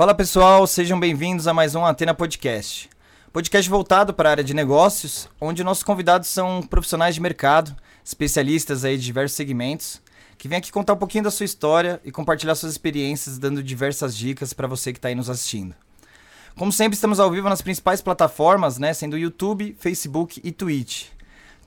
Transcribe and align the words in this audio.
Fala 0.00 0.14
pessoal, 0.14 0.66
sejam 0.66 0.98
bem-vindos 0.98 1.46
a 1.46 1.52
mais 1.52 1.74
um 1.74 1.84
Atena 1.84 2.14
Podcast. 2.14 2.88
Podcast 3.34 3.68
voltado 3.68 4.14
para 4.14 4.30
a 4.30 4.32
área 4.32 4.42
de 4.42 4.54
negócios, 4.54 5.28
onde 5.38 5.62
nossos 5.62 5.82
convidados 5.84 6.30
são 6.30 6.62
profissionais 6.62 7.14
de 7.14 7.20
mercado, 7.20 7.76
especialistas 8.02 8.82
aí 8.82 8.96
de 8.96 9.04
diversos 9.04 9.36
segmentos, 9.36 10.00
que 10.38 10.48
vêm 10.48 10.56
aqui 10.56 10.72
contar 10.72 10.94
um 10.94 10.96
pouquinho 10.96 11.24
da 11.24 11.30
sua 11.30 11.44
história 11.44 12.00
e 12.02 12.10
compartilhar 12.10 12.54
suas 12.54 12.72
experiências, 12.72 13.36
dando 13.36 13.62
diversas 13.62 14.16
dicas 14.16 14.54
para 14.54 14.66
você 14.66 14.90
que 14.90 14.98
está 14.98 15.08
aí 15.08 15.14
nos 15.14 15.28
assistindo. 15.28 15.74
Como 16.56 16.72
sempre, 16.72 16.94
estamos 16.94 17.20
ao 17.20 17.30
vivo 17.30 17.50
nas 17.50 17.60
principais 17.60 18.00
plataformas, 18.00 18.78
né, 18.78 18.94
sendo 18.94 19.18
YouTube, 19.18 19.76
Facebook 19.78 20.40
e 20.42 20.50
Twitch. 20.50 21.08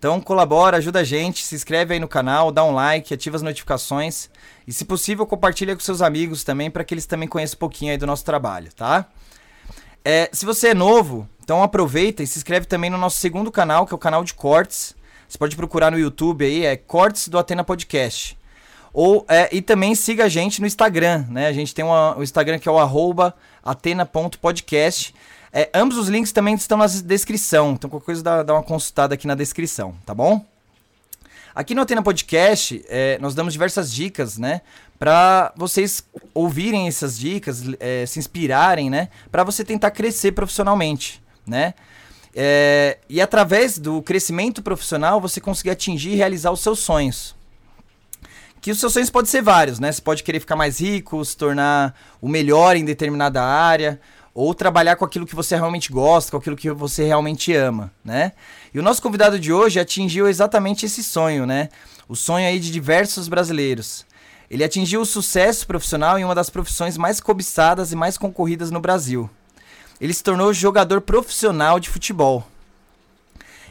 Então 0.04 0.20
colabora, 0.20 0.76
ajuda 0.76 1.00
a 1.00 1.04
gente, 1.06 1.46
se 1.46 1.56
inscreve 1.56 1.94
aí 1.94 2.00
no 2.00 2.10
canal, 2.10 2.52
dá 2.52 2.62
um 2.62 2.74
like, 2.74 3.14
ativa 3.14 3.38
as 3.38 3.42
notificações 3.42 4.30
e, 4.68 4.74
se 4.74 4.84
possível, 4.84 5.26
compartilha 5.26 5.74
com 5.74 5.80
seus 5.80 6.02
amigos 6.02 6.44
também 6.44 6.70
para 6.70 6.84
que 6.84 6.94
eles 6.94 7.06
também 7.06 7.26
conheçam 7.26 7.56
um 7.56 7.60
pouquinho 7.60 7.90
aí 7.94 7.98
do 7.98 8.06
nosso 8.06 8.26
trabalho, 8.26 8.70
tá? 8.74 9.06
É, 10.04 10.30
se 10.34 10.46
você 10.46 10.68
é 10.68 10.74
novo, 10.74 11.26
então 11.42 11.64
aproveita 11.64 12.22
e 12.22 12.28
se 12.28 12.38
inscreve 12.38 12.66
também 12.66 12.90
no 12.90 12.98
nosso 12.98 13.18
segundo 13.18 13.50
canal, 13.50 13.88
que 13.88 13.94
é 13.94 13.96
o 13.96 13.98
canal 13.98 14.26
de 14.26 14.34
cortes. 14.34 14.94
Você 15.26 15.38
pode 15.38 15.56
procurar 15.56 15.90
no 15.90 15.98
YouTube 15.98 16.44
aí, 16.44 16.66
é 16.66 16.76
Cortes 16.76 17.30
do 17.30 17.40
Atena 17.40 17.64
Podcast. 17.64 18.38
Ou, 18.92 19.26
é, 19.30 19.48
e 19.56 19.62
também 19.62 19.96
siga 19.96 20.26
a 20.26 20.30
gente 20.30 20.60
no 20.60 20.68
Instagram, 20.68 21.26
né? 21.30 21.48
A 21.48 21.54
gente 21.54 21.74
tem 21.74 21.86
o 21.86 22.22
Instagram 22.22 22.60
que 22.60 22.68
é 22.68 22.72
o 22.74 22.78
arroba 22.78 23.34
atena.podcast. 23.64 25.16
É, 25.56 25.70
ambos 25.72 25.98
os 26.00 26.08
links 26.08 26.32
também 26.32 26.56
estão 26.56 26.80
na 26.80 26.88
descrição, 26.88 27.74
então 27.74 27.88
qualquer 27.88 28.06
coisa 28.06 28.24
dá, 28.24 28.42
dá 28.42 28.54
uma 28.56 28.64
consultada 28.64 29.14
aqui 29.14 29.28
na 29.28 29.36
descrição, 29.36 29.94
tá 30.04 30.12
bom? 30.12 30.44
Aqui 31.54 31.76
no 31.76 31.84
Atena 31.84 32.02
Podcast, 32.02 32.84
é, 32.90 33.20
nós 33.20 33.36
damos 33.36 33.54
diversas 33.54 33.94
dicas, 33.94 34.40
né? 34.40 34.62
Para 34.98 35.54
vocês 35.56 36.04
ouvirem 36.34 36.88
essas 36.88 37.20
dicas, 37.20 37.62
é, 37.80 38.04
se 38.08 38.18
inspirarem, 38.18 38.90
né? 38.90 39.10
Para 39.32 39.44
você 39.44 39.64
tentar 39.64 39.92
crescer 39.92 40.32
profissionalmente, 40.32 41.22
né? 41.46 41.76
É, 42.36 42.98
e 43.08 43.22
através 43.22 43.78
do 43.78 44.02
crescimento 44.02 44.64
profissional, 44.64 45.22
você 45.22 45.40
conseguir 45.40 45.70
atingir 45.70 46.14
e 46.14 46.16
realizar 46.16 46.50
os 46.50 46.62
seus 46.62 46.80
sonhos. 46.80 47.36
Que 48.60 48.72
os 48.72 48.80
seus 48.80 48.94
sonhos 48.94 49.12
podem 49.12 49.30
ser 49.30 49.44
vários, 49.44 49.80
né? 49.80 49.92
Você 49.92 50.02
pode 50.02 50.24
querer 50.24 50.40
ficar 50.40 50.56
mais 50.56 50.82
rico, 50.82 51.24
se 51.24 51.38
tornar 51.38 51.94
o 52.20 52.28
melhor 52.28 52.76
em 52.76 52.84
determinada 52.84 53.44
área, 53.44 54.02
ou 54.34 54.54
trabalhar 54.54 54.96
com 54.96 55.06
aquilo 55.06 55.26
que 55.26 55.36
você 55.36 55.56
realmente 55.56 55.92
gosta, 55.92 56.32
com 56.32 56.38
aquilo 56.38 56.56
que 56.56 56.72
você 56.72 57.06
realmente 57.06 57.54
ama, 57.54 57.92
né? 58.04 58.32
E 58.74 58.80
o 58.80 58.84
nosso 58.84 59.02
convidado 59.02 59.40
de 59.40 59.54
hoje 59.54 59.80
atingiu 59.80 60.28
exatamente 60.28 60.86
esse 60.86 61.04
sonho, 61.04 61.46
né? 61.46 61.70
O 62.08 62.16
sonho 62.16 62.48
aí 62.48 62.60
de 62.60 62.72
diversos 62.72 63.28
brasileiros. 63.28 64.06
Ele 64.50 64.64
atingiu 64.64 65.02
o 65.02 65.06
sucesso 65.06 65.66
profissional 65.68 66.18
em 66.18 66.26
uma 66.26 66.36
das 66.36 66.50
profissões 66.50 66.98
mais 66.98 67.20
cobiçadas 67.20 67.92
e 67.92 67.96
mais 67.96 68.18
concorridas 68.18 68.72
no 68.72 68.80
Brasil. 68.80 69.30
Ele 70.02 70.14
se 70.14 70.24
tornou 70.24 70.54
jogador 70.54 71.02
profissional 71.02 71.80
de 71.80 71.90
futebol. 71.90 72.48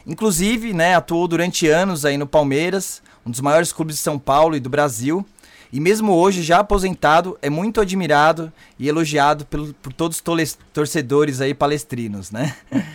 Inclusive, 0.05 0.73
né, 0.73 0.95
atuou 0.95 1.27
durante 1.27 1.67
anos 1.67 2.05
aí 2.05 2.17
no 2.17 2.27
Palmeiras, 2.27 3.01
um 3.25 3.31
dos 3.31 3.39
maiores 3.39 3.71
clubes 3.71 3.95
de 3.95 4.01
São 4.01 4.19
Paulo 4.19 4.55
e 4.55 4.59
do 4.59 4.69
Brasil, 4.69 5.25
e 5.73 5.79
mesmo 5.79 6.13
hoje, 6.13 6.43
já 6.43 6.59
aposentado, 6.59 7.35
é 7.41 7.49
muito 7.49 7.81
admirado 7.81 8.53
e 8.77 8.87
elogiado 8.87 9.43
pelo, 9.47 9.73
por 9.73 9.91
todos 9.91 10.21
os 10.23 10.57
torcedores 10.71 11.41
aí 11.41 11.55
palestrinos, 11.55 12.29
né? 12.31 12.55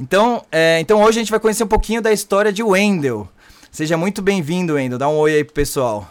Então, 0.00 0.44
é, 0.52 0.78
então 0.78 1.02
hoje 1.02 1.18
a 1.18 1.22
gente 1.22 1.30
vai 1.32 1.40
conhecer 1.40 1.64
um 1.64 1.68
pouquinho 1.68 2.00
da 2.00 2.12
história 2.12 2.52
de 2.52 2.62
Wendel. 2.62 3.28
Seja 3.68 3.96
muito 3.96 4.22
bem-vindo, 4.22 4.74
Wendel. 4.74 4.96
Dá 4.96 5.08
um 5.08 5.16
oi 5.16 5.34
aí 5.34 5.42
pro 5.42 5.54
pessoal. 5.54 6.08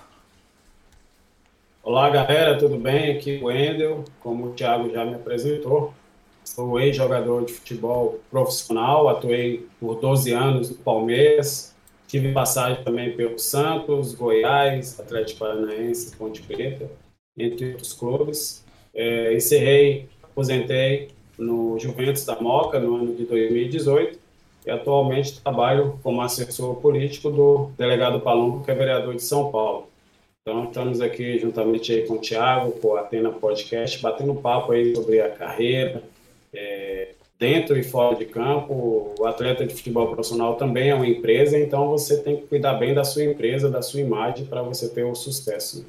Olá, 1.82 2.10
galera, 2.10 2.58
tudo 2.58 2.78
bem? 2.78 3.16
Aqui 3.16 3.38
é 3.38 3.42
o 3.42 3.46
Wendel, 3.46 4.04
como 4.20 4.48
o 4.48 4.50
Thiago 4.50 4.92
já 4.92 5.06
me 5.06 5.16
apresentou. 5.16 5.94
Sou 6.44 6.78
ex-jogador 6.82 7.46
de 7.46 7.54
futebol 7.54 8.20
profissional, 8.30 9.08
atuei 9.08 9.66
por 9.80 9.96
12 10.02 10.34
anos 10.34 10.70
no 10.70 10.76
Palmeiras, 10.76 11.74
Tive 12.08 12.32
passagem 12.32 12.82
também 12.84 13.16
pelo 13.16 13.38
Santos, 13.38 14.16
Goiás, 14.16 14.98
Atlético 15.00 15.40
Paranaense, 15.40 16.16
Ponte 16.16 16.42
Preta, 16.42 16.90
entre 17.38 17.72
outros 17.72 17.92
clubes. 17.92 18.64
É, 18.94 19.36
encerrei, 19.36 20.08
aposentei 20.24 21.10
no 21.38 21.78
Juventus 21.78 22.26
da 22.26 22.40
Moca 22.40 22.80
no 22.80 22.96
ano 22.96 23.14
de 23.14 23.26
2018 23.26 24.18
e 24.66 24.72
atualmente 24.72 25.40
trabalho 25.42 26.00
como 26.02 26.22
assessor 26.22 26.76
político 26.78 27.30
do 27.30 27.72
delegado 27.78 28.22
Palumbo, 28.22 28.64
que 28.64 28.72
é 28.72 28.76
vereador 28.76 29.14
de 29.14 29.22
São 29.24 29.52
Paulo. 29.52 29.88
Então, 30.42 30.64
estamos 30.64 31.02
aqui 31.02 31.38
juntamente 31.40 31.92
aí 31.92 32.08
com 32.08 32.14
o 32.14 32.22
Thiago, 32.22 32.72
com 32.80 32.96
a 32.96 33.02
Atena 33.02 33.32
Podcast, 33.32 34.02
batendo 34.02 34.34
papo 34.34 34.72
aí 34.72 34.96
sobre 34.96 35.20
a 35.20 35.30
carreira, 35.30 36.02
dentro 37.40 37.78
e 37.78 37.84
fora 37.84 38.16
de 38.16 38.26
campo, 38.26 39.14
o 39.18 39.26
atleta 39.26 39.66
de 39.66 39.76
futebol 39.76 40.08
profissional 40.08 40.56
também 40.56 40.90
é 40.90 40.96
uma 40.96 41.08
empresa, 41.08 41.58
então 41.58 41.90
você 41.90 42.18
tem 42.18 42.38
que 42.38 42.48
cuidar 42.48 42.74
bem 42.74 42.94
da 42.94 43.04
sua 43.04 43.24
empresa, 43.24 43.70
da 43.70 43.82
sua 43.82 44.00
imagem 44.00 44.46
para 44.46 44.62
você 44.62 44.90
ter 44.90 45.04
o 45.04 45.14
sucesso. 45.14 45.86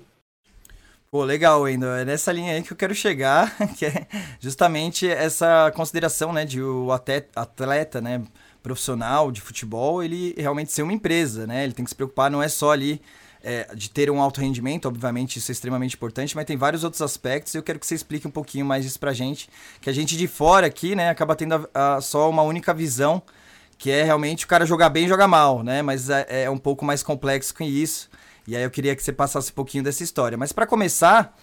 Pô, 1.11 1.25
legal, 1.25 1.63
Wendel. 1.63 1.95
É 1.95 2.05
nessa 2.05 2.31
linha 2.31 2.53
aí 2.53 2.63
que 2.63 2.71
eu 2.71 2.77
quero 2.77 2.95
chegar, 2.95 3.57
que 3.79 3.87
é 3.87 4.07
justamente 4.39 5.09
essa 5.09 5.73
consideração, 5.75 6.33
né, 6.35 6.45
de 6.45 6.63
o 6.63 6.91
atleta, 6.93 8.01
né, 8.01 8.23
profissional 8.63 9.33
de 9.33 9.41
futebol, 9.41 10.03
ele 10.03 10.35
realmente 10.37 10.71
ser 10.71 10.83
uma 10.83 10.93
empresa, 10.93 11.47
né? 11.47 11.65
Ele 11.65 11.73
tem 11.73 11.85
que 11.85 11.91
se 11.91 11.95
preocupar, 11.95 12.31
não 12.31 12.43
é 12.43 12.49
só 12.49 12.73
ali 12.73 13.01
é, 13.43 13.75
de 13.75 13.91
ter 13.91 14.11
um 14.11 14.21
alto 14.21 14.41
rendimento, 14.41 14.87
obviamente 14.87 15.39
isso 15.39 15.51
é 15.51 15.53
extremamente 15.53 15.95
importante, 15.95 16.35
mas 16.35 16.45
tem 16.45 16.57
vários 16.57 16.85
outros 16.85 17.03
aspectos 17.03 17.55
e 17.55 17.59
eu 17.59 17.63
quero 17.63 17.79
que 17.79 17.87
você 17.87 17.95
explique 17.95 18.27
um 18.27 18.31
pouquinho 18.31 18.67
mais 18.67 18.85
isso 18.85 18.99
pra 18.99 19.13
gente, 19.13 19.49
que 19.81 19.89
a 19.89 19.93
gente 19.93 20.17
de 20.17 20.27
fora 20.27 20.67
aqui, 20.67 20.95
né, 20.95 21.11
acaba 21.11 21.37
tendo 21.37 21.69
a, 21.75 21.97
a, 21.97 22.01
só 22.01 22.29
uma 22.29 22.43
única 22.43 22.75
visão, 22.75 23.23
que 23.77 23.91
é 23.91 24.03
realmente 24.03 24.45
o 24.45 24.49
cara 24.49 24.67
jogar 24.67 24.89
bem 24.91 25.05
e 25.05 25.09
jogar 25.09 25.29
mal, 25.29 25.63
né, 25.63 25.83
mas 25.83 26.11
é, 26.11 26.45
é, 26.45 26.51
um 26.51 26.59
pouco 26.59 26.85
mais 26.85 27.03
complexo 27.03 27.55
que 27.55 27.65
isso, 27.65 28.11
e 28.47 28.57
aí 28.57 28.63
eu 28.63 28.71
queria 28.71 28.97
que 28.97 29.03
você 29.03 29.13
passasse 29.13 29.51
um 29.51 29.55
pouquinho 29.55 29.85
dessa 29.85 30.03
história. 30.03 30.39
Mas 30.39 30.53
para 30.53 30.67
começar, 30.67 31.37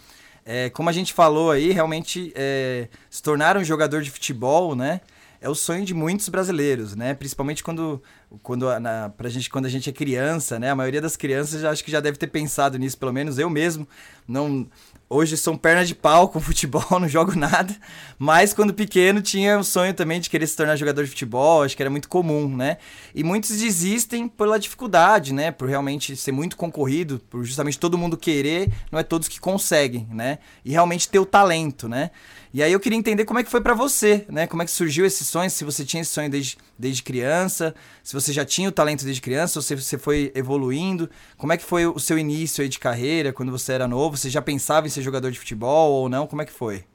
é, 0.43 0.71
como 0.71 0.89
a 0.89 0.91
gente 0.91 1.13
falou 1.13 1.51
aí, 1.51 1.71
realmente 1.71 2.33
é, 2.35 2.87
se 3.11 3.21
tornar 3.21 3.55
um 3.57 3.63
jogador 3.63 4.01
de 4.01 4.09
futebol, 4.09 4.75
né, 4.75 5.01
é 5.45 5.49
o 5.49 5.53
sonho 5.53 5.85
de 5.85 5.93
muitos 5.93 6.27
brasileiros, 6.27 6.95
né? 6.95 7.13
Principalmente 7.13 7.63
quando, 7.63 8.01
quando, 8.43 8.79
na, 8.79 9.09
pra 9.09 9.29
gente, 9.29 9.49
quando 9.49 9.65
a 9.65 9.69
gente 9.69 9.89
é 9.89 9.93
criança, 9.93 10.59
né? 10.59 10.71
A 10.71 10.75
maioria 10.75 11.01
das 11.01 11.15
crianças 11.15 11.61
já, 11.61 11.69
acho 11.69 11.83
que 11.83 11.91
já 11.91 11.99
deve 11.99 12.17
ter 12.17 12.27
pensado 12.27 12.77
nisso, 12.77 12.97
pelo 12.97 13.13
menos 13.13 13.37
eu 13.37 13.49
mesmo. 13.49 13.87
Não, 14.27 14.67
Hoje 15.07 15.37
sou 15.37 15.55
perna 15.55 15.85
de 15.85 15.93
pau 15.93 16.29
com 16.29 16.39
futebol, 16.41 16.99
não 16.99 17.07
jogo 17.07 17.37
nada. 17.37 17.75
Mas 18.17 18.53
quando 18.53 18.73
pequeno 18.73 19.21
tinha 19.21 19.59
o 19.59 19.63
sonho 19.63 19.93
também 19.93 20.19
de 20.19 20.31
querer 20.31 20.47
se 20.47 20.57
tornar 20.57 20.75
jogador 20.75 21.03
de 21.03 21.09
futebol, 21.11 21.61
acho 21.61 21.77
que 21.77 21.83
era 21.83 21.91
muito 21.91 22.09
comum, 22.09 22.47
né? 22.49 22.77
E 23.13 23.23
muitos 23.23 23.51
desistem 23.51 24.27
pela 24.27 24.57
dificuldade, 24.57 25.31
né? 25.31 25.51
Por 25.51 25.69
realmente 25.69 26.15
ser 26.15 26.31
muito 26.31 26.57
concorrido, 26.57 27.19
por 27.29 27.43
justamente 27.43 27.77
todo 27.77 27.99
mundo 27.99 28.17
querer, 28.17 28.71
não 28.91 28.97
é 28.97 29.03
todos 29.03 29.27
que 29.27 29.39
conseguem, 29.39 30.07
né? 30.11 30.39
E 30.63 30.71
realmente 30.71 31.07
ter 31.07 31.19
o 31.19 31.25
talento, 31.25 31.87
né? 31.87 32.09
E 32.55 32.63
aí 32.63 32.71
eu 32.71 32.79
queria 32.79 32.97
entender 32.97 33.25
como 33.25 33.37
é 33.37 33.43
que 33.43 33.49
foi 33.49 33.59
para 33.59 33.73
você, 33.73 34.25
né? 34.29 34.47
Como 34.47 34.61
é 34.61 34.65
que 34.65 34.71
surgiu 34.71 35.05
esse 35.05 35.25
sonho, 35.25 35.49
se 35.49 35.65
você 35.65 35.83
tinha 35.83 35.99
esse 35.99 36.13
sonho 36.13 36.29
desde, 36.29 36.57
desde 36.79 37.03
criança, 37.03 37.75
se 38.01 38.13
você 38.13 38.31
já 38.31 38.45
tinha 38.45 38.69
o 38.69 38.71
talento 38.71 39.03
desde 39.03 39.21
criança, 39.21 39.59
ou 39.59 39.61
se 39.61 39.75
você 39.75 39.97
foi 39.97 40.31
evoluindo. 40.33 41.09
Como 41.37 41.51
é 41.51 41.57
que 41.57 41.65
foi 41.65 41.85
o 41.85 41.99
seu 41.99 42.17
início 42.17 42.61
aí 42.61 42.69
de 42.69 42.79
carreira, 42.79 43.33
quando 43.33 43.51
você 43.51 43.73
era 43.73 43.89
novo? 43.89 44.15
Você 44.15 44.29
já 44.29 44.41
pensava 44.41 44.87
em 44.87 44.89
ser 44.89 45.01
jogador 45.01 45.31
de 45.31 45.37
futebol 45.37 45.91
ou 45.91 46.07
não? 46.07 46.25
Como 46.27 46.41
é 46.41 46.45
que 46.45 46.51
foi? 46.53 46.85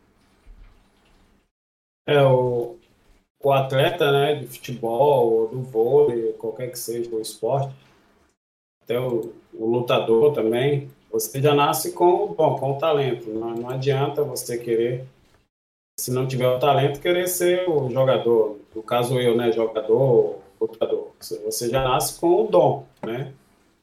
É, 2.08 2.22
o, 2.22 2.78
o 3.44 3.52
atleta, 3.52 4.10
né, 4.10 4.36
de 4.36 4.46
futebol, 4.46 5.46
do 5.48 5.60
vôlei, 5.60 6.32
qualquer 6.38 6.70
que 6.70 6.78
seja 6.78 7.14
o 7.14 7.20
esporte, 7.20 7.76
até 8.82 8.98
o, 8.98 9.30
o 9.52 9.66
lutador 9.66 10.32
também, 10.32 10.90
você 11.12 11.38
já 11.38 11.54
nasce 11.54 11.92
com, 11.92 12.28
bom, 12.28 12.58
com 12.58 12.70
o 12.70 12.78
talento. 12.78 13.28
Não, 13.28 13.54
não 13.54 13.68
adianta 13.68 14.24
você 14.24 14.56
querer 14.56 15.06
se 16.00 16.10
não 16.10 16.26
tiver 16.26 16.48
o 16.48 16.58
talento, 16.58 17.00
querer 17.00 17.28
ser 17.28 17.68
o 17.68 17.90
jogador. 17.90 18.58
No 18.74 18.82
caso 18.82 19.20
eu, 19.20 19.36
né, 19.36 19.52
jogador, 19.52 20.38
lutador. 20.58 21.12
Você 21.20 21.68
já 21.68 21.84
nasce 21.84 22.18
com 22.18 22.44
o 22.44 22.48
dom, 22.48 22.86
né? 23.04 23.32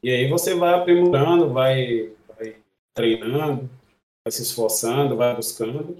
E 0.01 0.09
aí 0.09 0.27
você 0.27 0.55
vai 0.55 0.73
aprimorando, 0.73 1.49
vai, 1.49 2.11
vai 2.35 2.55
treinando, 2.95 3.69
vai 4.25 4.31
se 4.31 4.41
esforçando, 4.41 5.15
vai 5.15 5.35
buscando. 5.35 5.95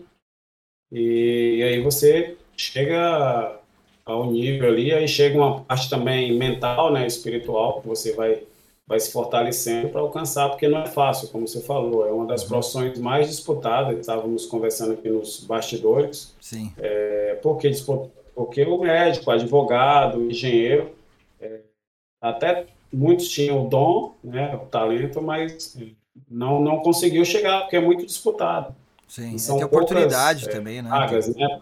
E, 0.91 1.57
e 1.57 1.63
aí 1.63 1.81
você 1.81 2.35
chega 2.55 3.59
ao 4.03 4.31
nível 4.31 4.69
ali, 4.69 4.91
aí 4.91 5.07
chega 5.07 5.37
uma 5.37 5.61
parte 5.61 5.87
também 5.87 6.35
mental, 6.35 6.91
né, 6.91 7.05
espiritual, 7.05 7.81
que 7.81 7.87
você 7.87 8.13
vai 8.13 8.43
vai 8.87 8.99
se 8.99 9.11
fortalecendo 9.11 9.89
para 9.89 9.99
alcançar, 9.99 10.47
porque 10.47 10.67
não 10.67 10.79
é 10.79 10.87
fácil, 10.87 11.27
como 11.27 11.45
você 11.45 11.61
falou, 11.61 12.07
é 12.07 12.11
uma 12.11 12.25
das 12.25 12.43
uhum. 12.43 12.47
profissões 12.47 12.97
mais 12.97 13.27
disputadas, 13.27 13.99
estávamos 13.99 14.45
conversando 14.45 14.93
aqui 14.93 15.09
nos 15.09 15.41
bastidores. 15.41 16.33
Sim. 16.39 16.71
É, 16.77 17.37
porque, 17.43 17.69
porque 18.33 18.63
o 18.63 18.79
médico, 18.79 19.29
o 19.29 19.33
advogado, 19.33 20.23
engenheiro, 20.23 20.91
é, 21.41 21.59
até 22.21 22.65
muitos 22.91 23.27
tinham 23.27 23.65
o 23.65 23.69
dom, 23.69 24.15
né, 24.23 24.55
o 24.55 24.65
talento, 24.67 25.21
mas 25.21 25.77
não, 26.31 26.61
não 26.61 26.77
conseguiu 26.77 27.25
chegar, 27.25 27.61
porque 27.61 27.75
é 27.75 27.81
muito 27.81 28.05
disputado. 28.05 28.73
Sim, 29.05 29.37
são 29.37 29.57
tem 29.57 29.65
oportunidade 29.65 30.47
é, 30.47 30.49
também, 30.49 30.81
né? 30.81 30.89
Vagas, 30.89 31.33
né? 31.35 31.59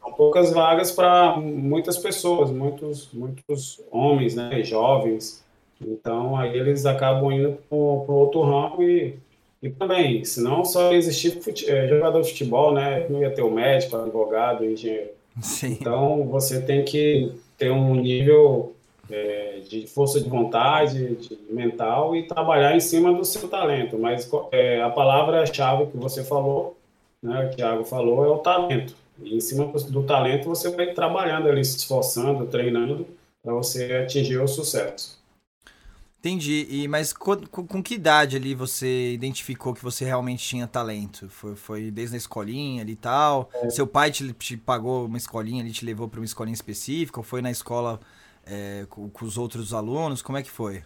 São 0.00 0.12
poucas 0.12 0.52
vagas 0.52 0.92
para 0.92 1.36
muitas 1.36 1.96
pessoas, 1.96 2.50
muitos, 2.50 3.08
muitos 3.12 3.80
homens, 3.90 4.34
né? 4.34 4.62
Jovens. 4.62 5.43
Então, 5.80 6.36
aí 6.36 6.56
eles 6.56 6.86
acabam 6.86 7.32
indo 7.32 7.58
para 7.68 7.76
outro 7.76 8.42
ramo 8.42 8.82
e, 8.82 9.18
e 9.62 9.70
também, 9.70 10.24
se 10.24 10.42
não 10.42 10.64
só 10.64 10.92
existir 10.92 11.42
fute, 11.42 11.68
é, 11.70 11.88
jogador 11.88 12.20
de 12.20 12.28
futebol, 12.28 12.72
né? 12.72 13.06
Não 13.08 13.20
ia 13.20 13.30
ter 13.30 13.42
o 13.42 13.50
médico, 13.50 13.96
advogado, 13.96 14.64
engenheiro. 14.64 15.10
Sim. 15.40 15.76
Então, 15.80 16.26
você 16.28 16.60
tem 16.62 16.84
que 16.84 17.32
ter 17.58 17.70
um 17.70 17.94
nível 17.94 18.74
é, 19.10 19.60
de 19.68 19.86
força 19.86 20.20
de 20.20 20.28
vontade, 20.28 21.16
de 21.16 21.38
mental 21.50 22.14
e 22.14 22.26
trabalhar 22.26 22.74
em 22.74 22.80
cima 22.80 23.12
do 23.12 23.24
seu 23.24 23.48
talento. 23.48 23.98
Mas 23.98 24.30
é, 24.52 24.82
a 24.82 24.90
palavra-chave 24.90 25.86
que 25.86 25.96
você 25.96 26.24
falou, 26.24 26.76
né, 27.22 27.46
que 27.48 27.54
o 27.54 27.56
Thiago 27.56 27.84
falou, 27.84 28.24
é 28.24 28.28
o 28.28 28.38
talento. 28.38 28.94
E 29.22 29.36
em 29.36 29.40
cima 29.40 29.66
do, 29.66 29.78
do 29.90 30.02
talento 30.02 30.48
você 30.48 30.70
vai 30.70 30.92
trabalhando 30.92 31.48
ali, 31.48 31.64
se 31.64 31.78
esforçando, 31.78 32.46
treinando 32.46 33.06
para 33.42 33.52
você 33.52 33.92
atingir 33.94 34.38
o 34.38 34.48
sucesso. 34.48 35.22
Entendi. 36.24 36.66
E, 36.70 36.88
mas 36.88 37.12
com, 37.12 37.36
com, 37.36 37.82
que 37.82 37.96
idade 37.96 38.34
ali 38.34 38.54
você 38.54 39.12
identificou 39.12 39.74
que 39.74 39.82
você 39.82 40.06
realmente 40.06 40.42
tinha 40.42 40.66
talento? 40.66 41.28
Foi, 41.28 41.54
foi 41.54 41.90
desde 41.90 42.14
a 42.14 42.16
escolinha 42.16 42.80
ali 42.80 42.92
e 42.92 42.96
tal? 42.96 43.50
É. 43.52 43.68
Seu 43.68 43.86
pai 43.86 44.10
te, 44.10 44.32
te, 44.32 44.56
pagou 44.56 45.04
uma 45.04 45.18
escolinha, 45.18 45.62
ele 45.62 45.70
te 45.70 45.84
levou 45.84 46.08
para 46.08 46.18
uma 46.18 46.24
escolinha 46.24 46.54
específica? 46.54 47.20
Ou 47.20 47.24
foi 47.24 47.42
na 47.42 47.50
escola 47.50 48.00
é, 48.46 48.86
com, 48.88 49.10
com, 49.10 49.26
os 49.26 49.36
outros 49.36 49.74
alunos? 49.74 50.22
Como 50.22 50.38
é 50.38 50.42
que 50.42 50.50
foi? 50.50 50.82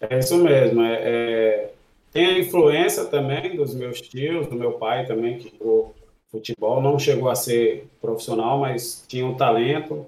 É 0.00 0.18
isso 0.18 0.36
mesmo. 0.38 0.82
É, 0.82 0.94
é, 1.00 1.74
tem 2.10 2.26
a 2.26 2.38
influência 2.40 3.04
também 3.04 3.54
dos 3.54 3.76
meus 3.76 4.00
tios, 4.00 4.48
do 4.48 4.56
meu 4.56 4.72
pai 4.72 5.06
também, 5.06 5.38
que 5.38 5.56
jogou 5.56 5.94
futebol. 6.32 6.82
Não 6.82 6.98
chegou 6.98 7.30
a 7.30 7.36
ser 7.36 7.88
profissional, 8.00 8.58
mas 8.58 9.04
tinha 9.06 9.24
um 9.24 9.36
talento, 9.36 10.04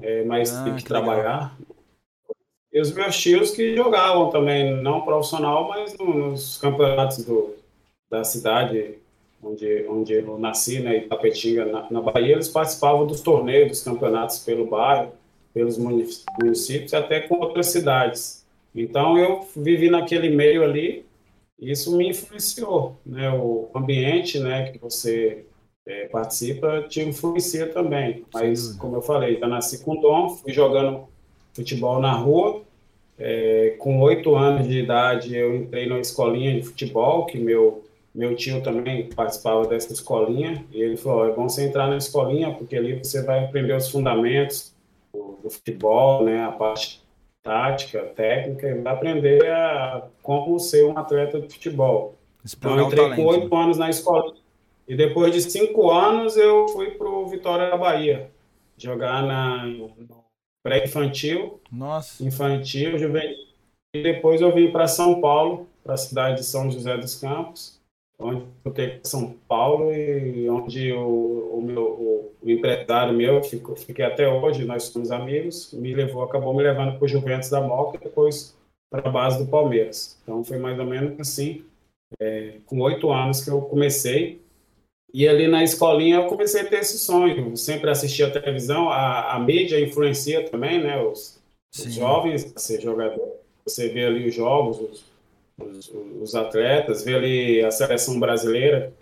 é, 0.00 0.22
mas 0.22 0.54
ah, 0.54 0.62
que, 0.62 0.76
que 0.76 0.84
trabalhar. 0.84 1.56
Legal 1.58 1.77
e 2.72 2.80
os 2.80 2.92
meus 2.92 3.16
tios 3.16 3.50
que 3.50 3.74
jogavam 3.74 4.30
também, 4.30 4.74
não 4.82 5.02
profissional, 5.02 5.68
mas 5.68 5.96
nos 5.98 6.58
campeonatos 6.58 7.24
do, 7.24 7.54
da 8.10 8.22
cidade 8.24 8.98
onde, 9.42 9.86
onde 9.88 10.12
eu 10.14 10.38
nasci, 10.38 10.80
né, 10.80 10.98
Itapetinga, 10.98 11.64
na, 11.64 11.90
na 11.90 12.00
Bahia, 12.00 12.32
eles 12.32 12.48
participavam 12.48 13.06
dos 13.06 13.20
torneios, 13.20 13.68
dos 13.68 13.82
campeonatos 13.82 14.40
pelo 14.40 14.66
bairro, 14.66 15.12
pelos 15.54 15.78
municípios, 15.78 16.92
até 16.92 17.20
com 17.20 17.36
outras 17.36 17.66
cidades. 17.68 18.46
Então 18.74 19.16
eu 19.16 19.46
vivi 19.56 19.88
naquele 19.88 20.28
meio 20.28 20.62
ali, 20.62 21.06
e 21.58 21.70
isso 21.70 21.96
me 21.96 22.08
influenciou, 22.08 22.96
né, 23.04 23.30
o 23.30 23.68
ambiente, 23.74 24.38
né, 24.38 24.70
que 24.70 24.78
você 24.78 25.44
é, 25.86 26.06
participa 26.06 26.82
te 26.82 27.00
influencia 27.00 27.66
também. 27.66 28.24
Mas, 28.32 28.76
como 28.76 28.96
eu 28.96 29.02
falei, 29.02 29.38
já 29.38 29.46
nasci 29.48 29.82
com 29.82 30.00
dom, 30.00 30.28
fui 30.28 30.52
jogando 30.52 31.08
futebol 31.58 32.00
na 32.00 32.12
rua. 32.12 32.62
É, 33.18 33.74
com 33.78 34.00
oito 34.00 34.36
anos 34.36 34.68
de 34.68 34.78
idade, 34.78 35.36
eu 35.36 35.56
entrei 35.56 35.86
numa 35.86 36.00
escolinha 36.00 36.54
de 36.54 36.62
futebol, 36.62 37.26
que 37.26 37.36
meu, 37.36 37.84
meu 38.14 38.36
tio 38.36 38.62
também 38.62 39.08
participava 39.08 39.66
dessa 39.66 39.92
escolinha, 39.92 40.64
e 40.70 40.80
ele 40.80 40.96
falou, 40.96 41.28
é 41.28 41.32
bom 41.32 41.48
você 41.48 41.66
entrar 41.66 41.88
na 41.88 41.96
escolinha, 41.96 42.52
porque 42.52 42.76
ali 42.76 42.96
você 42.96 43.24
vai 43.24 43.44
aprender 43.44 43.74
os 43.74 43.90
fundamentos 43.90 44.72
do, 45.12 45.36
do 45.42 45.50
futebol, 45.50 46.22
né, 46.22 46.44
a 46.44 46.52
parte 46.52 47.02
tática, 47.42 48.02
técnica, 48.14 48.68
e 48.68 48.80
vai 48.80 48.92
aprender 48.92 49.44
a, 49.50 50.06
como 50.22 50.56
ser 50.60 50.84
um 50.84 50.96
atleta 50.96 51.40
de 51.40 51.52
futebol. 51.52 52.14
Explorar 52.44 52.84
então, 52.84 52.84
eu 52.84 52.92
entrei 52.92 53.16
com 53.16 53.30
oito 53.30 53.56
anos 53.56 53.78
na 53.78 53.90
escola, 53.90 54.32
e 54.86 54.94
depois 54.94 55.32
de 55.32 55.42
cinco 55.42 55.90
anos 55.90 56.36
eu 56.36 56.68
fui 56.68 56.92
para 56.92 57.08
o 57.08 57.26
Vitória 57.26 57.68
da 57.68 57.76
Bahia, 57.76 58.30
jogar 58.76 59.24
na, 59.24 59.66
pré-infantil, 60.68 61.60
infantil, 62.20 62.98
juvenil. 62.98 63.48
E 63.94 64.02
depois 64.02 64.42
eu 64.42 64.54
vim 64.54 64.70
para 64.70 64.86
São 64.86 65.18
Paulo, 65.18 65.66
para 65.82 65.94
a 65.94 65.96
cidade 65.96 66.36
de 66.36 66.44
São 66.44 66.70
José 66.70 66.96
dos 66.98 67.18
Campos, 67.18 67.80
onde 68.20 68.44
eu 68.62 68.72
tenho 68.72 69.00
São 69.02 69.32
Paulo 69.48 69.92
e 69.94 70.48
onde 70.50 70.92
o, 70.92 71.58
o 71.58 71.62
meu 71.62 71.82
o, 71.82 72.34
o 72.42 72.50
empresário 72.50 73.14
meu, 73.14 73.42
fico, 73.42 73.74
fiquei 73.76 74.04
até 74.04 74.28
hoje, 74.28 74.66
nós 74.66 74.84
somos 74.84 75.10
amigos, 75.10 75.72
me 75.72 75.94
levou, 75.94 76.22
acabou 76.22 76.54
me 76.54 76.62
levando 76.62 76.98
para 76.98 77.04
o 77.04 77.08
Juventus 77.08 77.48
da 77.48 77.62
Moca 77.62 77.96
e 77.96 78.00
depois 78.00 78.54
para 78.90 79.08
a 79.08 79.12
base 79.12 79.42
do 79.42 79.50
Palmeiras. 79.50 80.18
Então 80.22 80.44
foi 80.44 80.58
mais 80.58 80.78
ou 80.78 80.84
menos 80.84 81.18
assim, 81.18 81.64
é, 82.20 82.58
com 82.66 82.78
oito 82.80 83.10
anos 83.10 83.42
que 83.42 83.50
eu 83.50 83.62
comecei 83.62 84.42
e 85.12 85.26
ali 85.26 85.48
na 85.48 85.64
escolinha 85.64 86.16
eu 86.16 86.26
comecei 86.26 86.62
a 86.62 86.66
ter 86.66 86.80
esse 86.80 86.98
sonho. 86.98 87.50
Eu 87.50 87.56
sempre 87.56 87.90
assistia 87.90 88.26
a 88.26 88.30
televisão, 88.30 88.90
a, 88.90 89.34
a 89.34 89.38
mídia 89.38 89.80
influencia 89.80 90.48
também, 90.48 90.82
né? 90.82 91.00
Os, 91.00 91.40
os 91.74 91.92
jovens 91.94 92.52
a 92.54 92.58
ser 92.58 92.80
jogador. 92.80 93.36
Você 93.64 93.88
vê 93.88 94.04
ali 94.04 94.28
os 94.28 94.34
jogos, 94.34 94.78
os, 94.78 95.04
os, 95.58 95.92
os, 96.20 96.34
atletas, 96.34 97.04
vê 97.04 97.14
ali 97.14 97.64
a 97.64 97.70
seleção 97.70 98.18
brasileira, 98.20 98.92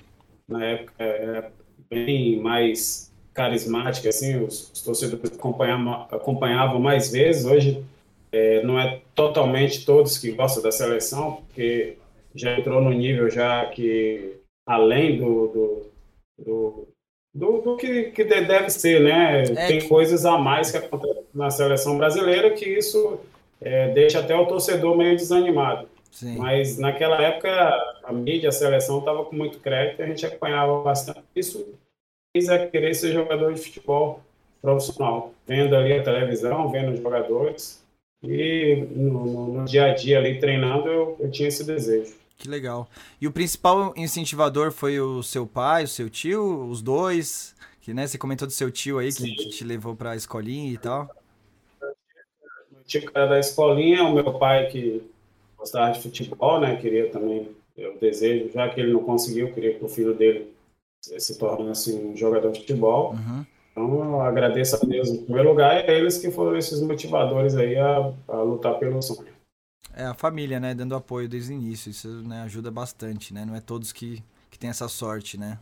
na 0.48 0.64
época 0.64 1.04
era 1.04 1.52
bem 1.90 2.40
mais 2.40 3.12
carismática, 3.34 4.08
assim, 4.08 4.42
os, 4.42 4.70
os 4.72 4.82
torcedores 4.82 5.32
acompanhavam, 5.32 6.06
acompanhavam 6.10 6.80
mais 6.80 7.10
vezes. 7.12 7.44
Hoje 7.44 7.84
é, 8.32 8.62
não 8.62 8.78
é 8.78 9.00
totalmente 9.14 9.84
todos 9.84 10.18
que 10.18 10.32
gostam 10.32 10.62
da 10.62 10.72
seleção, 10.72 11.42
porque 11.46 11.96
já 12.34 12.58
entrou 12.58 12.80
no 12.80 12.90
nível 12.90 13.30
já 13.30 13.66
que 13.66 14.36
além 14.66 15.18
do, 15.18 15.46
do 15.48 15.95
do, 16.38 16.88
do, 17.34 17.60
do 17.60 17.76
que, 17.76 18.04
que, 18.10 18.24
deve 18.24 18.70
ser, 18.70 19.00
né? 19.00 19.42
É 19.42 19.66
Tem 19.66 19.78
que... 19.80 19.88
coisas 19.88 20.24
a 20.24 20.38
mais 20.38 20.70
que 20.70 20.78
acontecem 20.78 21.24
na 21.34 21.50
seleção 21.50 21.96
brasileira 21.98 22.50
que 22.50 22.64
isso 22.64 23.20
é, 23.60 23.88
deixa 23.92 24.20
até 24.20 24.34
o 24.34 24.46
torcedor 24.46 24.96
meio 24.96 25.16
desanimado. 25.16 25.88
Sim. 26.10 26.38
Mas 26.38 26.78
naquela 26.78 27.20
época 27.20 27.50
a 28.02 28.12
mídia, 28.12 28.48
a 28.48 28.52
seleção 28.52 29.00
estava 29.00 29.24
com 29.24 29.36
muito 29.36 29.58
crédito, 29.58 30.02
a 30.02 30.06
gente 30.06 30.24
acompanhava 30.24 30.82
bastante. 30.82 31.22
Isso 31.34 31.74
fez 32.34 32.48
a 32.48 32.66
querer 32.66 32.94
ser 32.94 33.12
jogador 33.12 33.52
de 33.52 33.60
futebol 33.60 34.20
profissional, 34.62 35.32
vendo 35.46 35.76
ali 35.76 35.92
a 35.92 36.02
televisão, 36.02 36.70
vendo 36.70 36.92
os 36.92 37.00
jogadores 37.00 37.84
e 38.22 38.86
no, 38.90 39.26
no, 39.26 39.46
no 39.52 39.64
dia 39.64 39.86
a 39.86 39.94
dia 39.94 40.18
ali 40.18 40.38
treinando 40.38 40.88
eu, 40.88 41.16
eu 41.20 41.30
tinha 41.30 41.48
esse 41.48 41.64
desejo. 41.64 42.14
Que 42.36 42.48
legal. 42.48 42.88
E 43.20 43.26
o 43.26 43.32
principal 43.32 43.94
incentivador 43.96 44.70
foi 44.70 45.00
o 45.00 45.22
seu 45.22 45.46
pai, 45.46 45.84
o 45.84 45.88
seu 45.88 46.10
tio, 46.10 46.68
os 46.68 46.82
dois? 46.82 47.54
Que, 47.80 47.94
né, 47.94 48.06
você 48.06 48.18
comentou 48.18 48.46
do 48.46 48.52
seu 48.52 48.70
tio 48.70 48.98
aí 48.98 49.12
que, 49.12 49.34
que 49.34 49.48
te 49.48 49.64
levou 49.64 49.94
para 49.94 50.10
a 50.10 50.16
escolinha 50.16 50.72
e 50.72 50.76
tal. 50.76 51.08
O 52.72 52.84
tio 52.86 53.10
era 53.14 53.26
da 53.26 53.38
escolinha, 53.38 54.04
o 54.04 54.14
meu 54.14 54.38
pai 54.38 54.66
que 54.66 55.02
gostava 55.56 55.92
de 55.92 56.02
futebol, 56.02 56.60
né? 56.60 56.76
Queria 56.76 57.10
também, 57.10 57.48
eu 57.76 57.96
desejo, 57.98 58.50
já 58.52 58.68
que 58.68 58.80
ele 58.80 58.92
não 58.92 59.02
conseguiu, 59.02 59.52
queria 59.52 59.74
que 59.74 59.84
o 59.84 59.88
filho 59.88 60.14
dele 60.14 60.54
se 61.00 61.38
tornasse 61.38 61.92
um 61.94 62.16
jogador 62.16 62.52
de 62.52 62.60
futebol. 62.60 63.12
Uhum. 63.12 63.46
Então, 63.70 64.04
eu 64.04 64.20
agradeço 64.20 64.76
a 64.76 64.78
Deus 64.86 65.10
em 65.10 65.22
primeiro 65.22 65.50
lugar 65.50 65.84
e 65.84 65.90
a 65.90 65.94
eles 65.94 66.18
que 66.18 66.30
foram 66.30 66.56
esses 66.56 66.80
motivadores 66.80 67.54
aí 67.56 67.76
a, 67.76 68.12
a 68.28 68.36
lutar 68.42 68.78
pelo 68.78 69.00
sonho. 69.02 69.35
É, 69.94 70.04
a 70.04 70.14
família, 70.14 70.60
né, 70.60 70.74
dando 70.74 70.94
apoio 70.94 71.28
desde 71.28 71.52
o 71.52 71.56
início, 71.56 71.90
isso 71.90 72.08
né, 72.22 72.42
ajuda 72.42 72.70
bastante, 72.70 73.32
né? 73.32 73.44
Não 73.44 73.54
é 73.54 73.60
todos 73.60 73.92
que, 73.92 74.22
que 74.50 74.58
têm 74.58 74.70
essa 74.70 74.88
sorte, 74.88 75.38
né? 75.38 75.58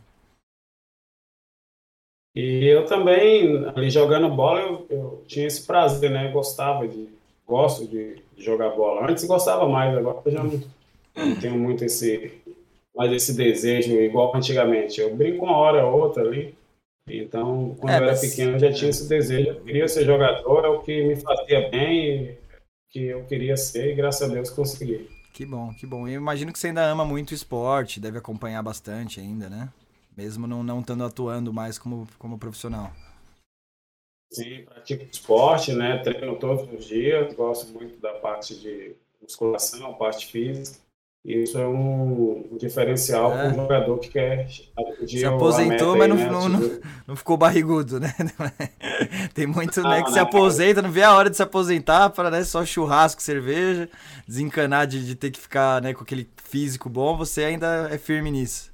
E 2.35 2.65
eu 2.65 2.85
também, 2.85 3.65
ali 3.75 3.89
jogando 3.89 4.29
bola, 4.29 4.59
eu, 4.59 4.85
eu 4.89 5.23
tinha 5.25 5.47
esse 5.47 5.65
prazer, 5.65 6.11
né? 6.11 6.27
Eu 6.27 6.33
gostava 6.33 6.85
de, 6.85 7.07
gosto 7.47 7.87
de, 7.87 8.21
jogar 8.37 8.71
bola. 8.71 9.09
Antes 9.09 9.23
gostava 9.23 9.69
mais, 9.69 9.97
agora 9.97 10.21
eu 10.25 10.31
já 10.31 10.43
não, 10.43 10.61
não 11.15 11.35
tenho 11.39 11.57
muito 11.57 11.85
esse, 11.85 12.33
mais 12.93 13.11
esse 13.13 13.33
desejo 13.33 13.93
igual 13.93 14.35
antigamente. 14.35 14.99
Eu 14.99 15.15
brinco 15.15 15.45
uma 15.45 15.55
hora 15.55 15.85
ou 15.85 16.01
outra 16.01 16.23
ali, 16.23 16.53
então, 17.07 17.75
quando 17.79 17.93
é, 17.93 17.97
eu 17.97 18.03
era 18.03 18.07
mas... 18.07 18.21
pequeno, 18.21 18.53
eu 18.53 18.59
já 18.59 18.73
tinha 18.73 18.89
esse 18.89 19.07
desejo. 19.07 19.49
Eu 19.49 19.61
queria 19.61 19.87
ser 19.87 20.05
jogador, 20.05 20.65
é 20.65 20.67
o 20.67 20.79
que 20.79 21.03
me 21.03 21.15
fazia 21.15 21.69
bem 21.69 22.35
que 22.95 23.07
eu 23.07 23.25
queria 23.25 23.57
ser 23.57 23.91
e 23.91 23.93
graças 23.93 24.29
a 24.29 24.33
Deus 24.33 24.49
consegui. 24.49 25.09
Que 25.33 25.45
bom, 25.45 25.73
que 25.73 25.85
bom. 25.85 26.07
Eu 26.07 26.13
imagino 26.13 26.53
que 26.53 26.57
você 26.57 26.67
ainda 26.67 26.81
ama 26.81 27.03
muito 27.03 27.31
o 27.31 27.33
esporte, 27.33 27.99
deve 27.99 28.17
acompanhar 28.17 28.63
bastante 28.63 29.19
ainda, 29.19 29.49
né? 29.49 29.69
Mesmo 30.15 30.47
não, 30.47 30.63
não 30.63 30.79
estando 30.79 31.03
atuando 31.03 31.51
mais 31.51 31.77
como, 31.77 32.07
como 32.17 32.39
profissional. 32.39 32.89
Sim, 34.31 34.63
pratico 34.63 35.03
esporte, 35.11 35.73
né? 35.73 35.97
Treino 35.97 36.39
todos 36.39 36.71
os 36.71 36.85
dias, 36.85 37.33
gosto 37.33 37.73
muito 37.73 37.99
da 37.99 38.13
parte 38.13 38.55
de 38.55 38.95
musculação, 39.21 39.93
parte 39.95 40.27
física. 40.27 40.79
Isso 41.25 41.57
é 41.57 41.67
um 41.67 42.49
diferencial 42.51 43.33
é. 43.33 43.35
para 43.35 43.47
um 43.47 43.55
jogador 43.55 43.97
que 43.97 44.09
quer 44.09 44.47
Se 44.47 45.25
aposentou, 45.25 45.97
mas 45.97 46.07
não, 46.07 46.15
né? 46.15 46.29
não, 46.29 46.49
não, 46.49 46.79
não, 47.07 47.15
ficou 47.15 47.35
barrigudo, 47.35 47.99
né? 47.99 48.13
Tem 49.33 49.47
muito 49.47 49.81
né, 49.81 50.03
que 50.03 50.11
se 50.11 50.19
aposenta, 50.19 50.83
não 50.83 50.91
vê 50.91 51.01
a 51.01 51.15
hora 51.15 51.27
de 51.27 51.35
se 51.35 51.41
aposentar 51.41 52.11
para 52.11 52.29
né, 52.29 52.43
só 52.43 52.63
churrasco, 52.63 53.23
cerveja, 53.23 53.89
desencanar 54.27 54.85
de, 54.85 55.03
de 55.03 55.15
ter 55.15 55.31
que 55.31 55.39
ficar 55.39 55.81
né, 55.81 55.95
com 55.95 56.03
aquele 56.03 56.29
físico 56.35 56.87
bom, 56.89 57.17
você 57.17 57.45
ainda 57.45 57.89
é 57.91 57.97
firme 57.97 58.29
nisso. 58.29 58.71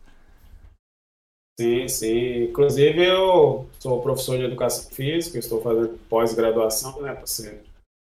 Sim, 1.58 1.88
sim. 1.88 2.43
Inclusive, 2.43 3.01
eu 3.01 3.65
sou 3.79 4.01
professor 4.01 4.38
de 4.38 4.43
educação 4.43 4.91
física, 4.91 5.39
estou 5.39 5.62
fazendo 5.62 5.98
pós-graduação, 6.10 7.01
né, 7.01 7.13
para 7.13 7.27
ser 7.27 7.63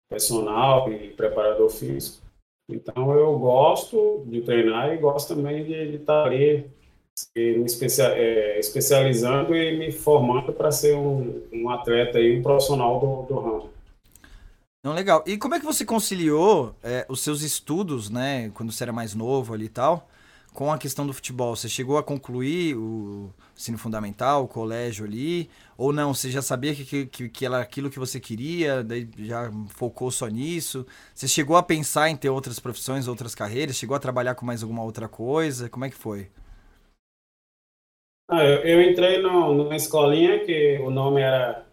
personal 0.09 0.89
e 0.93 1.09
preparador 1.09 1.69
físico. 1.69 2.28
Então, 2.69 3.11
eu 3.13 3.37
gosto 3.39 4.23
de 4.27 4.41
treinar 4.41 4.93
e 4.93 4.97
gosto 4.97 5.35
também 5.35 5.63
de, 5.63 5.91
de 5.91 5.95
estar 5.95 6.25
ali 6.25 6.69
me 7.35 7.65
especia, 7.65 8.05
é, 8.05 8.59
especializando 8.59 9.55
e 9.55 9.77
me 9.77 9.91
formando 9.91 10.53
para 10.53 10.71
ser 10.71 10.95
um, 10.95 11.43
um, 11.51 11.69
atleta 11.69 12.19
e 12.19 12.39
um 12.39 12.41
profissional 12.41 12.99
do, 12.99 13.33
do 13.33 13.39
ramo. 13.39 13.69
Não, 14.83 14.93
legal. 14.93 15.23
E 15.27 15.37
como 15.37 15.55
é 15.55 15.59
que 15.59 15.65
você 15.65 15.83
conciliou 15.83 16.75
é, 16.81 17.05
os 17.09 17.21
seus 17.21 17.41
estudos, 17.41 18.09
né, 18.09 18.49
quando 18.53 18.71
você 18.71 18.83
era 18.83 18.93
mais 18.93 19.13
novo 19.13 19.53
ali 19.53 19.65
e 19.65 19.69
tal, 19.69 20.08
com 20.53 20.71
a 20.71 20.77
questão 20.77 21.05
do 21.05 21.13
futebol? 21.13 21.55
Você 21.55 21.69
chegou 21.69 21.97
a 21.97 22.03
concluir 22.03 22.75
o 22.75 23.33
ensino 23.55 23.77
fundamental, 23.77 24.43
o 24.43 24.47
colégio 24.47 25.05
ali? 25.05 25.49
Ou 25.77 25.93
não? 25.93 26.13
Você 26.13 26.29
já 26.29 26.41
sabia 26.41 26.75
que, 26.75 27.05
que, 27.05 27.29
que 27.29 27.45
era 27.45 27.59
aquilo 27.59 27.89
que 27.89 27.99
você 27.99 28.19
queria, 28.19 28.83
daí 28.83 29.09
já 29.19 29.51
focou 29.69 30.11
só 30.11 30.27
nisso? 30.27 30.85
Você 31.13 31.27
chegou 31.27 31.55
a 31.55 31.63
pensar 31.63 32.09
em 32.09 32.15
ter 32.17 32.29
outras 32.29 32.59
profissões, 32.59 33.07
outras 33.07 33.33
carreiras? 33.33 33.75
Chegou 33.75 33.95
a 33.95 33.99
trabalhar 33.99 34.35
com 34.35 34.45
mais 34.45 34.63
alguma 34.63 34.83
outra 34.83 35.07
coisa? 35.07 35.69
Como 35.69 35.85
é 35.85 35.89
que 35.89 35.95
foi? 35.95 36.29
Ah, 38.29 38.43
eu, 38.43 38.59
eu, 38.61 38.81
entrei 38.83 39.19
no, 39.21 39.55
numa 39.55 39.75
escolinha 39.75 40.45
que 40.45 40.77
o 40.79 40.91
nome 40.91 41.21
era 41.21 41.65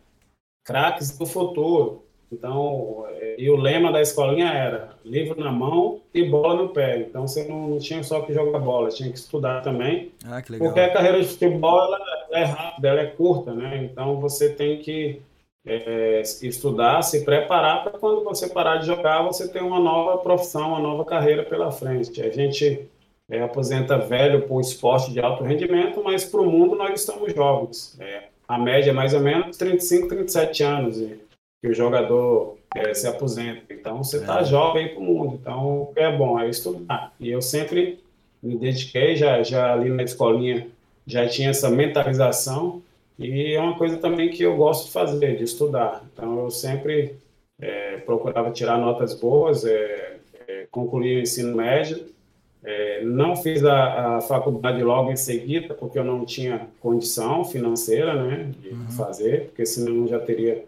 Craques 0.65 1.17
do 1.19 1.27
Futuro. 1.27 2.06
Então, 2.33 3.07
é, 3.11 3.37
e 3.39 3.49
o 3.49 3.57
lema 3.57 3.93
da 3.93 4.01
escolinha 4.01 4.49
era 4.49 4.91
livro 5.05 5.39
na 5.39 5.53
mão 5.53 6.01
e 6.13 6.25
bola 6.25 6.55
no 6.55 6.69
pé. 6.71 6.99
Então, 6.99 7.27
você 7.27 7.47
não, 7.47 7.69
não 7.69 7.79
tinha 7.79 8.03
só 8.03 8.21
que 8.21 8.35
jogar 8.35 8.59
bola, 8.59 8.89
tinha 8.89 9.11
que 9.11 9.19
estudar 9.19 9.63
também. 9.63 10.13
Ah, 10.25 10.43
que 10.43 10.53
legal. 10.53 10.69
Porque 10.69 10.81
a 10.81 10.93
carreira 10.93 11.21
de 11.21 11.29
futebol 11.29 11.85
ela, 11.85 11.99
é 12.33 12.45
rápida, 12.45 12.89
ela 12.89 13.01
é 13.01 13.07
curta, 13.07 13.55
né? 13.55 13.89
Então, 13.91 14.21
você 14.21 14.49
tem 14.49 14.79
que 14.79 15.23
é, 15.65 16.23
estudar, 16.43 17.03
se 17.03 17.25
preparar 17.25 17.85
para 17.85 17.99
quando 17.99 18.25
você 18.25 18.49
parar 18.49 18.79
de 18.79 18.87
jogar, 18.87 19.23
você 19.23 19.49
ter 19.49 19.63
uma 19.63 19.79
nova 19.79 20.19
profissão, 20.19 20.71
uma 20.71 20.81
nova 20.81 21.05
carreira 21.05 21.45
pela 21.45 21.71
frente. 21.71 22.21
A 22.23 22.31
gente 22.31 22.89
é, 23.29 23.41
aposenta 23.43 23.99
velho 23.99 24.43
por 24.43 24.61
esporte 24.61 25.13
de 25.13 25.21
alto 25.21 25.45
rendimento, 25.45 26.03
mas 26.03 26.25
para 26.25 26.41
o 26.41 26.51
mundo 26.51 26.75
nós 26.75 27.01
estamos 27.01 27.33
jovens. 27.33 27.97
É, 28.01 28.25
a 28.47 28.59
média 28.59 28.91
é 28.91 28.93
mais 28.93 29.13
ou 29.15 29.21
menos 29.21 29.57
35, 29.57 30.09
37 30.09 30.63
anos. 30.63 30.99
E, 30.99 31.26
que 31.67 31.73
o 31.73 31.75
jogador 31.75 32.57
é, 32.77 32.95
se 32.95 33.09
aposenta. 33.09 33.63
Então, 33.71 34.03
você 34.03 34.19
está 34.19 34.41
é. 34.41 34.45
jovem 34.45 34.89
para 34.89 35.01
o 35.01 35.05
mundo. 35.05 35.39
Então, 35.41 35.91
é 35.97 36.17
bom, 36.17 36.39
é 36.39 36.49
estudar. 36.49 37.13
E 37.19 37.29
eu 37.29 37.43
sempre 37.43 37.99
me 38.41 38.57
dediquei, 38.57 39.17
já, 39.17 39.43
já 39.43 39.73
ali 39.73 39.91
na 39.91 40.05
escolinha, 40.05 40.69
já 41.05 41.29
tinha 41.29 41.51
essa 41.51 41.69
mentalização. 41.69 42.81
E 43.19 43.55
é 43.55 43.61
uma 43.61 43.77
coisa 43.77 43.97
também 43.97 44.31
que 44.31 44.45
eu 44.45 44.57
gosto 44.57 44.87
de 44.87 44.93
fazer, 44.93 45.37
de 45.37 45.43
estudar. 45.43 46.05
Então, 46.13 46.45
eu 46.45 46.51
sempre 46.51 47.17
é, 47.61 47.97
procurava 47.97 48.53
tirar 48.53 48.79
notas 48.79 49.15
boas, 49.15 49.65
é, 49.65 50.19
é, 50.47 50.67
concluir 50.71 51.17
o 51.17 51.23
ensino 51.23 51.57
médio. 51.57 52.15
É, 52.63 53.03
não 53.03 53.35
fiz 53.35 53.65
a, 53.65 54.17
a, 54.17 54.21
faculdade 54.21 54.83
logo 54.83 55.11
em 55.11 55.17
seguida, 55.17 55.75
porque 55.75 55.99
eu 55.99 56.05
não 56.05 56.25
tinha 56.25 56.69
condição 56.81 57.45
financeira 57.45 58.15
né, 58.15 58.51
de 58.61 58.71
uhum. 58.71 58.89
fazer, 58.91 59.47
porque 59.47 59.65
senão 59.65 60.03
eu 60.03 60.09
já 60.09 60.19
teria 60.19 60.65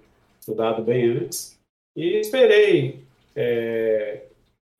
estudado 0.48 0.82
bem 0.82 1.10
antes. 1.10 1.58
E 1.94 2.18
esperei, 2.18 3.00
é, 3.36 4.22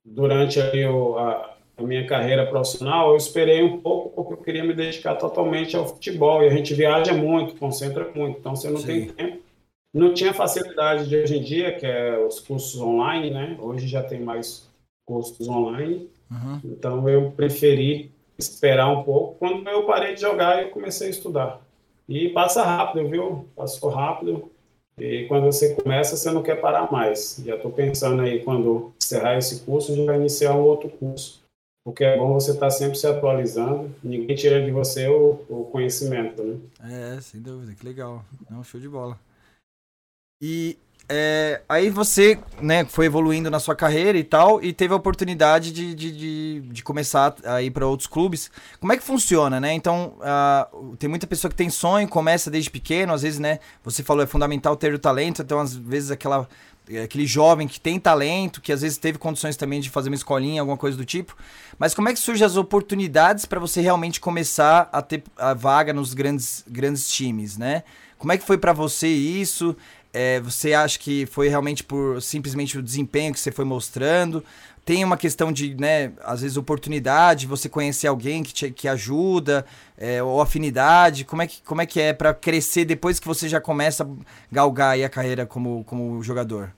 durante 0.05 0.61
aí 0.61 0.87
o, 0.87 1.19
a, 1.19 1.57
a, 1.77 1.83
minha 1.83 2.07
carreira 2.07 2.47
profissional, 2.47 3.11
eu 3.11 3.17
esperei 3.17 3.63
um 3.63 3.81
pouco 3.81 4.11
porque 4.11 4.33
eu 4.33 4.45
queria 4.45 4.65
me 4.65 4.73
dedicar 4.73 5.17
totalmente 5.17 5.77
ao 5.77 5.87
futebol. 5.87 6.43
E 6.43 6.47
a 6.47 6.51
gente 6.51 6.73
viaja 6.75 7.13
muito, 7.13 7.57
concentra 7.57 8.11
muito, 8.15 8.39
então 8.39 8.57
você 8.57 8.71
não 8.71 8.79
Sim. 8.79 8.87
tem 8.87 9.07
tempo. 9.09 9.43
Não 9.93 10.15
tinha 10.15 10.35
facilidade 10.35 11.09
de 11.09 11.17
hoje 11.17 11.39
em 11.39 11.43
dia, 11.43 11.75
que 11.75 11.87
é 11.87 12.19
os 12.19 12.41
cursos 12.41 12.81
online, 12.81 13.31
né? 13.31 13.57
Hoje 13.59 13.89
já 13.89 14.03
tem 14.03 14.21
mais 14.21 14.69
cursos 15.07 15.49
online. 15.49 16.09
Uhum. 16.31 16.61
Então 16.65 17.09
eu 17.09 17.31
preferi 17.33 18.11
esperar 18.39 18.89
um 18.89 19.03
pouco. 19.03 19.37
Quando 19.39 19.67
eu 19.69 19.85
parei 19.85 20.15
de 20.15 20.21
jogar, 20.21 20.63
eu 20.63 20.69
comecei 20.69 21.09
a 21.09 21.11
estudar. 21.11 21.61
E 22.07 22.29
passa 22.29 22.63
rápido, 22.63 23.09
viu? 23.09 23.47
Passou 23.57 23.89
rápido. 23.89 24.51
E 25.01 25.27
quando 25.27 25.45
você 25.45 25.75
começa, 25.75 26.17
você 26.17 26.31
não 26.31 26.43
quer 26.43 26.61
parar 26.61 26.91
mais. 26.91 27.41
Já 27.45 27.57
estou 27.57 27.71
pensando 27.71 28.23
aí, 28.23 28.43
quando 28.43 28.93
encerrar 29.01 29.37
esse 29.37 29.61
curso, 29.61 29.95
já 29.95 30.17
iniciar 30.17 30.55
um 30.55 30.63
outro 30.63 30.89
curso. 30.89 31.43
Porque 31.85 32.05
é 32.05 32.19
bom 32.19 32.35
você 32.35 32.51
estar 32.51 32.67
tá 32.67 32.71
sempre 32.71 32.99
se 32.99 33.07
atualizando. 33.07 33.95
Ninguém 34.03 34.37
tira 34.37 34.63
de 34.63 34.71
você 34.71 35.09
o, 35.09 35.45
o 35.49 35.65
conhecimento, 35.73 36.43
né? 36.43 36.59
É, 37.17 37.21
sem 37.21 37.41
dúvida. 37.41 37.75
Que 37.75 37.85
legal. 37.85 38.25
Não, 38.51 38.63
show 38.63 38.81
de 38.81 38.89
bola. 38.89 39.19
E 40.41 40.77
é, 41.09 41.63
aí 41.67 41.89
você, 41.89 42.39
né, 42.61 42.85
foi 42.85 43.07
evoluindo 43.07 43.51
na 43.51 43.59
sua 43.59 43.75
carreira 43.75 44.19
e 44.19 44.25
tal, 44.25 44.63
e 44.63 44.75
teve 44.75 44.93
a 44.93 44.97
oportunidade 44.97 45.73
de, 45.73 45.95
de, 45.95 46.13
de, 46.13 46.61
de 46.61 46.83
começar 46.83 47.35
a 47.45 47.63
ir 47.63 47.71
para 47.71 47.87
outros 47.87 48.07
clubes. 48.07 48.51
Como 48.79 48.93
é 48.93 48.97
que 48.97 49.03
funciona, 49.03 49.59
né? 49.59 49.73
Então, 49.73 50.15
uh, 50.19 50.97
tem 50.97 51.09
muita 51.09 51.27
pessoa 51.27 51.51
que 51.51 51.57
tem 51.57 51.71
sonho, 51.71 52.07
começa 52.07 52.51
desde 52.51 52.71
pequeno, 52.71 53.15
às 53.15 53.23
vezes, 53.23 53.39
né? 53.39 53.59
Você 53.83 54.03
falou, 54.03 54.23
é 54.23 54.27
fundamental 54.27 54.77
ter 54.77 54.93
o 54.93 54.99
talento, 54.99 55.41
então, 55.41 55.59
às 55.59 55.75
vezes, 55.75 56.11
aquela, 56.11 56.47
aquele 57.03 57.27
jovem 57.27 57.67
que 57.67 57.81
tem 57.81 57.99
talento, 57.99 58.61
que 58.61 58.71
às 58.71 58.83
vezes 58.83 58.99
teve 58.99 59.17
condições 59.17 59.57
também 59.57 59.81
de 59.81 59.89
fazer 59.89 60.11
uma 60.11 60.17
escolinha, 60.17 60.61
alguma 60.61 60.77
coisa 60.77 60.97
do 60.97 61.07
tipo. 61.07 61.35
Mas 61.79 61.95
como 61.95 62.11
é 62.11 62.13
que 62.13 62.19
surgem 62.19 62.45
as 62.45 62.57
oportunidades 62.57 63.47
para 63.47 63.59
você 63.59 63.81
realmente 63.81 64.21
começar 64.21 64.91
a 64.93 65.01
ter 65.01 65.23
a 65.39 65.55
vaga 65.55 65.95
nos 65.95 66.13
grandes, 66.13 66.65
grandes 66.69 67.09
times, 67.09 67.57
né? 67.57 67.83
Como 68.19 68.33
é 68.33 68.37
que 68.37 68.45
foi 68.45 68.59
para 68.59 68.73
você 68.73 69.07
isso? 69.07 69.77
É, 70.13 70.41
você 70.41 70.73
acha 70.73 70.99
que 70.99 71.27
foi 71.27 71.49
realmente 71.49 71.85
por 71.85 72.21
simplesmente 72.23 72.79
o 72.79 72.83
desempenho 72.83 73.33
que 73.33 73.41
você 73.41 73.53
foi 73.53 73.65
mostrando? 73.65 74.43
Tem 74.85 75.05
uma 75.05 75.19
questão 75.19 75.53
de, 75.53 75.75
né, 75.75 76.13
às 76.23 76.41
vezes, 76.41 76.57
oportunidade, 76.57 77.47
você 77.47 77.69
conhecer 77.69 78.07
alguém 78.07 78.43
que, 78.43 78.55
te, 78.55 78.71
que 78.71 78.89
ajuda, 78.89 79.67
é, 79.99 80.23
ou 80.23 80.41
afinidade? 80.41 81.27
Como 81.27 81.43
é 81.43 81.47
que, 81.47 81.63
como 81.63 81.83
é, 81.83 81.87
que 81.87 82.01
é 82.01 82.15
para 82.15 82.33
crescer 82.33 82.87
depois 82.87 83.21
que 83.21 83.27
você 83.27 83.49
já 83.51 83.61
começa 83.61 84.05
a 84.05 84.09
galgar 84.51 84.93
aí 84.93 85.05
a 85.05 85.09
carreira 85.11 85.45
como, 85.45 85.85
como 85.85 86.23
jogador? 86.23 86.73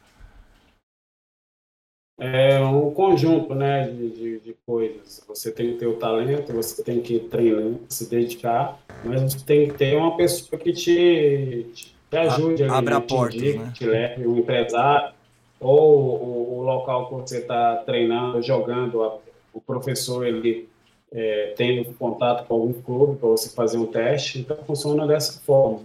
É 2.18 2.60
um 2.60 2.90
conjunto 2.90 3.54
né, 3.54 3.88
de, 3.88 4.10
de, 4.10 4.40
de, 4.40 4.56
coisas. 4.66 5.25
Você 5.26 5.50
tem 5.50 5.72
que 5.72 5.78
ter 5.78 5.87
o 5.87 5.94
talento, 5.94 6.52
você 6.52 6.82
tem 6.82 7.00
que 7.00 7.20
treinar, 7.20 7.78
se 7.88 8.10
dedicar, 8.10 8.78
mas 9.02 9.22
você 9.22 9.38
tem 9.46 9.68
que 9.68 9.78
ter 9.78 9.96
uma 9.96 10.16
pessoa 10.16 10.60
que 10.60 10.72
te, 10.72 11.66
te 11.72 12.00
te 12.10 12.16
ajude 12.16 12.64
ali, 12.64 12.72
Abra 12.72 13.00
te 13.00 13.06
portas, 13.06 13.36
indique, 13.36 13.58
né? 13.58 13.72
te 13.74 13.84
leve 13.86 14.26
o 14.26 14.36
empresário 14.36 15.12
ou 15.60 16.16
o, 16.20 16.58
o 16.58 16.62
local 16.62 17.06
que 17.06 17.14
você 17.14 17.38
está 17.38 17.76
treinando, 17.76 18.42
jogando, 18.42 19.02
a, 19.02 19.18
o 19.52 19.60
professor 19.60 20.26
ele 20.26 20.68
é, 21.12 21.54
tem 21.56 21.84
contato 21.94 22.46
com 22.46 22.54
algum 22.54 22.72
clube 22.72 23.18
para 23.18 23.28
você 23.28 23.50
fazer 23.50 23.78
um 23.78 23.86
teste, 23.86 24.40
então 24.40 24.56
funciona 24.66 25.06
dessa 25.06 25.40
forma. 25.40 25.80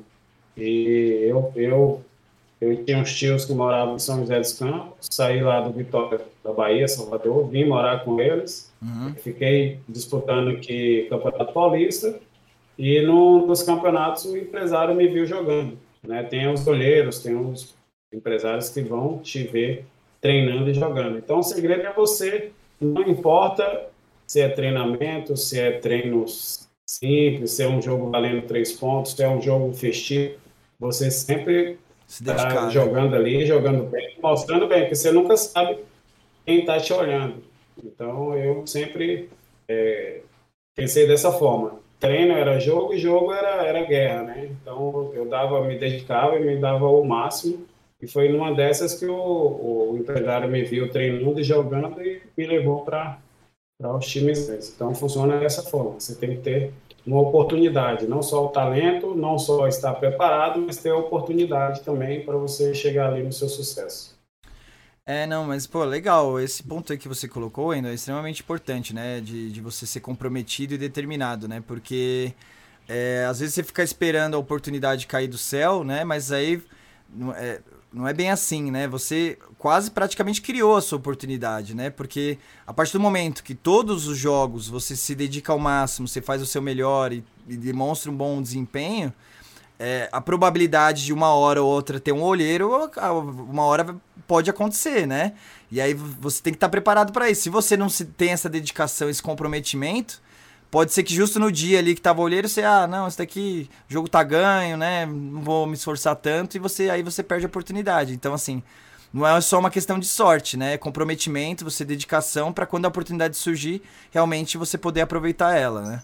E 0.56 1.26
eu, 1.28 1.52
eu, 1.56 2.02
eu 2.62 2.86
tinha 2.86 2.98
uns 2.98 3.14
tios 3.14 3.44
que 3.44 3.54
moravam 3.54 3.96
em 3.96 4.00
São 4.00 4.20
José 4.20 4.40
dos 4.40 4.54
Campos, 4.54 5.08
saí 5.12 5.42
lá 5.42 5.60
do 5.60 5.72
Vitória 5.72 6.22
da 6.44 6.54
Bahia, 6.54 6.88
Salvador, 6.88 7.48
vim 7.48 7.66
morar 7.66 8.06
com 8.06 8.20
eles, 8.22 8.72
uhum. 8.82 9.14
fiquei 9.16 9.80
disputando 9.90 10.50
aqui 10.50 11.08
Campeonato 11.10 11.52
Paulista, 11.52 12.18
e 12.78 13.02
no, 13.02 13.46
nos 13.46 13.64
campeonatos 13.64 14.26
o 14.26 14.38
empresário 14.38 14.96
me 14.96 15.08
viu 15.08 15.26
jogando. 15.26 15.78
Né? 16.08 16.24
Tem 16.24 16.48
os 16.48 16.64
goleiros, 16.64 17.20
tem 17.20 17.36
os 17.36 17.76
empresários 18.14 18.70
que 18.70 18.82
vão 18.82 19.20
te 19.20 19.44
ver 19.44 19.86
treinando 20.22 20.70
e 20.70 20.74
jogando. 20.74 21.18
Então, 21.18 21.40
o 21.40 21.44
segredo 21.44 21.84
é 21.84 21.94
você, 21.94 22.52
não 22.80 23.02
importa 23.04 23.88
se 24.26 24.42
é 24.42 24.50
treinamento, 24.50 25.38
se 25.38 25.60
é 25.60 25.72
treino 25.74 26.26
simples, 26.88 27.52
se 27.52 27.64
é 27.64 27.68
um 27.68 27.82
jogo 27.82 28.10
valendo 28.10 28.48
três 28.48 28.74
pontos, 28.74 29.14
se 29.14 29.24
é 29.24 29.30
um 29.30 29.42
jogo 29.42 29.74
festivo, 29.74 30.36
você 30.80 31.12
sempre 31.12 31.78
está 32.08 32.70
jogando 32.70 33.16
ali, 33.16 33.46
jogando 33.46 33.84
bem, 33.84 34.18
mostrando 34.22 34.68
bem, 34.68 34.82
porque 34.82 34.96
você 34.96 35.12
nunca 35.12 35.38
sabe 35.38 35.80
quem 36.46 36.60
está 36.60 36.80
te 36.80 36.94
olhando. 36.94 37.44
Então, 37.84 38.36
eu 38.38 38.66
sempre 38.66 39.30
é, 39.68 40.22
pensei 40.76 41.08
dessa 41.08 41.32
forma 41.32 41.80
treino 42.00 42.34
era 42.34 42.60
jogo 42.60 42.94
e 42.94 42.98
jogo 42.98 43.32
era, 43.32 43.66
era 43.66 43.86
guerra, 43.86 44.24
né? 44.24 44.50
Então 44.62 45.12
eu 45.14 45.26
dava, 45.26 45.64
me 45.64 45.78
dedicava 45.78 46.38
e 46.38 46.44
me 46.44 46.58
dava 46.58 46.88
o 46.88 47.04
máximo. 47.04 47.66
E 48.02 48.08
foi 48.08 48.30
numa 48.30 48.54
dessas 48.54 49.00
que 49.00 49.06
o, 49.06 49.92
o 49.92 49.98
empresário 49.98 50.50
me 50.50 50.64
viu 50.64 50.90
treinando 50.92 51.40
e 51.40 51.44
jogando 51.44 52.02
e 52.02 52.22
me 52.38 52.46
levou 52.46 52.84
para 52.84 53.18
os 53.82 54.06
times. 54.06 54.50
Então 54.76 54.94
funciona 54.94 55.38
dessa 55.40 55.64
forma. 55.64 56.00
Você 56.00 56.16
tem 56.16 56.32
que 56.32 56.42
ter 56.42 56.74
uma 57.06 57.22
oportunidade, 57.22 58.08
não 58.08 58.22
só 58.22 58.46
o 58.46 58.50
talento, 58.50 59.14
não 59.14 59.38
só 59.38 59.68
estar 59.68 59.94
preparado, 59.94 60.60
mas 60.60 60.78
ter 60.78 60.90
a 60.90 60.98
oportunidade 60.98 61.82
também 61.82 62.26
para 62.26 62.36
você 62.36 62.74
chegar 62.74 63.12
ali 63.12 63.22
no 63.22 63.32
seu 63.32 63.48
sucesso. 63.48 64.15
É, 65.08 65.28
não, 65.28 65.46
mas, 65.46 65.68
pô, 65.68 65.84
legal. 65.84 66.40
Esse 66.40 66.64
ponto 66.64 66.92
aí 66.92 66.98
que 66.98 67.08
você 67.08 67.28
colocou, 67.28 67.72
ainda 67.72 67.90
é 67.92 67.94
extremamente 67.94 68.42
importante, 68.42 68.94
né? 68.94 69.22
De, 69.22 69.52
de 69.52 69.62
você 69.62 69.86
ser 69.86 70.00
comprometido 70.00 70.74
e 70.74 70.78
determinado, 70.80 71.48
né? 71.48 71.62
Porque 71.66 72.34
é, 72.88 73.26
às 73.30 73.40
vezes 73.40 73.54
você 73.56 73.64
fica 73.64 73.84
esperando 73.84 74.36
a 74.36 74.40
oportunidade 74.40 75.06
cair 75.08 75.28
do 75.28 75.38
céu, 75.38 75.84
né? 75.84 76.04
Mas 76.04 76.32
aí 76.32 76.60
não 77.10 77.32
é, 77.34 77.62
não 77.94 78.08
é 78.08 78.14
bem 78.14 78.32
assim, 78.32 78.72
né? 78.72 78.88
Você 78.88 79.38
quase 79.60 79.92
praticamente 79.92 80.42
criou 80.42 80.76
a 80.76 80.82
sua 80.82 80.98
oportunidade, 80.98 81.76
né? 81.76 81.92
Porque 81.92 82.40
a 82.66 82.74
partir 82.74 82.94
do 82.94 83.00
momento 83.00 83.44
que 83.44 83.54
todos 83.54 84.08
os 84.08 84.18
jogos 84.18 84.68
você 84.68 84.96
se 84.96 85.14
dedica 85.14 85.52
ao 85.54 85.60
máximo, 85.60 86.08
você 86.08 86.22
faz 86.22 86.42
o 86.42 86.48
seu 86.48 86.64
melhor 86.64 87.14
e, 87.14 87.24
e 87.48 87.56
demonstra 87.56 88.10
um 88.12 88.18
bom 88.18 88.42
desempenho, 88.42 89.14
é, 89.80 90.10
a 90.12 90.22
probabilidade 90.22 91.06
de 91.06 91.14
uma 91.14 91.34
hora 91.34 91.62
ou 91.62 91.70
outra 91.70 92.00
ter 92.00 92.12
um 92.12 92.22
olheiro, 92.22 92.90
uma 93.50 93.64
hora 93.64 93.96
pode 94.28 94.50
acontecer, 94.50 95.06
né? 95.06 95.34
E 95.72 95.82
aí 95.82 95.94
você 95.94 96.42
tem 96.42 96.54
que 96.54 96.58
estar 96.58 96.70
preparado 96.70 97.12
para 97.12 97.30
isso. 97.30 97.44
Se 97.44 97.50
você 97.50 97.76
não 97.76 97.88
tem 98.18 98.32
essa 98.32 98.50
dedicação, 98.50 99.10
esse 99.10 99.22
comprometimento, 99.22 100.22
pode 100.72 100.94
ser 100.94 101.04
que 101.04 101.14
justo 101.14 101.40
no 101.40 101.52
dia 101.52 101.80
ali 101.80 101.96
que 101.96 102.02
tava 102.02 102.22
o 102.22 102.24
olheiro, 102.24 102.48
você, 102.48 102.64
ah, 102.64 102.88
não, 102.88 103.08
esse 103.08 103.18
daqui, 103.18 103.70
o 103.90 103.94
jogo 103.94 104.08
tá 104.08 104.24
ganho, 104.24 104.78
né? 104.78 105.06
Não 105.06 105.42
vou 105.42 105.66
me 105.68 105.74
esforçar 105.74 106.16
tanto, 106.16 106.56
e 106.56 106.60
você 106.60 106.90
aí 106.90 107.04
você 107.04 107.22
perde 107.22 107.46
a 107.46 107.48
oportunidade. 107.48 108.14
Então, 108.14 108.34
assim, 108.34 108.64
não 109.14 109.26
é 109.26 109.40
só 109.42 109.60
uma 109.60 109.70
questão 109.70 110.00
de 110.00 110.08
sorte, 110.08 110.58
né? 110.58 110.74
É 110.74 110.78
comprometimento, 110.78 111.64
você 111.64 111.86
dedicação 111.86 112.52
para 112.52 112.66
quando 112.66 112.86
a 112.86 112.90
oportunidade 112.90 113.38
surgir, 113.38 113.82
realmente 114.12 114.58
você 114.58 114.78
poder 114.78 115.02
aproveitar 115.02 115.56
ela, 115.56 115.82
né? 115.82 116.04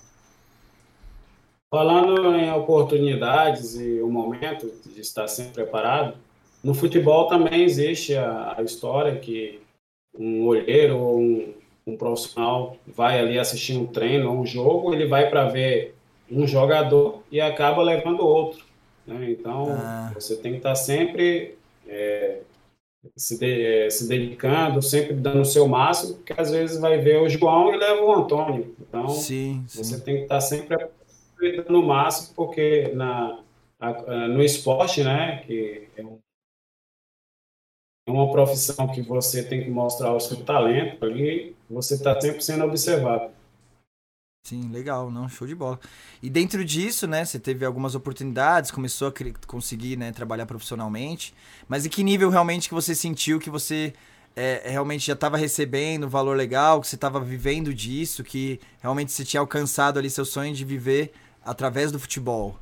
Falando 1.71 2.35
em 2.35 2.51
oportunidades 2.51 3.79
e 3.79 4.01
o 4.01 4.09
momento 4.09 4.69
de 4.85 4.99
estar 4.99 5.25
sempre 5.29 5.53
preparado, 5.53 6.17
no 6.61 6.73
futebol 6.73 7.27
também 7.27 7.63
existe 7.63 8.13
a, 8.13 8.55
a 8.57 8.61
história 8.61 9.17
que 9.17 9.61
um 10.13 10.45
olheiro 10.45 10.97
ou 10.97 11.17
um, 11.17 11.53
um, 11.87 11.95
profissional 11.95 12.75
vai 12.85 13.21
ali 13.21 13.39
assistir 13.39 13.77
um 13.77 13.87
treino 13.87 14.29
ou 14.29 14.41
um 14.41 14.45
jogo, 14.45 14.93
ele 14.93 15.07
vai 15.07 15.29
para 15.29 15.47
ver 15.47 15.95
um 16.29 16.45
jogador 16.45 17.23
e 17.31 17.39
acaba 17.39 17.81
levando 17.81 18.19
outro. 18.19 18.65
Né? 19.07 19.31
Então, 19.31 19.67
ah. 19.71 20.11
você 20.13 20.35
tem 20.35 20.51
que 20.51 20.57
estar 20.57 20.75
sempre 20.75 21.55
é, 21.87 22.41
se, 23.15 23.39
de, 23.39 23.65
é, 23.65 23.89
se 23.89 24.09
dedicando, 24.09 24.81
sempre 24.81 25.13
dando 25.13 25.41
o 25.41 25.45
seu 25.45 25.69
máximo, 25.69 26.15
porque 26.15 26.33
às 26.37 26.51
vezes 26.51 26.81
vai 26.81 26.97
ver 26.97 27.21
o 27.21 27.29
João 27.29 27.73
e 27.73 27.77
leva 27.77 28.03
o 28.03 28.13
Antônio. 28.13 28.75
Então, 28.77 29.07
sim, 29.07 29.63
sim. 29.69 29.81
você 29.81 30.01
tem 30.01 30.17
que 30.17 30.23
estar 30.23 30.41
sempre 30.41 30.75
no 31.69 31.85
máximo, 31.85 32.33
porque 32.35 32.91
na, 32.93 33.39
no 34.29 34.43
esporte, 34.43 35.03
né, 35.03 35.43
que 35.45 35.87
é, 35.97 36.01
é, 36.01 38.11
uma 38.11 38.31
profissão 38.31 38.87
que 38.87 39.01
você 39.01 39.43
tem 39.43 39.63
que 39.63 39.69
mostrar 39.69 40.13
o 40.13 40.19
seu 40.19 40.43
talento 40.43 41.03
ali, 41.03 41.55
você 41.69 41.95
está 41.95 42.19
sempre 42.19 42.43
sendo 42.43 42.65
observado. 42.65 43.31
Sim, 44.43 44.71
legal, 44.71 45.11
não, 45.11 45.29
show 45.29 45.47
de 45.47 45.53
bola. 45.53 45.79
E 46.21 46.29
dentro 46.29 46.65
disso, 46.65 47.07
né, 47.07 47.23
você 47.23 47.39
teve 47.39 47.63
algumas 47.63 47.93
oportunidades, 47.93 48.71
começou 48.71 49.09
a 49.09 49.13
conseguir, 49.45 49.97
né, 49.97 50.11
trabalhar 50.11 50.47
profissionalmente, 50.47 51.33
mas 51.67 51.85
em 51.85 51.89
que 51.89 52.03
nível 52.03 52.29
realmente 52.29 52.67
que 52.67 52.73
você 52.73 52.95
sentiu 52.95 53.39
que 53.39 53.51
você 53.51 53.93
é, 54.35 54.63
realmente 54.65 55.05
já 55.05 55.13
estava 55.13 55.37
recebendo 55.37 56.09
valor 56.09 56.35
legal, 56.35 56.81
que 56.81 56.87
você 56.87 56.95
estava 56.95 57.19
vivendo 57.19 57.73
disso, 57.73 58.23
que 58.23 58.59
realmente 58.81 59.11
você 59.11 59.23
tinha 59.23 59.41
alcançado 59.41 59.99
ali 59.99 60.09
seu 60.09 60.25
sonho 60.25 60.53
de 60.53 60.65
viver 60.65 61.13
através 61.43 61.91
do 61.91 61.99
futebol? 61.99 62.57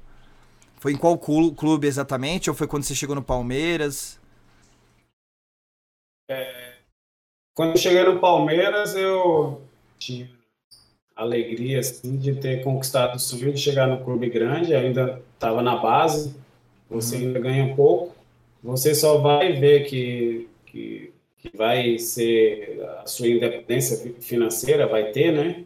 Foi 0.78 0.94
em 0.94 0.98
qual 0.98 1.18
clube 1.18 1.88
exatamente? 1.88 2.50
Ou 2.50 2.56
foi 2.56 2.68
quando 2.68 2.84
você 2.84 2.96
chegou 2.96 3.16
no 3.16 3.22
Palmeiras? 3.22 4.20
É, 6.30 6.76
quando 7.54 7.72
eu 7.72 7.78
cheguei 7.78 8.04
no 8.04 8.20
Palmeiras, 8.20 8.96
eu 8.96 9.62
tinha 9.98 10.30
alegria 11.14 11.80
assim, 11.80 12.16
de 12.18 12.36
ter 12.36 12.64
conquistado 12.64 13.16
o 13.16 13.20
sonho 13.20 13.52
de 13.52 13.60
chegar 13.60 13.88
no 13.88 14.02
clube 14.04 14.30
grande, 14.30 14.74
ainda 14.74 15.22
estava 15.34 15.62
na 15.62 15.76
base, 15.76 16.34
você 16.90 17.18
uhum. 17.18 17.22
ainda 17.24 17.40
ganha 17.40 17.76
pouco, 17.76 18.16
você 18.64 18.96
só 18.96 19.18
vai 19.18 19.52
ver 19.54 19.84
que, 19.84 20.48
que, 20.66 21.14
que 21.38 21.58
vai 21.58 22.00
ser 22.00 22.82
a 23.00 23.06
sua 23.06 23.28
independência 23.28 24.14
financeira, 24.22 24.88
vai 24.88 25.12
ter, 25.12 25.34
né? 25.34 25.66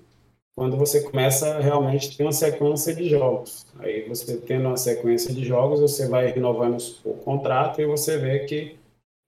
Quando 0.56 0.78
você 0.78 1.02
começa 1.02 1.60
realmente 1.60 2.10
a 2.10 2.18
ter 2.18 2.24
uma 2.24 2.32
sequência 2.32 2.94
de 2.94 3.10
jogos. 3.10 3.66
Aí 3.80 4.08
você 4.08 4.38
tendo 4.38 4.68
uma 4.68 4.78
sequência 4.78 5.34
de 5.34 5.44
jogos, 5.44 5.80
você 5.80 6.08
vai 6.08 6.28
renovando 6.28 6.78
o 7.04 7.13
contrato 7.13 7.82
e 7.82 7.86
você 7.86 8.18
vê 8.18 8.39
que 8.39 8.76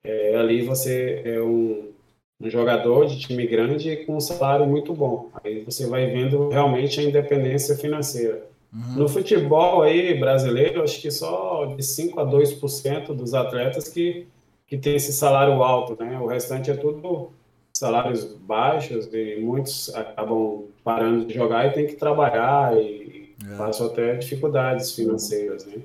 é, 0.04 0.36
ali 0.36 0.62
você 0.62 1.24
é 1.26 1.42
um, 1.42 1.92
um, 2.40 2.50
jogador 2.50 3.08
de 3.08 3.20
time 3.20 3.48
grande 3.48 3.98
com 4.06 4.18
um 4.18 4.20
salário 4.20 4.68
muito 4.68 4.94
bom. 4.94 5.30
Aí 5.44 5.64
você 5.64 5.88
vai 5.88 6.06
vendo 6.06 6.50
realmente 6.50 7.00
a 7.00 7.04
independência 7.04 7.76
financeira. 7.76 8.46
Uhum. 8.72 8.96
No 8.98 9.10
futebol 9.10 9.82
aí 9.82 10.14
brasileiro, 10.20 10.84
acho 10.84 11.02
que 11.02 11.10
só 11.10 11.66
de 11.76 11.82
5 11.82 12.20
a 12.20 12.26
2% 12.26 13.16
dos 13.16 13.34
atletas 13.34 13.90
que, 13.90 14.28
que 14.68 14.78
tem 14.78 14.96
esse 14.96 15.12
salário 15.12 15.64
alto, 15.64 15.98
né? 16.02 16.20
O 16.20 16.28
restante 16.28 16.70
é 16.70 16.76
tudo 16.76 17.32
salários 17.78 18.24
baixos 18.24 19.10
e 19.14 19.38
muitos 19.42 19.94
acabam 19.94 20.66
parando 20.84 21.26
de 21.26 21.34
jogar 21.34 21.68
e 21.68 21.74
tem 21.74 21.86
que 21.86 21.96
trabalhar 21.96 22.76
e 22.78 23.34
é. 23.52 23.58
passam 23.58 23.88
até 23.88 24.16
dificuldades 24.16 24.94
financeiras, 24.94 25.66
né? 25.66 25.82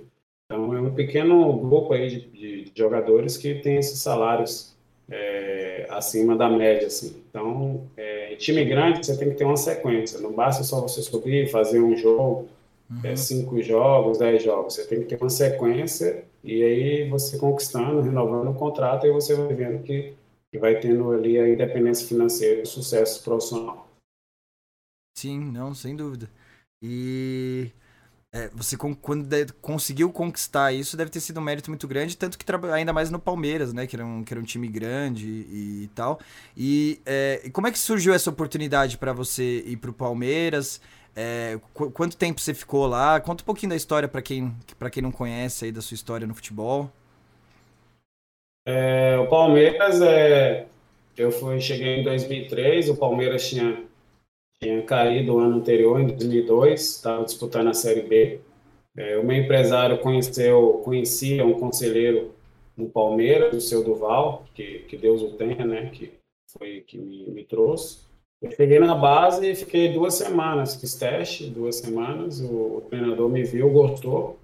Então 0.46 0.74
é 0.76 0.80
um 0.80 0.94
pequeno 0.94 1.52
grupo 1.58 1.92
aí 1.92 2.08
de, 2.08 2.20
de, 2.28 2.64
de 2.64 2.72
jogadores 2.74 3.36
que 3.36 3.56
tem 3.56 3.76
esses 3.76 3.98
salários 3.98 4.74
é, 5.08 5.86
acima 5.90 6.36
da 6.36 6.48
média, 6.48 6.86
assim. 6.86 7.22
Então, 7.28 7.82
é, 7.96 8.34
time 8.36 8.64
grande 8.64 9.04
você 9.04 9.16
tem 9.16 9.30
que 9.30 9.36
ter 9.36 9.44
uma 9.44 9.56
sequência. 9.56 10.20
Não 10.20 10.32
basta 10.32 10.62
só 10.62 10.80
você 10.80 11.02
subir, 11.02 11.50
fazer 11.50 11.80
um 11.80 11.96
jogo, 11.96 12.48
uhum. 12.90 13.00
é, 13.02 13.16
cinco 13.16 13.60
jogos, 13.60 14.18
dez 14.18 14.42
jogos. 14.42 14.74
Você 14.74 14.86
tem 14.86 15.00
que 15.00 15.06
ter 15.06 15.20
uma 15.20 15.30
sequência 15.30 16.24
e 16.42 16.62
aí 16.62 17.08
você 17.08 17.36
conquistando, 17.38 18.00
renovando 18.00 18.50
o 18.50 18.54
contrato 18.54 19.06
e 19.06 19.12
você 19.12 19.34
vai 19.34 19.54
vendo 19.54 19.82
que 19.82 20.14
que 20.50 20.58
vai 20.58 20.80
tendo 20.80 21.10
ali 21.12 21.38
a 21.38 21.48
independência 21.48 22.06
financeira, 22.06 22.62
o 22.62 22.66
sucesso 22.66 23.22
profissional. 23.22 23.88
Sim, 25.16 25.38
não, 25.38 25.74
sem 25.74 25.94
dúvida. 25.94 26.30
E 26.82 27.70
é, 28.32 28.48
você 28.48 28.76
quando 28.76 29.28
conseguiu 29.60 30.12
conquistar 30.12 30.72
isso 30.72 30.96
deve 30.96 31.10
ter 31.10 31.20
sido 31.20 31.40
um 31.40 31.42
mérito 31.42 31.70
muito 31.70 31.86
grande, 31.86 32.16
tanto 32.16 32.38
que 32.38 32.44
ainda 32.72 32.92
mais 32.92 33.10
no 33.10 33.18
Palmeiras, 33.18 33.72
né, 33.72 33.86
que 33.86 33.96
era 33.96 34.06
um, 34.06 34.24
que 34.24 34.32
era 34.32 34.40
um 34.40 34.44
time 34.44 34.68
grande 34.68 35.26
e, 35.26 35.82
e 35.84 35.90
tal. 35.94 36.20
E, 36.56 37.00
é, 37.04 37.50
como 37.52 37.66
é 37.66 37.72
que 37.72 37.78
surgiu 37.78 38.14
essa 38.14 38.30
oportunidade 38.30 38.98
para 38.98 39.12
você 39.12 39.62
ir 39.66 39.76
para 39.76 39.90
o 39.90 39.94
Palmeiras? 39.94 40.80
É, 41.14 41.58
qu 41.74 41.90
quanto 41.90 42.16
tempo 42.16 42.40
você 42.40 42.54
ficou 42.54 42.86
lá? 42.86 43.20
Conta 43.20 43.42
um 43.42 43.46
pouquinho 43.46 43.70
da 43.70 43.76
história 43.76 44.08
para 44.08 44.22
quem, 44.22 44.56
quem 44.92 45.02
não 45.02 45.12
conhece 45.12 45.64
aí 45.64 45.72
da 45.72 45.82
sua 45.82 45.94
história 45.94 46.26
no 46.26 46.34
futebol. 46.34 46.90
É, 48.70 49.18
o 49.18 49.26
Palmeiras, 49.26 50.00
é, 50.00 50.66
eu 51.16 51.32
fui, 51.32 51.60
cheguei 51.60 51.96
em 51.96 52.04
2003, 52.04 52.88
o 52.88 52.96
Palmeiras 52.96 53.48
tinha, 53.48 53.82
tinha 54.62 54.80
caído 54.82 55.34
o 55.34 55.38
ano 55.40 55.56
anterior, 55.56 56.00
em 56.00 56.06
2002, 56.06 56.80
estava 56.80 57.24
disputando 57.24 57.68
a 57.68 57.74
Série 57.74 58.02
B. 58.02 58.40
É, 58.96 59.18
o 59.18 59.24
meu 59.24 59.36
empresário 59.36 59.98
conheceu, 59.98 60.80
conhecia 60.84 61.44
um 61.44 61.58
conselheiro 61.58 62.32
no 62.76 62.88
Palmeiras, 62.88 63.52
o 63.54 63.60
seu 63.60 63.82
Duval, 63.82 64.44
que, 64.54 64.80
que 64.88 64.96
Deus 64.96 65.20
o 65.20 65.32
tenha, 65.32 65.64
né, 65.64 65.90
que 65.92 66.12
foi 66.52 66.84
que 66.86 66.96
me, 66.96 67.28
me 67.28 67.44
trouxe. 67.44 68.08
Eu 68.40 68.52
cheguei 68.52 68.78
na 68.78 68.94
base 68.94 69.50
e 69.50 69.54
fiquei 69.56 69.92
duas 69.92 70.14
semanas, 70.14 70.76
fiz 70.76 70.94
teste, 70.94 71.50
duas 71.50 71.76
semanas, 71.76 72.40
o, 72.40 72.76
o 72.76 72.86
treinador 72.88 73.28
me 73.28 73.42
viu, 73.42 73.68
gostou, 73.70 74.38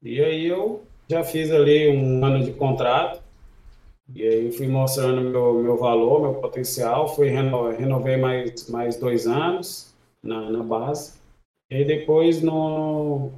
e 0.00 0.22
aí 0.22 0.46
eu 0.46 0.82
já 1.08 1.24
fiz 1.24 1.50
ali 1.50 1.88
um 1.88 2.24
ano 2.24 2.44
de 2.44 2.52
contrato, 2.52 3.21
e 4.14 4.26
aí 4.26 4.52
fui 4.52 4.68
mostrando 4.68 5.22
meu, 5.22 5.54
meu 5.54 5.76
valor, 5.76 6.20
meu 6.20 6.34
potencial, 6.34 7.14
fui 7.14 7.28
reno, 7.28 7.70
renovei 7.70 8.16
mais, 8.16 8.68
mais 8.68 8.96
dois 8.96 9.26
anos 9.26 9.92
na, 10.22 10.50
na 10.50 10.62
base. 10.62 11.14
E 11.70 11.76
aí 11.76 11.84
depois, 11.84 12.42
no 12.42 13.30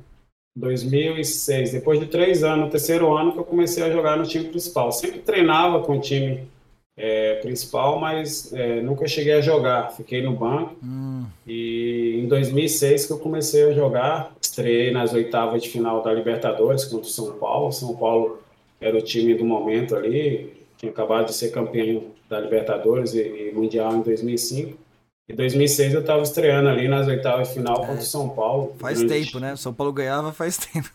2006, 0.56 1.72
depois 1.72 2.00
de 2.00 2.06
três 2.06 2.42
anos, 2.42 2.66
no 2.66 2.70
terceiro 2.70 3.16
ano 3.16 3.32
que 3.32 3.38
eu 3.38 3.44
comecei 3.44 3.82
a 3.84 3.90
jogar 3.90 4.16
no 4.16 4.26
time 4.26 4.48
principal. 4.48 4.90
Sempre 4.90 5.20
treinava 5.20 5.82
com 5.82 5.96
o 5.96 6.00
time 6.00 6.48
é, 6.96 7.34
principal, 7.37 7.98
mas 7.98 8.52
é, 8.52 8.80
nunca 8.80 9.06
cheguei 9.06 9.34
a 9.34 9.40
jogar. 9.40 9.92
Fiquei 9.92 10.22
no 10.22 10.32
banco. 10.32 10.76
Hum. 10.82 11.24
E 11.46 12.20
em 12.22 12.28
2006 12.28 13.06
que 13.06 13.12
eu 13.12 13.18
comecei 13.18 13.64
a 13.64 13.72
jogar, 13.72 14.34
estreiei 14.40 14.90
nas 14.90 15.12
oitavas 15.12 15.62
de 15.62 15.68
final 15.68 16.02
da 16.02 16.12
Libertadores 16.12 16.84
contra 16.84 17.06
o 17.06 17.10
São 17.10 17.32
Paulo. 17.38 17.72
São 17.72 17.94
Paulo 17.96 18.40
era 18.80 18.96
o 18.96 19.02
time 19.02 19.34
do 19.34 19.44
momento 19.44 19.96
ali, 19.96 20.63
tinha 20.76 20.90
acabado 20.90 21.26
de 21.26 21.34
ser 21.34 21.50
campeão 21.50 22.04
da 22.28 22.40
Libertadores 22.40 23.14
e, 23.14 23.20
e 23.20 23.52
Mundial 23.52 23.94
em 23.94 24.02
2005. 24.02 24.84
Em 25.26 25.34
2006 25.34 25.94
eu 25.94 26.00
estava 26.00 26.22
estreando 26.22 26.68
ali 26.68 26.87
nas 26.87 27.06
oitavas 27.06 27.48
de 27.48 27.54
final 27.54 27.76
é, 27.82 27.87
contra 27.87 28.02
o 28.02 28.02
São 28.02 28.28
Paulo. 28.28 28.76
Faz 28.78 28.98
grande... 29.02 29.24
tempo, 29.24 29.40
né? 29.40 29.54
O 29.54 29.56
São 29.56 29.72
Paulo 29.72 29.90
ganhava 29.90 30.32
faz 30.34 30.58
tempo. 30.58 30.90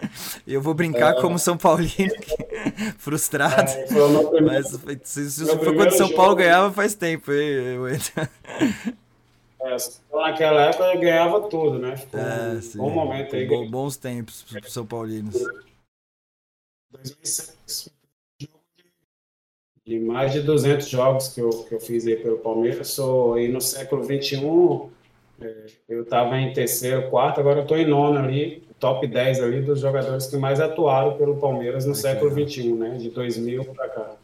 eu 0.46 0.62
vou 0.62 0.72
brincar 0.72 1.14
é, 1.14 1.20
como 1.20 1.38
São 1.38 1.58
Paulino, 1.58 2.14
frustrado. 2.96 3.70
É, 3.70 3.86
foi 3.86 4.40
mas 4.40 4.68
se, 5.02 5.30
se 5.30 5.44
foi 5.44 5.74
quando 5.74 5.90
o 5.90 5.96
São 5.96 6.08
Paulo 6.10 6.34
ganhava 6.34 6.72
faz 6.72 6.94
tempo. 6.94 7.30
Eu. 7.30 7.86
É, 7.86 7.98
naquela 10.14 10.62
época 10.62 10.84
eu 10.84 11.00
ganhava 11.00 11.42
tudo, 11.48 11.78
né? 11.78 11.96
Ficou 11.98 12.20
é, 12.20 12.52
um 12.54 12.62
sim. 12.62 12.78
bom 12.78 12.90
momento 12.90 13.36
aí. 13.36 13.68
Bons 13.68 13.98
tempos 13.98 14.42
para 14.44 14.60
o 14.60 14.70
São 14.70 14.86
Paulinos. 14.86 15.34
2006. 16.90 17.93
De 19.86 19.98
mais 20.00 20.32
de 20.32 20.40
200 20.40 20.88
jogos 20.88 21.28
que 21.28 21.40
eu, 21.40 21.50
que 21.50 21.74
eu 21.74 21.80
fiz 21.80 22.06
aí 22.06 22.16
pelo 22.16 22.38
Palmeiras. 22.38 22.88
Sou 22.88 23.34
aí 23.34 23.48
no 23.48 23.60
século 23.60 24.02
XXI. 24.02 24.90
É, 25.40 25.66
eu 25.88 26.02
estava 26.02 26.38
em 26.38 26.52
terceiro, 26.52 27.10
quarto, 27.10 27.40
agora 27.40 27.58
eu 27.58 27.62
estou 27.62 27.76
em 27.76 27.86
nono 27.86 28.18
ali, 28.18 28.62
top 28.78 29.06
10 29.06 29.40
ali 29.40 29.62
dos 29.62 29.80
jogadores 29.80 30.26
que 30.26 30.36
mais 30.36 30.60
atuaram 30.60 31.16
pelo 31.16 31.36
Palmeiras 31.36 31.84
no 31.84 31.92
é 31.92 31.96
século 31.96 32.30
XXI, 32.30 32.72
né? 32.72 32.96
De 32.96 33.10
2000 33.10 33.64
para 33.74 33.88
cá. 33.88 34.16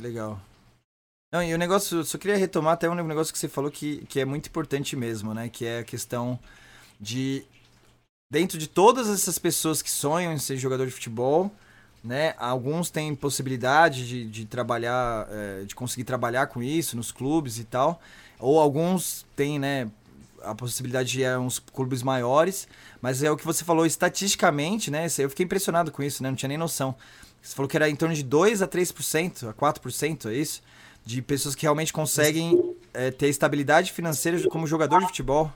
Legal. 0.00 0.40
Não, 1.32 1.42
e 1.42 1.52
o 1.52 1.58
negócio, 1.58 2.04
só 2.04 2.16
queria 2.16 2.36
retomar 2.36 2.74
até 2.74 2.88
um 2.88 2.94
negócio 2.94 3.32
que 3.32 3.38
você 3.38 3.48
falou 3.48 3.70
que, 3.70 4.06
que 4.06 4.20
é 4.20 4.24
muito 4.24 4.48
importante 4.48 4.96
mesmo, 4.96 5.34
né? 5.34 5.48
Que 5.48 5.66
é 5.66 5.80
a 5.80 5.84
questão 5.84 6.38
de, 6.98 7.44
dentro 8.30 8.56
de 8.58 8.66
todas 8.66 9.10
essas 9.10 9.38
pessoas 9.38 9.82
que 9.82 9.90
sonham 9.90 10.32
em 10.32 10.38
ser 10.38 10.56
jogador 10.56 10.86
de 10.86 10.92
futebol, 10.92 11.50
né? 12.02 12.34
Alguns 12.38 12.90
têm 12.90 13.14
possibilidade 13.14 14.06
de, 14.06 14.24
de 14.24 14.44
trabalhar, 14.44 15.26
é, 15.30 15.64
de 15.64 15.74
conseguir 15.74 16.04
trabalhar 16.04 16.46
com 16.46 16.62
isso 16.62 16.96
nos 16.96 17.12
clubes 17.12 17.58
e 17.58 17.64
tal, 17.64 18.00
ou 18.38 18.58
alguns 18.58 19.26
têm, 19.36 19.58
né? 19.58 19.90
A 20.42 20.54
possibilidade 20.54 21.10
de 21.10 21.20
ir 21.20 21.26
a 21.26 21.40
uns 21.40 21.58
clubes 21.58 22.02
maiores, 22.02 22.68
mas 23.02 23.22
é 23.22 23.30
o 23.30 23.36
que 23.36 23.44
você 23.44 23.64
falou 23.64 23.84
estatisticamente, 23.84 24.90
né? 24.90 25.06
Eu 25.18 25.28
fiquei 25.28 25.44
impressionado 25.44 25.90
com 25.90 26.02
isso, 26.02 26.22
né? 26.22 26.28
Não 26.28 26.36
tinha 26.36 26.48
nem 26.48 26.58
noção. 26.58 26.94
Você 27.42 27.54
falou 27.54 27.68
que 27.68 27.76
era 27.76 27.88
em 27.88 27.96
torno 27.96 28.14
de 28.14 28.22
2 28.22 28.62
a 28.62 28.68
3%, 28.68 29.48
a 29.48 29.54
4%, 29.54 30.30
é 30.30 30.34
isso? 30.34 30.62
de 31.08 31.22
pessoas 31.22 31.54
que 31.54 31.62
realmente 31.62 31.90
conseguem 31.90 32.76
é, 32.92 33.10
ter 33.10 33.28
estabilidade 33.28 33.92
financeira 33.92 34.46
como 34.50 34.66
jogador 34.66 35.00
de 35.00 35.06
futebol? 35.06 35.50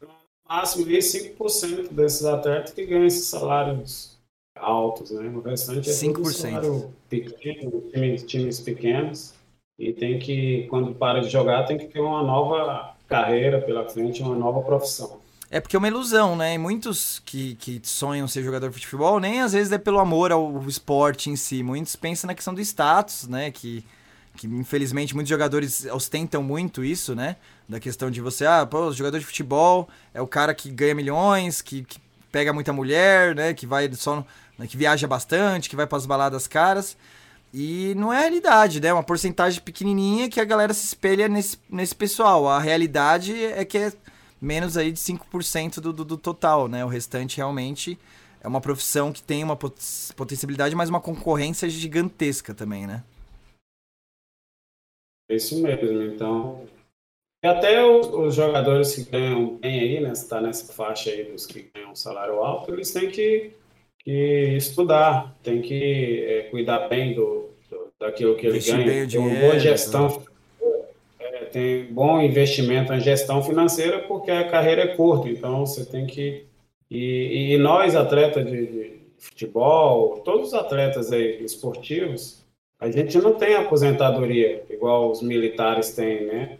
No 0.00 0.08
máximo, 0.48 0.86
5% 0.86 1.88
desses 1.90 2.24
atletas 2.24 2.72
que 2.72 2.86
ganham 2.86 3.06
esses 3.06 3.24
salários 3.24 4.13
altos, 4.56 5.10
né? 5.10 5.28
O 5.28 5.40
restante 5.40 5.90
é 5.90 5.92
5%. 5.92 6.32
salário 6.32 6.94
pequeno, 7.08 7.82
times, 7.92 8.22
times 8.24 8.60
pequenos. 8.60 9.34
E 9.78 9.92
tem 9.92 10.18
que, 10.18 10.66
quando 10.68 10.94
para 10.94 11.20
de 11.20 11.28
jogar, 11.28 11.64
tem 11.64 11.76
que 11.76 11.86
ter 11.86 12.00
uma 12.00 12.22
nova 12.22 12.94
carreira 13.08 13.60
pela 13.60 13.88
frente, 13.88 14.22
uma 14.22 14.36
nova 14.36 14.62
profissão. 14.62 15.18
É 15.50 15.60
porque 15.60 15.76
é 15.76 15.78
uma 15.78 15.88
ilusão, 15.88 16.36
né? 16.36 16.54
E 16.54 16.58
muitos 16.58 17.20
que, 17.20 17.54
que 17.56 17.80
sonham 17.82 18.26
ser 18.26 18.42
jogador 18.42 18.70
de 18.70 18.74
futebol, 18.74 19.20
nem 19.20 19.42
às 19.42 19.52
vezes 19.52 19.72
é 19.72 19.78
pelo 19.78 19.98
amor 19.98 20.32
ao 20.32 20.62
esporte 20.68 21.30
em 21.30 21.36
si. 21.36 21.62
Muitos 21.62 21.96
pensam 21.96 22.28
na 22.28 22.34
questão 22.34 22.54
do 22.54 22.60
status, 22.60 23.28
né? 23.28 23.50
Que 23.50 23.84
que 24.36 24.46
infelizmente 24.46 25.14
muitos 25.14 25.28
jogadores 25.30 25.86
ostentam 25.86 26.42
muito 26.42 26.84
isso, 26.84 27.14
né? 27.14 27.36
Da 27.68 27.78
questão 27.78 28.10
de 28.10 28.20
você, 28.20 28.44
ah, 28.44 28.66
pô, 28.66 28.86
o 28.86 28.92
jogador 28.92 29.18
de 29.18 29.24
futebol 29.24 29.88
é 30.12 30.20
o 30.20 30.26
cara 30.26 30.54
que 30.54 30.70
ganha 30.70 30.94
milhões, 30.94 31.62
que, 31.62 31.84
que 31.84 31.98
pega 32.32 32.52
muita 32.52 32.72
mulher, 32.72 33.34
né? 33.34 33.54
Que 33.54 33.66
vai 33.66 33.92
só, 33.94 34.24
né, 34.58 34.66
que 34.66 34.76
viaja 34.76 35.06
bastante, 35.06 35.68
que 35.68 35.76
vai 35.76 35.86
para 35.86 35.98
as 35.98 36.06
baladas 36.06 36.46
caras. 36.46 36.96
E 37.52 37.94
não 37.96 38.12
é 38.12 38.18
a 38.18 38.20
realidade, 38.22 38.80
né? 38.80 38.88
É 38.88 38.92
uma 38.92 39.04
porcentagem 39.04 39.60
pequenininha 39.60 40.28
que 40.28 40.40
a 40.40 40.44
galera 40.44 40.74
se 40.74 40.86
espelha 40.86 41.28
nesse, 41.28 41.56
nesse 41.70 41.94
pessoal. 41.94 42.48
A 42.48 42.58
realidade 42.58 43.44
é 43.44 43.64
que 43.64 43.78
é 43.78 43.92
menos 44.40 44.76
aí 44.76 44.90
de 44.90 44.98
5% 44.98 45.80
do, 45.80 45.92
do, 45.92 46.04
do 46.04 46.16
total, 46.16 46.66
né? 46.66 46.84
O 46.84 46.88
restante 46.88 47.36
realmente 47.36 47.98
é 48.40 48.48
uma 48.48 48.60
profissão 48.60 49.12
que 49.12 49.22
tem 49.22 49.42
uma 49.44 49.56
potencialidade, 49.56 50.74
mas 50.74 50.90
uma 50.90 51.00
concorrência 51.00 51.68
gigantesca 51.68 52.52
também, 52.52 52.86
né? 52.86 53.02
É 55.30 55.36
isso 55.36 55.62
mesmo. 55.62 56.02
Então, 56.02 56.66
e 57.42 57.46
até 57.46 57.84
os, 57.84 58.06
os, 58.06 58.34
jogadores 58.34 58.94
que 58.94 59.10
ganham 59.10 59.56
bem 59.56 59.80
aí, 59.80 60.00
né? 60.00 60.12
Está 60.12 60.40
nessa 60.40 60.72
faixa 60.72 61.10
aí 61.10 61.24
dos 61.24 61.46
que 61.46 61.70
ganham 61.74 61.94
salário 61.94 62.42
alto, 62.42 62.72
eles 62.72 62.92
têm 62.92 63.10
que, 63.10 63.52
que 64.04 64.56
estudar, 64.56 65.34
têm 65.42 65.62
que 65.62 66.24
é, 66.28 66.42
cuidar 66.50 66.88
bem 66.88 67.14
do, 67.14 67.50
do, 67.70 67.92
daquilo 67.98 68.36
que 68.36 68.46
ele 68.46 68.60
ganha. 68.60 69.08
Tem 69.08 69.18
uma 69.18 69.34
boa 69.34 69.58
gestão. 69.58 70.22
Né? 70.60 70.66
É, 71.18 71.44
tem 71.46 71.84
bom 71.86 72.20
investimento 72.20 72.92
em 72.92 73.00
gestão 73.00 73.42
financeira 73.42 74.00
porque 74.00 74.30
a 74.30 74.48
carreira 74.48 74.82
é 74.82 74.88
curta, 74.88 75.28
então 75.28 75.64
você 75.64 75.84
tem 75.86 76.06
que. 76.06 76.44
E, 76.90 77.54
e 77.54 77.58
nós, 77.58 77.96
atletas 77.96 78.44
de, 78.44 78.66
de 78.66 79.00
futebol, 79.18 80.18
todos 80.18 80.48
os 80.48 80.54
atletas 80.54 81.10
aí 81.10 81.42
esportivos, 81.42 82.44
a 82.78 82.90
gente 82.90 83.16
não 83.18 83.32
tem 83.32 83.54
aposentadoria 83.54 84.62
igual 84.68 85.10
os 85.10 85.22
militares 85.22 85.94
têm, 85.94 86.26
né? 86.26 86.58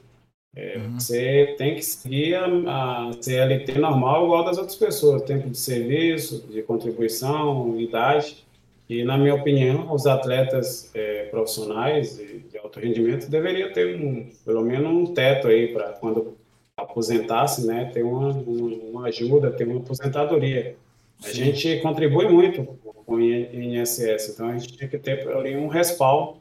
É, 0.56 0.78
uhum. 0.78 1.00
Você 1.00 1.54
tem 1.58 1.74
que 1.74 1.82
seguir 1.82 2.36
a, 2.36 2.46
a, 2.46 3.12
CLT 3.20 3.78
normal 3.78 4.24
igual 4.24 4.44
das 4.44 4.56
outras 4.56 4.76
pessoas, 4.76 5.22
tempo 5.22 5.50
de 5.50 5.58
serviço, 5.58 6.46
de 6.48 6.62
contribuição, 6.62 7.78
idade. 7.78 8.44
E, 8.88 9.02
na 9.02 9.16
minha 9.16 9.34
opinião, 9.34 9.92
os 9.92 10.06
atletas 10.06 10.90
é, 10.94 11.24
profissionais 11.24 12.16
de, 12.16 12.40
de, 12.40 12.58
alto 12.58 12.78
rendimento 12.78 13.28
deveriam 13.28 13.72
ter 13.72 13.96
um, 13.96 14.28
pelo 14.44 14.62
menos 14.62 14.92
um 14.92 15.12
teto 15.12 15.48
aí 15.48 15.72
para 15.72 15.92
quando 15.94 16.36
aposentasse, 16.76 17.66
né, 17.66 17.90
ter 17.92 18.02
uma, 18.02 18.30
uma, 18.32 19.06
ajuda, 19.08 19.50
ter 19.50 19.66
uma 19.66 19.80
aposentadoria. 19.80 20.76
A 21.24 21.32
gente 21.32 21.80
contribui 21.80 22.28
muito 22.28 22.64
com 23.06 23.14
o 23.14 23.20
INSS. 23.20 24.30
Então 24.34 24.48
a 24.48 24.58
gente 24.58 24.76
tinha 24.76 24.88
que 24.88 24.98
ter 24.98 25.26
ali 25.28 25.56
um 25.56 25.68
respaldo 25.68 26.40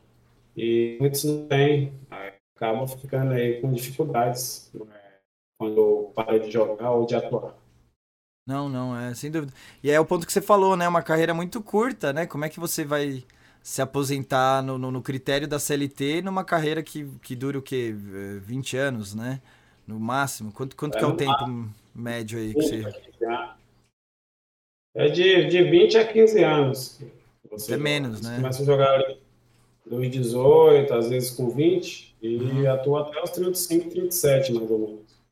e 0.57 0.97
muitos 0.99 1.23
não 1.23 1.45
têm, 1.45 1.93
acabam 2.63 2.87
ficando 2.87 3.33
aí 3.33 3.59
com 3.59 3.71
dificuldades 3.73 4.71
né, 4.73 5.01
quando 5.57 6.11
para 6.15 6.39
de 6.39 6.49
jogar 6.49 6.91
ou 6.91 7.05
de 7.05 7.15
atuar. 7.15 7.55
Não, 8.47 8.69
não, 8.69 8.97
é 8.97 9.13
sem 9.13 9.29
dúvida. 9.29 9.53
E 9.81 9.91
é 9.91 9.99
o 9.99 10.05
ponto 10.05 10.25
que 10.25 10.33
você 10.33 10.41
falou, 10.41 10.75
né? 10.75 10.87
Uma 10.87 11.01
carreira 11.01 11.33
muito 11.33 11.61
curta, 11.61 12.11
né? 12.11 12.25
Como 12.25 12.43
é 12.43 12.49
que 12.49 12.59
você 12.59 12.83
vai 12.83 13.23
se 13.61 13.81
aposentar 13.81 14.61
no, 14.61 14.77
no, 14.77 14.91
no 14.91 15.01
critério 15.01 15.47
da 15.47 15.59
CLT 15.59 16.21
numa 16.21 16.43
carreira 16.43 16.83
que, 16.83 17.05
que 17.21 17.37
dura 17.37 17.57
o 17.57 17.61
quê? 17.61 17.93
20 17.93 18.75
anos, 18.75 19.15
né? 19.15 19.41
No 19.87 19.97
máximo. 19.97 20.51
Quanto, 20.51 20.75
quanto 20.75 20.95
é, 20.95 20.99
que 20.99 21.05
é 21.05 21.07
o 21.07 21.15
tempo 21.15 21.31
máximo. 21.31 21.73
médio 21.95 22.37
aí 22.37 22.53
que 22.53 22.61
você. 22.61 22.83
É 24.95 25.07
de, 25.07 25.47
de 25.47 25.63
20 25.63 25.97
a 25.97 26.07
15 26.07 26.43
anos. 26.43 27.01
Você 27.49 27.75
é 27.75 27.77
menos, 27.77 28.21
né? 28.21 28.35
Começa 28.35 28.61
a 28.61 28.65
jogar 28.65 29.01
dos 29.85 30.09
18, 30.09 30.93
às 30.93 31.09
vezes 31.09 31.31
com 31.31 31.49
20, 31.49 32.12
e 32.23 32.37
uhum. 32.37 32.71
até 32.71 33.21
os 33.21 33.31
35, 33.31 33.89
37, 33.89 34.53
mais 34.53 34.71
ou 34.71 34.79
menos. 34.79 35.23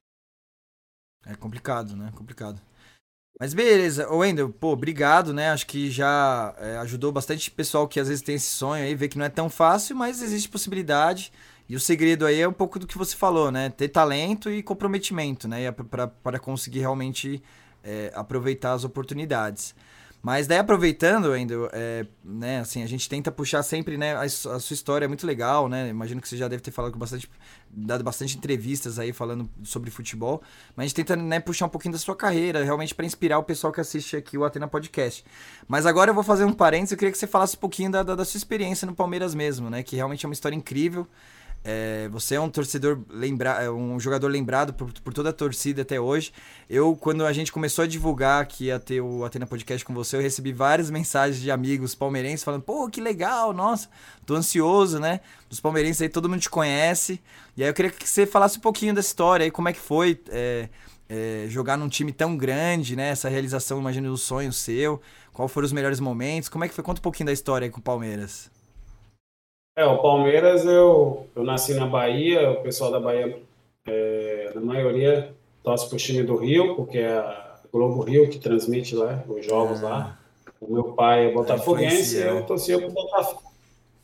É 1.25 1.35
complicado, 1.35 1.95
né? 1.95 2.11
Complicado. 2.15 2.61
Mas 3.39 3.53
beleza, 3.53 4.11
ô 4.11 4.17
Wendel, 4.17 4.49
pô, 4.49 4.73
obrigado, 4.73 5.33
né? 5.33 5.49
Acho 5.51 5.65
que 5.65 5.89
já 5.89 6.53
é, 6.59 6.77
ajudou 6.77 7.11
bastante 7.11 7.49
pessoal 7.49 7.87
que 7.87 7.99
às 7.99 8.09
vezes 8.09 8.21
tem 8.21 8.35
esse 8.35 8.49
sonho 8.49 8.83
aí, 8.83 8.93
ver 8.93 9.07
que 9.07 9.17
não 9.17 9.25
é 9.25 9.29
tão 9.29 9.49
fácil, 9.49 9.95
mas 9.95 10.21
existe 10.21 10.49
possibilidade. 10.49 11.31
E 11.67 11.75
o 11.75 11.79
segredo 11.79 12.25
aí 12.25 12.41
é 12.41 12.47
um 12.47 12.53
pouco 12.53 12.77
do 12.77 12.85
que 12.85 12.97
você 12.97 13.15
falou, 13.15 13.49
né? 13.49 13.69
Ter 13.69 13.87
talento 13.87 14.51
e 14.51 14.61
comprometimento, 14.61 15.47
né? 15.47 15.71
Para 15.71 16.39
conseguir 16.39 16.79
realmente 16.79 17.41
é, 17.81 18.11
aproveitar 18.13 18.73
as 18.73 18.83
oportunidades. 18.83 19.73
Mas 20.21 20.45
daí 20.45 20.59
aproveitando 20.59 21.31
ainda, 21.31 21.55
é, 21.73 22.05
né, 22.23 22.59
assim, 22.59 22.83
a 22.83 22.87
gente 22.87 23.09
tenta 23.09 23.31
puxar 23.31 23.63
sempre, 23.63 23.97
né, 23.97 24.15
a, 24.15 24.21
a, 24.21 24.29
sua 24.29 24.73
história 24.73 25.05
é 25.05 25.07
muito 25.07 25.25
legal, 25.25 25.67
né? 25.67 25.89
Imagino 25.89 26.21
que 26.21 26.27
você 26.27 26.37
já 26.37 26.47
deve 26.47 26.61
ter 26.61 26.69
falado 26.69 26.95
bastante, 26.95 27.27
dado 27.67 28.03
bastante 28.03 28.37
entrevistas 28.37 28.99
aí 28.99 29.11
falando 29.11 29.49
sobre 29.63 29.89
futebol, 29.89 30.43
mas 30.75 30.83
a 30.83 30.87
gente 30.87 30.95
tenta, 30.95 31.15
né, 31.15 31.39
puxar 31.39 31.65
um 31.65 31.69
pouquinho 31.69 31.93
da 31.93 31.97
sua 31.97 32.15
carreira, 32.15 32.63
realmente 32.63 32.93
para 32.93 33.05
inspirar 33.05 33.39
o 33.39 33.43
pessoal 33.43 33.73
que 33.73 33.81
assiste 33.81 34.15
aqui 34.15 34.37
o 34.37 34.45
Atena 34.45 34.67
Podcast. 34.67 35.25
Mas 35.67 35.87
agora 35.87 36.11
eu 36.11 36.15
vou 36.15 36.23
fazer 36.23 36.45
um 36.45 36.53
parênteses, 36.53 36.91
eu 36.91 36.97
queria 36.99 37.11
que 37.11 37.17
você 37.17 37.27
falasse 37.27 37.57
um 37.57 37.59
pouquinho 37.59 37.91
da, 37.91 38.03
da, 38.03 38.13
da 38.13 38.25
sua 38.25 38.37
experiência 38.37 38.85
no 38.85 38.93
Palmeiras 38.93 39.33
mesmo, 39.33 39.71
né, 39.71 39.81
que 39.81 39.95
realmente 39.95 40.23
é 40.23 40.29
uma 40.29 40.33
história 40.33 40.55
incrível. 40.55 41.07
É, 41.63 42.09
você 42.09 42.35
é 42.35 42.41
um 42.41 42.49
torcedor 42.49 42.99
lembra, 43.07 43.51
é 43.61 43.69
um 43.69 43.99
jogador 43.99 44.27
lembrado 44.27 44.73
por, 44.73 44.91
por, 44.91 45.13
toda 45.13 45.29
a 45.29 45.33
torcida 45.33 45.83
até 45.83 45.99
hoje. 45.99 46.33
Eu, 46.67 46.95
quando 46.95 47.23
a 47.23 47.31
gente 47.31 47.51
começou 47.51 47.83
a 47.83 47.87
divulgar 47.87 48.47
que 48.47 48.65
ia 48.65 48.79
ter 48.79 48.99
o 48.99 49.23
Atena 49.23 49.45
Podcast 49.45 49.85
com 49.85 49.93
você, 49.93 50.15
eu 50.17 50.21
recebi 50.21 50.51
várias 50.51 50.89
mensagens 50.89 51.39
de 51.39 51.51
amigos 51.51 51.93
palmeirenses 51.93 52.43
falando: 52.43 52.63
pô, 52.63 52.89
que 52.89 52.99
legal, 52.99 53.53
nossa, 53.53 53.89
tô 54.25 54.33
ansioso, 54.33 54.99
né? 54.99 55.21
Dos 55.47 55.59
palmeirenses 55.59 56.01
aí, 56.01 56.09
todo 56.09 56.27
mundo 56.27 56.41
te 56.41 56.49
conhece. 56.49 57.21
E 57.55 57.61
aí 57.61 57.69
eu 57.69 57.73
queria 57.75 57.91
que 57.91 58.09
você 58.09 58.25
falasse 58.25 58.57
um 58.57 58.61
pouquinho 58.61 58.95
da 58.95 59.01
história 59.01 59.43
aí, 59.43 59.51
como 59.51 59.69
é 59.69 59.73
que 59.73 59.79
foi 59.79 60.19
é, 60.29 60.67
é, 61.07 61.45
jogar 61.47 61.77
num 61.77 61.89
time 61.89 62.11
tão 62.11 62.35
grande, 62.35 62.95
né? 62.95 63.09
Essa 63.09 63.29
realização, 63.29 63.79
imagino, 63.79 64.09
do 64.09 64.17
sonho 64.17 64.51
seu. 64.51 64.99
Qual 65.31 65.47
foram 65.47 65.67
os 65.67 65.73
melhores 65.73 65.99
momentos? 65.99 66.49
Como 66.49 66.63
é 66.63 66.67
que 66.67 66.73
foi? 66.73 66.83
Conta 66.83 66.99
um 66.99 67.03
pouquinho 67.03 67.27
da 67.27 67.33
história 67.33 67.65
aí 67.65 67.71
com 67.71 67.79
o 67.79 67.83
Palmeiras. 67.83 68.49
É, 69.81 69.85
o 69.85 69.97
Palmeiras, 69.97 70.63
eu, 70.63 71.25
eu 71.35 71.43
nasci 71.43 71.73
na 71.73 71.87
Bahia, 71.87 72.51
o 72.51 72.61
pessoal 72.61 72.91
da 72.91 72.99
Bahia, 72.99 73.41
é, 73.87 74.51
na 74.53 74.61
maioria, 74.61 75.33
torce 75.63 75.87
para 75.87 75.95
o 75.95 75.99
time 75.99 76.21
do 76.21 76.35
Rio, 76.35 76.75
porque 76.75 76.99
é 76.99 77.17
a 77.17 77.55
Globo 77.73 78.03
Rio 78.03 78.29
que 78.29 78.37
transmite 78.37 78.95
lá 78.95 79.23
os 79.27 79.43
jogos 79.43 79.81
lá. 79.81 80.19
O 80.61 80.71
meu 80.71 80.83
pai 80.93 81.25
é 81.25 81.33
botafoguense 81.33 82.17
e 82.17 82.21
eu 82.21 82.45
torcia 82.45 82.77
para 82.77 82.89
o 82.89 82.91
Botafogo. 82.91 83.41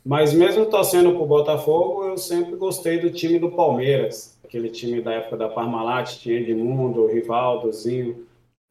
Mas 0.04 0.32
mesmo 0.32 0.66
torcendo 0.66 1.12
para 1.12 1.22
o 1.22 1.26
Botafogo, 1.26 2.06
eu 2.06 2.18
sempre 2.18 2.56
gostei 2.56 2.98
do 2.98 3.12
time 3.12 3.38
do 3.38 3.52
Palmeiras. 3.52 4.36
Aquele 4.42 4.70
time 4.70 5.00
da 5.00 5.12
época 5.12 5.36
da 5.36 5.48
Parmalat, 5.48 6.18
tinha 6.18 6.40
Edmundo, 6.40 7.06
Rivaldo, 7.06 7.72
Zinho, 7.72 8.26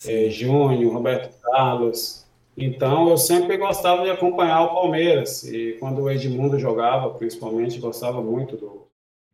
eh, 0.05 0.29
Júnior, 0.29 0.91
Roberto 0.91 1.33
Carlos. 1.41 2.26
Então 2.57 3.07
eu 3.07 3.17
sempre 3.17 3.55
gostava 3.55 4.03
de 4.03 4.09
acompanhar 4.09 4.63
o 4.63 4.73
Palmeiras. 4.73 5.43
E 5.43 5.77
quando 5.79 6.01
o 6.01 6.09
Edmundo 6.09 6.57
jogava, 6.57 7.13
principalmente, 7.13 7.79
gostava 7.79 8.19
muito 8.19 8.57
do 8.57 8.87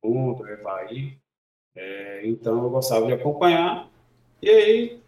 Mundo, 0.03 0.39
do 0.39 0.49
Evaí. 0.49 1.17
É, 1.73 2.27
então 2.27 2.61
eu 2.63 2.69
gostava 2.69 3.05
de 3.07 3.13
acompanhar. 3.13 3.89
E 4.41 4.49
aí, 4.49 4.99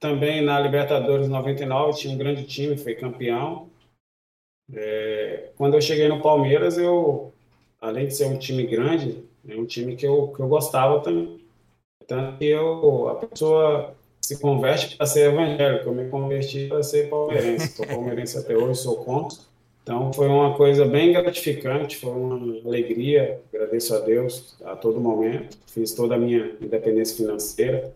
também 0.00 0.42
na 0.42 0.58
Libertadores 0.58 1.28
99, 1.28 1.96
tinha 1.96 2.12
um 2.12 2.18
grande 2.18 2.44
time, 2.44 2.76
foi 2.76 2.96
campeão. 2.96 3.70
É, 4.72 5.52
quando 5.56 5.74
eu 5.74 5.80
cheguei 5.80 6.08
no 6.08 6.20
Palmeiras, 6.20 6.76
eu, 6.76 7.32
além 7.80 8.08
de 8.08 8.16
ser 8.16 8.26
um 8.26 8.38
time 8.38 8.66
grande, 8.66 9.24
é 9.48 9.54
um 9.54 9.64
time 9.64 9.94
que 9.94 10.06
eu, 10.06 10.28
que 10.28 10.40
eu 10.40 10.48
gostava 10.48 11.00
também. 11.00 11.40
Tanto 12.06 12.38
que 12.38 12.46
eu, 12.46 13.08
a 13.08 13.14
pessoa 13.14 13.94
se 14.30 14.38
converte 14.38 14.96
para 14.96 15.06
ser 15.06 15.32
evangélico, 15.32 15.88
eu 15.88 15.92
me 15.92 16.08
converti 16.08 16.68
para 16.68 16.84
ser 16.84 17.08
palmeirense. 17.08 17.74
Sou 17.74 17.84
palmeirense 17.84 18.38
até 18.38 18.56
hoje, 18.56 18.80
sou 18.80 18.98
contra. 18.98 19.36
Então 19.82 20.12
foi 20.12 20.28
uma 20.28 20.54
coisa 20.54 20.84
bem 20.84 21.12
gratificante, 21.12 21.96
foi 21.96 22.12
uma 22.12 22.36
alegria, 22.64 23.40
agradeço 23.52 23.92
a 23.92 23.98
Deus 23.98 24.56
a 24.64 24.76
todo 24.76 25.00
momento. 25.00 25.58
Fiz 25.66 25.92
toda 25.94 26.14
a 26.14 26.18
minha 26.18 26.52
independência 26.60 27.16
financeira. 27.16 27.92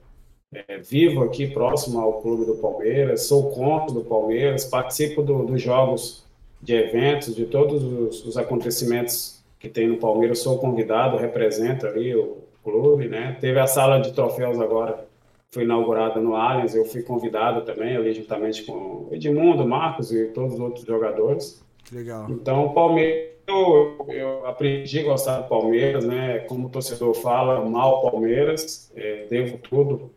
É, 0.52 0.78
vivo 0.78 1.22
aqui 1.22 1.46
próximo 1.46 2.00
ao 2.00 2.20
clube 2.20 2.46
do 2.46 2.56
Palmeiras, 2.56 3.26
sou 3.28 3.52
contra 3.52 3.94
do 3.94 4.02
Palmeiras, 4.02 4.64
participo 4.64 5.22
do, 5.22 5.44
dos 5.44 5.62
jogos 5.62 6.24
de 6.60 6.74
eventos, 6.74 7.32
de 7.32 7.44
todos 7.44 7.80
os, 7.80 8.26
os, 8.26 8.36
acontecimentos 8.36 9.40
que 9.60 9.68
tem 9.68 9.86
no 9.86 9.98
Palmeiras, 9.98 10.40
sou 10.40 10.58
convidado, 10.58 11.16
represento 11.16 11.86
ali 11.86 12.12
o 12.16 12.38
clube, 12.64 13.08
né? 13.08 13.36
Teve 13.40 13.60
a 13.60 13.68
sala 13.68 14.00
de 14.00 14.12
troféus 14.12 14.60
agora, 14.60 15.06
foi 15.54 15.62
inaugurada 15.62 16.20
no 16.20 16.34
Allianz, 16.34 16.74
eu 16.74 16.84
fui 16.84 17.02
convidado 17.02 17.62
também, 17.62 17.96
ali 17.96 18.12
juntamente 18.12 18.64
com 18.64 19.08
Edmundo, 19.12 19.66
Marcos 19.66 20.12
e 20.12 20.26
todos 20.26 20.54
os 20.54 20.60
outros 20.60 20.84
jogadores. 20.84 21.64
Legal. 21.92 22.26
Então, 22.28 22.66
o 22.66 22.74
Palmeiras, 22.74 23.30
eu, 23.46 24.06
eu, 24.08 24.46
aprendi 24.46 24.98
a 24.98 25.04
gostar 25.04 25.40
do 25.40 25.48
Palmeiras, 25.48 26.04
né? 26.04 26.40
Como 26.40 26.66
o 26.66 26.70
torcedor 26.70 27.14
fala, 27.14 27.64
mal 27.64 28.02
Palmeiras, 28.10 28.90
é, 28.96 29.26
devo 29.30 29.58
tudo, 29.58 30.10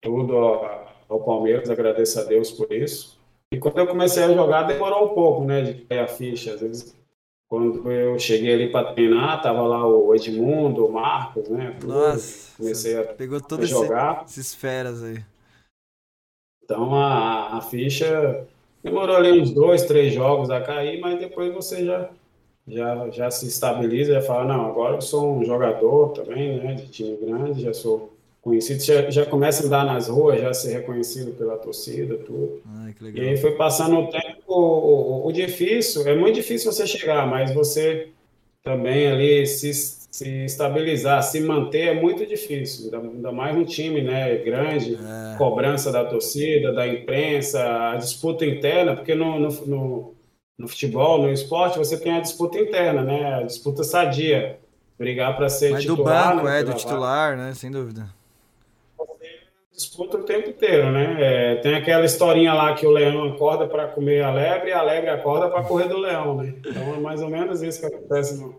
tudo 0.00 0.36
ao, 0.36 1.20
Palmeiras, 1.20 1.68
agradeço 1.68 2.20
a 2.20 2.24
Deus 2.24 2.50
por 2.50 2.72
isso. 2.72 3.18
E 3.52 3.58
quando 3.58 3.78
eu 3.78 3.86
comecei 3.86 4.22
a 4.22 4.32
jogar, 4.32 4.62
demorou 4.62 5.06
um 5.06 5.14
pouco, 5.14 5.44
né, 5.44 5.62
de 5.62 5.74
cair 5.82 6.00
a 6.00 6.06
ficha. 6.06 6.54
Às 6.54 6.60
vezes, 6.60 6.97
quando 7.48 7.90
eu 7.90 8.18
cheguei 8.18 8.52
ali 8.52 8.70
para 8.70 8.92
treinar, 8.92 9.40
tava 9.42 9.62
lá 9.62 9.86
o 9.86 10.14
Edmundo, 10.14 10.86
o 10.86 10.92
Marcos, 10.92 11.48
né? 11.48 11.76
Nossa, 11.82 12.56
comecei 12.56 12.96
a, 12.98 13.04
pegou 13.04 13.38
a 13.38 13.64
jogar. 13.64 14.24
Esses 14.26 14.54
feras 14.54 15.02
aí. 15.02 15.24
Então 16.62 16.94
a, 16.94 17.56
a 17.56 17.60
ficha 17.62 18.46
demorou 18.82 19.16
ali 19.16 19.40
uns 19.40 19.50
dois, 19.50 19.84
três 19.86 20.12
jogos 20.12 20.50
a 20.50 20.60
cair, 20.60 21.00
mas 21.00 21.18
depois 21.18 21.52
você 21.54 21.84
já 21.84 22.10
já, 22.66 23.08
já 23.10 23.30
se 23.30 23.46
estabiliza, 23.46 24.12
já 24.12 24.20
fala, 24.20 24.44
não, 24.44 24.66
agora 24.66 24.96
eu 24.96 25.00
sou 25.00 25.38
um 25.38 25.44
jogador 25.44 26.10
também, 26.10 26.58
né, 26.58 26.74
de 26.74 26.86
time 26.88 27.16
grande, 27.16 27.62
já 27.62 27.72
sou 27.72 28.12
conhecido, 28.40 28.82
já, 28.82 29.10
já 29.10 29.26
começa 29.26 29.62
a 29.62 29.66
andar 29.66 29.84
nas 29.84 30.08
ruas, 30.08 30.40
já 30.40 30.52
ser 30.54 30.72
reconhecido 30.72 31.32
pela 31.32 31.56
torcida, 31.56 32.16
tudo. 32.16 32.62
Ai, 32.66 32.94
e 33.14 33.20
aí 33.20 33.36
foi 33.36 33.52
passando 33.52 33.98
o 33.98 34.06
tempo, 34.08 34.42
o, 34.46 35.24
o, 35.24 35.26
o, 35.26 35.32
difícil, 35.32 36.06
é 36.06 36.14
muito 36.14 36.36
difícil 36.36 36.72
você 36.72 36.86
chegar, 36.86 37.26
mas 37.26 37.52
você 37.52 38.08
também 38.62 39.10
ali 39.10 39.46
se, 39.46 39.72
se 39.74 40.44
estabilizar, 40.44 41.22
se 41.22 41.40
manter 41.40 41.88
é 41.88 42.00
muito 42.00 42.24
difícil, 42.26 42.86
ainda, 42.86 43.08
ainda 43.08 43.32
mais 43.32 43.56
um 43.56 43.64
time 43.64 44.02
né, 44.02 44.36
grande, 44.36 44.94
é. 44.94 45.36
cobrança 45.36 45.90
da 45.90 46.04
torcida, 46.04 46.72
da 46.72 46.86
imprensa, 46.86 47.90
a 47.92 47.96
disputa 47.96 48.46
interna, 48.46 48.94
porque 48.94 49.14
no, 49.14 49.38
no, 49.38 49.48
no, 49.66 50.14
no 50.58 50.68
futebol, 50.68 51.22
no 51.22 51.30
esporte, 51.30 51.78
você 51.78 51.98
tem 51.98 52.12
a 52.12 52.20
disputa 52.20 52.58
interna, 52.58 53.02
né, 53.02 53.34
a 53.34 53.42
disputa 53.42 53.82
sadia, 53.82 54.58
brigar 54.96 55.36
para 55.36 55.48
ser 55.48 55.70
Mas 55.72 55.82
titular. 55.82 56.30
do 56.30 56.36
banco, 56.36 56.48
né, 56.48 56.60
é, 56.60 56.64
do 56.64 56.74
titular, 56.74 57.36
né, 57.36 57.52
sem 57.54 57.70
dúvida 57.70 58.17
disputa 59.78 60.16
o 60.16 60.24
tempo 60.24 60.50
inteiro, 60.50 60.90
né? 60.90 61.16
É, 61.20 61.56
tem 61.56 61.76
aquela 61.76 62.04
historinha 62.04 62.52
lá 62.52 62.74
que 62.74 62.84
o 62.84 62.90
leão 62.90 63.28
acorda 63.28 63.64
para 63.68 63.86
comer 63.86 64.24
a 64.24 64.32
lebre 64.32 64.70
e 64.70 64.72
a 64.72 64.82
lebre 64.82 65.08
acorda 65.08 65.48
para 65.48 65.62
correr 65.62 65.88
do 65.88 65.96
leão, 65.96 66.36
né? 66.36 66.52
Então 66.58 66.96
é 66.96 66.98
mais 66.98 67.22
ou 67.22 67.30
menos 67.30 67.62
isso 67.62 67.78
que 67.78 67.86
acontece 67.86 68.40
no, 68.40 68.56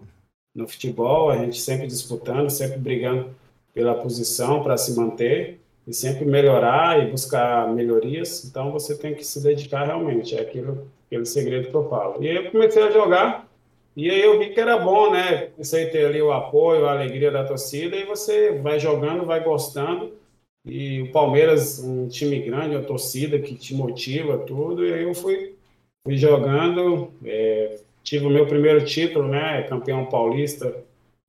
no 0.55 0.65
futebol, 0.65 1.29
a 1.29 1.35
gente 1.35 1.59
sempre 1.59 1.87
disputando, 1.87 2.49
sempre 2.49 2.77
brigando 2.77 3.35
pela 3.73 3.95
posição 3.95 4.63
para 4.63 4.77
se 4.77 4.95
manter 4.95 5.59
e 5.85 5.93
sempre 5.93 6.23
melhorar 6.23 7.03
e 7.03 7.11
buscar 7.11 7.67
melhorias. 7.67 8.45
Então 8.45 8.71
você 8.71 8.97
tem 8.97 9.13
que 9.13 9.25
se 9.25 9.43
dedicar 9.43 9.83
realmente, 9.83 10.37
é 10.37 10.39
aquilo, 10.39 10.87
aquele 11.05 11.25
segredo 11.25 11.69
que 11.69 11.75
eu 11.75 11.89
falo. 11.89 12.23
E 12.23 12.29
aí 12.29 12.35
eu 12.37 12.49
comecei 12.49 12.81
a 12.81 12.91
jogar 12.91 13.45
e 13.93 14.09
aí 14.09 14.21
eu 14.21 14.39
vi 14.39 14.51
que 14.51 14.59
era 14.61 14.77
bom, 14.77 15.11
né? 15.11 15.47
Comecei 15.47 15.85
a 15.85 15.91
ter 15.91 16.05
ali 16.05 16.21
o 16.21 16.31
apoio, 16.31 16.85
a 16.85 16.93
alegria 16.93 17.29
da 17.29 17.43
torcida 17.43 17.97
e 17.97 18.05
você 18.05 18.53
vai 18.53 18.79
jogando, 18.79 19.25
vai 19.25 19.43
gostando 19.43 20.17
e 20.65 21.01
o 21.01 21.11
Palmeiras, 21.11 21.79
um 21.79 22.07
time 22.07 22.39
grande, 22.39 22.75
uma 22.75 22.83
torcida 22.83 23.39
que 23.39 23.55
te 23.55 23.73
motiva, 23.73 24.37
tudo. 24.37 24.85
E 24.85 24.93
aí 24.93 25.03
eu 25.03 25.13
fui, 25.13 25.55
fui 26.03 26.17
jogando, 26.17 27.11
é, 27.23 27.77
tive 28.03 28.25
o 28.25 28.29
meu 28.29 28.45
primeiro 28.45 28.83
título, 28.83 29.27
né? 29.27 29.63
Campeão 29.63 30.05
paulista 30.05 30.75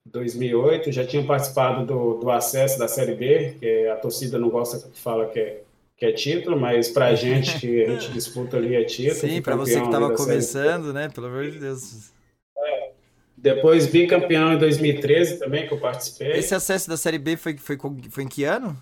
2008. 0.06 0.90
Já 0.90 1.06
tinha 1.06 1.24
participado 1.24 1.86
do, 1.86 2.14
do 2.14 2.30
acesso 2.30 2.78
da 2.78 2.88
Série 2.88 3.14
B, 3.14 3.56
que 3.60 3.86
a 3.86 3.96
torcida 3.96 4.38
não 4.38 4.50
gosta 4.50 4.88
que 4.88 4.98
fala 4.98 5.26
que 5.26 5.38
é, 5.38 5.62
que 5.96 6.06
é 6.06 6.12
título, 6.12 6.58
mas 6.58 6.88
para 6.88 7.06
a 7.06 7.14
gente 7.16 7.60
que 7.60 7.84
a 7.84 7.90
gente 7.90 8.12
disputa 8.12 8.56
ali 8.56 8.74
é 8.74 8.84
título. 8.84 9.32
Sim, 9.32 9.40
para 9.40 9.54
você 9.54 9.78
que 9.80 9.86
estava 9.86 10.14
começando, 10.14 10.92
né? 10.92 11.08
Pelo 11.08 11.28
amor 11.28 11.48
de 11.48 11.58
Deus. 11.60 12.10
É. 12.58 12.90
Depois 13.36 13.86
bicampeão 13.86 14.54
em 14.54 14.58
2013 14.58 15.38
também, 15.38 15.68
que 15.68 15.72
eu 15.72 15.78
participei. 15.78 16.32
Esse 16.32 16.54
acesso 16.54 16.88
da 16.88 16.96
Série 16.96 17.18
B 17.18 17.36
foi, 17.36 17.56
foi, 17.56 17.78
foi 18.10 18.24
em 18.24 18.28
que 18.28 18.42
ano? 18.44 18.76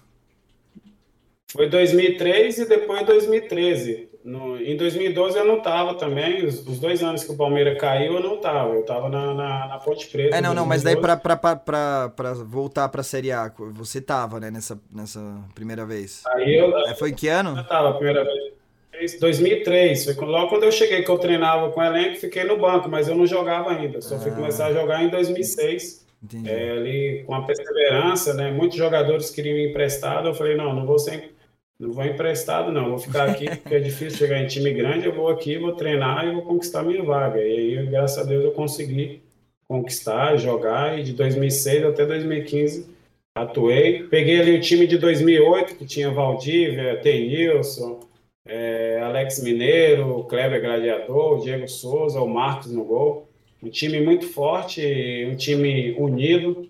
Foi 1.50 1.68
2003 1.68 2.58
e 2.58 2.68
depois 2.68 3.06
2013. 3.06 4.08
No, 4.22 4.60
em 4.60 4.76
2012 4.76 5.38
eu 5.38 5.46
não 5.46 5.58
estava 5.58 5.94
também. 5.94 6.44
Os, 6.44 6.66
os, 6.66 6.78
dois 6.78 7.02
anos 7.02 7.24
que 7.24 7.32
o 7.32 7.36
Palmeiras 7.36 7.80
caiu, 7.80 8.14
eu 8.14 8.20
não 8.20 8.34
estava. 8.34 8.74
Eu 8.74 8.82
estava 8.82 9.08
na, 9.08 9.32
na, 9.32 9.68
na, 9.68 9.78
Ponte 9.78 10.06
Preta. 10.08 10.36
É, 10.36 10.42
não, 10.42 10.52
não, 10.52 10.66
mas 10.66 10.82
daí 10.82 10.96
para 10.96 12.34
voltar 12.44 12.88
para 12.90 13.00
a 13.00 13.04
Série 13.04 13.32
A, 13.32 13.50
você 13.72 13.98
estava, 13.98 14.38
né, 14.38 14.50
nessa, 14.50 14.78
nessa 14.94 15.20
primeira 15.54 15.86
vez. 15.86 16.22
Aí 16.26 16.54
eu, 16.54 16.76
é, 16.86 16.94
foi 16.94 17.10
em 17.10 17.14
que 17.14 17.28
ano? 17.28 17.56
Eu 17.56 17.62
estava 17.62 17.88
a 17.88 17.94
primeira 17.94 18.24
vez. 18.24 19.18
2003. 19.18 20.04
Foi 20.14 20.26
logo 20.26 20.48
quando 20.48 20.64
eu 20.64 20.72
cheguei, 20.72 21.02
que 21.02 21.10
eu 21.10 21.18
treinava 21.18 21.70
com 21.70 21.80
o 21.80 21.84
elenco, 21.84 22.16
fiquei 22.16 22.44
no 22.44 22.58
banco, 22.58 22.90
mas 22.90 23.08
eu 23.08 23.14
não 23.14 23.26
jogava 23.26 23.70
ainda. 23.70 24.02
Só 24.02 24.16
ah. 24.16 24.18
fui 24.18 24.32
começar 24.32 24.66
a 24.66 24.72
jogar 24.74 25.02
em 25.02 25.08
2006. 25.08 26.06
É, 26.44 26.72
ali 26.72 27.22
com 27.24 27.32
a 27.32 27.42
perseverança, 27.42 28.34
né? 28.34 28.50
Muitos 28.50 28.76
jogadores 28.76 29.30
queriam 29.30 29.56
emprestado. 29.56 30.28
Eu 30.28 30.34
falei, 30.34 30.56
não, 30.56 30.74
não 30.74 30.84
vou 30.84 30.98
ser 30.98 31.37
não 31.78 31.92
vou 31.92 32.04
emprestado, 32.04 32.72
não. 32.72 32.90
Vou 32.90 32.98
ficar 32.98 33.28
aqui, 33.30 33.46
porque 33.48 33.74
é 33.76 33.80
difícil 33.80 34.18
chegar 34.18 34.42
em 34.42 34.46
time 34.46 34.72
grande. 34.72 35.06
Eu 35.06 35.14
vou 35.14 35.28
aqui, 35.28 35.58
vou 35.58 35.72
treinar 35.72 36.26
e 36.26 36.32
vou 36.32 36.42
conquistar 36.42 36.82
minha 36.82 37.02
vaga. 37.02 37.38
E 37.40 37.78
aí, 37.78 37.86
graças 37.86 38.18
a 38.18 38.24
Deus, 38.24 38.44
eu 38.44 38.52
consegui 38.52 39.22
conquistar, 39.68 40.36
jogar. 40.36 40.98
E 40.98 41.04
de 41.04 41.12
2006 41.12 41.84
até 41.84 42.04
2015 42.04 42.98
atuei. 43.36 44.04
Peguei 44.04 44.40
ali 44.40 44.56
o 44.56 44.60
time 44.60 44.86
de 44.86 44.98
2008, 44.98 45.76
que 45.76 45.86
tinha 45.86 46.10
Valdívia, 46.10 47.00
Tenilson, 47.00 48.00
é, 48.44 49.00
Alex 49.00 49.42
Mineiro, 49.42 50.24
Kleber 50.24 50.60
Gladiador, 50.60 51.40
Diego 51.40 51.68
Souza, 51.68 52.20
o 52.20 52.28
Marcos 52.28 52.72
no 52.72 52.84
gol. 52.84 53.28
Um 53.62 53.68
time 53.68 54.00
muito 54.00 54.26
forte, 54.26 55.26
um 55.30 55.36
time 55.36 55.94
unido 55.98 56.67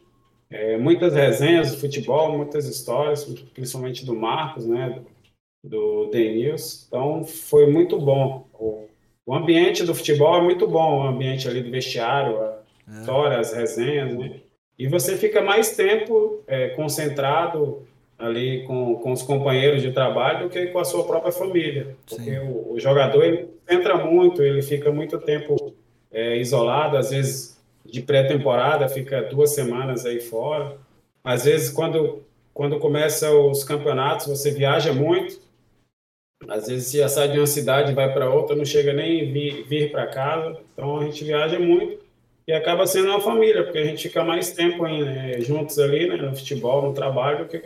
é, 0.50 0.76
muitas 0.78 1.14
resenhas 1.14 1.72
de 1.72 1.80
futebol, 1.80 2.36
muitas 2.36 2.66
histórias, 2.66 3.24
principalmente 3.52 4.04
do 4.04 4.14
Marcos, 4.14 4.66
né, 4.66 5.02
do 5.62 6.06
Denils. 6.06 6.86
Então, 6.88 7.24
foi 7.24 7.70
muito 7.70 7.98
bom. 7.98 8.46
O, 8.54 9.34
ambiente 9.34 9.84
do 9.84 9.94
futebol 9.94 10.38
é 10.38 10.42
muito 10.42 10.66
bom, 10.66 11.00
o 11.00 11.06
ambiente 11.06 11.46
ali 11.46 11.62
do 11.62 11.70
vestiário, 11.70 12.40
a 12.40 12.62
é. 12.88 13.00
história, 13.00 13.38
as 13.38 13.52
resenhas, 13.52 14.14
né? 14.16 14.40
E 14.78 14.86
você 14.86 15.16
fica 15.16 15.42
mais 15.42 15.76
tempo 15.76 16.42
é, 16.46 16.68
concentrado 16.68 17.86
ali 18.18 18.64
com, 18.64 18.94
com 18.96 19.12
os 19.12 19.22
companheiros 19.22 19.82
de 19.82 19.92
trabalho 19.92 20.44
do 20.44 20.50
que 20.50 20.68
com 20.68 20.78
a 20.78 20.84
sua 20.84 21.04
própria 21.04 21.32
família. 21.32 21.96
Porque 22.08 22.38
o, 22.38 22.72
o, 22.72 22.80
jogador, 22.80 23.22
ele 23.22 23.48
entra 23.68 23.98
muito, 23.98 24.42
ele 24.42 24.62
fica 24.62 24.90
muito 24.90 25.18
tempo 25.18 25.74
é, 26.10 26.38
isolado, 26.38 26.96
às 26.96 27.10
vezes 27.10 27.57
de 27.90 28.02
pré-temporada, 28.02 28.88
fica 28.88 29.22
duas 29.22 29.54
semanas 29.54 30.04
aí 30.04 30.20
fora. 30.20 30.76
Às 31.24 31.44
vezes, 31.44 31.70
quando, 31.70 32.22
quando 32.52 32.78
começa 32.78 33.30
os 33.32 33.64
campeonatos, 33.64 34.26
você 34.26 34.50
viaja 34.50 34.92
muito. 34.92 35.40
Às 36.48 36.68
vezes, 36.68 36.88
você 36.88 37.08
sai 37.08 37.28
de 37.28 37.38
uma 37.38 37.46
cidade 37.46 37.94
vai 37.94 38.12
para 38.12 38.32
outra, 38.32 38.54
não 38.54 38.64
chega 38.64 38.92
nem 38.92 39.32
vir, 39.32 39.64
vir 39.64 39.90
para 39.90 40.06
casa. 40.06 40.60
Então, 40.72 40.98
a 40.98 41.04
gente 41.04 41.24
viaja 41.24 41.58
muito. 41.58 42.06
e 42.46 42.52
acaba 42.52 42.86
sendo 42.86 43.08
uma 43.08 43.20
família, 43.20 43.64
porque 43.64 43.78
a 43.78 43.84
gente 43.84 44.08
fica 44.08 44.24
mais 44.24 44.52
tempo 44.52 44.84
né, 44.86 45.40
juntos 45.40 45.78
ali, 45.78 46.08
né, 46.08 46.16
no 46.16 46.34
futebol, 46.34 46.82
no 46.82 46.94
trabalho, 46.94 47.46
que 47.48 47.58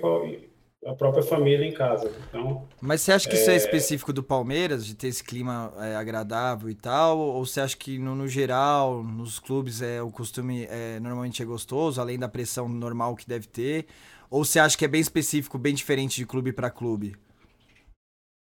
a 0.85 0.95
própria 0.95 1.23
família 1.23 1.65
em 1.65 1.73
casa. 1.73 2.11
Então, 2.29 2.67
Mas 2.81 3.03
você 3.03 3.13
acha 3.13 3.29
que 3.29 3.37
é... 3.37 3.41
isso 3.41 3.51
é 3.51 3.57
específico 3.57 4.13
do 4.13 4.23
Palmeiras, 4.23 4.85
de 4.85 4.95
ter 4.95 5.09
esse 5.09 5.23
clima 5.23 5.73
é, 5.79 5.95
agradável 5.95 6.69
e 6.69 6.75
tal? 6.75 7.19
Ou 7.19 7.45
você 7.45 7.61
acha 7.61 7.77
que, 7.77 7.99
no, 7.99 8.15
no, 8.15 8.27
geral, 8.27 9.03
nos 9.03 9.39
clubes, 9.39 9.81
é, 9.81 10.03
o 10.03 10.11
costume 10.11 10.67
é, 10.69 10.99
normalmente 10.99 11.43
é 11.43 11.45
gostoso, 11.45 12.01
além 12.01 12.19
da 12.19 12.29
pressão 12.29 12.69
normal 12.69 13.15
que 13.15 13.29
deve 13.29 13.47
ter? 13.47 13.87
Ou 14.29 14.45
você 14.45 14.59
acha 14.59 14.77
que 14.77 14.85
é 14.85 14.89
bem 14.89 15.01
específico, 15.01 15.59
bem 15.59 15.75
diferente 15.75 16.17
de 16.17 16.27
clube 16.27 16.53
para 16.53 16.71
clube? 16.71 17.15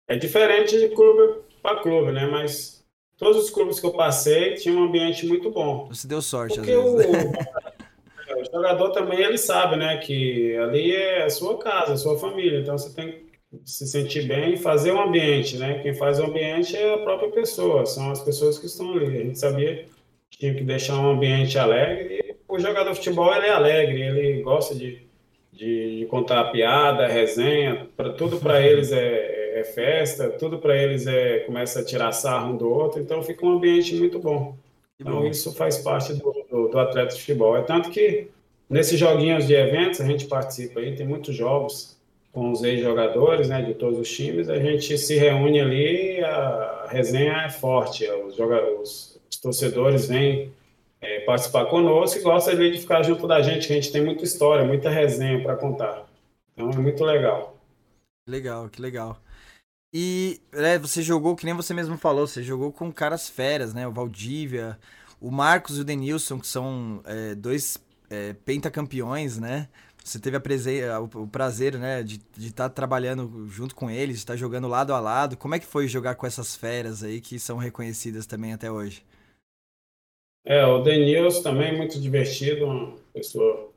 É 0.08 0.16
diferente 0.16 0.78
de 0.78 0.88
clube 0.94 1.42
para 1.62 1.82
clube, 1.82 2.12
né? 2.12 2.26
Mas 2.26 2.84
todos 3.16 3.44
os 3.44 3.50
clubes 3.50 3.78
que 3.78 3.86
eu 3.86 3.92
passei 3.92 4.54
tinham 4.54 4.78
um 4.78 4.84
ambiente 4.84 5.26
muito 5.26 5.50
bom. 5.50 5.88
Você 5.88 6.08
deu 6.08 6.20
sorte, 6.20 6.56
Porque 6.56 6.72
às 6.72 6.92
vezes? 6.94 7.32
o, 8.48 8.56
jogador 8.56 8.90
também 8.90 9.20
ele 9.20 9.38
sabe, 9.38 9.76
né, 9.76 9.96
que 9.98 10.56
ali 10.56 10.94
é 10.94 11.24
a 11.24 11.30
sua 11.30 11.58
casa, 11.58 11.94
a 11.94 11.96
sua 11.96 12.18
família, 12.18 12.60
então 12.60 12.76
você 12.76 12.94
tem 12.94 13.12
que 13.12 13.24
se 13.64 13.86
sentir 13.86 14.26
bem 14.26 14.54
e 14.54 14.56
fazer 14.56 14.92
um 14.92 15.00
ambiente, 15.00 15.56
né? 15.56 15.78
Quem 15.80 15.94
faz 15.94 16.18
o 16.18 16.24
ambiente 16.24 16.76
é 16.76 16.94
a 16.94 16.98
própria 16.98 17.30
pessoa, 17.30 17.86
são 17.86 18.10
as 18.10 18.20
pessoas 18.20 18.58
que 18.58 18.66
estão 18.66 18.92
ali. 18.92 19.06
A 19.06 19.22
gente 19.22 19.38
sabia 19.38 19.86
que 20.28 20.38
tinha 20.38 20.54
que 20.54 20.64
deixar 20.64 20.98
um 20.98 21.10
ambiente 21.10 21.56
alegre 21.56 22.20
e 22.24 22.36
o 22.48 22.58
jogador 22.58 22.90
de 22.90 22.96
futebol 22.96 23.32
ele 23.32 23.46
é 23.46 23.50
alegre, 23.50 24.02
ele 24.02 24.42
gosta 24.42 24.74
de, 24.74 25.06
de, 25.52 26.00
de 26.00 26.06
contar 26.06 26.50
piada, 26.50 27.06
resenha, 27.06 27.88
para 27.96 28.12
tudo 28.12 28.38
para 28.38 28.60
eles 28.66 28.90
é 28.90 29.34
é 29.54 29.62
festa, 29.62 30.30
tudo 30.30 30.58
para 30.58 30.76
eles 30.76 31.06
é 31.06 31.38
começa 31.40 31.80
a 31.80 31.84
tirar 31.84 32.10
sarro 32.10 32.52
um 32.52 32.56
do 32.56 32.68
outro, 32.68 33.00
então 33.00 33.22
fica 33.22 33.46
um 33.46 33.52
ambiente 33.52 33.94
muito 33.94 34.18
bom. 34.18 34.56
Então 34.98 35.26
isso 35.26 35.54
faz 35.54 35.78
parte 35.78 36.12
do, 36.14 36.32
do, 36.50 36.68
do, 36.68 36.78
atleta 36.78 37.14
de 37.14 37.20
futebol. 37.20 37.56
É 37.56 37.62
tanto 37.62 37.90
que 37.90 38.28
nesses 38.74 38.98
joguinhos 38.98 39.46
de 39.46 39.54
eventos 39.54 40.00
a 40.00 40.04
gente 40.04 40.26
participa 40.26 40.80
aí, 40.80 40.96
tem 40.96 41.06
muitos 41.06 41.32
jogos 41.32 41.96
com 42.32 42.50
os 42.50 42.64
ex-jogadores, 42.64 43.48
né, 43.48 43.62
de 43.62 43.74
todos 43.74 44.00
os 44.00 44.10
times, 44.10 44.48
a 44.48 44.58
gente 44.58 44.98
se 44.98 45.14
reúne 45.14 45.60
ali, 45.60 46.20
a 46.24 46.88
resenha 46.88 47.44
é 47.44 47.50
forte, 47.50 48.04
os, 48.10 48.34
jogadores, 48.34 49.20
os 49.30 49.36
torcedores 49.40 50.08
vêm 50.08 50.52
é, 51.00 51.20
participar 51.20 51.66
conosco 51.66 52.18
e 52.18 52.22
gostam 52.22 52.56
de 52.56 52.76
ficar 52.76 53.04
junto 53.04 53.28
da 53.28 53.40
gente, 53.40 53.70
a 53.70 53.76
gente 53.76 53.92
tem 53.92 54.04
muita 54.04 54.24
história, 54.24 54.64
muita 54.64 54.90
resenha 54.90 55.40
para 55.40 55.54
contar. 55.54 56.08
Então 56.52 56.68
é 56.68 56.76
muito 56.76 57.04
legal. 57.04 57.56
Legal, 58.28 58.68
que 58.68 58.82
legal. 58.82 59.20
E 59.94 60.40
é, 60.52 60.76
você 60.80 61.00
jogou, 61.00 61.36
que 61.36 61.44
nem 61.44 61.54
você 61.54 61.72
mesmo 61.72 61.96
falou, 61.96 62.26
você 62.26 62.42
jogou 62.42 62.72
com 62.72 62.92
caras 62.92 63.28
feras, 63.28 63.72
né? 63.72 63.86
O 63.86 63.92
Valdívia, 63.92 64.76
o 65.20 65.30
Marcos 65.30 65.78
e 65.78 65.82
o 65.82 65.84
Denilson, 65.84 66.40
que 66.40 66.48
são 66.48 67.00
é, 67.04 67.36
dois 67.36 67.78
é, 68.14 68.34
pentacampeões, 68.44 69.38
né? 69.38 69.68
Você 70.04 70.18
teve 70.18 70.36
a 70.36 71.00
o, 71.00 71.22
o 71.22 71.26
prazer, 71.26 71.78
né, 71.78 72.02
de 72.02 72.20
estar 72.36 72.68
tá 72.68 72.74
trabalhando 72.74 73.48
junto 73.48 73.74
com 73.74 73.90
eles, 73.90 74.16
de 74.16 74.22
estar 74.22 74.34
tá 74.34 74.38
jogando 74.38 74.68
lado 74.68 74.92
a 74.92 75.00
lado. 75.00 75.34
Como 75.34 75.54
é 75.54 75.58
que 75.58 75.64
foi 75.64 75.88
jogar 75.88 76.14
com 76.14 76.26
essas 76.26 76.54
feras 76.54 77.02
aí 77.02 77.22
que 77.22 77.38
são 77.38 77.56
reconhecidas 77.56 78.26
também 78.26 78.52
até 78.52 78.70
hoje? 78.70 79.02
É, 80.44 80.64
o 80.66 80.82
Denilson 80.82 81.42
também 81.42 81.74
muito 81.74 81.98
divertido, 81.98 82.66
uma 82.66 82.94
pessoa 83.14 83.70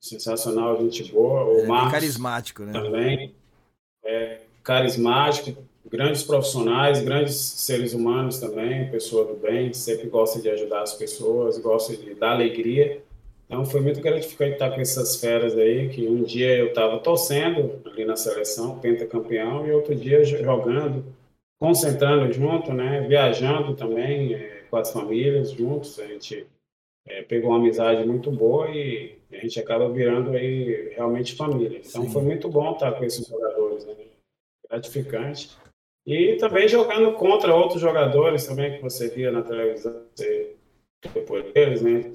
sensacional, 0.00 0.80
gente 0.80 1.12
boa. 1.12 1.44
O 1.44 1.58
é, 1.60 1.66
Marcos 1.66 1.92
carismático, 1.92 2.62
né? 2.62 2.72
Também. 2.72 3.34
É, 4.02 4.40
carismático, 4.62 5.62
grandes 5.84 6.22
profissionais, 6.22 7.02
grandes 7.02 7.34
seres 7.34 7.92
humanos 7.92 8.38
também, 8.38 8.90
pessoa 8.90 9.26
do 9.26 9.34
bem, 9.34 9.70
sempre 9.74 10.08
gosta 10.08 10.40
de 10.40 10.48
ajudar 10.48 10.80
as 10.80 10.94
pessoas, 10.94 11.58
gosta 11.58 11.94
de 11.94 12.14
dar 12.14 12.32
alegria. 12.32 13.03
Então 13.46 13.64
foi 13.64 13.80
muito 13.80 14.00
gratificante 14.00 14.54
estar 14.54 14.70
com 14.70 14.80
essas 14.80 15.16
feras 15.16 15.56
aí, 15.56 15.88
que 15.90 16.06
um 16.08 16.22
dia 16.22 16.56
eu 16.56 16.68
estava 16.68 16.98
torcendo 16.98 17.80
ali 17.86 18.04
na 18.04 18.16
seleção, 18.16 18.78
pentacampeão, 18.78 19.66
e 19.66 19.72
outro 19.72 19.94
dia 19.94 20.24
jogando, 20.24 21.04
concentrando 21.60 22.32
junto, 22.32 22.72
né, 22.72 23.02
viajando 23.02 23.74
também 23.74 24.34
é, 24.34 24.64
com 24.70 24.76
as 24.76 24.90
famílias 24.90 25.50
juntos, 25.50 25.98
a 26.00 26.06
gente 26.06 26.46
é, 27.06 27.22
pegou 27.22 27.50
uma 27.50 27.58
amizade 27.58 28.06
muito 28.06 28.30
boa 28.30 28.68
e 28.70 29.18
a 29.30 29.36
gente 29.36 29.60
acaba 29.60 29.88
virando 29.90 30.30
aí 30.30 30.94
realmente 30.94 31.36
família. 31.36 31.80
Então 31.84 32.02
Sim. 32.02 32.10
foi 32.10 32.22
muito 32.22 32.48
bom 32.48 32.72
estar 32.72 32.92
com 32.92 33.04
esses 33.04 33.26
jogadores, 33.26 33.84
né? 33.84 33.94
gratificante. 34.68 35.50
E 36.06 36.36
também 36.36 36.68
jogando 36.68 37.12
contra 37.14 37.54
outros 37.54 37.80
jogadores 37.80 38.46
também 38.46 38.76
que 38.76 38.82
você 38.82 39.08
via 39.08 39.30
na 39.30 39.42
televisão, 39.42 40.04
você 40.14 40.54
depois 41.12 41.52
deles, 41.52 41.82
né? 41.82 42.12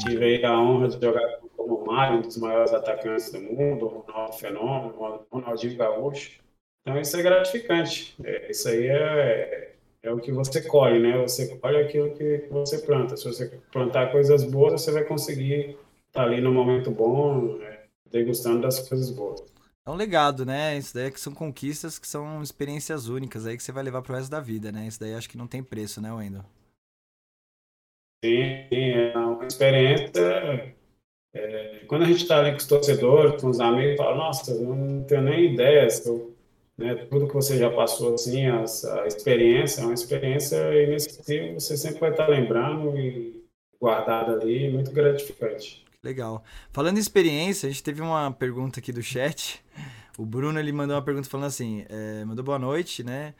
Sim. 0.00 0.08
Tive 0.08 0.44
a 0.44 0.58
honra 0.58 0.88
de 0.88 1.04
jogar 1.04 1.38
como 1.56 1.76
o 1.76 1.86
Mário, 1.86 2.18
um 2.18 2.22
dos 2.22 2.36
maiores 2.36 2.72
atacantes 2.72 3.30
do 3.30 3.40
mundo, 3.40 3.86
o 3.86 3.88
Ronaldo 4.00 4.36
Fenômeno, 4.36 4.94
o 4.98 5.26
Ronaldinho 5.30 5.76
Gaúcho. 5.76 6.40
Então 6.82 7.00
isso 7.00 7.16
é 7.16 7.22
gratificante. 7.22 8.14
É, 8.24 8.50
isso 8.50 8.68
aí 8.68 8.88
é, 8.88 9.74
é 10.02 10.12
o 10.12 10.18
que 10.18 10.32
você 10.32 10.62
colhe, 10.62 10.98
né? 10.98 11.16
Você 11.22 11.56
colhe 11.58 11.78
aquilo 11.78 12.14
que 12.14 12.48
você 12.50 12.78
planta. 12.78 13.16
Se 13.16 13.24
você 13.24 13.46
plantar 13.70 14.10
coisas 14.10 14.44
boas, 14.44 14.80
você 14.80 14.90
vai 14.90 15.04
conseguir 15.04 15.76
estar 16.08 16.24
ali 16.24 16.40
no 16.40 16.52
momento 16.52 16.90
bom, 16.90 17.60
é, 17.62 17.84
degustando 18.10 18.62
das 18.62 18.88
coisas 18.88 19.10
boas. 19.10 19.42
É 19.84 19.90
um 19.90 19.94
legado, 19.94 20.46
né? 20.46 20.76
Isso 20.76 20.94
daí 20.94 21.06
é 21.06 21.10
que 21.10 21.20
são 21.20 21.34
conquistas 21.34 21.98
que 21.98 22.06
são 22.06 22.42
experiências 22.42 23.08
únicas 23.08 23.46
aí 23.46 23.56
que 23.56 23.62
você 23.62 23.72
vai 23.72 23.82
levar 23.82 24.02
pro 24.02 24.14
resto 24.14 24.30
da 24.30 24.40
vida, 24.40 24.70
né? 24.70 24.86
Isso 24.86 25.00
daí 25.00 25.14
acho 25.14 25.28
que 25.28 25.38
não 25.38 25.46
tem 25.46 25.62
preço, 25.62 26.00
né, 26.00 26.12
Wendel? 26.12 26.44
Sim, 28.24 28.66
é 28.70 29.18
uma 29.18 29.46
experiência. 29.46 30.74
É, 31.34 31.84
quando 31.88 32.02
a 32.02 32.06
gente 32.06 32.22
está 32.22 32.38
ali 32.38 32.52
com 32.52 32.58
os 32.58 32.66
torcedores, 32.66 33.40
com 33.40 33.48
os 33.48 33.58
amigos, 33.58 33.96
fala, 33.96 34.16
nossa, 34.16 34.54
não 34.54 35.02
tenho 35.04 35.22
nem 35.22 35.54
ideia, 35.54 35.88
né, 36.78 36.94
tudo 37.10 37.26
que 37.26 37.34
você 37.34 37.58
já 37.58 37.70
passou, 37.70 38.14
assim, 38.14 38.46
a, 38.46 38.60
a 38.60 39.06
experiência, 39.06 39.80
é 39.80 39.84
uma 39.84 39.94
experiência 39.94 40.56
inesquecível, 40.84 41.54
você 41.54 41.76
sempre 41.76 42.00
vai 42.00 42.10
estar 42.10 42.28
lembrando 42.28 42.96
e 42.96 43.42
guardada 43.80 44.32
ali, 44.32 44.70
muito 44.70 44.92
gratificante. 44.92 45.84
Legal. 46.02 46.44
Falando 46.70 46.98
em 46.98 47.00
experiência, 47.00 47.68
a 47.68 47.70
gente 47.70 47.82
teve 47.82 48.00
uma 48.02 48.30
pergunta 48.30 48.78
aqui 48.78 48.92
do 48.92 49.02
chat. 49.02 49.64
O 50.18 50.26
Bruno 50.26 50.58
ele 50.58 50.72
mandou 50.72 50.96
uma 50.96 51.02
pergunta 51.02 51.28
falando 51.28 51.46
assim: 51.46 51.84
é, 51.88 52.24
mandou 52.24 52.44
boa 52.44 52.58
noite, 52.58 53.02
né? 53.02 53.34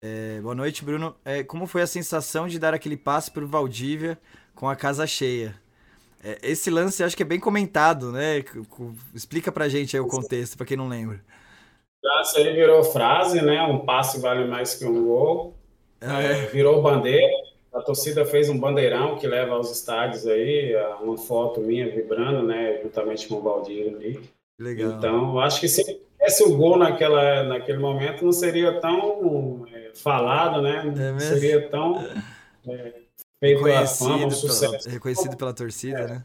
É, 0.00 0.40
boa 0.40 0.54
noite, 0.54 0.84
Bruno. 0.84 1.16
É, 1.24 1.42
como 1.42 1.66
foi 1.66 1.82
a 1.82 1.86
sensação 1.86 2.46
de 2.46 2.58
dar 2.58 2.72
aquele 2.72 2.96
passe 2.96 3.30
para 3.30 3.44
o 3.44 3.48
Valdívia 3.48 4.18
com 4.54 4.68
a 4.68 4.76
casa 4.76 5.06
cheia? 5.06 5.54
É, 6.22 6.38
esse 6.42 6.70
lance 6.70 7.02
acho 7.02 7.16
que 7.16 7.22
é 7.22 7.26
bem 7.26 7.40
comentado, 7.40 8.12
né? 8.12 8.44
Explica 9.14 9.50
pra 9.50 9.68
gente 9.68 9.96
aí 9.96 10.00
o 10.00 10.06
contexto, 10.06 10.56
para 10.56 10.66
quem 10.66 10.76
não 10.76 10.88
lembra. 10.88 11.20
Já 12.02 12.22
isso 12.22 12.38
aí 12.38 12.54
virou 12.54 12.84
frase, 12.84 13.42
né? 13.42 13.60
Um 13.62 13.80
passe 13.80 14.20
vale 14.20 14.46
mais 14.46 14.74
que 14.74 14.84
um 14.84 15.04
gol. 15.04 15.54
É. 16.00 16.46
virou 16.46 16.80
bandeira. 16.80 17.48
A 17.74 17.80
torcida 17.80 18.24
fez 18.24 18.48
um 18.48 18.58
bandeirão 18.58 19.16
que 19.16 19.26
leva 19.26 19.54
aos 19.54 19.70
estádios 19.70 20.26
aí, 20.26 20.74
uma 21.02 21.16
foto 21.16 21.60
minha 21.60 21.88
vibrando, 21.88 22.42
né, 22.42 22.80
juntamente 22.82 23.28
com 23.28 23.36
o 23.36 23.42
Valdir 23.42 23.94
ali. 23.94 24.20
Legal. 24.58 24.92
Então, 24.92 25.38
acho 25.38 25.60
que 25.60 25.68
se 25.68 25.84
tivesse 25.84 26.42
o 26.44 26.56
gol 26.56 26.76
naquela, 26.78 27.44
naquele 27.44 27.78
momento, 27.78 28.24
não 28.24 28.32
seria 28.32 28.80
tão 28.80 29.66
é, 29.72 29.77
falado, 30.02 30.62
né? 30.62 30.82
É 30.86 31.12
não 31.12 31.20
seria 31.20 31.68
tão 31.68 31.98
é, 32.68 32.94
feito 33.40 33.62
reconhecido, 33.62 34.08
fama, 34.08 34.30
sucesso. 34.30 34.78
Pela, 34.78 34.94
reconhecido 34.94 35.36
pela 35.36 35.54
torcida, 35.54 36.06
né? 36.06 36.24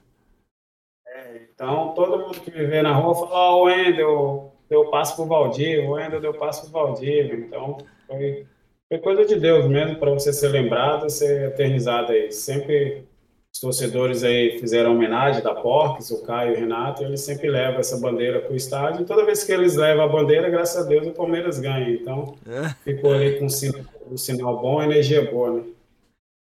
É, 1.08 1.42
então, 1.54 1.94
todo 1.94 2.20
mundo 2.20 2.40
que 2.40 2.52
me 2.52 2.66
vê 2.66 2.82
na 2.82 2.94
rua 2.94 3.16
fala, 3.16 3.32
ó, 3.32 3.52
oh, 3.52 3.62
o 3.62 3.64
Wendel 3.66 4.56
deu 4.70 4.90
passo 4.90 5.16
pro 5.16 5.26
Valdir, 5.26 5.86
o 5.86 5.92
Wendel 5.92 6.22
deu 6.22 6.34
passo 6.34 6.64
pro 6.64 6.72
Valdir. 6.72 7.34
Então, 7.34 7.78
foi 8.08 8.46
foi 8.94 9.00
coisa 9.00 9.26
de 9.26 9.40
Deus 9.40 9.66
mesmo 9.66 9.98
para 9.98 10.12
você 10.12 10.32
ser 10.32 10.50
lembrado, 10.50 11.10
ser 11.10 11.48
eternizado 11.48 12.12
aí. 12.12 12.32
Sempre 12.32 13.08
os 13.54 13.60
torcedores 13.60 14.24
aí 14.24 14.58
fizeram 14.60 14.94
homenagem 14.94 15.44
da 15.44 15.54
Porques, 15.54 16.10
o 16.10 16.24
Caio 16.24 16.54
e 16.54 16.58
o 16.58 16.60
Renato, 16.60 17.04
eles 17.04 17.22
sempre 17.22 17.50
levam 17.50 17.80
essa 17.80 17.98
bandeira 17.98 18.42
para 18.42 18.52
o 18.52 18.56
estádio. 18.56 19.02
E 19.02 19.06
toda 19.06 19.26
vez 19.26 19.44
que 19.44 19.52
eles 19.52 19.76
levam 19.76 20.04
a 20.04 20.08
bandeira, 20.08 20.50
graças 20.50 20.84
a 20.84 20.90
Deus, 20.90 21.06
o 21.06 21.12
Palmeiras 21.12 21.60
ganha. 21.60 21.92
Então, 21.92 22.36
é. 22.48 22.70
ficou 22.84 23.14
ali 23.14 23.38
com 23.38 23.46
um 23.46 23.50
sinal, 23.50 23.82
um 24.12 24.18
sinal 24.18 24.60
bom, 24.60 24.82
energia 24.82 25.30
boa, 25.30 25.54
né? 25.54 25.64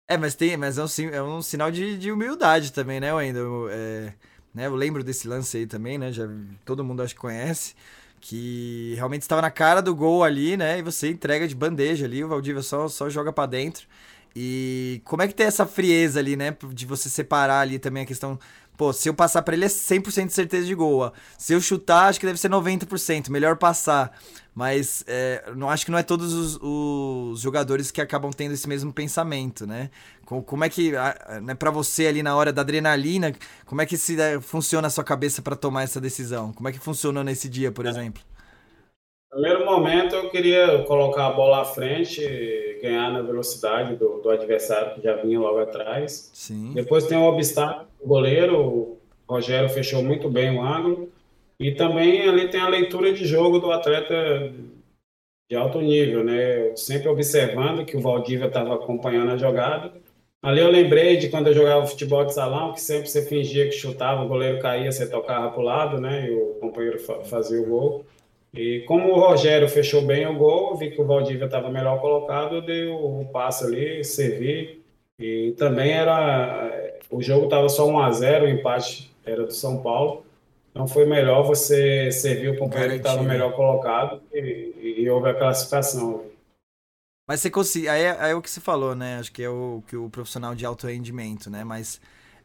É, 0.09 0.17
mas, 0.17 0.33
tem, 0.33 0.55
mas 0.55 0.77
é, 0.77 0.83
um, 0.83 1.09
é 1.13 1.21
um 1.21 1.41
sinal 1.41 1.69
de, 1.69 1.97
de 1.97 2.09
humildade 2.09 2.71
também, 2.71 3.01
né, 3.01 3.13
Wendel? 3.13 3.67
É, 3.69 4.13
né, 4.53 4.67
eu 4.67 4.75
lembro 4.75 5.03
desse 5.03 5.27
lance 5.27 5.57
aí 5.57 5.67
também, 5.67 5.97
né? 5.97 6.09
Já, 6.09 6.25
todo 6.63 6.85
mundo 6.85 7.03
acho 7.03 7.15
que 7.15 7.21
conhece 7.21 7.75
que 8.21 8.93
realmente 8.95 9.23
estava 9.23 9.41
na 9.41 9.51
cara 9.51 9.81
do 9.81 9.93
gol 9.93 10.23
ali, 10.23 10.55
né? 10.55 10.79
E 10.79 10.81
você 10.81 11.09
entrega 11.09 11.45
de 11.45 11.53
bandeja 11.53 12.05
ali, 12.05 12.23
o 12.23 12.29
Valdívia 12.29 12.61
só, 12.61 12.87
só 12.87 13.09
joga 13.09 13.33
para 13.33 13.47
dentro. 13.47 13.85
E 14.35 15.01
como 15.05 15.21
é 15.21 15.27
que 15.27 15.35
tem 15.35 15.45
essa 15.45 15.65
frieza 15.65 16.19
ali, 16.19 16.35
né? 16.35 16.55
De 16.73 16.85
você 16.85 17.09
separar 17.09 17.61
ali 17.61 17.77
também 17.77 18.03
a 18.03 18.05
questão 18.05 18.39
pô, 18.77 18.91
se 18.91 19.07
eu 19.07 19.13
passar 19.13 19.41
para 19.41 19.55
ele 19.55 19.65
é 19.65 19.69
100% 19.69 20.27
de 20.27 20.33
certeza 20.33 20.65
de 20.65 20.75
gol. 20.75 21.11
Se 21.37 21.53
eu 21.53 21.61
chutar, 21.61 22.07
acho 22.07 22.19
que 22.19 22.25
deve 22.25 22.39
ser 22.39 22.49
90%, 22.49 23.29
melhor 23.29 23.57
passar. 23.57 24.17
Mas 24.55 25.03
é, 25.07 25.51
não 25.55 25.67
acho 25.67 25.83
que 25.85 25.91
não 25.91 25.97
é 25.97 26.03
todos 26.03 26.31
os, 26.31 26.59
os, 26.61 27.39
jogadores 27.41 27.89
que 27.89 27.99
acabam 27.99 28.31
tendo 28.31 28.53
esse 28.53 28.67
mesmo 28.69 28.93
pensamento, 28.93 29.65
né? 29.65 29.89
Como, 30.25 30.63
é 30.63 30.69
que, 30.69 30.91
né, 31.41 31.55
para 31.55 31.71
você 31.71 32.05
ali 32.05 32.21
na 32.21 32.35
hora 32.35 32.53
da 32.53 32.61
adrenalina, 32.61 33.33
como 33.65 33.81
é 33.81 33.85
que 33.85 33.97
se, 33.97 34.19
é, 34.19 34.39
funciona 34.39 34.87
a 34.87 34.91
sua 34.91 35.03
cabeça 35.03 35.41
para 35.41 35.55
tomar 35.55 35.83
essa 35.83 35.99
decisão? 35.99 36.53
Como 36.53 36.69
é 36.69 36.71
que 36.71 36.79
funcionou 36.79 37.23
nesse 37.23 37.49
dia, 37.49 37.71
por 37.71 37.85
exemplo? 37.85 38.21
Primeiro 39.33 39.65
momento 39.65 40.15
eu 40.15 40.29
queria 40.29 40.83
colocar 40.83 41.27
a 41.27 41.31
bola 41.31 41.61
à 41.61 41.65
frente, 41.65 42.21
ganhar 42.81 43.11
na 43.11 43.21
velocidade 43.21 43.95
do, 43.95 44.21
do 44.21 44.29
adversário 44.29 44.93
que 44.93 45.01
já 45.01 45.15
vinha 45.15 45.39
logo 45.39 45.59
atrás. 45.59 46.29
Sim. 46.33 46.71
Depois 46.73 47.07
tem 47.07 47.17
o 47.17 47.23
obstáculo, 47.23 47.87
o 47.99 48.07
goleiro, 48.07 48.57
o 48.57 48.99
Rogério 49.27 49.69
fechou 49.69 50.03
muito 50.03 50.29
bem 50.29 50.55
o 50.55 50.61
ângulo. 50.61 51.11
E 51.59 51.71
também 51.71 52.27
ali 52.27 52.49
tem 52.49 52.59
a 52.59 52.67
leitura 52.67 53.13
de 53.13 53.25
jogo 53.25 53.59
do 53.59 53.71
atleta 53.71 54.51
de 55.49 55.55
alto 55.55 55.81
nível, 55.81 56.23
né? 56.23 56.75
Sempre 56.75 57.09
observando 57.09 57.85
que 57.85 57.95
o 57.97 58.01
Valdívia 58.01 58.47
estava 58.47 58.75
acompanhando 58.75 59.31
a 59.31 59.37
jogada. 59.37 59.93
Ali 60.41 60.59
eu 60.59 60.69
lembrei 60.69 61.15
de 61.15 61.29
quando 61.29 61.47
eu 61.47 61.53
jogava 61.53 61.85
futebol 61.85 62.25
de 62.25 62.33
salão, 62.33 62.73
que 62.73 62.81
sempre 62.81 63.07
você 63.07 63.25
fingia 63.25 63.65
que 63.65 63.71
chutava, 63.71 64.23
o 64.23 64.27
goleiro 64.27 64.59
caía, 64.59 64.91
você 64.91 65.09
tocava 65.09 65.49
para 65.51 65.59
o 65.59 65.63
lado, 65.63 66.01
né? 66.01 66.27
E 66.27 66.35
o 66.35 66.55
companheiro 66.59 66.99
fazia 66.99 67.61
o 67.61 67.65
gol. 67.65 68.05
E 68.53 68.81
como 68.81 69.11
o 69.11 69.19
Rogério 69.19 69.67
fechou 69.67 70.03
bem 70.03 70.27
o 70.27 70.37
gol, 70.37 70.75
vi 70.75 70.91
que 70.91 71.01
o 71.01 71.05
Valdívia 71.05 71.45
estava 71.45 71.71
melhor 71.71 71.99
colocado, 71.99 72.57
eu 72.57 72.61
dei 72.61 72.87
o, 72.87 73.25
passe 73.33 73.65
ali, 73.65 74.03
servi. 74.03 74.83
E 75.17 75.53
também 75.57 75.91
era. 75.91 76.99
O 77.09 77.21
jogo 77.21 77.45
estava 77.45 77.67
só 77.67 77.87
1 77.87 77.99
a 77.99 78.11
0 78.11 78.45
o 78.45 78.49
empate 78.49 79.11
era 79.25 79.45
do 79.45 79.53
São 79.53 79.81
Paulo. 79.81 80.23
Então 80.69 80.87
foi 80.87 81.05
melhor 81.05 81.43
você 81.43 82.11
servir 82.11 82.49
o 82.49 82.57
companheiro 82.57 82.93
que 82.93 82.99
estava 82.99 83.21
melhor 83.23 83.55
colocado 83.55 84.21
e, 84.33 84.97
e, 84.97 85.09
houve 85.09 85.29
a 85.29 85.33
classificação. 85.33 86.25
Mas 87.27 87.41
você 87.41 87.49
conseguiu. 87.49 87.91
Aí, 87.91 88.01
é, 88.01 88.11
aí 88.19 88.31
é 88.31 88.35
o 88.35 88.41
que 88.41 88.49
você 88.49 88.59
falou, 88.59 88.95
né? 88.95 89.17
Acho 89.17 89.31
que 89.31 89.43
é 89.43 89.49
o 89.49 89.83
que 89.87 89.95
o 89.95 90.09
profissional 90.09 90.55
de 90.55 90.65
alto 90.65 90.87
rendimento, 90.87 91.49
né? 91.49 91.63
Mas 91.63 92.01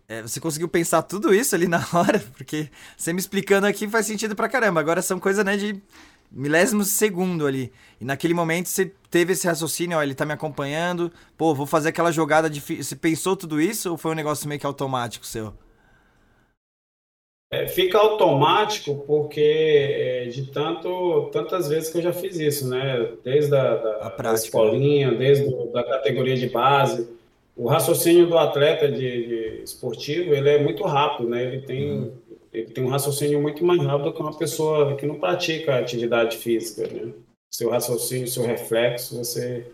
é, 0.09 0.23
você 0.23 0.41
conseguiu 0.41 0.69
pensar 0.69 1.03
tudo 1.03 1.35
isso 1.35 1.55
ali 1.55 1.69
na 1.69 1.87
hora? 1.93 2.19
Porque 2.37 2.71
você 2.97 3.13
me 3.13 3.21
explicando 3.21 3.67
aqui 3.67 3.87
faz 3.87 4.07
sentido 4.07 4.35
pra 4.35 4.49
caramba. 4.49 4.81
Agora 4.81 5.03
são 5.03 5.21
coisas, 5.21 5.45
né, 5.45 5.57
de 5.57 5.81
milésimos 6.33 6.87
de 6.87 6.93
segundo 6.93 7.47
ali. 7.47 7.71
E 8.01 8.05
naquele 8.05 8.33
momento 8.33 8.69
você 8.69 8.91
teve 9.11 9.35
esse 9.35 9.47
raciocínio, 9.47 9.99
ó, 9.99 10.03
ele 10.03 10.15
tá 10.15 10.25
me 10.25 10.33
acompanhando, 10.33 11.13
pô, 11.37 11.55
vou 11.55 11.67
fazer 11.67 11.91
aquela 11.91 12.11
jogada 12.11 12.49
difícil. 12.49 12.85
Você 12.85 12.97
pensou 12.97 13.37
tudo 13.37 13.61
isso 13.61 13.91
ou 13.91 13.99
foi 13.99 14.13
um 14.13 14.15
negócio 14.15 14.49
meio 14.49 14.59
que 14.59 14.67
automático 14.67 15.27
seu? 15.27 15.53
É, 17.51 17.67
fica 17.67 17.97
automático 17.97 19.05
porque 19.07 19.41
é, 19.41 20.27
de 20.27 20.51
tanto, 20.51 21.31
tantas 21.33 21.67
vezes 21.69 21.91
que 21.91 21.97
eu 21.97 22.03
já 22.03 22.13
fiz 22.13 22.39
isso, 22.39 22.69
né? 22.69 23.13
Desde 23.25 23.55
a 23.55 23.75
da, 23.75 24.09
da 24.11 24.35
escolinha, 24.35 25.15
desde 25.15 25.47
a 25.47 25.73
da 25.73 25.83
categoria 25.83 26.37
de 26.37 26.49
base 26.49 27.18
o 27.59 27.67
raciocínio 27.67 28.29
do 28.29 28.39
atleta 28.39 28.89
de, 28.89 29.27
de, 29.27 29.63
esportivo 29.65 30.33
ele 30.33 30.49
é 30.49 30.63
muito 30.63 30.85
rápido, 30.85 31.29
né? 31.29 31.43
Ele 31.43 31.63
tem, 31.63 31.91
uhum. 31.91 32.13
ele 32.53 32.71
tem 32.71 32.85
um 32.85 32.89
raciocínio 32.89 33.43
muito 33.43 33.65
mais 33.65 33.83
rápido 33.83 34.13
que 34.13 34.23
uma 34.23 34.39
pessoa 34.39 34.95
que 34.95 35.05
não 35.05 35.19
pratica 35.19 35.77
atividade 35.77 36.37
física, 36.37 36.87
né? 36.87 37.13
Seu 37.51 37.71
raciocínio, 37.71 38.29
seu 38.29 38.45
reflexo, 38.45 39.17
você, 39.17 39.67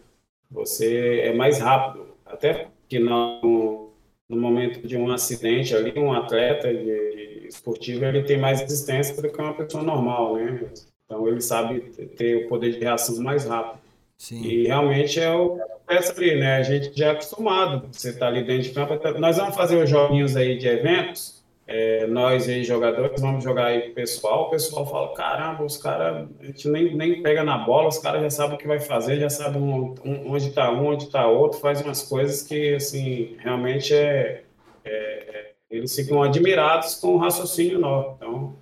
você 0.51 1.21
é 1.25 1.35
mais 1.35 1.59
rápido. 1.59 2.07
Até 2.25 2.69
que 2.89 2.99
no, 2.99 3.91
no 4.27 4.37
momento 4.37 4.87
de 4.87 4.97
um 4.97 5.13
acidente 5.13 5.77
ali, 5.77 5.93
um 5.99 6.13
atleta 6.15 6.73
de, 6.73 6.85
de 6.85 7.49
esportivo, 7.49 8.07
ele 8.07 8.23
tem 8.23 8.39
mais 8.39 8.63
resistência 8.63 9.21
do 9.21 9.29
que 9.29 9.43
uma 9.43 9.53
pessoa 9.53 9.83
normal, 9.83 10.37
né? 10.37 10.71
Então 11.05 11.29
ele 11.29 11.43
sabe 11.43 11.81
ter 12.17 12.47
o 12.47 12.49
poder 12.49 12.73
de 12.73 12.79
reação 12.79 13.23
mais 13.23 13.45
rápido. 13.45 13.84
Sim. 14.25 14.43
E 14.43 14.67
realmente 14.67 15.21
é 15.21 15.31
o 15.31 15.61
peça 15.87 16.15
ali, 16.17 16.35
né? 16.37 16.57
A 16.57 16.63
gente 16.63 16.99
já 16.99 17.09
é 17.09 17.11
acostumado, 17.11 17.91
você 17.93 18.09
está 18.09 18.27
ali 18.27 18.43
dentro 18.43 18.63
de 18.63 18.71
campo. 18.71 18.99
Nós 19.19 19.37
vamos 19.37 19.55
fazer 19.55 19.77
os 19.77 19.91
joguinhos 19.91 20.35
aí 20.35 20.57
de 20.57 20.67
eventos, 20.67 21.45
é, 21.67 22.07
nós 22.07 22.49
aí 22.49 22.65
jogadores 22.65 23.21
vamos 23.21 23.45
jogar 23.45 23.67
aí 23.67 23.83
com 23.83 23.91
o 23.91 23.95
pessoal, 23.95 24.47
o 24.47 24.51
pessoal 24.51 24.87
fala, 24.87 25.13
caramba, 25.13 25.63
os 25.63 25.77
caras, 25.77 26.27
a 26.41 26.45
gente 26.47 26.67
nem, 26.71 26.97
nem 26.97 27.23
pega 27.23 27.45
na 27.45 27.59
bola, 27.59 27.89
os 27.89 27.99
caras 27.99 28.23
já 28.23 28.31
sabem 28.31 28.57
o 28.57 28.59
que 28.59 28.67
vai 28.67 28.81
fazer, 28.81 29.21
já 29.21 29.29
sabem 29.29 29.61
um, 29.61 29.95
um, 30.03 30.33
onde 30.33 30.49
está 30.49 30.73
um, 30.73 30.87
onde 30.87 31.05
está 31.05 31.27
outro, 31.27 31.61
faz 31.61 31.83
umas 31.83 32.03
coisas 32.03 32.41
que, 32.41 32.77
assim, 32.77 33.37
realmente 33.41 33.95
é, 33.95 34.43
é, 34.87 35.53
eles 35.71 35.95
ficam 35.95 36.23
admirados 36.23 36.95
com 36.95 37.09
o 37.09 37.19
raciocínio 37.19 37.79
nosso. 37.79 38.15
Então, 38.17 38.57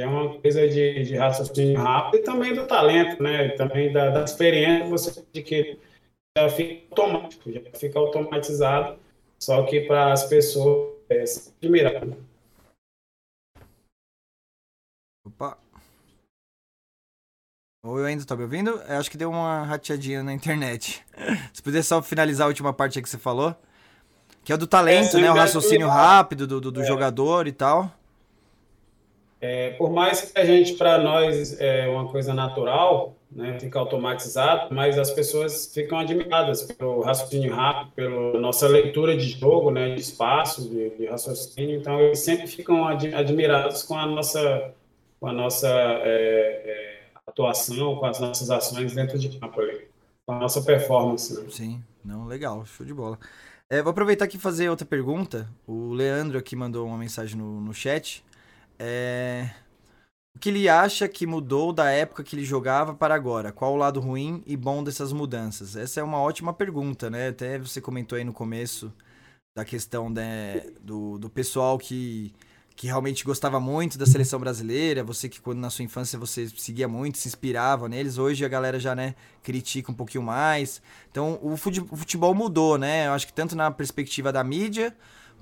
é 0.00 0.06
uma 0.06 0.38
coisa 0.40 0.68
de, 0.68 1.04
de 1.04 1.16
raciocínio 1.16 1.78
rápido 1.78 2.20
e 2.20 2.24
também 2.24 2.54
do 2.54 2.66
talento, 2.66 3.22
né? 3.22 3.50
Também 3.50 3.92
da, 3.92 4.10
da 4.10 4.24
experiência 4.24 4.88
você 4.88 5.22
que 5.42 5.78
já 6.36 6.48
fica 6.48 6.86
automático, 6.90 7.50
já 7.52 7.60
fica 7.74 7.98
automatizado, 7.98 8.98
só 9.38 9.64
que 9.64 9.82
para 9.82 10.12
as 10.12 10.24
pessoas 10.24 10.94
é 11.08 11.24
se 11.24 11.52
admirar. 11.62 12.02
Opa. 15.26 15.58
Ou 17.84 18.00
eu 18.00 18.04
ainda 18.04 18.22
estou 18.22 18.36
me 18.36 18.42
ouvindo? 18.42 18.70
Eu 18.70 18.98
acho 18.98 19.10
que 19.10 19.16
deu 19.16 19.30
uma 19.30 19.62
rateadinha 19.62 20.22
na 20.22 20.32
internet. 20.32 21.04
Se 21.54 21.62
puder 21.62 21.82
só 21.82 22.02
finalizar 22.02 22.46
a 22.46 22.48
última 22.48 22.72
parte 22.72 23.00
que 23.00 23.08
você 23.08 23.16
falou. 23.16 23.54
Que 24.42 24.52
é 24.52 24.56
do 24.56 24.66
talento, 24.66 25.16
é, 25.16 25.20
né? 25.20 25.30
O 25.30 25.34
raciocínio 25.34 25.88
rápido 25.88 26.46
do, 26.46 26.60
do, 26.60 26.72
do 26.72 26.82
é. 26.82 26.84
jogador 26.84 27.46
e 27.46 27.52
tal. 27.52 27.92
É, 29.48 29.70
por 29.78 29.90
mais 29.92 30.22
que 30.22 30.36
a 30.36 30.44
gente, 30.44 30.72
para 30.74 30.98
nós, 30.98 31.60
é 31.60 31.86
uma 31.86 32.08
coisa 32.08 32.34
natural, 32.34 33.14
né, 33.30 33.56
fica 33.60 33.78
automatizado, 33.78 34.74
mas 34.74 34.98
as 34.98 35.12
pessoas 35.12 35.72
ficam 35.72 36.00
admiradas 36.00 36.62
pelo 36.62 37.00
raciocínio 37.00 37.54
rápido, 37.54 37.92
pela 37.94 38.40
nossa 38.40 38.66
leitura 38.66 39.16
de 39.16 39.28
jogo, 39.28 39.70
né, 39.70 39.94
de 39.94 40.00
espaço, 40.00 40.68
de, 40.68 40.90
de 40.90 41.06
raciocínio, 41.06 41.78
então 41.78 42.00
eles 42.00 42.18
sempre 42.18 42.48
ficam 42.48 42.88
ad, 42.88 43.14
admirados 43.14 43.84
com 43.84 43.96
a 43.96 44.04
nossa, 44.04 44.74
com 45.20 45.28
a 45.28 45.32
nossa 45.32 45.68
é, 45.68 46.62
é, 46.64 47.00
atuação, 47.24 47.94
com 47.94 48.06
as 48.06 48.18
nossas 48.18 48.50
ações 48.50 48.94
dentro 48.94 49.16
de 49.16 49.28
campo 49.38 49.60
com 50.26 50.32
a 50.32 50.40
nossa 50.40 50.60
performance. 50.60 51.40
Né? 51.40 51.46
Sim, 51.50 51.84
não, 52.04 52.26
legal, 52.26 52.66
show 52.66 52.84
de 52.84 52.92
bola. 52.92 53.16
É, 53.70 53.80
vou 53.80 53.92
aproveitar 53.92 54.24
aqui 54.24 54.38
e 54.38 54.40
fazer 54.40 54.68
outra 54.68 54.84
pergunta. 54.84 55.48
O 55.68 55.92
Leandro 55.92 56.36
aqui 56.36 56.56
mandou 56.56 56.84
uma 56.84 56.98
mensagem 56.98 57.38
no, 57.38 57.60
no 57.60 57.72
chat. 57.72 58.24
É... 58.78 59.50
O 60.34 60.38
que 60.38 60.50
ele 60.50 60.68
acha 60.68 61.08
que 61.08 61.26
mudou 61.26 61.72
da 61.72 61.90
época 61.90 62.22
que 62.22 62.36
ele 62.36 62.44
jogava 62.44 62.94
para 62.94 63.14
agora? 63.14 63.52
Qual 63.52 63.72
o 63.72 63.76
lado 63.76 64.00
ruim 64.00 64.42
e 64.46 64.54
bom 64.54 64.84
dessas 64.84 65.10
mudanças? 65.10 65.76
Essa 65.76 66.00
é 66.00 66.02
uma 66.02 66.20
ótima 66.20 66.52
pergunta, 66.52 67.08
né? 67.08 67.28
Até 67.28 67.58
você 67.58 67.80
comentou 67.80 68.18
aí 68.18 68.24
no 68.24 68.34
começo 68.34 68.92
da 69.56 69.64
questão 69.64 70.10
né, 70.10 70.60
do, 70.82 71.16
do 71.18 71.30
pessoal 71.30 71.78
que, 71.78 72.34
que 72.76 72.86
realmente 72.86 73.24
gostava 73.24 73.58
muito 73.58 73.96
da 73.96 74.04
seleção 74.04 74.38
brasileira. 74.38 75.02
Você 75.02 75.26
que 75.26 75.40
quando 75.40 75.58
na 75.58 75.70
sua 75.70 75.86
infância 75.86 76.18
você 76.18 76.46
seguia 76.50 76.86
muito, 76.86 77.16
se 77.16 77.28
inspirava 77.28 77.88
neles. 77.88 78.18
Hoje 78.18 78.44
a 78.44 78.48
galera 78.48 78.78
já 78.78 78.94
né, 78.94 79.14
critica 79.42 79.90
um 79.90 79.94
pouquinho 79.94 80.22
mais. 80.22 80.82
Então 81.10 81.38
o 81.40 81.56
futebol 81.56 82.34
mudou, 82.34 82.76
né? 82.76 83.06
Eu 83.06 83.12
acho 83.12 83.26
que 83.26 83.32
tanto 83.32 83.56
na 83.56 83.70
perspectiva 83.70 84.30
da 84.30 84.44
mídia 84.44 84.94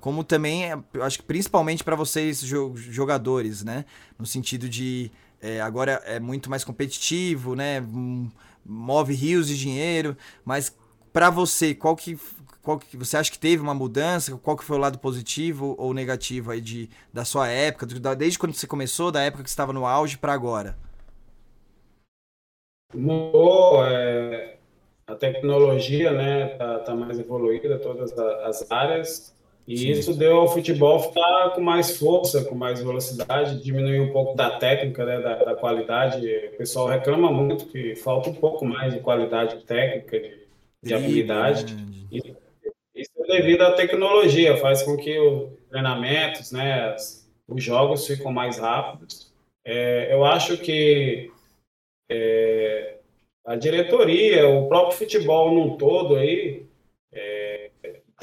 como 0.04 0.22
também, 0.22 0.70
é, 0.70 0.78
acho 1.00 1.16
que 1.16 1.24
principalmente 1.24 1.82
para 1.82 1.96
vocês 1.96 2.40
jogadores, 2.40 3.64
né? 3.64 3.86
No 4.18 4.26
sentido 4.26 4.68
de 4.68 5.10
é, 5.40 5.62
agora 5.62 5.92
é 6.04 6.20
muito 6.20 6.50
mais 6.50 6.62
competitivo, 6.62 7.54
né? 7.54 7.82
Move 8.62 9.14
rios 9.14 9.48
de 9.48 9.58
dinheiro, 9.58 10.14
mas 10.44 10.76
para 11.10 11.30
você, 11.30 11.74
qual 11.74 11.96
que, 11.96 12.18
qual 12.60 12.78
que 12.78 12.98
você 12.98 13.16
acha 13.16 13.32
que 13.32 13.38
teve 13.38 13.62
uma 13.62 13.72
mudança? 13.72 14.36
Qual 14.36 14.58
que 14.58 14.64
foi 14.64 14.76
o 14.76 14.80
lado 14.80 14.98
positivo 14.98 15.74
ou 15.78 15.94
negativo 15.94 16.50
aí 16.50 16.60
de, 16.60 16.90
da 17.10 17.24
sua 17.24 17.48
época, 17.48 17.86
desde 18.14 18.38
quando 18.38 18.52
você 18.52 18.66
começou, 18.66 19.10
da 19.10 19.22
época 19.22 19.42
que 19.42 19.48
estava 19.48 19.72
no 19.72 19.86
auge 19.86 20.18
para 20.18 20.34
agora? 20.34 20.76
Mudou, 22.94 23.82
é, 23.86 24.58
a 25.06 25.14
tecnologia, 25.14 26.12
né, 26.12 26.48
tá, 26.58 26.80
tá 26.80 26.94
mais 26.94 27.18
evoluída, 27.18 27.78
todas 27.78 28.12
as 28.18 28.70
áreas, 28.70 29.34
e 29.66 29.78
Sim. 29.78 29.90
isso 29.90 30.14
deu 30.14 30.36
ao 30.36 30.48
futebol 30.48 30.98
ficar 30.98 31.50
com 31.54 31.60
mais 31.60 31.96
força, 31.96 32.44
com 32.44 32.54
mais 32.54 32.82
velocidade, 32.82 33.62
diminuir 33.62 34.00
um 34.00 34.12
pouco 34.12 34.36
da 34.36 34.58
técnica, 34.58 35.06
né, 35.06 35.20
da, 35.20 35.36
da, 35.42 35.54
qualidade. 35.54 36.26
O 36.52 36.56
pessoal 36.58 36.86
reclama 36.86 37.32
muito 37.32 37.66
que 37.66 37.96
falta 37.96 38.28
um 38.28 38.34
pouco 38.34 38.64
mais 38.66 38.92
de 38.92 39.00
qualidade 39.00 39.64
técnica, 39.64 40.20
de, 40.20 40.46
de 40.82 40.94
habilidade. 40.94 41.74
Isso, 42.12 42.36
isso 42.94 43.10
é 43.20 43.26
devido 43.26 43.62
à 43.62 43.72
tecnologia, 43.72 44.58
faz 44.58 44.82
com 44.82 44.98
que 44.98 45.18
os 45.18 45.50
treinamentos, 45.70 46.52
né, 46.52 46.94
os 47.48 47.62
jogos 47.62 48.06
ficam 48.06 48.30
mais 48.30 48.58
rápidos. 48.58 49.32
É, 49.64 50.12
eu 50.12 50.26
acho 50.26 50.58
que 50.58 51.30
é, 52.10 52.96
a 53.46 53.56
diretoria, 53.56 54.46
o 54.46 54.68
próprio 54.68 54.98
futebol 54.98 55.54
num 55.54 55.78
todo 55.78 56.16
aí, 56.16 56.66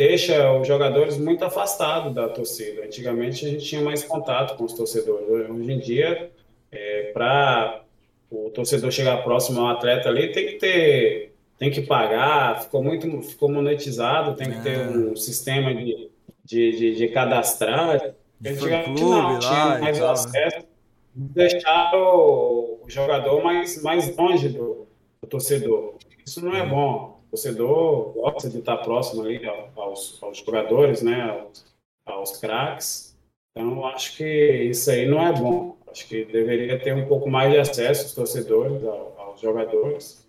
deixa 0.02 0.52
os 0.54 0.68
jogadores 0.68 1.16
muito 1.20 1.46
afastados 1.46 2.12
da 2.12 2.28
torcida. 2.28 2.84
Antigamente 2.84 3.46
a 3.46 3.50
gente 3.50 3.64
tinha 3.64 3.82
mais 3.82 4.04
contato 4.04 4.58
com 4.58 4.64
os 4.64 4.74
torcedores. 4.74 5.30
Hoje 5.30 5.72
em 5.72 5.78
dia, 5.78 6.32
é, 6.72 7.12
para 7.14 7.84
o 8.32 8.50
torcedor 8.50 8.92
chegar 8.92 9.24
próximo 9.24 9.62
ao 9.62 9.68
atleta 9.68 10.10
ali, 10.10 10.32
tem 10.32 10.48
que 10.48 10.54
ter, 10.54 11.36
tem 11.60 11.70
que 11.70 11.82
pagar. 11.82 12.64
Ficou 12.64 12.84
muito, 12.84 13.22
ficou 13.22 13.52
monetizado. 13.52 14.36
Tem 14.36 14.50
que 14.50 14.64
ter 14.64 14.80
é. 14.80 14.88
um 14.88 15.16
sistema 15.16 15.72
de, 15.72 16.10
de, 16.44 16.72
de, 16.72 16.96
de 16.96 17.08
cadastrar. 17.10 18.16
Antigamente 18.44 19.04
não, 19.04 19.38
tinha 19.38 19.78
mais 19.78 20.00
né? 20.00 20.08
acesso. 20.08 20.66
Deixar 21.14 21.94
o, 21.94 22.80
o 22.84 22.90
jogador 22.90 23.44
mais, 23.44 23.84
mais 23.84 24.16
longe 24.18 24.50
do, 24.50 24.88
do 25.22 25.28
torcedor. 25.30 25.98
Isso 26.26 26.44
não 26.44 26.56
é 26.56 26.66
bom 26.66 27.21
torcedor 27.32 28.12
gosta 28.14 28.50
de 28.50 28.60
estar 28.60 28.78
próximo 28.78 29.24
ali 29.24 29.42
aos, 29.76 30.22
aos 30.22 30.38
jogadores, 30.38 31.02
né, 31.02 31.22
aos, 31.22 31.66
aos 32.06 32.38
craques. 32.38 33.18
Então, 33.52 33.86
acho 33.88 34.18
que 34.18 34.24
isso 34.64 34.92
aí 34.92 35.06
não 35.06 35.26
é 35.26 35.32
bom. 35.34 35.78
Acho 35.90 36.08
que 36.08 36.26
deveria 36.26 36.80
ter 36.80 36.94
um 36.94 37.08
pouco 37.08 37.30
mais 37.30 37.52
de 37.52 37.60
acesso 37.60 38.06
os 38.06 38.14
torcedores 38.14 38.84
aos 39.18 39.42
jogadores. 39.42 40.22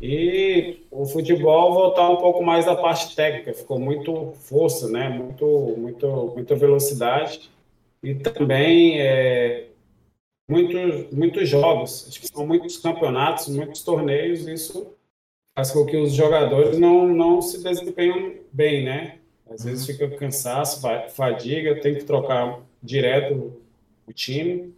E 0.00 0.86
o 0.90 1.04
futebol 1.06 1.72
voltar 1.72 2.08
um 2.08 2.16
pouco 2.16 2.42
mais 2.42 2.66
da 2.66 2.76
parte 2.76 3.14
técnica. 3.16 3.52
Ficou 3.52 3.78
muito 3.78 4.32
força, 4.34 4.88
né? 4.88 5.08
Muito, 5.08 5.46
muito, 5.76 6.32
muita 6.34 6.54
velocidade 6.54 7.50
e 8.02 8.14
também 8.14 9.00
é, 9.00 9.68
muitos, 10.48 11.10
muitos 11.10 11.48
jogos. 11.48 12.06
Acho 12.08 12.20
que 12.20 12.28
são 12.28 12.46
muitos 12.46 12.76
campeonatos, 12.76 13.48
muitos 13.48 13.82
torneios. 13.82 14.46
Isso 14.46 14.94
faz 15.58 15.72
com 15.72 15.84
que 15.84 15.96
os 15.96 16.12
jogadores 16.12 16.78
não, 16.78 17.08
não 17.08 17.42
se 17.42 17.60
desempenham 17.64 18.34
bem, 18.52 18.84
né? 18.84 19.18
Às 19.50 19.64
vezes 19.64 19.88
uhum. 19.88 19.92
fica 19.92 20.16
cansaço, 20.16 20.80
fadiga, 21.10 21.80
tem 21.80 21.96
que 21.96 22.04
trocar 22.04 22.60
direto 22.80 23.60
o 24.06 24.12
time. 24.12 24.72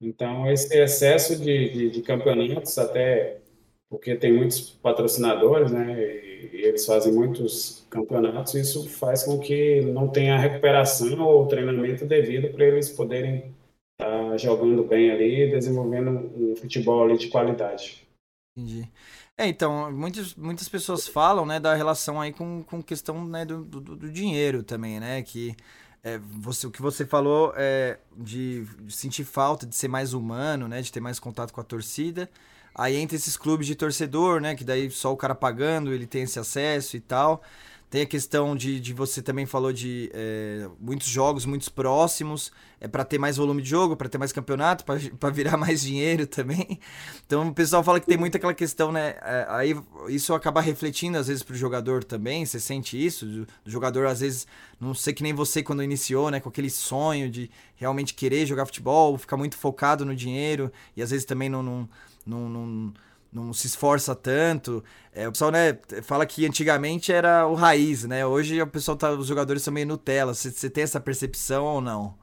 Então, 0.00 0.50
esse 0.50 0.76
excesso 0.76 1.36
de, 1.36 1.68
de, 1.70 1.90
de 1.90 2.02
campeonatos, 2.02 2.76
até 2.78 3.38
porque 3.88 4.16
tem 4.16 4.32
muitos 4.32 4.70
patrocinadores, 4.70 5.70
né? 5.70 6.02
E, 6.02 6.50
e, 6.52 6.64
eles 6.64 6.84
fazem 6.84 7.12
muitos 7.12 7.86
campeonatos, 7.88 8.54
isso 8.54 8.88
faz 8.88 9.22
com 9.22 9.38
que 9.38 9.82
não 9.82 10.08
tenha 10.08 10.36
recuperação 10.36 11.22
ou 11.22 11.46
treinamento 11.46 12.04
devido 12.04 12.52
para 12.52 12.64
eles 12.64 12.90
poderem 12.90 13.54
estar 13.92 14.30
tá 14.30 14.36
jogando 14.36 14.82
bem 14.82 15.12
ali, 15.12 15.48
desenvolvendo 15.48 16.10
um 16.36 16.56
futebol 16.56 17.04
ali 17.04 17.16
de 17.18 17.28
qualidade. 17.28 18.04
Entendi. 18.56 18.88
É, 19.36 19.48
então, 19.48 19.90
muitas, 19.90 20.34
muitas 20.36 20.68
pessoas 20.68 21.08
falam, 21.08 21.44
né, 21.44 21.58
da 21.58 21.74
relação 21.74 22.20
aí 22.20 22.32
com, 22.32 22.62
com 22.62 22.80
questão, 22.80 23.26
né, 23.26 23.44
do, 23.44 23.64
do, 23.64 23.80
do 23.80 24.08
dinheiro 24.10 24.62
também, 24.62 25.00
né, 25.00 25.22
que 25.22 25.56
é, 26.04 26.18
você, 26.18 26.68
o 26.68 26.70
que 26.70 26.80
você 26.80 27.04
falou 27.04 27.52
é 27.56 27.98
de, 28.16 28.64
de, 28.82 28.94
sentir 28.94 29.24
falta, 29.24 29.66
de 29.66 29.74
ser 29.74 29.88
mais 29.88 30.14
humano, 30.14 30.68
né, 30.68 30.80
de 30.80 30.92
ter 30.92 31.00
mais 31.00 31.18
contato 31.18 31.52
com 31.52 31.60
a 31.60 31.64
torcida, 31.64 32.30
aí 32.72 32.94
entra 32.94 33.16
esses 33.16 33.36
clubes 33.36 33.66
de 33.66 33.74
torcedor, 33.74 34.40
né, 34.40 34.54
que 34.54 34.62
daí 34.62 34.88
só 34.88 35.12
o 35.12 35.16
cara 35.16 35.34
pagando, 35.34 35.92
ele 35.92 36.06
tem 36.06 36.22
esse 36.22 36.38
acesso 36.38 36.96
e 36.96 37.00
tal, 37.00 37.42
tem 37.94 38.02
a 38.02 38.06
questão 38.06 38.56
de, 38.56 38.80
de 38.80 38.92
você 38.92 39.22
também 39.22 39.46
falou 39.46 39.72
de 39.72 40.10
é, 40.12 40.68
muitos 40.80 41.06
jogos, 41.06 41.46
muitos 41.46 41.68
próximos, 41.68 42.50
é 42.80 42.88
para 42.88 43.04
ter 43.04 43.20
mais 43.20 43.36
volume 43.36 43.62
de 43.62 43.70
jogo, 43.70 43.96
para 43.96 44.08
ter 44.08 44.18
mais 44.18 44.32
campeonato, 44.32 44.84
para 44.84 44.98
virar 45.30 45.56
mais 45.56 45.82
dinheiro 45.82 46.26
também. 46.26 46.80
Então 47.24 47.46
o 47.46 47.54
pessoal 47.54 47.84
fala 47.84 48.00
que 48.00 48.06
tem 48.06 48.16
muito 48.16 48.36
aquela 48.36 48.52
questão, 48.52 48.90
né? 48.90 49.14
É, 49.22 49.46
aí 49.48 49.80
isso 50.08 50.34
acaba 50.34 50.60
refletindo 50.60 51.18
às 51.18 51.28
vezes 51.28 51.44
pro 51.44 51.54
jogador 51.54 52.02
também. 52.02 52.44
Você 52.44 52.58
sente 52.58 52.96
isso? 53.00 53.26
Do, 53.26 53.46
jogador 53.64 54.08
às 54.08 54.18
vezes, 54.18 54.44
não 54.80 54.92
sei 54.92 55.14
que 55.14 55.22
nem 55.22 55.32
você 55.32 55.62
quando 55.62 55.80
iniciou, 55.80 56.32
né? 56.32 56.40
Com 56.40 56.48
aquele 56.48 56.70
sonho 56.70 57.30
de 57.30 57.48
realmente 57.76 58.12
querer 58.12 58.44
jogar 58.44 58.66
futebol, 58.66 59.16
ficar 59.16 59.36
muito 59.36 59.56
focado 59.56 60.04
no 60.04 60.16
dinheiro 60.16 60.72
e 60.96 61.00
às 61.00 61.12
vezes 61.12 61.24
também 61.24 61.48
não, 61.48 61.62
não, 61.62 61.88
não, 62.26 62.48
não 62.48 62.94
não 63.34 63.52
se 63.52 63.66
esforça 63.66 64.14
tanto. 64.14 64.82
É, 65.12 65.26
o 65.26 65.32
pessoal 65.32 65.50
né, 65.50 65.76
fala 66.02 66.24
que 66.24 66.46
antigamente 66.46 67.12
era 67.12 67.46
o 67.46 67.54
raiz, 67.54 68.04
né? 68.04 68.24
Hoje 68.24 68.60
o 68.62 68.66
pessoal 68.66 68.96
tá, 68.96 69.10
os 69.10 69.26
jogadores 69.26 69.62
são 69.62 69.74
meio 69.74 69.86
Nutella. 69.86 70.32
Você 70.32 70.70
tem 70.70 70.84
essa 70.84 71.00
percepção 71.00 71.64
ou 71.64 71.80
não? 71.80 72.14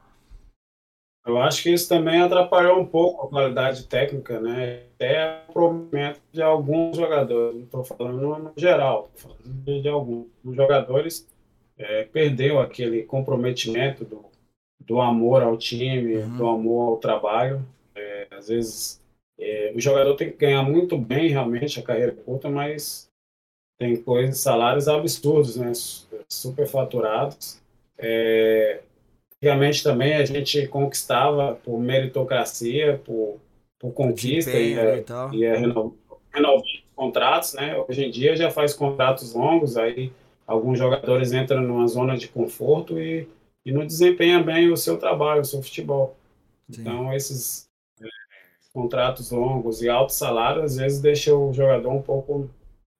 Eu 1.26 1.38
acho 1.38 1.62
que 1.62 1.70
isso 1.70 1.88
também 1.88 2.20
atrapalhou 2.20 2.80
um 2.80 2.86
pouco 2.86 3.28
a 3.28 3.30
qualidade 3.30 3.86
técnica, 3.86 4.40
né? 4.40 4.84
Até 4.96 5.44
o 5.48 5.54
comprometimento 5.54 6.20
de 6.32 6.42
alguns 6.42 6.98
jogadores. 6.98 7.56
Não 7.56 7.64
estou 7.64 7.84
falando 7.84 8.18
no 8.18 8.54
geral, 8.58 9.12
estou 9.14 9.32
falando 9.32 9.64
de, 9.64 9.82
de 9.82 9.90
alguns. 9.90 10.28
Os 10.44 10.56
jogadores 10.56 11.28
é, 11.78 12.04
perdeu 12.06 12.60
aquele 12.60 13.04
comprometimento 13.04 14.04
do, 14.04 14.26
do 14.80 15.00
amor 15.00 15.44
ao 15.44 15.58
time, 15.58 16.18
uhum. 16.18 16.38
do 16.38 16.48
amor 16.48 16.90
ao 16.90 16.98
trabalho. 16.98 17.64
É, 17.94 18.28
às 18.32 18.48
vezes 18.48 19.01
é, 19.42 19.74
o 19.76 19.80
jogador 19.80 20.16
tem 20.16 20.30
que 20.30 20.38
ganhar 20.38 20.62
muito 20.62 20.96
bem 20.96 21.28
realmente 21.30 21.80
a 21.80 21.84
carreira 21.84 22.12
curta, 22.12 22.48
mas 22.48 23.10
tem 23.80 23.96
coisas, 23.96 24.38
salários 24.38 24.88
absurdos, 24.88 25.56
né? 25.56 25.72
Super 26.30 26.68
faturados. 26.68 27.60
É, 27.98 28.82
antigamente 29.36 29.84
também 29.84 30.14
a 30.14 30.24
gente 30.24 30.68
conquistava 30.68 31.56
por 31.56 31.80
meritocracia, 31.80 33.02
por, 33.04 33.40
por 33.80 33.92
conquista 33.92 34.52
e, 34.52 34.76
e, 34.76 35.38
e 35.38 35.44
é 35.44 35.58
renovar 35.58 36.64
contratos, 36.96 37.56
né? 37.56 37.84
Hoje 37.90 38.06
em 38.06 38.12
dia 38.12 38.36
já 38.36 38.52
faz 38.52 38.76
contratos 38.76 39.34
longos, 39.34 39.76
aí 39.76 40.14
alguns 40.46 40.78
jogadores 40.78 41.32
entram 41.32 41.62
numa 41.62 41.88
zona 41.88 42.16
de 42.16 42.28
conforto 42.28 43.00
e, 43.00 43.28
e 43.66 43.72
não 43.72 43.88
desempenham 43.88 44.44
bem 44.44 44.72
o 44.72 44.78
seu 44.78 44.98
trabalho, 45.00 45.42
o 45.42 45.46
seu 45.46 45.64
futebol. 45.64 46.16
Sim. 46.70 46.82
Então, 46.82 47.12
esses 47.12 47.71
contratos 48.74 49.32
longos 49.32 49.82
e 49.82 49.90
altos 49.90 50.16
salários, 50.16 50.64
às 50.64 50.78
vezes 50.78 51.02
deixa 51.02 51.36
o 51.36 51.54
jogador 51.54 51.92
um 51.92 52.02
pouco 52.02 52.50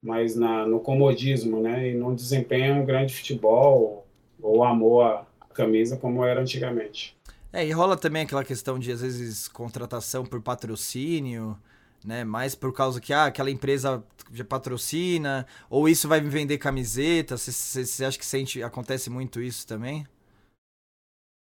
mais 0.04 0.36
na, 0.36 0.66
no 0.66 0.80
comodismo, 0.80 1.62
né? 1.62 1.90
E 1.90 1.94
não 1.96 2.14
desempenha 2.14 2.74
um 2.74 2.86
grande 2.86 3.14
futebol 3.14 4.06
ou, 4.42 4.56
ou 4.56 4.64
amor 4.64 5.04
à 5.06 5.26
camisa 5.54 5.98
como 5.98 6.26
era 6.26 6.42
antigamente. 6.42 7.16
É, 7.54 7.66
e 7.66 7.72
rola 7.72 7.98
também 7.98 8.24
aquela 8.24 8.44
questão 8.44 8.80
de, 8.80 8.92
às 8.92 9.02
vezes, 9.02 9.48
contratação 9.48 10.26
por 10.26 10.42
patrocínio, 10.42 11.58
né? 12.04 12.24
Mais 12.24 12.56
por 12.56 12.74
causa 12.74 13.00
que, 13.00 13.14
ah, 13.14 13.26
aquela 13.26 13.52
empresa 13.52 14.04
já 14.34 14.46
patrocina, 14.46 15.46
ou 15.70 15.88
isso 15.88 16.08
vai 16.08 16.22
me 16.22 16.30
vender 16.30 16.58
camiseta. 16.58 17.38
Você 17.38 18.06
acha 18.06 18.18
que 18.18 18.26
sente, 18.26 18.64
acontece 18.64 19.10
muito 19.10 19.42
isso 19.42 19.68
também? 19.68 20.08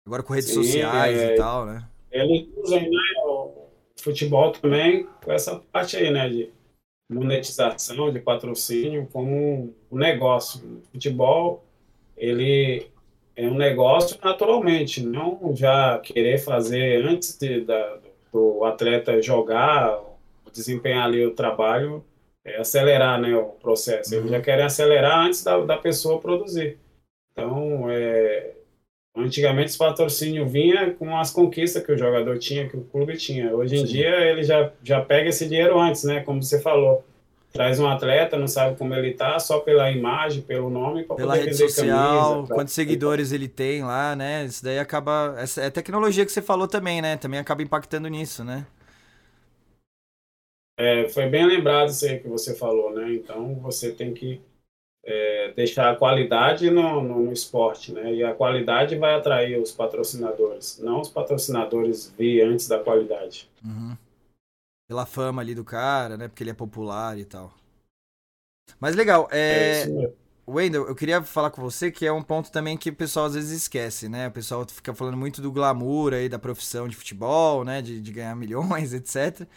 Agora 0.07 0.23
com 0.23 0.33
redes 0.33 0.49
Sim, 0.49 0.63
sociais 0.63 1.17
é, 1.17 1.33
e 1.33 1.37
tal, 1.37 1.65
né? 1.65 1.87
Eles 2.11 2.47
usam, 2.57 2.81
né? 2.81 2.89
Futebol 4.01 4.51
também 4.51 5.07
com 5.23 5.31
essa 5.31 5.61
parte 5.71 5.97
aí, 5.97 6.11
né, 6.11 6.29
de 6.29 6.49
monetização, 7.11 8.11
de 8.11 8.19
patrocínio 8.19 9.07
como 9.11 9.73
um 9.91 9.97
negócio. 9.97 10.61
O 10.63 10.91
futebol, 10.91 11.63
ele 12.15 12.87
é 13.35 13.47
um 13.47 13.55
negócio 13.55 14.17
naturalmente, 14.23 15.03
não 15.03 15.55
já 15.55 15.97
querer 15.99 16.37
fazer 16.37 17.05
antes 17.05 17.37
de, 17.37 17.61
da, 17.61 17.99
do 18.31 18.63
atleta 18.65 19.21
jogar, 19.21 19.99
desempenhar 20.51 21.05
ali 21.05 21.25
o 21.25 21.33
trabalho, 21.33 22.03
é 22.45 22.57
acelerar 22.57 23.19
né, 23.19 23.35
o 23.35 23.45
processo. 23.45 24.13
Eles 24.13 24.29
já 24.29 24.37
uhum. 24.37 24.43
querem 24.43 24.65
acelerar 24.65 25.25
antes 25.25 25.43
da, 25.43 25.59
da 25.59 25.77
pessoa 25.77 26.19
produzir. 26.19 26.77
Então, 27.31 27.89
é, 27.89 28.51
Antigamente, 29.15 29.69
esse 29.69 29.77
patrocínio 29.77 30.47
vinha 30.47 30.93
com 30.93 31.17
as 31.17 31.31
conquistas 31.31 31.83
que 31.83 31.91
o 31.91 31.97
jogador 31.97 32.37
tinha, 32.37 32.69
que 32.69 32.77
o 32.77 32.83
clube 32.83 33.17
tinha. 33.17 33.53
Hoje 33.53 33.75
em 33.75 33.85
Sim. 33.85 33.93
dia, 33.93 34.15
ele 34.21 34.43
já, 34.43 34.71
já 34.83 35.01
pega 35.01 35.29
esse 35.29 35.47
dinheiro 35.47 35.79
antes, 35.79 36.03
né? 36.03 36.21
Como 36.21 36.41
você 36.41 36.61
falou. 36.61 37.03
Traz 37.51 37.79
um 37.79 37.87
atleta, 37.87 38.37
não 38.37 38.47
sabe 38.47 38.77
como 38.77 38.93
ele 38.93 39.11
tá, 39.15 39.39
só 39.39 39.59
pela 39.59 39.89
imagem, 39.89 40.43
pelo 40.43 40.69
nome, 40.69 41.03
pela 41.03 41.33
rede 41.33 41.55
social, 41.55 42.35
camisa, 42.35 42.53
quantos 42.53 42.75
seguidores 42.75 43.31
ele 43.31 43.47
tem 43.47 43.83
lá, 43.83 44.15
né? 44.15 44.45
Isso 44.45 44.63
daí 44.63 44.77
acaba. 44.77 45.33
Essa 45.35 45.63
é 45.63 45.69
tecnologia 45.71 46.23
que 46.23 46.31
você 46.31 46.43
falou 46.43 46.67
também, 46.67 47.01
né? 47.01 47.17
Também 47.17 47.39
acaba 47.39 47.63
impactando 47.63 48.07
nisso, 48.07 48.43
né? 48.43 48.67
É, 50.77 51.09
foi 51.09 51.27
bem 51.27 51.45
lembrado 51.47 51.89
isso 51.89 52.05
aí 52.05 52.19
que 52.19 52.27
você 52.27 52.55
falou, 52.55 52.93
né? 52.93 53.11
Então 53.13 53.55
você 53.55 53.91
tem 53.91 54.13
que 54.13 54.39
é, 55.11 55.51
deixar 55.55 55.91
a 55.91 55.95
qualidade 55.95 56.69
no, 56.69 57.01
no, 57.01 57.23
no, 57.23 57.33
esporte, 57.33 57.91
né? 57.91 58.13
E 58.13 58.23
a 58.23 58.33
qualidade 58.33 58.95
vai 58.95 59.15
atrair 59.15 59.59
os 59.59 59.71
patrocinadores, 59.71 60.79
não 60.79 61.01
os 61.01 61.09
patrocinadores 61.09 62.13
vir 62.15 62.43
antes 62.43 62.67
da 62.67 62.77
qualidade. 62.77 63.49
Uhum. 63.65 63.97
Pela 64.87 65.07
fama 65.07 65.41
ali 65.41 65.55
do 65.55 65.63
cara, 65.63 66.15
né? 66.15 66.27
Porque 66.27 66.43
ele 66.43 66.51
é 66.51 66.53
popular 66.53 67.17
e 67.17 67.25
tal. 67.25 67.51
Mas 68.79 68.95
legal, 68.95 69.27
é... 69.31 69.81
é 69.83 70.11
Wendel, 70.47 70.87
eu 70.87 70.95
queria 70.95 71.21
falar 71.21 71.51
com 71.51 71.61
você 71.61 71.91
que 71.91 72.05
é 72.05 72.11
um 72.11 72.23
ponto 72.23 72.51
também 72.51 72.75
que 72.75 72.89
o 72.89 72.95
pessoal 72.95 73.27
às 73.27 73.35
vezes 73.35 73.51
esquece, 73.51 74.07
né? 74.07 74.27
O 74.27 74.31
pessoal 74.31 74.65
fica 74.67 74.93
falando 74.93 75.17
muito 75.17 75.41
do 75.41 75.51
glamour 75.51 76.13
aí 76.13 76.29
da 76.29 76.39
profissão 76.39 76.87
de 76.87 76.95
futebol, 76.95 77.63
né? 77.63 77.81
De, 77.81 77.99
de 77.99 78.11
ganhar 78.11 78.35
milhões, 78.37 78.93
etc. 78.93 79.47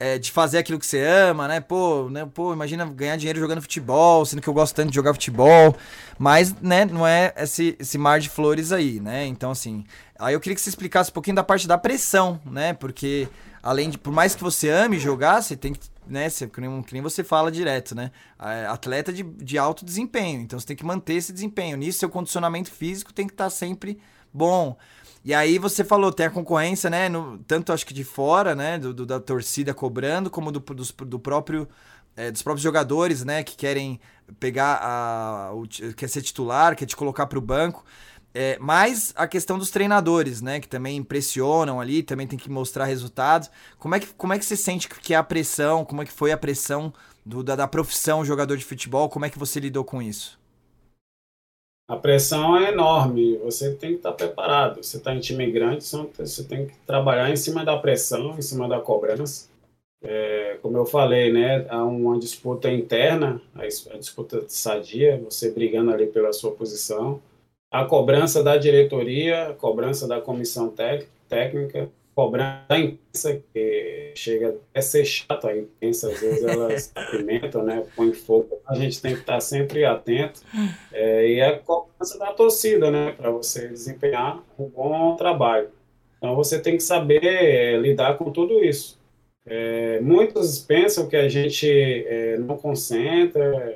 é, 0.00 0.18
de 0.18 0.32
fazer 0.32 0.56
aquilo 0.56 0.78
que 0.78 0.86
você 0.86 1.04
ama, 1.04 1.46
né? 1.46 1.60
Pô, 1.60 2.08
né? 2.08 2.26
Pô, 2.32 2.54
imagina 2.54 2.86
ganhar 2.86 3.16
dinheiro 3.16 3.38
jogando 3.38 3.60
futebol, 3.60 4.24
sendo 4.24 4.40
que 4.40 4.48
eu 4.48 4.54
gosto 4.54 4.74
tanto 4.74 4.88
de 4.88 4.94
jogar 4.94 5.12
futebol. 5.12 5.76
Mas, 6.18 6.54
né, 6.62 6.86
não 6.86 7.06
é 7.06 7.34
esse, 7.36 7.76
esse 7.78 7.98
mar 7.98 8.18
de 8.18 8.30
flores 8.30 8.72
aí, 8.72 8.98
né? 8.98 9.26
Então, 9.26 9.50
assim, 9.50 9.84
aí 10.18 10.32
eu 10.32 10.40
queria 10.40 10.56
que 10.56 10.62
você 10.62 10.70
explicasse 10.70 11.10
um 11.10 11.12
pouquinho 11.12 11.36
da 11.36 11.44
parte 11.44 11.68
da 11.68 11.76
pressão, 11.76 12.40
né? 12.46 12.72
Porque, 12.72 13.28
além 13.62 13.90
de, 13.90 13.98
por 13.98 14.10
mais 14.10 14.34
que 14.34 14.42
você 14.42 14.70
ame 14.70 14.98
jogar, 14.98 15.42
você 15.42 15.54
tem 15.54 15.74
que, 15.74 15.80
né? 16.06 16.28
Que, 16.30 16.60
nem, 16.62 16.82
que 16.82 16.94
nem 16.94 17.02
você 17.02 17.22
fala 17.22 17.52
direto, 17.52 17.94
né? 17.94 18.10
Atleta 18.70 19.12
de, 19.12 19.22
de 19.22 19.58
alto 19.58 19.84
desempenho. 19.84 20.40
Então, 20.40 20.58
você 20.58 20.66
tem 20.66 20.76
que 20.76 20.84
manter 20.84 21.14
esse 21.14 21.30
desempenho. 21.30 21.76
Nisso, 21.76 21.98
seu 21.98 22.08
condicionamento 22.08 22.70
físico 22.70 23.12
tem 23.12 23.26
que 23.26 23.34
estar 23.34 23.44
tá 23.44 23.50
sempre 23.50 23.98
bom. 24.32 24.78
E 25.24 25.34
aí 25.34 25.58
você 25.58 25.84
falou, 25.84 26.12
tem 26.12 26.26
a 26.26 26.30
concorrência, 26.30 26.88
né? 26.88 27.08
No, 27.08 27.38
tanto 27.46 27.72
acho 27.72 27.84
que 27.86 27.92
de 27.92 28.04
fora, 28.04 28.54
né? 28.54 28.78
Do, 28.78 28.94
do 28.94 29.04
da 29.06 29.20
torcida 29.20 29.74
cobrando, 29.74 30.30
como 30.30 30.50
do, 30.50 30.60
do, 30.60 31.04
do 31.04 31.18
próprio. 31.18 31.68
É, 32.16 32.30
dos 32.30 32.42
próprios 32.42 32.62
jogadores, 32.62 33.24
né? 33.24 33.44
Que 33.44 33.54
querem 33.56 34.00
pegar 34.38 34.80
a. 34.82 35.52
O, 35.54 35.66
quer 35.94 36.08
ser 36.08 36.22
titular, 36.22 36.74
quer 36.74 36.86
te 36.86 36.96
colocar 36.96 37.26
para 37.26 37.38
o 37.38 37.42
banco. 37.42 37.84
É, 38.32 38.58
mais 38.58 39.12
a 39.16 39.26
questão 39.26 39.58
dos 39.58 39.70
treinadores, 39.70 40.40
né? 40.40 40.58
Que 40.58 40.68
também 40.68 40.96
impressionam 40.96 41.80
ali, 41.80 42.02
também 42.02 42.26
tem 42.26 42.38
que 42.38 42.50
mostrar 42.50 42.86
resultados. 42.86 43.50
Como 43.78 43.94
é 43.94 44.00
que, 44.00 44.06
como 44.14 44.32
é 44.32 44.38
que 44.38 44.44
você 44.44 44.56
sente 44.56 44.88
que 44.88 45.12
é 45.12 45.16
a 45.16 45.22
pressão? 45.22 45.84
Como 45.84 46.02
é 46.02 46.06
que 46.06 46.12
foi 46.12 46.32
a 46.32 46.38
pressão 46.38 46.92
do, 47.26 47.42
da, 47.42 47.56
da 47.56 47.68
profissão 47.68 48.24
jogador 48.24 48.56
de 48.56 48.64
futebol? 48.64 49.08
Como 49.10 49.24
é 49.26 49.30
que 49.30 49.38
você 49.38 49.60
lidou 49.60 49.84
com 49.84 50.00
isso? 50.00 50.39
A 51.90 51.96
pressão 51.96 52.56
é 52.56 52.70
enorme, 52.70 53.36
você 53.38 53.74
tem 53.74 53.90
que 53.90 53.96
estar 53.96 54.12
preparado. 54.12 54.76
Você 54.76 54.96
está 54.96 55.12
em 55.12 55.18
time 55.18 55.50
grande, 55.50 55.82
você 55.84 56.44
tem 56.44 56.66
que 56.68 56.74
trabalhar 56.86 57.28
em 57.28 57.34
cima 57.34 57.64
da 57.64 57.76
pressão, 57.76 58.38
em 58.38 58.42
cima 58.42 58.68
da 58.68 58.78
cobrança. 58.78 59.50
É, 60.00 60.56
como 60.62 60.76
eu 60.76 60.86
falei, 60.86 61.32
né, 61.32 61.66
há 61.68 61.82
uma 61.84 62.16
disputa 62.16 62.70
interna, 62.70 63.42
a 63.56 63.66
disputa 63.96 64.44
sadia, 64.46 65.20
você 65.24 65.50
brigando 65.50 65.90
ali 65.90 66.06
pela 66.06 66.32
sua 66.32 66.52
posição. 66.52 67.20
A 67.72 67.84
cobrança 67.84 68.40
da 68.40 68.56
diretoria, 68.56 69.48
a 69.48 69.54
cobrança 69.54 70.06
da 70.06 70.20
comissão 70.20 70.72
técnica, 71.28 71.90
cobrança 72.14 72.64
da 72.68 72.78
imprensa, 72.78 73.42
que 73.52 74.12
chega 74.14 74.56
a 74.74 74.82
ser 74.82 75.04
chato, 75.04 75.46
a 75.46 75.56
imprensa 75.56 76.10
às 76.10 76.20
vezes 76.20 76.44
elas 76.44 76.92
apimentam, 76.96 77.64
né, 77.64 77.84
põe 77.96 78.12
fogo. 78.12 78.60
A 78.66 78.74
gente 78.74 79.00
tem 79.00 79.14
que 79.14 79.20
estar 79.20 79.40
sempre 79.40 79.84
atento. 79.84 80.40
É, 80.92 81.28
e 81.28 81.40
a 81.40 81.58
cobrança 81.58 82.18
da 82.18 82.32
torcida, 82.32 82.90
né, 82.90 83.12
para 83.12 83.30
você 83.30 83.68
desempenhar 83.68 84.42
um 84.58 84.66
bom 84.66 85.16
trabalho. 85.16 85.70
Então 86.18 86.34
você 86.34 86.60
tem 86.60 86.76
que 86.76 86.82
saber 86.82 87.24
é, 87.24 87.76
lidar 87.76 88.18
com 88.18 88.30
tudo 88.30 88.62
isso. 88.62 89.00
É, 89.46 90.00
muitos 90.00 90.58
pensam 90.58 91.08
que 91.08 91.16
a 91.16 91.28
gente 91.28 91.66
é, 91.66 92.36
não 92.38 92.56
concentra, 92.56 93.74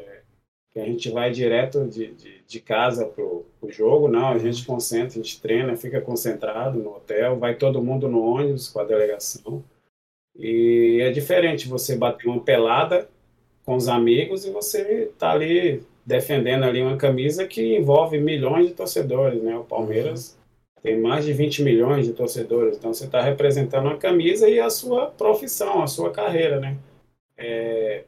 que 0.72 0.78
a 0.78 0.85
gente 0.85 1.11
vai 1.11 1.30
direto 1.30 1.87
de, 1.87 2.12
de, 2.12 2.34
de 2.47 2.61
casa 2.61 3.07
pro, 3.07 3.47
pro 3.61 3.70
jogo, 3.70 4.09
não, 4.09 4.28
a 4.28 4.38
gente 4.38 4.64
concentra, 4.66 5.18
a 5.18 5.22
gente 5.22 5.40
treina, 5.40 5.76
fica 5.76 6.01
concentrado 6.01 6.78
no 6.78 6.97
hotel, 6.97 7.38
vai 7.38 7.55
todo 7.55 7.82
mundo 7.82 8.09
no 8.09 8.22
ônibus 8.22 8.68
com 8.68 8.80
a 8.80 8.84
delegação, 8.84 9.64
e 10.36 10.99
é 11.01 11.11
diferente 11.11 11.68
você 11.68 11.97
bater 11.97 12.28
uma 12.28 12.40
pelada 12.40 13.09
com 13.64 13.76
os 13.76 13.88
amigos 13.88 14.45
e 14.45 14.51
você 14.51 15.11
tá 15.18 15.30
ali 15.30 15.82
defendendo 16.05 16.64
ali 16.64 16.82
uma 16.82 16.97
camisa 16.97 17.47
que 17.47 17.76
envolve 17.76 18.18
milhões 18.18 18.68
de 18.68 18.74
torcedores, 18.74 19.42
né, 19.42 19.57
o 19.57 19.64
Palmeiras 19.64 20.38
tem 20.82 21.01
mais 21.01 21.24
de 21.24 21.32
20 21.32 21.62
milhões 21.62 22.07
de 22.07 22.12
torcedores, 22.12 22.76
então 22.76 22.92
você 22.92 23.07
está 23.07 23.22
representando 23.22 23.88
a 23.88 23.97
camisa 23.97 24.51
e 24.51 24.61
a 24.61 24.68
sua 24.68 25.07
profissão, 25.07 25.82
a 25.82 25.86
sua 25.86 26.11
carreira, 26.11 26.61
né, 26.61 26.76
é, 27.38 28.05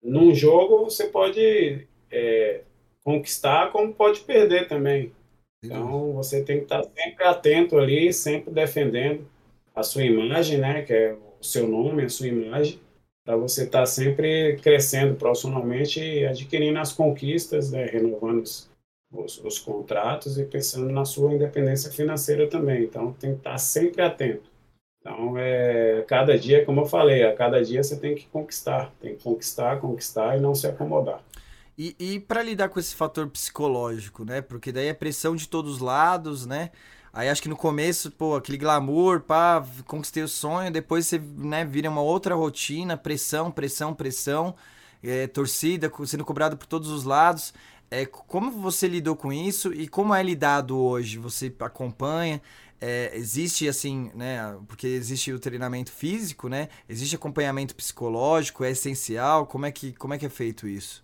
num 0.00 0.32
jogo 0.32 0.84
você 0.84 1.08
pode 1.08 1.88
é, 2.10 2.60
conquistar, 3.04 3.70
como 3.70 3.92
pode 3.92 4.20
perder 4.20 4.66
também. 4.66 5.12
Então 5.64 6.12
você 6.12 6.42
tem 6.42 6.58
que 6.58 6.64
estar 6.64 6.82
sempre 6.82 7.24
atento 7.24 7.78
ali, 7.78 8.12
sempre 8.12 8.52
defendendo 8.52 9.26
a 9.74 9.82
sua 9.82 10.04
imagem, 10.04 10.58
né, 10.58 10.82
que 10.82 10.92
é 10.92 11.12
o 11.12 11.44
seu 11.44 11.66
nome, 11.68 12.04
a 12.04 12.08
sua 12.08 12.28
imagem, 12.28 12.80
para 13.24 13.36
você 13.36 13.64
estar 13.64 13.86
sempre 13.86 14.56
crescendo 14.62 15.14
profissionalmente 15.14 16.00
e 16.00 16.26
adquirindo 16.26 16.78
as 16.78 16.92
conquistas, 16.92 17.70
né, 17.70 17.86
renovando 17.86 18.42
os, 18.42 18.70
os, 19.12 19.38
os, 19.44 19.58
contratos 19.58 20.38
e 20.38 20.44
pensando 20.44 20.92
na 20.92 21.04
sua 21.04 21.32
independência 21.32 21.90
financeira 21.90 22.46
também. 22.46 22.84
Então 22.84 23.12
tem 23.14 23.32
que 23.32 23.38
estar 23.38 23.58
sempre 23.58 24.02
atento. 24.02 24.54
Então, 25.00 25.36
é, 25.36 26.02
cada 26.08 26.38
dia, 26.38 26.64
como 26.64 26.80
eu 26.80 26.86
falei, 26.86 27.24
a 27.24 27.34
cada 27.34 27.62
dia 27.62 27.82
você 27.82 27.98
tem 27.98 28.14
que 28.14 28.26
conquistar, 28.28 28.90
tem 29.02 29.14
que 29.14 29.22
conquistar, 29.22 29.78
conquistar 29.78 30.38
e 30.38 30.40
não 30.40 30.54
se 30.54 30.66
acomodar. 30.66 31.22
E, 31.76 31.96
e 31.98 32.20
para 32.20 32.42
lidar 32.42 32.68
com 32.68 32.78
esse 32.78 32.94
fator 32.94 33.28
psicológico, 33.28 34.24
né? 34.24 34.40
Porque 34.40 34.70
daí 34.70 34.86
é 34.86 34.94
pressão 34.94 35.34
de 35.34 35.48
todos 35.48 35.74
os 35.74 35.78
lados, 35.80 36.46
né? 36.46 36.70
Aí 37.12 37.28
acho 37.28 37.42
que 37.42 37.48
no 37.48 37.56
começo, 37.56 38.10
pô, 38.10 38.34
aquele 38.36 38.58
glamour, 38.58 39.20
pá, 39.20 39.64
conquistei 39.86 40.22
o 40.22 40.28
sonho, 40.28 40.70
depois 40.72 41.06
você, 41.06 41.18
né, 41.18 41.64
vira 41.64 41.88
uma 41.88 42.00
outra 42.02 42.34
rotina, 42.34 42.96
pressão, 42.96 43.52
pressão, 43.52 43.94
pressão, 43.94 44.54
é, 45.02 45.28
torcida 45.28 45.90
sendo 46.06 46.24
cobrado 46.24 46.56
por 46.56 46.66
todos 46.66 46.90
os 46.90 47.04
lados. 47.04 47.54
É, 47.90 48.04
como 48.06 48.50
você 48.50 48.88
lidou 48.88 49.14
com 49.14 49.32
isso 49.32 49.72
e 49.72 49.86
como 49.86 50.14
é 50.14 50.22
lidado 50.22 50.76
hoje? 50.76 51.18
Você 51.18 51.54
acompanha? 51.60 52.42
É, 52.80 53.12
existe 53.14 53.68
assim, 53.68 54.10
né? 54.14 54.56
Porque 54.66 54.86
existe 54.86 55.32
o 55.32 55.38
treinamento 55.38 55.92
físico, 55.92 56.48
né? 56.48 56.68
Existe 56.88 57.14
acompanhamento 57.16 57.74
psicológico, 57.76 58.64
é 58.64 58.70
essencial. 58.72 59.46
Como 59.46 59.66
é 59.66 59.72
que, 59.72 59.92
como 59.92 60.14
é, 60.14 60.18
que 60.18 60.26
é 60.26 60.28
feito 60.28 60.66
isso? 60.66 61.03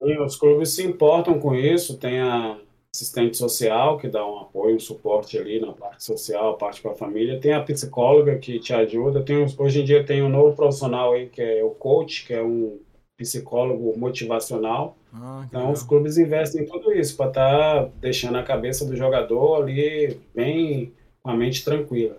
Os 0.00 0.36
clubes 0.36 0.70
se 0.70 0.84
importam 0.84 1.38
com 1.38 1.54
isso, 1.54 1.96
tem 1.98 2.20
a 2.20 2.58
assistente 2.94 3.36
social 3.36 3.98
que 3.98 4.08
dá 4.08 4.26
um 4.26 4.38
apoio, 4.38 4.76
um 4.76 4.80
suporte 4.80 5.38
ali 5.38 5.60
na 5.60 5.72
parte 5.72 6.04
social, 6.04 6.56
parte 6.56 6.80
para 6.80 6.92
a 6.92 6.96
família, 6.96 7.40
tem 7.40 7.52
a 7.52 7.62
psicóloga 7.62 8.38
que 8.38 8.58
te 8.58 8.72
ajuda, 8.72 9.22
tem 9.22 9.36
hoje 9.36 9.80
em 9.80 9.84
dia 9.84 10.04
tem 10.04 10.22
um 10.22 10.28
novo 10.28 10.56
profissional 10.56 11.12
aí 11.12 11.28
que 11.28 11.42
é 11.42 11.62
o 11.62 11.70
coach, 11.70 12.26
que 12.26 12.32
é 12.32 12.42
um 12.42 12.78
psicólogo 13.18 13.98
motivacional. 13.98 14.96
Ah, 15.12 15.44
então 15.46 15.60
legal. 15.60 15.74
os 15.74 15.82
clubes 15.82 16.18
investem 16.18 16.62
em 16.62 16.66
tudo 16.66 16.92
isso 16.92 17.16
para 17.16 17.28
estar 17.28 17.84
tá 17.84 17.90
deixando 18.00 18.38
a 18.38 18.42
cabeça 18.42 18.84
do 18.84 18.96
jogador 18.96 19.62
ali 19.62 20.18
bem 20.34 20.92
com 21.22 21.30
a 21.30 21.36
mente 21.36 21.64
tranquila. 21.64 22.16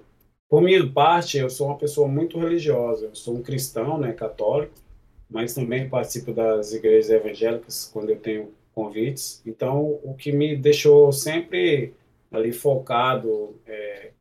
Por 0.50 0.62
minha 0.62 0.86
parte, 0.88 1.38
eu 1.38 1.50
sou 1.50 1.68
uma 1.68 1.78
pessoa 1.78 2.08
muito 2.08 2.40
religiosa, 2.40 3.08
eu 3.08 3.16
sou 3.16 3.36
um 3.36 3.42
cristão, 3.42 3.98
né, 3.98 4.14
católico 4.14 4.74
mas 5.30 5.54
também 5.54 5.90
participo 5.90 6.32
das 6.32 6.74
igrejas 6.74 7.10
evangélicas 7.10 7.90
quando 7.94 8.10
eu 8.10 8.18
tenho 8.18 8.52
convites. 8.74 9.42
Então, 9.46 10.00
o 10.04 10.14
que 10.14 10.32
me 10.32 10.56
deixou 10.56 11.12
sempre 11.12 11.94
ali 12.32 12.52
focado, 12.54 13.60
é, 13.66 14.12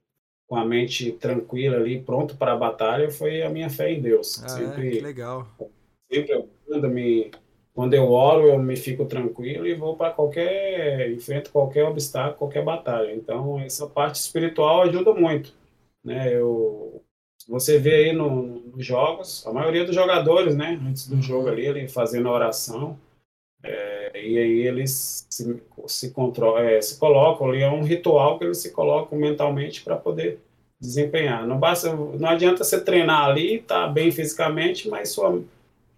com 0.48 0.57
a 0.57 0.64
mente 0.64 1.12
tranquila 1.12 1.76
ali, 1.76 2.00
pronto 2.00 2.36
para 2.36 2.52
a 2.52 2.57
batalha, 2.57 3.11
foi 3.11 3.42
a 3.42 3.50
minha 3.50 3.68
fé 3.68 3.92
em 3.92 4.00
Deus. 4.00 4.42
Ah, 4.42 4.48
sempre, 4.48 4.98
é, 4.98 5.02
legal. 5.02 5.46
Sempre 6.11 6.32
eu, 6.32 6.48
quando, 6.66 6.88
me, 6.88 7.30
quando 7.74 7.94
eu 7.94 8.11
oro, 8.11 8.48
eu 8.48 8.59
me 8.59 8.76
fico 8.76 9.04
tranquilo 9.04 9.66
e 9.66 9.74
vou 9.74 9.96
para 9.96 10.12
qualquer, 10.12 11.11
enfrento 11.12 11.50
qualquer 11.50 11.84
obstáculo, 11.84 12.38
qualquer 12.38 12.64
batalha. 12.64 13.14
Então, 13.14 13.61
essa 13.61 13.86
parte 13.86 14.16
espiritual 14.16 14.82
ajuda 14.82 15.12
muito. 15.12 15.52
Né? 16.02 16.32
Eu 16.32 17.02
você 17.49 17.78
vê 17.78 17.94
aí 17.94 18.12
no, 18.12 18.61
nos 18.61 18.84
jogos, 18.84 19.47
a 19.47 19.53
maioria 19.53 19.84
dos 19.84 19.94
jogadores, 19.94 20.57
né, 20.57 20.80
antes 20.84 21.09
do 21.09 21.20
jogo 21.22 21.49
ali, 21.49 21.66
ele 21.66 21.88
fazendo 21.88 22.28
oração, 22.28 22.99
é, 23.62 24.11
e 24.14 24.38
aí 24.38 24.66
eles 24.66 25.26
se, 25.30 25.62
se, 25.86 26.11
controlam, 26.11 26.62
é, 26.62 26.80
se 26.80 26.99
colocam 26.99 27.49
ali, 27.49 27.62
é 27.62 27.70
um 27.70 27.82
ritual 27.82 28.38
que 28.38 28.44
eles 28.44 28.59
se 28.59 28.70
colocam 28.72 29.18
mentalmente 29.18 29.82
para 29.82 29.97
poder 29.97 30.40
desempenhar. 30.80 31.47
Não, 31.47 31.59
basta, 31.59 31.94
não 31.94 32.28
adianta 32.28 32.64
você 32.64 32.80
treinar 32.80 33.24
ali, 33.24 33.61
tá 33.61 33.88
bem 33.88 34.11
fisicamente, 34.11 34.88
mas 34.88 35.11
sua, 35.11 35.42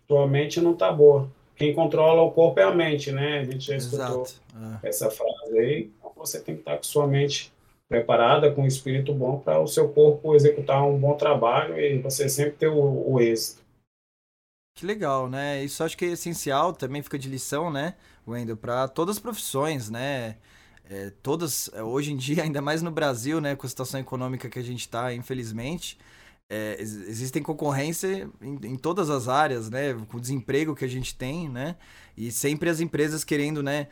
sua 0.06 0.26
mente 0.26 0.60
não 0.60 0.74
tá 0.74 0.92
boa. 0.92 1.28
Quem 1.56 1.74
controla 1.74 2.22
o 2.22 2.30
corpo 2.30 2.60
é 2.60 2.62
a 2.62 2.74
mente, 2.74 3.10
né? 3.10 3.40
A 3.40 3.44
gente 3.44 3.66
já 3.66 3.76
escutou 3.76 4.24
é. 4.82 4.88
essa 4.88 5.10
frase 5.10 5.58
aí. 5.58 5.90
Então 5.98 6.12
você 6.14 6.40
tem 6.40 6.54
que 6.54 6.60
estar 6.60 6.72
tá 6.72 6.76
com 6.76 6.84
sua 6.84 7.06
mente 7.06 7.52
preparada, 7.88 8.52
com 8.52 8.62
um 8.62 8.66
espírito 8.66 9.14
bom 9.14 9.38
para 9.38 9.58
o 9.58 9.66
seu 9.66 9.88
corpo 9.88 10.34
executar 10.34 10.86
um 10.86 10.98
bom 10.98 11.16
trabalho 11.16 11.78
e 11.78 11.98
você 11.98 12.28
sempre 12.28 12.52
ter 12.52 12.68
o, 12.68 13.12
o 13.12 13.20
êxito. 13.20 13.62
Que 14.76 14.86
legal, 14.86 15.28
né? 15.28 15.64
Isso 15.64 15.82
acho 15.82 15.96
que 15.96 16.04
é 16.04 16.08
essencial, 16.08 16.72
também 16.72 17.02
fica 17.02 17.18
de 17.18 17.28
lição, 17.28 17.70
né, 17.70 17.94
Wendel, 18.26 18.56
para 18.56 18.86
todas 18.86 19.16
as 19.16 19.22
profissões, 19.22 19.90
né? 19.90 20.36
É, 20.88 21.10
todas, 21.22 21.68
é, 21.74 21.82
hoje 21.82 22.12
em 22.12 22.16
dia, 22.16 22.42
ainda 22.44 22.62
mais 22.62 22.82
no 22.82 22.90
Brasil, 22.90 23.40
né, 23.40 23.56
com 23.56 23.66
a 23.66 23.68
situação 23.68 23.98
econômica 23.98 24.48
que 24.48 24.58
a 24.58 24.62
gente 24.62 24.80
está, 24.80 25.12
infelizmente, 25.12 25.98
é, 26.50 26.76
existem 26.80 27.42
concorrência 27.42 28.30
em, 28.40 28.58
em, 28.64 28.76
todas 28.76 29.10
as 29.10 29.28
áreas, 29.28 29.68
né? 29.68 29.94
Com 30.08 30.16
o 30.16 30.20
desemprego 30.20 30.74
que 30.74 30.84
a 30.84 30.88
gente 30.88 31.14
tem, 31.14 31.48
né? 31.48 31.76
E 32.16 32.32
sempre 32.32 32.70
as 32.70 32.80
empresas 32.80 33.22
querendo, 33.22 33.62
né? 33.62 33.88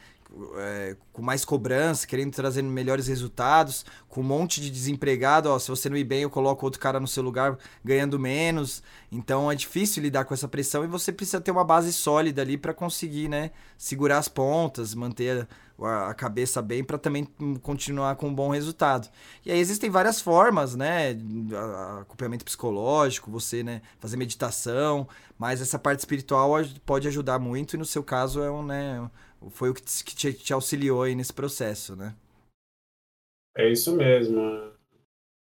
É, 0.57 0.97
com 1.13 1.23
mais 1.23 1.45
cobrança, 1.45 2.07
querendo 2.07 2.33
trazer 2.33 2.63
melhores 2.63 3.07
resultados, 3.07 3.85
com 4.09 4.21
um 4.21 4.25
monte 4.25 4.61
de 4.61 4.71
desempregado, 4.71 5.49
ó, 5.49 5.59
se 5.59 5.69
você 5.69 5.89
não 5.89 5.97
ir 5.97 6.05
bem, 6.05 6.23
eu 6.23 6.31
coloco 6.31 6.65
outro 6.65 6.81
cara 6.81 6.99
no 6.99 7.07
seu 7.07 7.23
lugar 7.23 7.57
ganhando 7.85 8.19
menos. 8.19 8.83
Então 9.11 9.51
é 9.51 9.55
difícil 9.55 10.03
lidar 10.03 10.25
com 10.25 10.35
essa 10.35 10.49
pressão 10.49 10.85
e 10.85 10.89
você 10.89 11.13
precisa 11.13 11.41
ter 11.41 11.51
uma 11.51 11.65
base 11.65 11.93
sólida 11.93 12.43
ali 12.43 12.59
para 12.59 12.75
conseguir, 12.75 13.29
né, 13.29 13.51
segurar 13.79 14.19
as 14.19 14.29
pontas, 14.29 14.95
manter 14.95 15.47
a 15.79 16.15
cabeça 16.15 16.63
bem 16.63 16.83
para 16.83 16.97
também 16.97 17.29
continuar 17.63 18.17
com 18.17 18.29
um 18.29 18.35
bom 18.35 18.49
resultado. 18.49 19.09
E 19.45 19.53
aí 19.53 19.59
existem 19.59 19.91
várias 19.91 20.23
formas, 20.23 20.75
né? 20.75 21.15
Acompanhamento 22.01 22.47
psicológico, 22.47 23.31
você, 23.31 23.63
né, 23.63 23.83
fazer 24.01 24.17
meditação, 24.17 25.07
mas 25.39 25.61
essa 25.61 25.79
parte 25.79 25.99
espiritual 25.99 26.53
pode 26.85 27.07
ajudar 27.09 27.39
muito 27.39 27.75
e 27.75 27.79
no 27.79 27.85
seu 27.85 28.03
caso 28.03 28.43
é 28.43 28.51
um, 28.51 28.65
né, 28.65 29.11
foi 29.51 29.71
o 29.71 29.75
que 29.75 29.83
te, 29.83 30.33
te 30.33 30.53
auxiliou 30.53 31.03
aí 31.03 31.15
nesse 31.15 31.33
processo, 31.33 31.95
né? 31.95 32.15
É 33.57 33.69
isso 33.69 33.95
mesmo. 33.97 34.71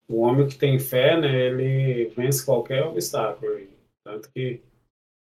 O 0.08 0.20
homem 0.20 0.46
que 0.46 0.56
tem 0.56 0.78
fé, 0.78 1.18
né, 1.18 1.46
ele 1.46 2.06
vence 2.16 2.44
qualquer 2.44 2.84
obstáculo. 2.84 3.66
Tanto 4.04 4.30
que 4.30 4.60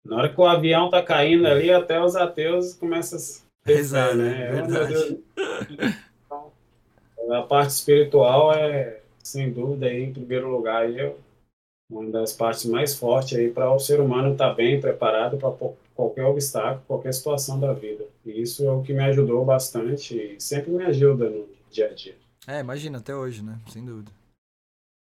na 0.03 0.17
hora 0.17 0.33
que 0.33 0.41
o 0.41 0.45
avião 0.45 0.89
tá 0.89 1.03
caindo 1.03 1.45
ali, 1.47 1.71
até 1.71 2.03
os 2.03 2.15
ateus 2.15 2.73
começam 2.73 3.19
a 3.19 3.65
ter 3.65 3.77
Exato, 3.77 4.15
né? 4.15 4.47
É 4.47 4.51
verdade. 4.51 5.23
Então, 6.25 6.51
a 7.33 7.43
parte 7.43 7.69
espiritual 7.69 8.53
é, 8.53 9.01
sem 9.23 9.51
dúvida, 9.51 9.85
aí, 9.85 10.03
em 10.03 10.13
primeiro 10.13 10.49
lugar, 10.49 10.83
aí, 10.83 10.99
é 10.99 11.15
uma 11.89 12.09
das 12.09 12.33
partes 12.33 12.65
mais 12.65 12.95
fortes 12.95 13.37
aí 13.37 13.51
para 13.51 13.71
o 13.71 13.79
ser 13.79 13.99
humano 13.99 14.31
estar 14.31 14.49
tá 14.49 14.55
bem 14.55 14.79
preparado 14.81 15.37
para 15.37 15.51
qualquer 15.95 16.25
obstáculo, 16.25 16.83
qualquer 16.87 17.13
situação 17.13 17.59
da 17.59 17.73
vida. 17.73 18.05
E 18.25 18.41
isso 18.41 18.65
é 18.65 18.71
o 18.71 18.81
que 18.81 18.93
me 18.93 19.03
ajudou 19.03 19.43
bastante 19.45 20.15
e 20.17 20.39
sempre 20.39 20.71
me 20.71 20.83
ajuda 20.83 21.29
no 21.29 21.47
dia 21.69 21.87
a 21.87 21.93
dia. 21.93 22.15
É, 22.47 22.59
imagina, 22.59 22.97
até 22.97 23.15
hoje, 23.15 23.43
né? 23.43 23.59
Sem 23.67 23.85
dúvida. 23.85 24.11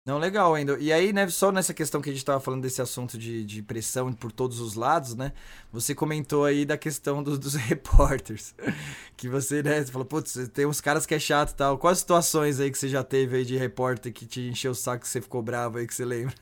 Não, 0.06 0.18
legal 0.18 0.54
ainda. 0.54 0.78
E 0.78 0.92
aí, 0.92 1.12
né, 1.12 1.28
só 1.28 1.50
nessa 1.50 1.74
questão 1.74 2.00
que 2.00 2.08
a 2.08 2.12
gente 2.12 2.20
estava 2.20 2.38
falando 2.38 2.62
desse 2.62 2.80
assunto 2.80 3.18
de, 3.18 3.44
de 3.44 3.60
pressão 3.60 4.12
por 4.12 4.30
todos 4.30 4.60
os 4.60 4.76
lados, 4.76 5.16
né? 5.16 5.32
Você 5.72 5.96
comentou 5.96 6.44
aí 6.44 6.64
da 6.64 6.78
questão 6.78 7.24
do, 7.24 7.36
dos 7.36 7.56
repórteres. 7.58 8.54
Que 9.16 9.28
você, 9.28 9.64
né, 9.64 9.82
você 9.82 9.90
falou, 9.90 10.06
putz, 10.06 10.48
tem 10.50 10.64
uns 10.64 10.80
caras 10.80 11.04
que 11.06 11.14
é 11.14 11.18
chato 11.18 11.50
e 11.50 11.56
tal. 11.56 11.76
Quais 11.76 11.98
situações 11.98 12.60
aí 12.60 12.70
que 12.70 12.78
você 12.78 12.88
já 12.88 13.02
teve 13.02 13.38
aí 13.38 13.44
de 13.44 13.56
repórter 13.56 14.12
que 14.12 14.26
te 14.26 14.42
encheu 14.48 14.70
o 14.70 14.74
saco, 14.76 15.02
que 15.02 15.08
você 15.08 15.20
ficou 15.20 15.42
bravo 15.42 15.78
aí, 15.78 15.86
que 15.88 15.94
você 15.94 16.04
lembra? 16.04 16.34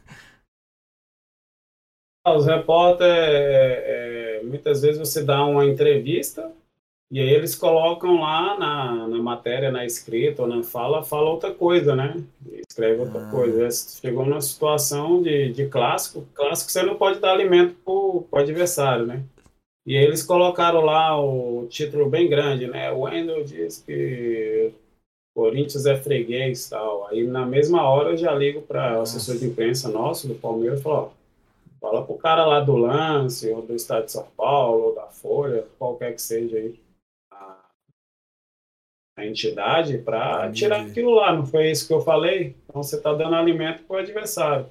Ah, 2.26 2.36
os 2.36 2.44
repórteres, 2.44 3.14
é, 3.14 3.84
é, 3.86 4.23
muitas 4.44 4.82
vezes 4.82 4.98
você 4.98 5.22
dá 5.22 5.44
uma 5.44 5.64
entrevista 5.64 6.52
e 7.10 7.20
aí 7.20 7.28
eles 7.32 7.54
colocam 7.54 8.20
lá 8.20 8.58
na, 8.58 9.06
na 9.06 9.18
matéria, 9.18 9.70
na 9.70 9.84
escrita 9.84 10.42
ou 10.42 10.48
na 10.48 10.62
fala, 10.62 11.04
fala 11.04 11.30
outra 11.30 11.52
coisa, 11.52 11.94
né? 11.94 12.16
Escreve 12.68 13.02
outra 13.02 13.26
ah. 13.26 13.30
coisa. 13.30 13.68
Chegou 13.70 14.24
numa 14.24 14.40
situação 14.40 15.22
de, 15.22 15.52
de 15.52 15.66
clássico. 15.66 16.26
Clássico 16.34 16.72
você 16.72 16.82
não 16.82 16.96
pode 16.96 17.20
dar 17.20 17.32
alimento 17.32 17.76
para 17.84 17.92
o 17.92 18.26
adversário, 18.32 19.06
né? 19.06 19.22
E 19.86 19.94
eles 19.94 20.22
colocaram 20.22 20.80
lá 20.80 21.20
o 21.20 21.66
título 21.68 22.08
bem 22.08 22.28
grande, 22.28 22.66
né? 22.66 22.90
O 22.90 23.02
Wendel 23.02 23.44
diz 23.44 23.78
que 23.78 24.72
Corinthians 25.34 25.84
é 25.84 25.96
freguês 25.96 26.68
tal. 26.68 27.06
Aí 27.08 27.24
na 27.26 27.44
mesma 27.44 27.88
hora 27.88 28.10
eu 28.10 28.16
já 28.16 28.34
ligo 28.34 28.62
para 28.62 28.98
o 28.98 29.02
assessor 29.02 29.36
de 29.36 29.46
imprensa 29.46 29.88
nosso 29.88 30.26
do 30.26 30.34
Palmeiras 30.34 30.80
e 30.80 30.82
falo, 30.82 30.96
ó, 30.96 31.23
fala 31.84 32.02
pro 32.02 32.16
cara 32.16 32.46
lá 32.46 32.60
do 32.60 32.76
lance, 32.76 33.50
ou 33.50 33.60
do 33.60 33.74
Estado 33.74 34.06
de 34.06 34.12
São 34.12 34.26
Paulo, 34.34 34.86
ou 34.86 34.94
da 34.94 35.06
Folha, 35.08 35.66
qualquer 35.78 36.14
que 36.14 36.22
seja 36.22 36.56
aí 36.56 36.80
a 39.16 39.24
entidade 39.26 39.98
para 39.98 40.50
tirar 40.50 40.80
aquilo 40.80 41.10
lá. 41.10 41.32
Não 41.32 41.44
foi 41.44 41.70
isso 41.70 41.86
que 41.86 41.92
eu 41.92 42.00
falei? 42.00 42.56
Então 42.64 42.82
você 42.82 42.96
está 42.96 43.12
dando 43.12 43.36
alimento 43.36 43.84
para 43.84 43.96
o 43.96 43.98
adversário. 43.98 44.66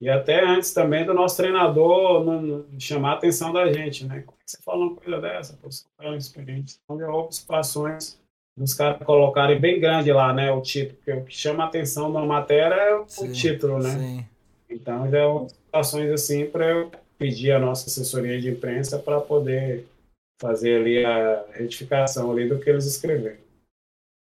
E 0.00 0.08
até 0.08 0.44
antes 0.44 0.72
também 0.72 1.04
do 1.04 1.14
nosso 1.14 1.36
treinador 1.36 2.24
não, 2.24 2.64
chamar 2.78 3.12
a 3.12 3.14
atenção 3.14 3.52
da 3.52 3.72
gente, 3.72 4.06
né? 4.06 4.20
Como 4.20 4.38
é 4.38 4.44
que 4.44 4.50
você 4.50 4.62
fala 4.62 4.84
uma 4.84 4.96
coisa 4.96 5.20
dessa? 5.20 5.58
Pô, 5.60 5.70
você 5.70 5.84
é 5.98 6.16
experiente. 6.16 6.78
Então 6.84 6.98
já 6.98 7.10
houve 7.10 7.34
situações 7.34 8.20
dos 8.56 8.74
caras 8.74 9.02
colocarem 9.04 9.58
bem 9.58 9.80
grande 9.80 10.12
lá, 10.12 10.32
né? 10.32 10.52
O 10.52 10.60
título, 10.60 10.96
porque 10.96 11.12
o 11.12 11.24
que 11.24 11.34
chama 11.34 11.64
a 11.64 11.66
atenção 11.66 12.12
da 12.12 12.20
matéria 12.20 12.74
é 12.74 12.94
o 12.94 13.08
sim, 13.08 13.32
título, 13.32 13.78
né? 13.78 13.90
Sim. 13.90 14.26
Então 14.70 15.10
já 15.10 15.26
houve 15.26 15.50
situações 15.50 16.10
assim 16.10 16.46
para 16.46 16.70
eu 16.70 16.90
pedir 17.18 17.52
a 17.52 17.58
nossa 17.58 17.86
assessoria 17.86 18.40
de 18.40 18.48
imprensa 18.48 18.98
para 18.98 19.20
poder 19.20 19.86
fazer 20.40 20.80
ali 20.80 21.04
a 21.04 21.44
retificação 21.52 22.30
ali 22.30 22.48
do 22.48 22.58
que 22.58 22.70
eles 22.70 22.86
escreveram. 22.86 23.38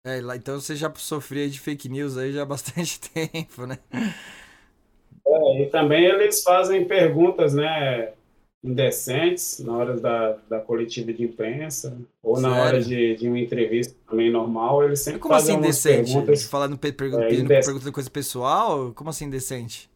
É, 0.07 0.21
lá 0.21 0.37
então 0.37 0.61
você 0.61 0.77
já 0.77 0.93
sofria 0.97 1.49
de 1.49 1.59
fake 1.59 1.89
news 1.89 2.17
aí 2.17 2.33
já 2.33 2.43
há 2.43 2.47
bastante 2.47 3.01
tempo, 3.11 3.67
né? 3.67 3.79
É, 5.27 5.63
e 5.63 5.71
também 5.71 6.05
eles 6.05 6.43
fazem 6.43 6.85
perguntas, 6.85 7.55
né, 7.55 8.13
indecentes 8.63 9.59
na 9.61 9.77
hora 9.77 9.99
da, 9.99 10.39
da 10.49 10.61
coletiva 10.61 11.13
de 11.13 11.25
imprensa 11.25 11.97
ou 12.23 12.37
Sério? 12.37 12.51
na 12.51 12.63
hora 12.63 12.83
de, 12.83 13.17
de 13.17 13.29
uma 13.29 13.39
entrevista 13.39 13.95
também 14.09 14.31
normal, 14.31 14.85
eles 14.85 15.01
sempre 15.01 15.21
Como 15.21 15.35
fazem 15.35 15.57
assim 15.57 15.65
indecente? 15.65 16.13
Perguntas, 16.13 16.51
pergunta, 16.97 17.25
é, 17.25 17.35
indec... 17.35 17.65
pergunta 17.65 17.85
de 17.85 17.93
coisa 17.93 18.11
pessoal? 18.11 18.93
Como 18.95 19.11
assim 19.11 19.27
indecente? 19.27 19.91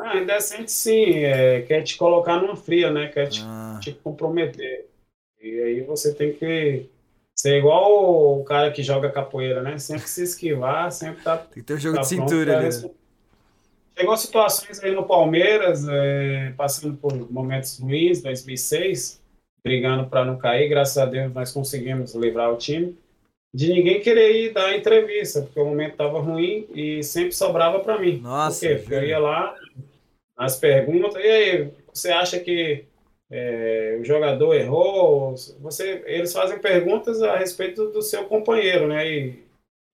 Ah, 0.00 0.16
indecente 0.18 0.72
sim, 0.72 1.24
é, 1.24 1.62
quer 1.62 1.82
te 1.82 1.96
colocar 1.96 2.40
numa 2.40 2.56
fria, 2.56 2.90
né? 2.90 3.08
Quer 3.08 3.28
te, 3.28 3.42
ah. 3.44 3.78
te 3.80 3.92
comprometer. 3.92 4.88
E 5.40 5.60
aí 5.60 5.80
você 5.82 6.12
tem 6.12 6.32
que 6.32 6.88
ser 7.34 7.58
igual 7.58 8.40
o 8.40 8.44
cara 8.44 8.72
que 8.72 8.82
joga 8.82 9.10
capoeira, 9.10 9.62
né? 9.62 9.78
Sempre 9.78 10.08
se 10.08 10.22
esquivar, 10.22 10.90
sempre 10.90 11.22
tá. 11.22 11.38
Tem 11.38 11.62
que 11.62 11.62
ter 11.62 11.74
um 11.74 11.78
jogo 11.78 11.96
tá 11.96 12.02
de 12.02 12.08
cintura. 12.08 12.60
Né? 12.60 12.70
Chegou 13.96 14.16
situações 14.16 14.82
aí 14.82 14.92
no 14.92 15.04
Palmeiras, 15.04 15.86
é, 15.88 16.52
passando 16.56 16.96
por 16.96 17.30
momentos 17.30 17.78
ruins, 17.78 18.20
2006, 18.20 19.22
brigando 19.62 20.08
para 20.08 20.24
não 20.24 20.36
cair. 20.36 20.68
Graças 20.68 20.98
a 20.98 21.06
Deus 21.06 21.32
nós 21.32 21.52
conseguimos 21.52 22.14
livrar 22.14 22.52
o 22.52 22.56
time. 22.56 22.98
De 23.54 23.72
ninguém 23.72 24.00
querer 24.00 24.32
ir 24.32 24.52
dar 24.52 24.76
entrevista, 24.76 25.42
porque 25.42 25.60
o 25.60 25.64
momento 25.64 25.92
estava 25.92 26.18
ruim 26.18 26.66
e 26.74 27.04
sempre 27.04 27.30
sobrava 27.30 27.78
para 27.78 28.00
mim. 28.00 28.18
Nossa. 28.18 28.66
Por 28.66 28.74
quê? 28.74 28.80
Porque 28.80 28.94
eu 28.94 29.04
ia 29.04 29.18
lá, 29.20 29.54
as 30.36 30.56
perguntas, 30.56 31.22
e 31.22 31.28
aí, 31.28 31.70
você 31.92 32.10
acha 32.10 32.40
que 32.40 32.84
é, 33.30 33.96
o 34.00 34.04
jogador 34.04 34.54
errou, 34.54 35.36
você, 35.60 36.02
eles 36.06 36.32
fazem 36.32 36.58
perguntas 36.58 37.22
a 37.22 37.36
respeito 37.36 37.90
do 37.90 38.02
seu 38.02 38.24
companheiro, 38.24 38.88
né? 38.88 39.08
E, 39.08 39.44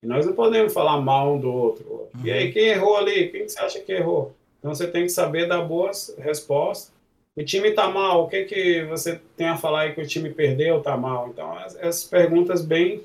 e 0.03 0.07
nós 0.07 0.25
não 0.25 0.33
podemos 0.33 0.73
falar 0.73 0.99
mal 0.99 1.35
um 1.35 1.39
do 1.39 1.53
outro. 1.53 2.09
Uhum. 2.15 2.25
E 2.25 2.33
aí, 2.33 2.47
uhum. 2.47 2.53
quem 2.53 2.69
errou 2.69 2.97
ali? 2.97 3.29
Quem 3.29 3.47
você 3.47 3.61
acha 3.61 3.81
que 3.81 3.93
errou? 3.93 4.35
Então 4.59 4.75
você 4.75 4.87
tem 4.87 5.03
que 5.03 5.11
saber 5.11 5.47
dar 5.47 5.61
boas 5.61 6.15
respostas. 6.19 6.93
O 7.37 7.45
time 7.45 7.71
tá 7.73 7.89
mal, 7.89 8.25
o 8.25 8.29
que 8.29 8.45
que 8.45 8.85
você 8.85 9.21
tem 9.37 9.49
a 9.49 9.57
falar 9.57 9.83
aí 9.83 9.95
que 9.95 10.01
o 10.01 10.07
time 10.07 10.31
perdeu, 10.31 10.81
tá 10.83 10.97
mal? 10.97 11.29
Então, 11.29 11.59
essas 11.61 12.05
perguntas 12.05 12.63
bem 12.63 13.03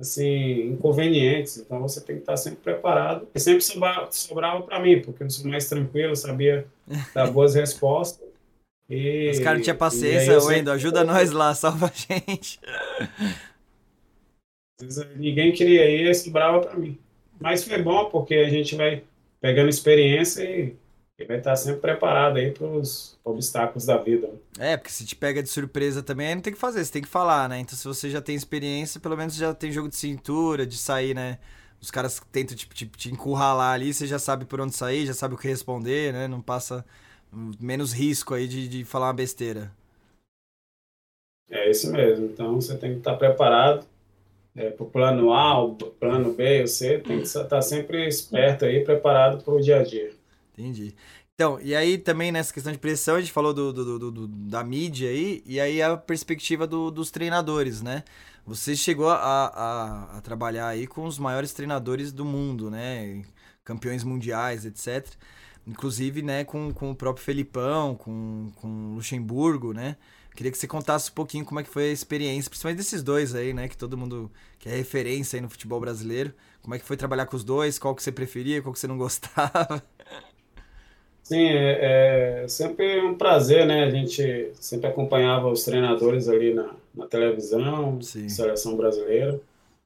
assim, 0.00 0.68
inconvenientes. 0.68 1.58
Então 1.58 1.80
você 1.80 2.00
tem 2.00 2.16
que 2.16 2.22
estar 2.22 2.36
sempre 2.36 2.60
preparado. 2.60 3.28
E 3.34 3.40
sempre 3.40 3.62
sobrava 4.10 4.62
para 4.62 4.80
mim, 4.80 5.00
porque 5.00 5.22
eu 5.22 5.30
sou 5.30 5.48
mais 5.50 5.68
tranquilo, 5.68 6.14
sabia 6.16 6.66
dar 7.14 7.30
boas 7.32 7.54
respostas. 7.54 8.26
E, 8.88 9.30
Os 9.30 9.40
caras 9.40 9.62
tinham 9.62 9.76
paciência, 9.76 10.42
Wendel, 10.42 10.72
ajuda 10.74 11.04
nós 11.04 11.30
lá, 11.30 11.54
salva 11.54 11.86
a 11.86 11.92
gente. 11.94 12.58
Ninguém 15.16 15.52
queria 15.52 15.90
ir, 15.90 16.08
esse 16.08 16.30
brava 16.30 16.60
para 16.60 16.78
mim. 16.78 16.96
Mas 17.38 17.64
foi 17.64 17.82
bom, 17.82 18.06
porque 18.06 18.34
a 18.34 18.48
gente 18.48 18.74
vai 18.74 19.02
pegando 19.40 19.68
experiência 19.68 20.42
e, 20.42 20.74
e 21.18 21.24
vai 21.24 21.38
estar 21.38 21.56
sempre 21.56 21.80
preparado 21.80 22.36
aí 22.36 22.52
para 22.52 22.66
os 22.66 23.18
obstáculos 23.24 23.84
da 23.84 23.96
vida. 23.96 24.30
É, 24.58 24.76
porque 24.76 24.92
se 24.92 25.04
te 25.04 25.16
pega 25.16 25.42
de 25.42 25.48
surpresa 25.48 26.02
também, 26.02 26.28
aí 26.28 26.34
não 26.34 26.42
tem 26.42 26.52
que 26.52 26.58
fazer, 26.58 26.84
você 26.84 26.92
tem 26.92 27.02
que 27.02 27.08
falar, 27.08 27.48
né? 27.48 27.58
Então 27.58 27.76
se 27.76 27.86
você 27.86 28.08
já 28.08 28.20
tem 28.20 28.36
experiência, 28.36 29.00
pelo 29.00 29.16
menos 29.16 29.34
já 29.34 29.52
tem 29.52 29.72
jogo 29.72 29.88
de 29.88 29.96
cintura, 29.96 30.64
de 30.64 30.76
sair, 30.76 31.14
né? 31.14 31.38
Os 31.80 31.90
caras 31.90 32.20
tentam 32.30 32.56
te, 32.56 32.68
te, 32.68 32.86
te 32.86 33.10
encurralar 33.10 33.74
ali, 33.74 33.92
você 33.92 34.06
já 34.06 34.18
sabe 34.18 34.44
por 34.44 34.60
onde 34.60 34.74
sair, 34.74 35.06
já 35.06 35.14
sabe 35.14 35.34
o 35.34 35.38
que 35.38 35.48
responder, 35.48 36.12
né? 36.12 36.28
Não 36.28 36.40
passa 36.40 36.84
menos 37.32 37.92
risco 37.92 38.34
aí 38.34 38.46
de, 38.46 38.68
de 38.68 38.84
falar 38.84 39.06
uma 39.06 39.14
besteira. 39.14 39.72
É 41.50 41.68
isso 41.68 41.90
mesmo. 41.90 42.26
Então 42.26 42.60
você 42.60 42.76
tem 42.76 42.92
que 42.92 42.98
estar 42.98 43.16
preparado 43.16 43.84
é, 44.54 44.70
para 44.70 44.84
o 44.84 44.90
plano 44.90 45.32
A, 45.32 45.62
o 45.62 45.74
plano 45.74 46.32
B, 46.32 46.62
o 46.62 46.68
C, 46.68 46.98
tem 46.98 47.18
que 47.18 47.24
estar 47.24 47.62
sempre 47.62 48.06
esperto 48.06 48.64
aí, 48.64 48.84
preparado 48.84 49.42
para 49.42 49.54
o 49.54 49.60
dia 49.60 49.80
a 49.80 49.82
dia. 49.82 50.17
Entendi. 50.58 50.94
Então, 51.34 51.60
e 51.60 51.74
aí 51.74 51.96
também 51.96 52.32
nessa 52.32 52.52
questão 52.52 52.72
de 52.72 52.78
pressão, 52.78 53.14
a 53.14 53.20
gente 53.20 53.32
falou 53.32 53.54
do, 53.54 53.72
do, 53.72 53.98
do, 53.98 54.10
do 54.10 54.26
da 54.26 54.64
mídia 54.64 55.08
aí, 55.08 55.40
e 55.46 55.60
aí 55.60 55.80
a 55.80 55.96
perspectiva 55.96 56.66
dos 56.66 57.10
treinadores, 57.12 57.80
né? 57.80 58.02
Você 58.44 58.74
chegou 58.74 59.08
a, 59.08 59.16
a, 59.16 60.18
a, 60.18 60.20
trabalhar 60.20 60.66
aí 60.68 60.86
com 60.86 61.04
os 61.04 61.18
maiores 61.18 61.52
treinadores 61.52 62.10
do 62.12 62.24
mundo, 62.24 62.70
né? 62.70 63.22
Campeões 63.64 64.02
mundiais, 64.04 64.64
etc 64.64 65.06
inclusive, 65.66 66.22
né, 66.22 66.44
com, 66.44 66.72
com 66.72 66.90
o 66.92 66.94
próprio 66.94 67.22
Felipão, 67.22 67.94
com, 67.94 68.50
com 68.56 68.94
Luxemburgo, 68.94 69.74
né, 69.74 69.98
Queria 70.38 70.52
que 70.52 70.58
você 70.58 70.68
contasse 70.68 71.10
um 71.10 71.14
pouquinho 71.14 71.44
como 71.44 71.58
é 71.58 71.64
que 71.64 71.68
foi 71.68 71.90
a 71.90 71.92
experiência, 71.92 72.48
principalmente 72.48 72.78
desses 72.78 73.02
dois 73.02 73.34
aí, 73.34 73.52
né? 73.52 73.66
Que 73.66 73.76
todo 73.76 73.98
mundo 73.98 74.30
que 74.56 74.68
é 74.68 74.76
referência 74.76 75.36
aí 75.36 75.40
no 75.40 75.50
futebol 75.50 75.80
brasileiro. 75.80 76.32
Como 76.62 76.76
é 76.76 76.78
que 76.78 76.84
foi 76.84 76.96
trabalhar 76.96 77.26
com 77.26 77.34
os 77.34 77.42
dois? 77.42 77.76
Qual 77.76 77.92
que 77.92 78.00
você 78.00 78.12
preferia, 78.12 78.62
qual 78.62 78.72
que 78.72 78.78
você 78.78 78.86
não 78.86 78.96
gostava? 78.96 79.82
Sim, 81.28 81.44
é, 81.44 82.44
é 82.44 82.48
sempre 82.48 83.02
um 83.02 83.14
prazer, 83.14 83.66
né? 83.66 83.84
A 83.84 83.90
gente 83.90 84.50
sempre 84.54 84.86
acompanhava 84.86 85.50
os 85.50 85.62
treinadores 85.62 86.26
ali 86.26 86.54
na, 86.54 86.74
na 86.94 87.06
televisão, 87.06 88.00
Sim. 88.00 88.30
seleção 88.30 88.74
brasileira. 88.78 89.38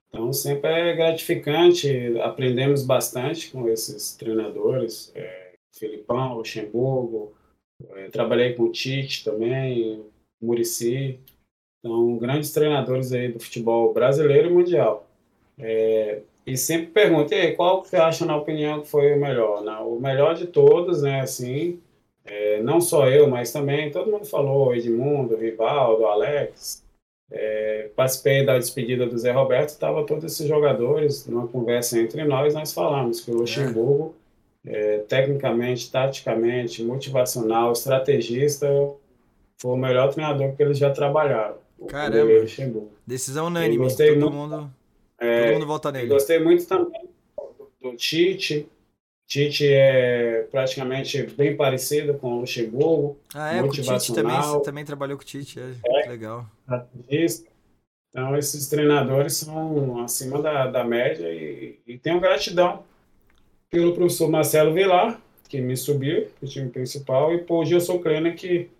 Então 0.08 0.32
sempre 0.32 0.70
é 0.70 0.94
gratificante, 0.94 2.16
aprendemos 2.20 2.84
bastante 2.84 3.50
com 3.50 3.68
esses 3.68 4.14
treinadores, 4.14 5.10
é, 5.16 5.54
Filipão, 5.74 6.36
Luxemburgo, 6.36 7.32
é, 7.90 8.08
trabalhei 8.08 8.52
com 8.52 8.62
o 8.62 8.70
Tite 8.70 9.24
também, 9.24 10.00
Murici, 10.40 11.18
então 11.80 12.18
grandes 12.18 12.52
treinadores 12.52 13.12
aí 13.12 13.32
do 13.32 13.40
futebol 13.40 13.92
brasileiro 13.92 14.48
e 14.48 14.52
mundial. 14.52 15.08
É, 15.58 16.22
e 16.46 16.56
sempre 16.56 16.86
pergunto, 16.86 17.32
e 17.32 17.52
qual 17.52 17.84
você 17.84 17.96
acha, 17.96 18.26
na 18.26 18.36
opinião, 18.36 18.80
que 18.80 18.88
foi 18.88 19.14
o 19.14 19.20
melhor? 19.20 19.62
Não, 19.62 19.88
o 19.88 20.00
melhor 20.00 20.34
de 20.34 20.46
todos, 20.46 21.02
né, 21.02 21.20
assim, 21.20 21.80
é, 22.24 22.60
não 22.62 22.80
só 22.80 23.08
eu, 23.08 23.28
mas 23.28 23.52
também 23.52 23.90
todo 23.90 24.10
mundo 24.10 24.24
falou, 24.24 24.74
Edmundo, 24.74 25.36
Rivaldo, 25.36 26.06
Alex, 26.06 26.84
é, 27.30 27.90
participei 27.94 28.44
da 28.44 28.58
despedida 28.58 29.06
do 29.06 29.16
Zé 29.16 29.30
Roberto, 29.30 29.70
estava 29.70 30.04
todos 30.04 30.24
esses 30.24 30.46
jogadores, 30.46 31.26
numa 31.26 31.46
conversa 31.46 31.98
entre 31.98 32.24
nós, 32.24 32.54
nós 32.54 32.72
falamos 32.72 33.20
que 33.20 33.30
o 33.30 33.34
Luxemburgo, 33.34 34.14
é, 34.66 34.98
tecnicamente, 35.08 35.90
taticamente, 35.90 36.82
motivacional, 36.82 37.72
estrategista, 37.72 38.68
foi 39.58 39.72
o 39.72 39.76
melhor 39.76 40.12
treinador 40.12 40.54
que 40.56 40.62
eles 40.62 40.76
já 40.76 40.90
trabalharam. 40.90 41.56
Caramba, 41.88 42.46
decisão 43.06 43.46
unânime, 43.46 43.88
todo 43.94 44.30
mundo... 44.30 44.70
É, 45.22 45.44
Todo 45.44 45.54
mundo 45.54 45.66
volta 45.66 45.92
nele. 45.92 46.08
Gostei 46.08 46.40
muito 46.40 46.66
também 46.66 47.08
do, 47.80 47.96
Tite. 47.96 48.68
Tite 49.26 49.66
é 49.66 50.46
praticamente 50.50 51.22
bem 51.22 51.56
parecido 51.56 52.14
com 52.14 52.34
o 52.34 52.40
Luxemburgo. 52.40 53.18
Ah, 53.32 53.54
é, 53.54 53.62
o 53.62 53.68
Tite 53.68 54.12
também, 54.12 54.36
você 54.36 54.62
também 54.62 54.84
trabalhou 54.84 55.16
com 55.16 55.22
o 55.22 55.26
Tite, 55.26 55.60
é, 55.60 55.74
é 56.04 56.08
legal. 56.08 56.46
Então, 58.10 58.36
esses 58.36 58.68
treinadores 58.68 59.36
são 59.36 60.02
acima 60.02 60.42
da, 60.42 60.66
da 60.66 60.84
média 60.84 61.32
e, 61.32 61.78
e 61.86 61.96
tenho 61.96 62.20
gratidão 62.20 62.82
pelo 63.70 63.94
professor 63.94 64.28
Marcelo 64.28 64.74
Vilar, 64.74 65.18
que 65.48 65.60
me 65.60 65.76
subiu 65.76 66.28
para 66.38 66.46
o 66.46 66.48
time 66.48 66.68
principal, 66.68 67.32
e 67.32 67.38
por 67.38 67.64
Gilson 67.64 67.98
Kleiner, 68.00 68.36
que 68.36 68.70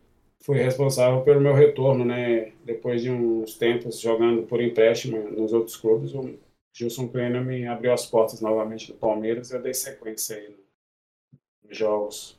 foi 0.43 0.59
responsável 0.59 1.23
pelo 1.23 1.41
meu 1.41 1.55
retorno, 1.55 2.05
né? 2.05 2.53
Depois 2.65 3.01
de 3.01 3.11
uns 3.11 3.55
tempos 3.57 4.01
jogando 4.01 4.43
por 4.43 4.61
empréstimo 4.61 5.31
nos 5.31 5.53
outros 5.53 5.77
clubes, 5.77 6.13
o 6.15 6.37
Gilson 6.75 7.09
Kleiner 7.09 7.45
me 7.45 7.67
abriu 7.67 7.93
as 7.93 8.07
portas 8.07 8.41
novamente 8.41 8.93
do 8.93 8.99
Palmeiras 8.99 9.51
e 9.51 9.55
eu 9.55 9.63
dei 9.63 9.73
sequência 9.73 10.37
aí 10.37 10.57
nos 11.65 11.77
jogos, 11.77 12.39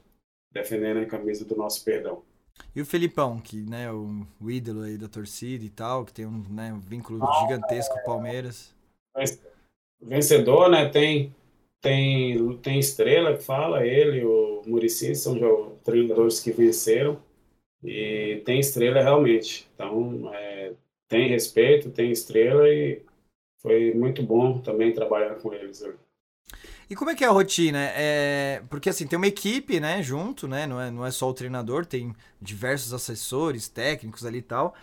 defendendo 0.52 1.00
a 1.00 1.06
camisa 1.06 1.46
do 1.46 1.56
nosso 1.56 1.84
perdão. 1.84 2.22
E 2.76 2.82
o 2.82 2.86
Felipão, 2.86 3.40
que 3.40 3.62
né, 3.62 3.92
o, 3.92 4.28
o 4.40 4.52
ídolo 4.52 4.82
aí 4.82 4.98
da 4.98 5.08
torcida 5.08 5.64
e 5.64 5.70
tal, 5.70 6.06
que 6.06 6.14
tem 6.14 6.26
um, 6.26 6.44
né, 6.50 6.74
um 6.74 6.80
vínculo 6.80 7.24
ah, 7.24 7.42
gigantesco 7.42 7.94
com 7.96 8.02
o 8.02 8.06
Palmeiras. 8.06 8.76
Vencedor, 10.02 10.70
né? 10.70 10.90
Tem, 10.90 11.34
tem, 11.82 12.58
tem 12.58 12.80
estrela 12.80 13.38
que 13.38 13.44
fala, 13.44 13.86
ele, 13.86 14.24
o 14.26 14.62
Murici, 14.66 15.16
são 15.16 15.36
treinadores 15.84 16.40
que 16.40 16.52
venceram. 16.52 17.20
E 17.84 18.42
tem 18.46 18.60
estrela 18.60 19.02
realmente. 19.02 19.68
Então, 19.76 20.32
é, 20.34 20.74
tem 21.08 21.30
respeito, 21.30 21.90
tem 21.90 22.12
estrela 22.12 22.68
e 22.70 23.02
foi 23.62 23.94
muito 23.94 24.24
bom 24.24 24.60
também 24.60 24.94
trabalhar 24.94 25.36
com 25.36 25.54
eles. 25.54 25.84
E 26.90 26.96
como 26.96 27.12
é 27.12 27.16
que 27.16 27.24
é 27.24 27.28
a 27.28 27.32
rotina? 27.32 27.80
É, 27.96 28.62
porque 28.70 28.90
assim, 28.90 29.08
tem 29.08 29.18
uma 29.18 29.28
equipe, 29.28 29.80
né, 29.80 30.04
junto, 30.04 30.48
né? 30.48 30.68
Não 30.68 30.80
é, 30.80 30.92
não 30.92 31.06
é 31.06 31.12
só 31.12 31.30
o 31.30 31.34
treinador, 31.34 31.86
tem 31.86 32.14
diversos 32.42 32.94
assessores, 32.94 33.68
técnicos 33.68 34.26
ali 34.26 34.40
e 34.40 34.42
tal. 34.42 34.76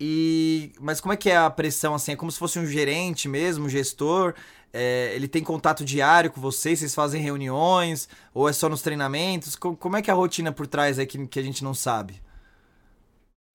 E, 0.00 0.72
mas 0.80 1.00
como 1.00 1.12
é 1.12 1.16
que 1.16 1.30
é 1.30 1.36
a 1.36 1.50
pressão, 1.50 1.94
assim? 1.94 2.12
É 2.12 2.16
como 2.16 2.32
se 2.32 2.38
fosse 2.38 2.58
um 2.58 2.66
gerente 2.66 3.28
mesmo, 3.28 3.66
um 3.66 3.68
gestor? 3.68 4.34
É, 4.72 5.12
ele 5.14 5.28
tem 5.28 5.44
contato 5.44 5.84
diário 5.84 6.30
com 6.30 6.40
vocês? 6.40 6.78
Vocês 6.78 6.94
fazem 6.94 7.20
reuniões? 7.20 8.08
Ou 8.34 8.48
é 8.48 8.52
só 8.52 8.68
nos 8.68 8.82
treinamentos? 8.82 9.54
Como, 9.54 9.76
como 9.76 9.96
é 9.96 10.02
que 10.02 10.10
é 10.10 10.12
a 10.12 10.16
rotina 10.16 10.50
por 10.50 10.66
trás 10.66 10.98
aí 10.98 11.06
que, 11.06 11.26
que 11.26 11.38
a 11.38 11.42
gente 11.42 11.62
não 11.62 11.74
sabe? 11.74 12.20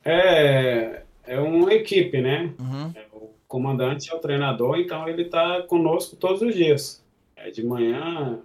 É, 0.07 1.03
é 1.25 1.39
uma 1.39 1.73
equipe, 1.73 2.21
né? 2.21 2.53
Uhum. 2.57 2.93
É, 2.95 3.05
o 3.11 3.29
comandante 3.47 4.09
é 4.09 4.15
o 4.15 4.19
treinador, 4.19 4.79
então 4.79 5.07
ele 5.07 5.23
está 5.23 5.61
conosco 5.63 6.15
todos 6.15 6.41
os 6.41 6.55
dias. 6.55 7.03
É, 7.35 7.51
de 7.51 7.65
manhã, 7.65 8.41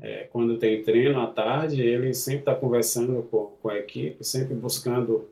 é, 0.00 0.24
quando 0.30 0.58
tem 0.58 0.82
treino 0.82 1.20
à 1.20 1.26
tarde, 1.26 1.82
ele 1.82 2.14
sempre 2.14 2.40
está 2.40 2.54
conversando 2.54 3.24
com, 3.24 3.46
com, 3.60 3.68
a 3.68 3.78
equipe, 3.78 4.22
sempre 4.24 4.54
buscando 4.54 5.28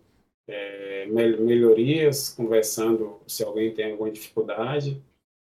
é, 0.48 1.06
melhorias, 1.06 2.30
conversando 2.30 3.20
se 3.26 3.44
alguém 3.44 3.72
tem 3.72 3.92
alguma 3.92 4.10
dificuldade. 4.10 5.00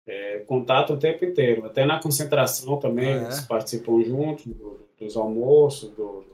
É, 0.07 0.39
contato 0.39 0.93
o 0.93 0.97
tempo 0.97 1.25
inteiro, 1.25 1.65
até 1.65 1.85
na 1.85 2.01
concentração 2.01 2.79
também, 2.79 3.13
ah, 3.13 3.23
eles 3.23 3.41
participam 3.41 4.01
juntos 4.01 4.45
do, 4.45 4.86
dos 4.99 5.15
almoços, 5.15 5.91
do, 5.91 6.25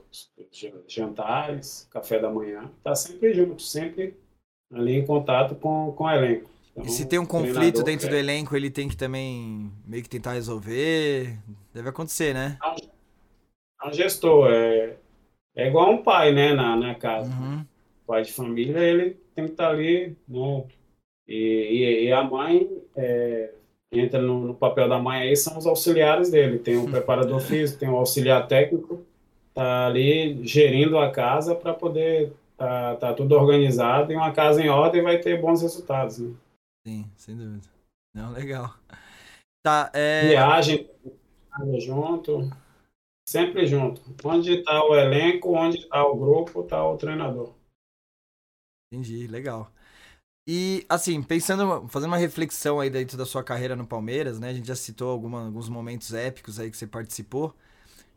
jantares, 0.86 1.88
café 1.90 2.18
da 2.18 2.30
manhã, 2.30 2.70
está 2.78 2.94
sempre 2.94 3.34
junto, 3.34 3.62
sempre 3.62 4.16
ali 4.72 4.94
em 4.94 5.06
contato 5.06 5.54
com, 5.54 5.92
com 5.92 6.04
o 6.04 6.10
elenco. 6.10 6.50
Então, 6.72 6.84
e 6.84 6.88
se 6.88 7.06
tem 7.06 7.18
um 7.18 7.26
conflito 7.26 7.82
dentro 7.82 8.08
do 8.08 8.16
elenco, 8.16 8.56
ele 8.56 8.70
tem 8.70 8.88
que 8.88 8.96
também 8.96 9.70
meio 9.86 10.02
que 10.02 10.08
tentar 10.08 10.32
resolver? 10.32 11.38
Deve 11.72 11.88
acontecer, 11.88 12.34
né? 12.34 12.58
É 13.82 13.88
um 13.88 13.92
gestor, 13.92 14.50
é, 14.50 14.96
é 15.54 15.68
igual 15.68 15.92
um 15.92 16.02
pai, 16.02 16.32
né, 16.32 16.52
na, 16.52 16.76
na 16.76 16.94
casa. 16.94 17.30
Uhum. 17.30 17.64
pai 18.06 18.22
de 18.22 18.32
família, 18.32 18.78
ele 18.78 19.10
tem 19.34 19.44
que 19.44 19.52
estar 19.52 19.68
tá 19.68 19.70
ali, 19.70 20.16
né? 20.26 20.66
E, 21.28 21.36
e, 21.36 22.04
e 22.06 22.12
a 22.12 22.24
mãe 22.24 22.68
é, 22.96 23.54
entra 24.00 24.20
no, 24.20 24.48
no, 24.48 24.54
papel 24.54 24.88
da 24.88 24.98
mãe 24.98 25.22
aí, 25.22 25.36
são 25.36 25.58
os 25.58 25.66
auxiliares 25.66 26.30
dele. 26.30 26.58
Tem 26.58 26.76
o 26.76 26.90
preparador 26.90 27.40
físico, 27.40 27.80
tem 27.80 27.88
o 27.88 27.96
auxiliar 27.96 28.46
técnico, 28.46 29.04
tá 29.52 29.86
ali 29.86 30.44
gerindo 30.46 30.98
a 30.98 31.10
casa 31.10 31.54
para 31.54 31.74
poder 31.74 32.32
tá, 32.56 32.96
tá 32.96 33.14
tudo 33.14 33.34
organizado 33.34 34.12
e 34.12 34.16
uma 34.16 34.32
casa 34.32 34.62
em 34.62 34.68
ordem 34.68 35.02
vai 35.02 35.18
ter 35.18 35.40
bons 35.40 35.62
resultados, 35.62 36.18
né? 36.18 36.34
Sim, 36.86 37.10
sem 37.16 37.36
dúvida. 37.36 37.68
Não, 38.14 38.32
legal. 38.32 38.74
Tá, 39.62 39.90
é... 39.94 40.28
Viagem 40.28 40.88
junto, 41.78 42.50
sempre 43.26 43.66
junto. 43.66 44.02
Onde 44.24 44.58
está 44.58 44.84
o 44.84 44.94
elenco, 44.94 45.56
onde 45.56 45.78
está 45.78 46.04
o 46.04 46.16
grupo, 46.16 46.62
está 46.62 46.84
o 46.86 46.96
treinador. 46.96 47.54
Entendi, 48.92 49.26
legal. 49.26 49.72
E, 50.46 50.84
assim, 50.88 51.22
pensando, 51.22 51.88
fazendo 51.88 52.10
uma 52.10 52.18
reflexão 52.18 52.78
aí 52.78 52.90
dentro 52.90 53.16
da 53.16 53.24
sua 53.24 53.42
carreira 53.42 53.74
no 53.74 53.86
Palmeiras, 53.86 54.38
né? 54.38 54.50
A 54.50 54.52
gente 54.52 54.68
já 54.68 54.76
citou 54.76 55.10
alguma, 55.10 55.46
alguns 55.46 55.68
momentos 55.70 56.12
épicos 56.12 56.60
aí 56.60 56.70
que 56.70 56.76
você 56.76 56.86
participou. 56.86 57.54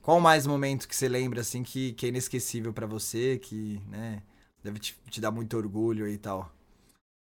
Qual 0.01 0.19
mais 0.19 0.47
momento 0.47 0.88
que 0.88 0.95
você 0.95 1.07
lembra, 1.07 1.41
assim, 1.41 1.63
que, 1.63 1.93
que 1.93 2.05
é 2.05 2.09
inesquecível 2.09 2.73
para 2.73 2.88
você, 2.88 3.38
que, 3.38 3.82
né, 3.89 4.23
deve 4.63 4.80
te, 4.80 4.97
te, 5.09 5.21
dar 5.21 5.32
muito 5.32 5.55
orgulho 5.57 6.07
e 6.07 6.17
tal? 6.17 6.51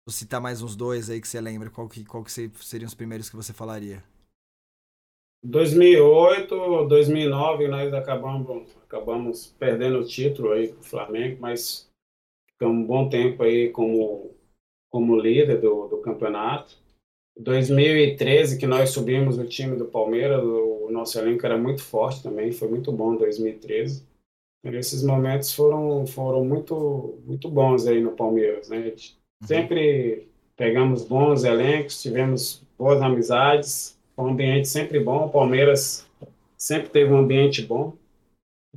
Vou 0.06 0.14
citar 0.14 0.42
mais 0.42 0.62
uns 0.62 0.76
dois 0.76 1.10
aí 1.10 1.20
que 1.22 1.28
você 1.28 1.42
lembra, 1.42 1.70
qual 1.70 1.90
que, 1.90 2.06
qual 2.06 2.24
que 2.24 2.32
seriam 2.32 2.88
os 2.88 2.94
primeiros 2.94 3.30
que 3.30 3.36
você 3.36 3.54
falaria? 3.54 4.04
2008, 5.44 6.86
2009, 6.88 7.68
nós 7.68 7.94
acabamos, 7.94 8.76
acabamos 8.84 9.56
perdendo 9.60 10.00
o 10.00 10.06
título 10.06 10.52
aí 10.52 10.70
pro 10.70 10.84
Flamengo, 10.84 11.42
mas 11.42 11.90
ficamos 12.52 12.84
um 12.84 12.86
bom 12.86 13.10
tempo 13.10 13.44
aí 13.44 13.70
como, 13.70 14.37
como 14.90 15.20
líder 15.20 15.60
do, 15.60 15.88
do 15.88 15.98
campeonato. 15.98 16.76
2013, 17.40 18.58
que 18.58 18.66
nós 18.66 18.90
subimos 18.90 19.38
o 19.38 19.46
time 19.46 19.76
do 19.76 19.86
Palmeiras, 19.86 20.44
o 20.44 20.90
nosso 20.92 21.20
elenco 21.20 21.46
era 21.46 21.58
muito 21.58 21.84
forte 21.84 22.24
também, 22.24 22.52
foi 22.52 22.68
muito 22.68 22.92
bom 22.92 23.16
2013. 23.16 24.04
E 24.66 24.70
esses 24.76 25.04
momentos 25.04 25.54
foram, 25.54 26.06
foram 26.08 26.44
muito, 26.44 27.20
muito 27.26 27.50
bons 27.50 27.86
aí 27.86 28.02
no 28.02 28.12
Palmeiras, 28.12 28.70
né? 28.70 28.88
Uhum. 28.88 29.48
Sempre 29.48 30.28
pegamos 30.56 31.04
bons 31.04 31.44
elencos, 31.44 32.02
tivemos 32.02 32.64
boas 32.78 33.02
amizades, 33.02 33.98
um 34.18 34.28
ambiente 34.28 34.68
sempre 34.68 35.00
bom. 35.00 35.28
O 35.28 35.30
Palmeiras 35.30 36.08
sempre 36.58 36.90
teve 36.90 37.14
um 37.14 37.18
ambiente 37.18 37.62
bom. 37.62 37.94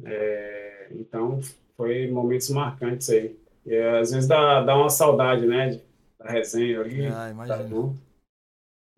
É, 0.04 0.88
então, 0.92 1.40
foi 1.76 2.08
momentos 2.10 2.50
marcantes 2.50 3.08
aí. 3.08 3.34
E 3.64 3.76
às 3.76 4.10
vezes 4.10 4.28
dá, 4.28 4.62
dá 4.62 4.76
uma 4.76 4.90
saudade, 4.90 5.46
né? 5.46 5.80
Da 6.20 6.30
resenha 6.30 6.80
ali. 6.80 7.06
Ah, 7.06 7.30
imagina. 7.30 7.94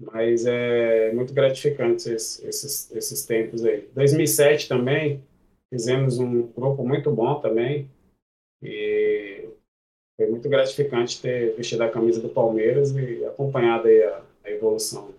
Mas 0.00 0.44
é 0.44 1.12
muito 1.12 1.32
gratificante 1.32 2.10
esses, 2.10 2.42
esses, 2.42 2.90
esses 2.90 3.24
tempos 3.24 3.64
aí. 3.64 3.88
2007 3.94 4.68
também, 4.68 5.22
fizemos 5.70 6.18
um 6.18 6.48
grupo 6.48 6.84
muito 6.84 7.10
bom 7.12 7.40
também. 7.40 7.88
E 8.60 9.48
foi 10.16 10.28
muito 10.28 10.48
gratificante 10.48 11.22
ter 11.22 11.54
vestido 11.56 11.82
a 11.82 11.90
camisa 11.90 12.20
do 12.20 12.28
Palmeiras 12.28 12.90
e 12.90 13.24
acompanhado 13.24 13.86
aí 13.86 14.02
a, 14.02 14.22
a 14.44 14.50
evolução. 14.50 15.14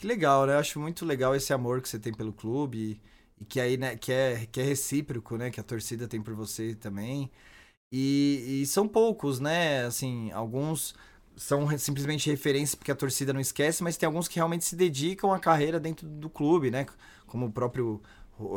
Que 0.00 0.06
legal, 0.06 0.46
né? 0.46 0.54
Eu 0.54 0.58
acho 0.58 0.78
muito 0.78 1.04
legal 1.04 1.34
esse 1.34 1.52
amor 1.52 1.80
que 1.80 1.88
você 1.88 1.98
tem 1.98 2.12
pelo 2.12 2.32
clube 2.32 3.00
e, 3.38 3.42
e 3.42 3.44
que 3.44 3.60
aí, 3.60 3.76
né, 3.76 3.96
que 3.96 4.12
é, 4.12 4.46
que 4.46 4.60
é 4.60 4.64
recíproco, 4.64 5.36
né? 5.36 5.50
Que 5.50 5.60
a 5.60 5.64
torcida 5.64 6.06
tem 6.06 6.22
por 6.22 6.34
você 6.34 6.74
também. 6.74 7.30
E, 7.96 8.62
e 8.62 8.66
são 8.66 8.88
poucos, 8.88 9.38
né? 9.38 9.84
Assim, 9.84 10.32
alguns 10.32 10.96
são 11.36 11.78
simplesmente 11.78 12.28
referência 12.28 12.76
porque 12.76 12.90
a 12.90 12.94
torcida 12.94 13.32
não 13.32 13.40
esquece, 13.40 13.84
mas 13.84 13.96
tem 13.96 14.04
alguns 14.04 14.26
que 14.26 14.34
realmente 14.34 14.64
se 14.64 14.74
dedicam 14.74 15.32
à 15.32 15.38
carreira 15.38 15.78
dentro 15.78 16.04
do 16.04 16.28
clube, 16.28 16.72
né? 16.72 16.86
Como 17.24 17.46
o 17.46 17.52
próprio 17.52 18.02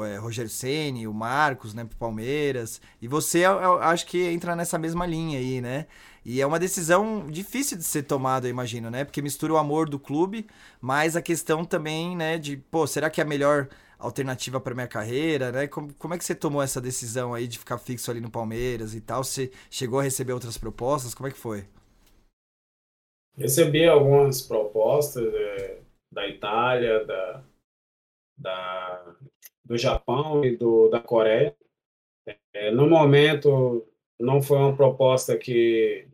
é, 0.08 0.18
Roger 0.18 0.50
Ceni, 0.50 1.08
o 1.08 1.14
Marcos, 1.14 1.76
né, 1.76 1.86
pro 1.86 1.96
Palmeiras. 1.98 2.82
E 3.00 3.08
você, 3.08 3.46
eu, 3.46 3.78
acho 3.78 4.08
que 4.08 4.24
entra 4.26 4.56
nessa 4.56 4.80
mesma 4.80 5.06
linha 5.06 5.38
aí, 5.38 5.62
né? 5.62 5.86
E 6.26 6.42
é 6.42 6.48
uma 6.48 6.58
decisão 6.58 7.28
difícil 7.30 7.78
de 7.78 7.84
ser 7.84 8.04
tomada, 8.04 8.48
eu 8.48 8.50
imagino, 8.50 8.90
né? 8.90 9.06
Porque 9.06 9.22
mistura 9.22 9.54
o 9.54 9.58
amor 9.58 9.88
do 9.88 10.00
clube, 10.00 10.48
mas 10.82 11.16
a 11.16 11.22
questão 11.22 11.64
também, 11.64 12.18
né, 12.18 12.40
de, 12.40 12.58
pô, 12.58 12.88
será 12.88 13.08
que 13.08 13.22
é 13.22 13.24
melhor 13.24 13.70
alternativa 14.00 14.60
para 14.60 14.76
minha 14.76 14.88
carreira, 14.88 15.52
né? 15.52 15.68
Como, 15.68 15.94
como 15.96 16.14
é 16.14 16.18
que 16.18 16.26
você 16.26 16.36
tomou 16.36 16.62
essa 16.62 16.80
decisão 16.80 17.34
aí 17.34 17.48
de 17.48 17.60
ficar 17.60 17.78
fixo 17.78 18.12
ali 18.12 18.22
no 18.22 18.32
Palmeiras 18.32 18.94
e 18.94 19.02
tal? 19.02 19.24
Você 19.24 19.52
chegou 19.70 20.00
a 20.00 20.04
receber 20.04 20.34
outras 20.34 20.58
propostas? 20.58 21.14
Como 21.14 21.28
é 21.28 21.32
que 21.32 21.38
foi? 21.38 21.66
Recebi 23.36 23.88
algumas 23.88 24.42
propostas 24.42 25.32
é, 25.34 25.80
da 26.12 26.28
Itália, 26.28 27.06
da, 27.06 27.44
da, 28.38 29.16
do 29.64 29.78
Japão 29.78 30.44
e 30.44 30.56
do, 30.56 30.90
da 30.90 31.00
Coreia. 31.00 31.56
É, 32.54 32.72
no 32.72 32.90
momento, 32.90 33.86
não 34.20 34.42
foi 34.42 34.58
uma 34.58 34.76
proposta 34.76 35.38
que, 35.38 36.08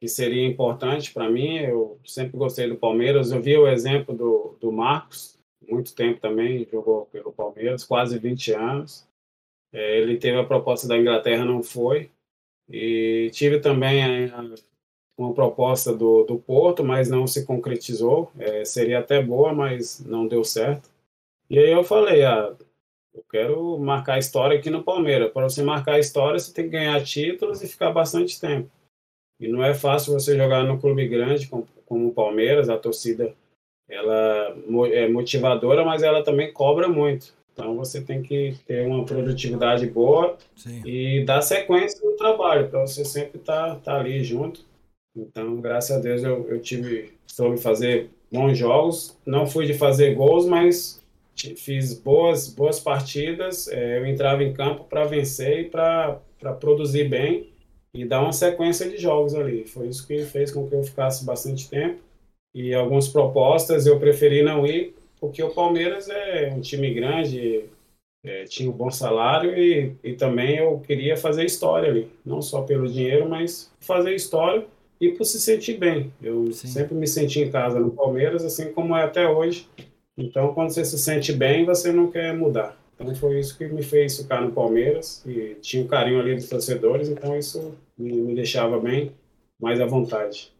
que 0.00 0.08
seria 0.08 0.46
importante 0.46 1.12
para 1.12 1.30
mim. 1.30 1.58
Eu 1.58 2.00
sempre 2.04 2.36
gostei 2.36 2.68
do 2.68 2.76
Palmeiras. 2.76 3.30
Eu 3.30 3.40
vi 3.40 3.56
o 3.56 3.68
exemplo 3.68 4.14
do, 4.16 4.58
do 4.60 4.72
Marcos, 4.72 5.35
muito 5.68 5.94
tempo 5.94 6.20
também, 6.20 6.66
jogou 6.70 7.06
pelo 7.06 7.32
Palmeiras, 7.32 7.84
quase 7.84 8.18
20 8.18 8.52
anos. 8.52 9.06
É, 9.72 9.98
ele 10.00 10.18
teve 10.18 10.38
a 10.38 10.44
proposta 10.44 10.88
da 10.88 10.96
Inglaterra, 10.96 11.44
não 11.44 11.62
foi. 11.62 12.10
E 12.68 13.30
tive 13.32 13.60
também 13.60 14.30
a, 14.30 14.42
uma 15.16 15.32
proposta 15.32 15.94
do, 15.94 16.24
do 16.24 16.38
Porto, 16.38 16.84
mas 16.84 17.08
não 17.08 17.26
se 17.26 17.44
concretizou. 17.44 18.30
É, 18.38 18.64
seria 18.64 18.98
até 18.98 19.22
boa, 19.22 19.52
mas 19.52 20.00
não 20.00 20.26
deu 20.26 20.44
certo. 20.44 20.90
E 21.48 21.58
aí 21.58 21.70
eu 21.70 21.84
falei, 21.84 22.24
ah, 22.24 22.54
eu 23.14 23.24
quero 23.30 23.78
marcar 23.78 24.14
a 24.14 24.18
história 24.18 24.58
aqui 24.58 24.68
no 24.68 24.84
Palmeiras. 24.84 25.32
Para 25.32 25.48
você 25.48 25.62
marcar 25.62 25.94
a 25.94 25.98
história, 25.98 26.38
você 26.38 26.52
tem 26.52 26.64
que 26.64 26.70
ganhar 26.70 27.02
títulos 27.02 27.62
e 27.62 27.68
ficar 27.68 27.90
bastante 27.90 28.40
tempo. 28.40 28.70
E 29.40 29.48
não 29.48 29.62
é 29.62 29.74
fácil 29.74 30.12
você 30.12 30.36
jogar 30.36 30.64
no 30.64 30.78
clube 30.78 31.06
grande 31.08 31.46
como, 31.46 31.66
como 31.84 32.08
o 32.08 32.12
Palmeiras, 32.12 32.68
a 32.68 32.78
torcida 32.78 33.34
ela 33.88 34.56
é 34.92 35.08
motivadora, 35.08 35.84
mas 35.84 36.02
ela 36.02 36.22
também 36.22 36.52
cobra 36.52 36.88
muito. 36.88 37.34
Então 37.52 37.74
você 37.74 38.02
tem 38.02 38.22
que 38.22 38.54
ter 38.66 38.86
uma 38.86 39.04
produtividade 39.04 39.86
boa 39.86 40.36
Sim. 40.54 40.82
e 40.84 41.24
dar 41.24 41.40
sequência 41.40 41.98
no 42.04 42.16
trabalho, 42.16 42.68
para 42.68 42.80
você 42.80 43.04
sempre 43.04 43.38
estar 43.38 43.76
tá, 43.76 43.76
tá 43.76 43.98
ali 43.98 44.22
junto. 44.22 44.64
Então, 45.16 45.56
graças 45.62 45.96
a 45.96 46.00
Deus, 46.00 46.22
eu, 46.22 46.46
eu 46.50 46.60
tive, 46.60 47.14
soube 47.26 47.56
fazer 47.56 48.10
bons 48.30 48.58
jogos. 48.58 49.16
Não 49.24 49.46
fui 49.46 49.64
de 49.64 49.72
fazer 49.72 50.14
gols, 50.14 50.44
mas 50.44 51.02
fiz 51.34 51.94
boas, 51.94 52.48
boas 52.48 52.78
partidas. 52.78 53.68
É, 53.68 53.98
eu 53.98 54.06
entrava 54.06 54.44
em 54.44 54.52
campo 54.52 54.84
para 54.84 55.04
vencer 55.04 55.60
e 55.60 55.64
para 55.64 56.20
produzir 56.60 57.08
bem 57.08 57.50
e 57.94 58.04
dar 58.04 58.20
uma 58.20 58.32
sequência 58.32 58.88
de 58.90 58.98
jogos 58.98 59.34
ali. 59.34 59.66
Foi 59.66 59.88
isso 59.88 60.06
que 60.06 60.18
fez 60.24 60.50
com 60.50 60.68
que 60.68 60.74
eu 60.74 60.82
ficasse 60.82 61.24
bastante 61.24 61.70
tempo. 61.70 62.05
E 62.56 62.72
algumas 62.72 63.06
propostas 63.06 63.84
eu 63.84 64.00
preferi 64.00 64.42
não 64.42 64.66
ir, 64.66 64.94
porque 65.20 65.42
o 65.42 65.50
Palmeiras 65.50 66.08
é 66.08 66.54
um 66.56 66.62
time 66.62 66.90
grande, 66.94 67.64
é, 68.24 68.44
tinha 68.44 68.70
um 68.70 68.72
bom 68.72 68.90
salário 68.90 69.54
e, 69.54 69.92
e 70.02 70.14
também 70.14 70.56
eu 70.56 70.80
queria 70.80 71.18
fazer 71.18 71.44
história 71.44 71.90
ali. 71.90 72.08
Não 72.24 72.40
só 72.40 72.62
pelo 72.62 72.88
dinheiro, 72.88 73.28
mas 73.28 73.70
fazer 73.78 74.14
história 74.14 74.64
e 74.98 75.10
por 75.10 75.26
se 75.26 75.38
sentir 75.38 75.76
bem. 75.76 76.10
Eu 76.22 76.50
Sim. 76.50 76.68
sempre 76.68 76.94
me 76.94 77.06
senti 77.06 77.42
em 77.42 77.50
casa 77.50 77.78
no 77.78 77.90
Palmeiras, 77.90 78.42
assim 78.42 78.72
como 78.72 78.96
é 78.96 79.02
até 79.02 79.28
hoje. 79.28 79.68
Então, 80.16 80.54
quando 80.54 80.70
você 80.70 80.82
se 80.82 80.98
sente 80.98 81.34
bem, 81.34 81.66
você 81.66 81.92
não 81.92 82.10
quer 82.10 82.34
mudar. 82.34 82.74
Então, 82.94 83.14
foi 83.14 83.38
isso 83.38 83.58
que 83.58 83.66
me 83.66 83.82
fez 83.82 84.16
ficar 84.16 84.40
no 84.40 84.50
Palmeiras 84.50 85.22
e 85.26 85.58
tinha 85.60 85.84
o 85.84 85.88
carinho 85.88 86.18
ali 86.18 86.34
dos 86.34 86.48
torcedores, 86.48 87.10
então 87.10 87.38
isso 87.38 87.74
me, 87.98 88.12
me 88.12 88.34
deixava 88.34 88.80
bem, 88.80 89.12
mais 89.60 89.78
à 89.78 89.84
vontade. 89.84 90.55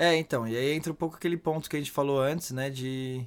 É, 0.00 0.16
então, 0.16 0.48
e 0.48 0.56
aí 0.56 0.72
entra 0.72 0.90
um 0.92 0.94
pouco 0.94 1.16
aquele 1.16 1.36
ponto 1.36 1.68
que 1.68 1.76
a 1.76 1.78
gente 1.78 1.90
falou 1.90 2.20
antes, 2.20 2.52
né, 2.52 2.70
de, 2.70 3.26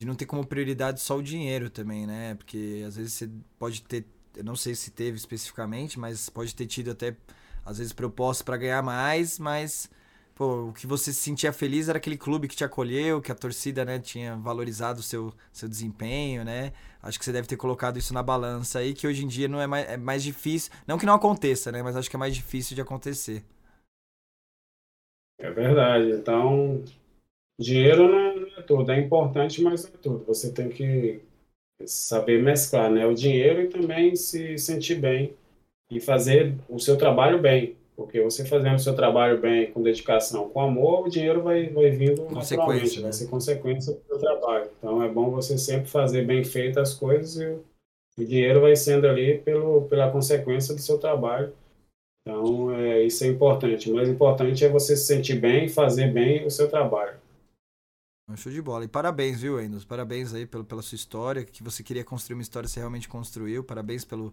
de 0.00 0.06
não 0.06 0.14
ter 0.14 0.26
como 0.26 0.46
prioridade 0.46 1.00
só 1.00 1.18
o 1.18 1.22
dinheiro 1.22 1.70
também, 1.70 2.06
né, 2.06 2.34
porque 2.36 2.84
às 2.86 2.96
vezes 2.96 3.14
você 3.14 3.30
pode 3.58 3.82
ter, 3.82 4.06
eu 4.36 4.44
não 4.44 4.56
sei 4.56 4.76
se 4.76 4.92
teve 4.92 5.16
especificamente, 5.16 5.98
mas 5.98 6.28
pode 6.28 6.54
ter 6.54 6.66
tido 6.66 6.92
até 6.92 7.16
às 7.64 7.78
vezes 7.78 7.92
propostas 7.92 8.42
para 8.44 8.56
ganhar 8.58 8.82
mais, 8.82 9.40
mas 9.40 9.90
pô, 10.36 10.68
o 10.70 10.72
que 10.72 10.86
você 10.86 11.12
se 11.12 11.20
sentia 11.20 11.52
feliz 11.52 11.88
era 11.88 11.98
aquele 11.98 12.16
clube 12.18 12.48
que 12.48 12.56
te 12.56 12.64
acolheu, 12.64 13.20
que 13.22 13.32
a 13.32 13.34
torcida, 13.34 13.84
né, 13.84 13.98
tinha 13.98 14.36
valorizado 14.36 15.00
o 15.00 15.02
seu, 15.02 15.34
seu 15.52 15.68
desempenho, 15.68 16.44
né? 16.44 16.72
Acho 17.02 17.18
que 17.18 17.24
você 17.24 17.32
deve 17.32 17.48
ter 17.48 17.56
colocado 17.56 17.98
isso 17.98 18.14
na 18.14 18.22
balança 18.22 18.80
aí, 18.80 18.94
que 18.94 19.06
hoje 19.06 19.24
em 19.24 19.28
dia 19.28 19.48
não 19.48 19.60
é 19.60 19.66
mais, 19.66 19.88
é 19.90 19.96
mais 19.96 20.22
difícil. 20.22 20.72
Não 20.86 20.98
que 20.98 21.06
não 21.06 21.14
aconteça, 21.14 21.72
né? 21.72 21.82
Mas 21.82 21.96
acho 21.96 22.10
que 22.10 22.16
é 22.16 22.18
mais 22.18 22.34
difícil 22.34 22.74
de 22.74 22.82
acontecer. 22.82 23.44
É 25.38 25.50
verdade. 25.50 26.10
Então, 26.12 26.82
dinheiro 27.58 28.08
não 28.08 28.46
é 28.58 28.62
tudo. 28.62 28.90
É 28.92 28.98
importante, 28.98 29.62
mas 29.62 29.84
não 29.84 29.90
é 29.94 29.98
tudo. 29.98 30.24
Você 30.26 30.52
tem 30.52 30.68
que 30.68 31.20
saber 31.86 32.42
mesclar, 32.42 32.90
né? 32.90 33.06
O 33.06 33.14
dinheiro 33.14 33.62
e 33.62 33.68
também 33.68 34.14
se 34.14 34.56
sentir 34.58 34.96
bem 34.96 35.34
e 35.90 36.00
fazer 36.00 36.54
o 36.68 36.78
seu 36.78 36.96
trabalho 36.96 37.40
bem. 37.40 37.76
Porque 37.96 38.20
você 38.20 38.44
fazendo 38.44 38.74
o 38.74 38.80
seu 38.80 38.94
trabalho 38.94 39.40
bem, 39.40 39.70
com 39.70 39.80
dedicação, 39.80 40.48
com 40.50 40.60
amor, 40.60 41.06
o 41.06 41.10
dinheiro 41.10 41.42
vai, 41.42 41.68
vai 41.68 41.90
vindo 41.90 42.24
naturalmente, 42.28 42.96
né? 42.96 43.02
vai 43.04 43.12
ser 43.12 43.28
consequência 43.28 43.92
do 43.92 44.02
seu 44.04 44.18
trabalho. 44.18 44.68
Então 44.78 45.00
é 45.00 45.08
bom 45.08 45.30
você 45.30 45.56
sempre 45.56 45.88
fazer 45.88 46.26
bem 46.26 46.42
feito 46.42 46.80
as 46.80 46.92
coisas 46.92 47.36
e 47.36 47.46
o, 48.20 48.26
dinheiro 48.26 48.62
vai 48.62 48.74
sendo 48.74 49.06
ali 49.06 49.38
pelo, 49.38 49.82
pela 49.82 50.10
consequência 50.10 50.74
do 50.74 50.80
seu 50.80 50.98
trabalho. 50.98 51.52
Então 52.22 52.73
isso 53.06 53.24
é 53.24 53.28
importante. 53.28 53.90
O 53.90 53.94
mais 53.94 54.08
importante 54.08 54.64
é 54.64 54.68
você 54.68 54.96
se 54.96 55.06
sentir 55.06 55.40
bem 55.40 55.66
e 55.66 55.68
fazer 55.68 56.12
bem 56.12 56.46
o 56.46 56.50
seu 56.50 56.68
trabalho. 56.68 57.18
Show 58.36 58.50
de 58.50 58.62
bola. 58.62 58.84
E 58.84 58.88
parabéns, 58.88 59.40
viu, 59.40 59.60
Endos? 59.60 59.84
Parabéns 59.84 60.32
aí 60.32 60.46
pelo, 60.46 60.64
pela 60.64 60.80
sua 60.80 60.96
história, 60.96 61.44
que 61.44 61.62
você 61.62 61.82
queria 61.82 62.02
construir 62.02 62.34
uma 62.34 62.42
história, 62.42 62.68
você 62.68 62.80
realmente 62.80 63.06
construiu. 63.06 63.62
Parabéns 63.62 64.04
pelo, 64.04 64.32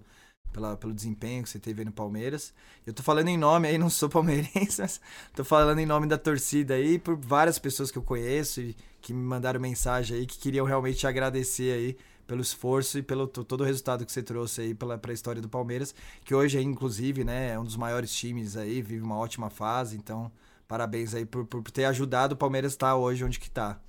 pela, 0.53 0.77
pelo 0.77 0.93
desempenho 0.93 1.43
que 1.43 1.49
você 1.49 1.59
teve 1.59 1.81
aí 1.81 1.85
no 1.85 1.91
Palmeiras. 1.91 2.53
Eu 2.85 2.93
tô 2.93 3.03
falando 3.03 3.27
em 3.27 3.37
nome 3.37 3.67
aí, 3.67 3.77
não 3.77 3.89
sou 3.89 4.09
palmeirense, 4.09 4.79
mas 4.81 5.01
tô 5.35 5.43
falando 5.43 5.79
em 5.79 5.85
nome 5.85 6.07
da 6.07 6.17
torcida 6.17 6.75
aí, 6.75 6.97
por 6.97 7.17
várias 7.17 7.59
pessoas 7.59 7.91
que 7.91 7.97
eu 7.97 8.03
conheço 8.03 8.61
e 8.61 8.75
que 9.01 9.13
me 9.13 9.21
mandaram 9.21 9.59
mensagem 9.59 10.17
aí, 10.17 10.25
que 10.25 10.39
queriam 10.39 10.65
realmente 10.65 11.05
agradecer 11.05 11.73
aí 11.73 11.97
pelo 12.27 12.41
esforço 12.41 12.97
e 12.97 13.01
pelo 13.01 13.27
todo 13.27 13.61
o 13.61 13.63
resultado 13.63 14.05
que 14.05 14.11
você 14.11 14.23
trouxe 14.23 14.61
aí 14.61 14.73
para 14.73 14.99
a 15.07 15.13
história 15.13 15.41
do 15.41 15.49
Palmeiras, 15.49 15.93
que 16.23 16.33
hoje 16.33 16.57
é 16.57 16.61
inclusive, 16.61 17.23
né, 17.23 17.53
é 17.53 17.59
um 17.59 17.63
dos 17.63 17.77
maiores 17.77 18.13
times 18.13 18.57
aí, 18.57 18.81
vive 18.81 19.03
uma 19.03 19.17
ótima 19.17 19.49
fase, 19.49 19.97
então 19.97 20.31
parabéns 20.67 21.13
aí 21.13 21.25
por, 21.25 21.45
por 21.45 21.63
ter 21.71 21.85
ajudado 21.85 22.33
o 22.33 22.37
Palmeiras 22.37 22.71
estar 22.73 22.95
hoje 22.95 23.23
onde 23.23 23.39
que 23.39 23.47
está. 23.47 23.79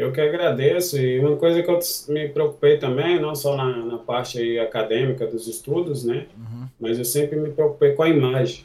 Eu 0.00 0.12
que 0.12 0.20
agradeço. 0.20 0.98
E 0.98 1.20
uma 1.20 1.36
coisa 1.36 1.62
que 1.62 1.70
eu 1.70 1.78
me 2.08 2.28
preocupei 2.28 2.78
também, 2.78 3.20
não 3.20 3.34
só 3.34 3.54
na, 3.54 3.84
na 3.84 3.98
parte 3.98 4.58
acadêmica 4.58 5.26
dos 5.26 5.46
estudos, 5.46 6.04
né? 6.04 6.26
Uhum. 6.36 6.66
Mas 6.80 6.98
eu 6.98 7.04
sempre 7.04 7.38
me 7.38 7.50
preocupei 7.50 7.92
com 7.92 8.02
a 8.02 8.08
imagem. 8.08 8.64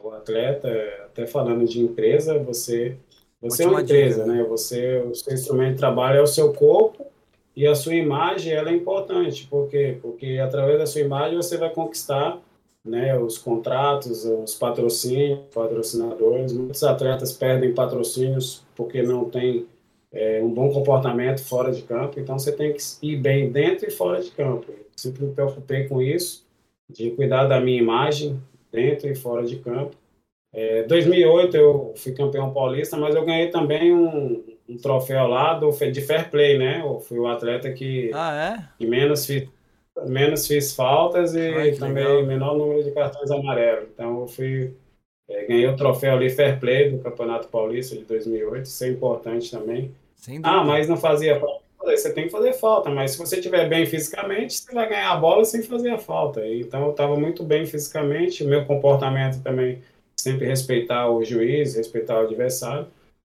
O 0.00 0.10
atleta, 0.10 0.68
até 1.04 1.26
falando 1.26 1.66
de 1.66 1.80
empresa, 1.80 2.38
você, 2.38 2.96
você 3.40 3.64
é 3.64 3.66
uma 3.66 3.82
empresa, 3.82 4.20
dica, 4.22 4.32
né? 4.32 4.42
né? 4.42 4.48
Você, 4.48 4.98
o 4.98 5.14
seu 5.14 5.34
instrumento 5.34 5.72
de 5.72 5.78
trabalho 5.78 6.18
é 6.18 6.22
o 6.22 6.26
seu 6.26 6.52
corpo 6.52 6.95
e 7.56 7.66
a 7.66 7.74
sua 7.74 7.94
imagem 7.94 8.52
ela 8.52 8.70
é 8.70 8.74
importante. 8.74 9.46
Por 9.46 9.68
quê? 9.68 9.96
Porque 10.02 10.38
através 10.38 10.78
da 10.78 10.86
sua 10.86 11.00
imagem 11.00 11.36
você 11.36 11.56
vai 11.56 11.70
conquistar 11.70 12.38
né, 12.84 13.18
os 13.18 13.38
contratos, 13.38 14.24
os 14.24 14.54
patrocínios, 14.54 15.40
patrocinadores. 15.52 16.52
Muitos 16.52 16.84
atletas 16.84 17.32
perdem 17.32 17.74
patrocínios 17.74 18.62
porque 18.76 19.02
não 19.02 19.30
tem 19.30 19.66
é, 20.12 20.42
um 20.42 20.50
bom 20.50 20.70
comportamento 20.70 21.42
fora 21.42 21.72
de 21.72 21.82
campo, 21.82 22.20
então 22.20 22.38
você 22.38 22.52
tem 22.52 22.72
que 22.72 22.82
ir 23.02 23.16
bem 23.16 23.50
dentro 23.50 23.88
e 23.88 23.90
fora 23.90 24.20
de 24.20 24.30
campo. 24.30 24.70
Eu 24.70 24.86
sempre 24.94 25.24
me 25.24 25.32
preocupei 25.32 25.88
com 25.88 26.00
isso, 26.00 26.46
de 26.88 27.10
cuidar 27.10 27.46
da 27.46 27.60
minha 27.60 27.80
imagem 27.80 28.40
dentro 28.70 29.08
e 29.08 29.14
fora 29.14 29.44
de 29.44 29.56
campo. 29.56 29.96
É, 30.52 30.84
2008 30.84 31.56
eu 31.56 31.92
fui 31.96 32.12
campeão 32.12 32.52
paulista, 32.52 32.96
mas 32.96 33.14
eu 33.14 33.24
ganhei 33.24 33.48
também 33.48 33.92
um, 33.92 34.42
um 34.68 34.76
troféu 34.76 35.26
lá 35.26 35.54
do, 35.54 35.70
de 35.70 36.00
fair 36.00 36.30
play, 36.30 36.58
né? 36.58 36.80
Eu 36.84 37.00
fui 37.00 37.18
o 37.18 37.26
atleta 37.26 37.72
que, 37.72 38.10
ah, 38.14 38.58
é? 38.58 38.68
que 38.78 38.86
menos 38.86 39.26
fiz 39.26 39.48
menos 40.06 40.46
fiz 40.46 40.74
faltas 40.74 41.34
e 41.34 41.54
Ai, 41.54 41.72
também 41.72 42.04
legal. 42.04 42.26
menor 42.26 42.58
número 42.58 42.84
de 42.84 42.90
cartões 42.90 43.30
amarelos. 43.30 43.88
Então 43.94 44.20
eu 44.20 44.26
fui 44.26 44.74
é, 45.28 45.44
ganhei 45.46 45.66
o 45.66 45.76
troféu 45.76 46.14
ali 46.14 46.30
Fair 46.30 46.60
Play 46.60 46.90
do 46.90 46.98
Campeonato 46.98 47.48
Paulista 47.48 47.96
de 47.96 48.04
2008, 48.04 48.66
isso 48.66 48.84
é 48.84 48.88
importante 48.88 49.50
também. 49.50 49.90
Ah, 50.42 50.64
mas 50.64 50.88
não 50.88 50.96
fazia 50.96 51.38
falta. 51.38 51.66
Você 51.84 52.12
tem 52.12 52.24
que 52.24 52.30
fazer 52.30 52.52
falta, 52.54 52.90
mas 52.90 53.12
se 53.12 53.18
você 53.18 53.36
estiver 53.36 53.68
bem 53.68 53.86
fisicamente, 53.86 54.54
você 54.54 54.74
vai 54.74 54.88
ganhar 54.88 55.12
a 55.12 55.16
bola 55.16 55.44
sem 55.44 55.62
fazer 55.62 55.90
a 55.90 55.98
falta. 55.98 56.46
Então 56.46 56.84
eu 56.84 56.90
estava 56.90 57.16
muito 57.16 57.44
bem 57.44 57.64
fisicamente, 57.64 58.44
meu 58.44 58.64
comportamento 58.64 59.40
também 59.42 59.82
sempre 60.16 60.46
respeitar 60.46 61.08
o 61.08 61.24
juiz, 61.24 61.76
respeitar 61.76 62.16
o 62.16 62.24
adversário. 62.24 62.86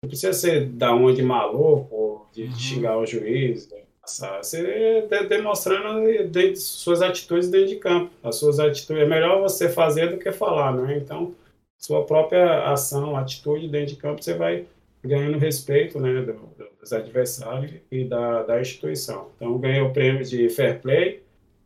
Não 0.02 0.10
precisa 0.10 0.34
ser 0.34 0.68
da 0.68 0.94
uma 0.94 1.14
de 1.14 1.22
maluco, 1.22 2.28
de 2.34 2.44
uhum. 2.44 2.56
xingar 2.56 2.98
o 2.98 3.06
juiz, 3.06 3.70
né? 3.70 3.82
Você 4.04 5.06
tá 5.10 5.24
demonstrando 5.24 6.28
dentro, 6.30 6.60
suas 6.60 7.02
atitudes 7.02 7.50
dentro 7.50 7.68
de 7.68 7.76
campo. 7.76 8.12
As 8.24 8.36
suas 8.36 8.60
atitudes 8.60 9.04
é 9.04 9.06
melhor 9.06 9.40
você 9.42 9.70
fazer 9.70 10.10
do 10.10 10.18
que 10.18 10.32
falar, 10.32 10.76
né? 10.76 10.98
Então, 10.98 11.36
sua 11.78 12.04
própria 12.06 12.72
ação, 12.72 13.16
atitude 13.16 13.68
dentro 13.68 13.94
de 13.94 13.96
campo, 13.96 14.24
você 14.24 14.34
vai 14.34 14.66
ganhando 15.04 15.38
respeito, 15.38 16.00
né, 16.00 16.22
do, 16.22 16.36
dos 16.80 16.94
adversários 16.94 17.74
e 17.92 18.04
da, 18.04 18.44
da 18.44 18.62
instituição. 18.62 19.30
Então, 19.36 19.58
ganhei 19.58 19.82
o 19.82 19.92
prêmio 19.92 20.24
de 20.24 20.50
fair 20.50 20.80
play, 20.80 21.24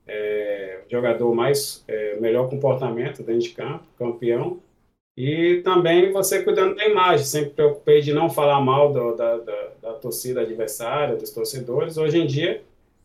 é, 0.08 0.82
jogador 0.90 1.34
mais 1.34 1.84
é, 1.88 2.18
melhor 2.20 2.50
comportamento 2.50 3.24
dentro 3.24 3.42
de 3.42 3.50
campo, 3.50 3.84
campeão. 3.98 4.60
E 5.18 5.62
também 5.64 6.12
você 6.12 6.44
cuidando 6.44 6.76
da 6.76 6.86
imagem, 6.86 7.26
sempre 7.26 7.52
preocupei 7.52 8.02
de 8.02 8.14
não 8.14 8.30
falar 8.30 8.60
mal 8.60 8.92
do, 8.92 9.16
da, 9.16 9.38
da, 9.38 9.72
da, 9.82 9.94
torcida 9.94 10.42
adversária, 10.42 11.16
dos 11.16 11.30
torcedores. 11.30 11.98
Hoje 11.98 12.18
em 12.18 12.28
dia, 12.28 12.62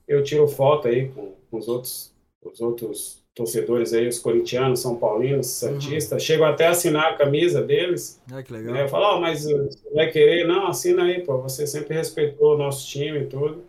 eu 0.08 0.22
tiro 0.24 0.48
foto 0.48 0.88
aí 0.88 1.08
com, 1.08 1.32
com 1.48 1.58
os 1.58 1.68
outros, 1.68 2.12
os 2.42 2.60
outros 2.60 3.20
torcedores 3.32 3.92
aí, 3.92 4.08
os 4.08 4.18
corintianos, 4.18 4.80
são 4.80 4.96
paulinos, 4.96 5.46
santistas. 5.46 6.20
Uhum. 6.20 6.26
Chego 6.26 6.44
até 6.44 6.66
a 6.66 6.70
assinar 6.70 7.12
a 7.12 7.16
camisa 7.16 7.62
deles. 7.62 8.20
Ah, 8.30 8.42
que 8.42 8.52
legal. 8.52 8.74
Né? 8.74 8.82
Eu 8.82 8.88
falo, 8.88 9.16
oh, 9.16 9.20
mas 9.20 9.44
você 9.44 9.94
vai 9.94 10.10
querer? 10.10 10.48
Não, 10.48 10.66
assina 10.66 11.04
aí, 11.04 11.22
pô. 11.22 11.40
Você 11.42 11.64
sempre 11.64 11.94
respeitou 11.94 12.54
o 12.54 12.58
nosso 12.58 12.88
time 12.88 13.20
e 13.20 13.26
tudo. 13.26 13.62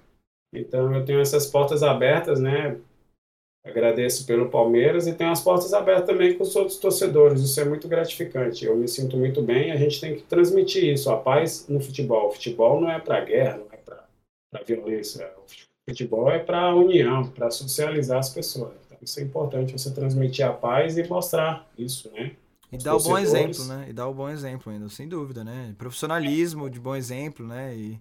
Então, 0.52 0.94
eu 0.94 1.06
tenho 1.06 1.22
essas 1.22 1.46
portas 1.46 1.84
abertas, 1.84 2.39
né? 2.39 2.78
Agradeço 3.64 4.26
pelo 4.26 4.49
Palmeiras 4.49 5.05
e 5.05 5.14
tenho 5.14 5.30
as 5.30 5.41
portas 5.41 5.72
abertas 5.72 6.07
também 6.07 6.36
com 6.36 6.43
os 6.43 6.55
outros 6.55 6.78
torcedores. 6.78 7.41
Isso 7.41 7.62
é 7.62 7.66
muito 7.66 7.88
gratificante. 7.88 8.66
Eu 8.66 8.76
me 8.76 8.88
sinto 8.88 9.16
muito 9.16 9.41
bem. 9.41 9.72
A 9.72 9.78
gente 9.78 10.01
tem 10.01 10.16
que 10.16 10.24
transmitir 10.24 10.91
isso, 10.91 11.12
a 11.12 11.18
paz 11.18 11.68
no 11.70 11.80
futebol. 11.80 12.30
O 12.30 12.32
futebol 12.32 12.82
não 12.82 12.89
é 12.89 12.99
para 12.99 13.24
guerra, 13.24 13.57
não 13.57 13.68
é 13.72 13.78
para 13.78 14.64
violência. 14.64 15.32
O 15.38 15.91
futebol 15.91 16.32
é 16.32 16.39
para 16.39 16.76
união, 16.76 17.30
para 17.30 17.51
socializar 17.51 18.18
as 18.18 18.30
pessoas. 18.30 18.74
Então, 18.88 18.97
isso 18.99 19.20
é 19.20 19.24
importante, 19.24 19.74
você 19.74 19.93
transmitir 19.93 20.45
a 20.45 20.53
paz 20.53 20.97
e 20.97 21.07
mostrar 21.07 21.70
isso, 21.78 22.12
né? 22.14 22.32
E 22.72 22.78
dar 22.78 22.95
o 22.95 22.99
bom 22.99 23.18
exemplo, 23.18 23.64
né? 23.66 23.86
E 23.89 23.93
dar 23.93 24.07
o 24.07 24.14
bom 24.14 24.30
exemplo 24.30 24.72
ainda, 24.72 24.89
sem 24.89 25.07
dúvida, 25.07 25.43
né? 25.43 25.76
Profissionalismo 25.78 26.70
de 26.70 26.80
bom 26.80 26.95
exemplo, 26.95 27.45
né? 27.45 27.76
E 27.76 27.99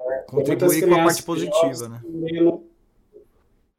é, 0.00 0.18
contribuir 0.26 0.88
com 0.88 0.94
a 0.94 1.04
parte 1.04 1.22
positiva, 1.22 1.88
né? 1.88 2.00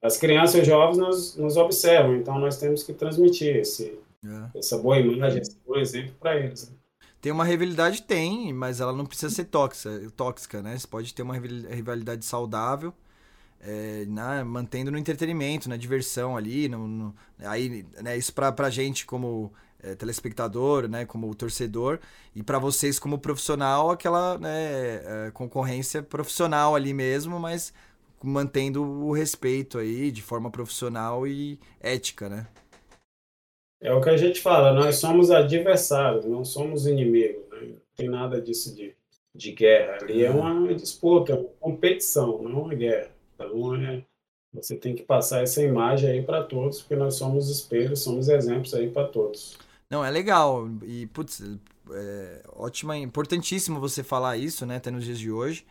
As 0.05 0.17
crianças 0.17 0.55
e 0.55 0.61
os 0.61 0.67
jovens 0.67 0.97
nos, 0.97 1.35
nos 1.35 1.57
observam, 1.57 2.15
então 2.15 2.37
nós 2.39 2.57
temos 2.57 2.83
que 2.83 2.93
transmitir 2.93 3.55
esse, 3.55 3.97
é. 4.23 4.59
essa 4.59 4.77
boa 4.77 4.99
imagem, 4.99 5.41
esse 5.41 5.57
bom 5.65 5.77
exemplo 5.77 6.13
para 6.19 6.37
eles. 6.37 6.69
Né? 6.69 6.75
Tem 7.19 7.31
uma 7.31 7.43
rivalidade? 7.43 8.03
Tem, 8.03 8.53
mas 8.53 8.79
ela 8.79 8.93
não 8.93 9.05
precisa 9.05 9.33
ser 9.33 9.45
tóxica, 9.45 10.11
tóxica 10.15 10.61
né? 10.61 10.77
Você 10.77 10.85
pode 10.85 11.11
ter 11.11 11.23
uma 11.23 11.33
rivalidade 11.35 12.23
saudável, 12.23 12.93
é, 13.59 14.05
na, 14.07 14.45
mantendo 14.45 14.91
no 14.91 14.97
entretenimento, 14.97 15.67
na 15.67 15.75
diversão 15.75 16.37
ali, 16.37 16.69
no, 16.69 16.87
no 16.87 17.15
aí, 17.39 17.83
né, 17.99 18.15
isso 18.15 18.31
pra, 18.31 18.51
pra 18.51 18.69
gente 18.69 19.07
como 19.07 19.51
é, 19.81 19.95
telespectador, 19.95 20.87
né, 20.87 21.03
como 21.05 21.33
torcedor, 21.33 21.99
e 22.35 22.43
para 22.43 22.59
vocês 22.59 22.99
como 22.99 23.17
profissional, 23.17 23.89
aquela 23.89 24.37
né, 24.37 24.49
é, 24.49 25.31
concorrência 25.33 26.03
profissional 26.03 26.75
ali 26.75 26.93
mesmo, 26.93 27.39
mas 27.39 27.73
mantendo 28.25 28.83
o 28.83 29.11
respeito 29.11 29.77
aí 29.77 30.11
de 30.11 30.21
forma 30.21 30.49
profissional 30.49 31.27
e 31.27 31.59
ética, 31.79 32.27
né? 32.27 32.47
É 33.81 33.93
o 33.93 34.01
que 34.01 34.09
a 34.09 34.17
gente 34.17 34.41
fala, 34.41 34.73
nós 34.73 34.95
somos 34.95 35.29
adversários, 35.29 36.25
não 36.25 36.43
somos 36.43 36.87
inimigos, 36.87 37.43
né? 37.51 37.67
não 37.67 37.81
tem 37.95 38.09
nada 38.09 38.41
disso 38.41 38.75
de, 38.75 38.95
de 39.35 39.51
guerra. 39.51 39.99
Ali 40.01 40.23
é 40.23 40.31
uma 40.31 40.73
disputa, 40.73 41.33
é 41.33 41.35
uma 41.35 41.49
competição, 41.59 42.41
não 42.41 42.63
uma 42.63 42.73
guerra. 42.73 43.11
Então, 43.35 43.75
é, 43.75 44.01
você 44.51 44.75
tem 44.75 44.95
que 44.95 45.03
passar 45.03 45.43
essa 45.43 45.61
imagem 45.61 46.09
aí 46.09 46.23
para 46.23 46.43
todos, 46.43 46.81
porque 46.81 46.95
nós 46.95 47.15
somos 47.15 47.49
espelhos, 47.49 48.01
somos 48.01 48.29
exemplos 48.29 48.73
aí 48.73 48.89
para 48.89 49.07
todos. 49.07 49.57
Não, 49.89 50.03
é 50.03 50.09
legal. 50.09 50.67
E, 50.83 51.05
putz, 51.07 51.43
é 51.91 52.41
ótima, 52.53 52.97
importantíssimo 52.97 53.79
você 53.79 54.03
falar 54.03 54.37
isso, 54.37 54.65
né, 54.65 54.77
até 54.77 54.89
nos 54.89 55.03
dias 55.03 55.19
de 55.19 55.31
hoje. 55.31 55.65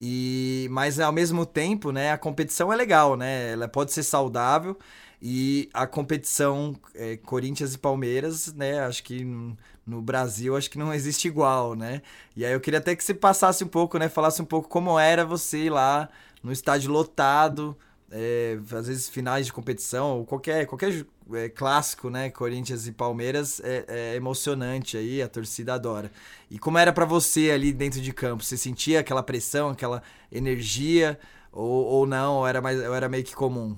E, 0.00 0.68
mas 0.70 1.00
ao 1.00 1.12
mesmo 1.12 1.44
tempo, 1.44 1.90
né, 1.90 2.12
a 2.12 2.18
competição 2.18 2.72
é 2.72 2.76
legal, 2.76 3.16
né? 3.16 3.52
Ela 3.52 3.66
pode 3.68 3.92
ser 3.92 4.04
saudável 4.04 4.78
e 5.20 5.68
a 5.74 5.86
competição 5.86 6.76
é, 6.94 7.16
Corinthians 7.16 7.74
e 7.74 7.78
Palmeiras, 7.78 8.52
né? 8.54 8.80
Acho 8.80 9.02
que 9.02 9.24
no, 9.24 10.00
Brasil 10.00 10.56
acho 10.56 10.70
que 10.70 10.78
não 10.78 10.94
existe 10.94 11.26
igual, 11.26 11.74
né? 11.74 12.02
E 12.36 12.44
aí 12.44 12.52
eu 12.52 12.60
queria 12.60 12.78
até 12.78 12.94
que 12.94 13.02
você 13.02 13.12
passasse 13.14 13.64
um 13.64 13.68
pouco, 13.68 13.98
né? 13.98 14.08
Falasse 14.08 14.40
um 14.40 14.44
pouco 14.44 14.68
como 14.68 14.98
era 14.98 15.24
você 15.24 15.64
ir 15.64 15.70
lá 15.70 16.08
no 16.42 16.52
estádio 16.52 16.92
lotado, 16.92 17.76
é, 18.10 18.58
às 18.72 18.88
vezes 18.88 19.08
finais 19.08 19.46
de 19.46 19.52
competição, 19.52 20.18
ou 20.18 20.24
qualquer, 20.24 20.66
qualquer 20.66 21.04
é, 21.32 21.48
clássico, 21.48 22.08
né? 22.08 22.30
Corinthians 22.30 22.86
e 22.86 22.92
Palmeiras 22.92 23.60
é, 23.60 23.84
é, 23.88 24.16
emocionante 24.16 24.96
aí, 24.96 25.20
a 25.20 25.28
torcida 25.28 25.74
adora. 25.74 26.10
E 26.50 26.58
como 26.58 26.78
era 26.78 26.92
para 26.92 27.04
você 27.04 27.50
ali 27.50 27.72
dentro 27.72 28.00
de 28.00 28.12
campo? 28.12 28.42
Você 28.42 28.56
sentia 28.56 29.00
aquela 29.00 29.22
pressão, 29.22 29.68
aquela 29.68 30.02
energia, 30.32 31.18
ou, 31.52 31.84
ou 31.84 32.06
não? 32.06 32.38
Ou 32.38 32.46
era, 32.46 32.60
mais, 32.60 32.78
ou 32.78 32.94
era 32.94 33.08
meio 33.08 33.24
que 33.24 33.34
comum? 33.34 33.76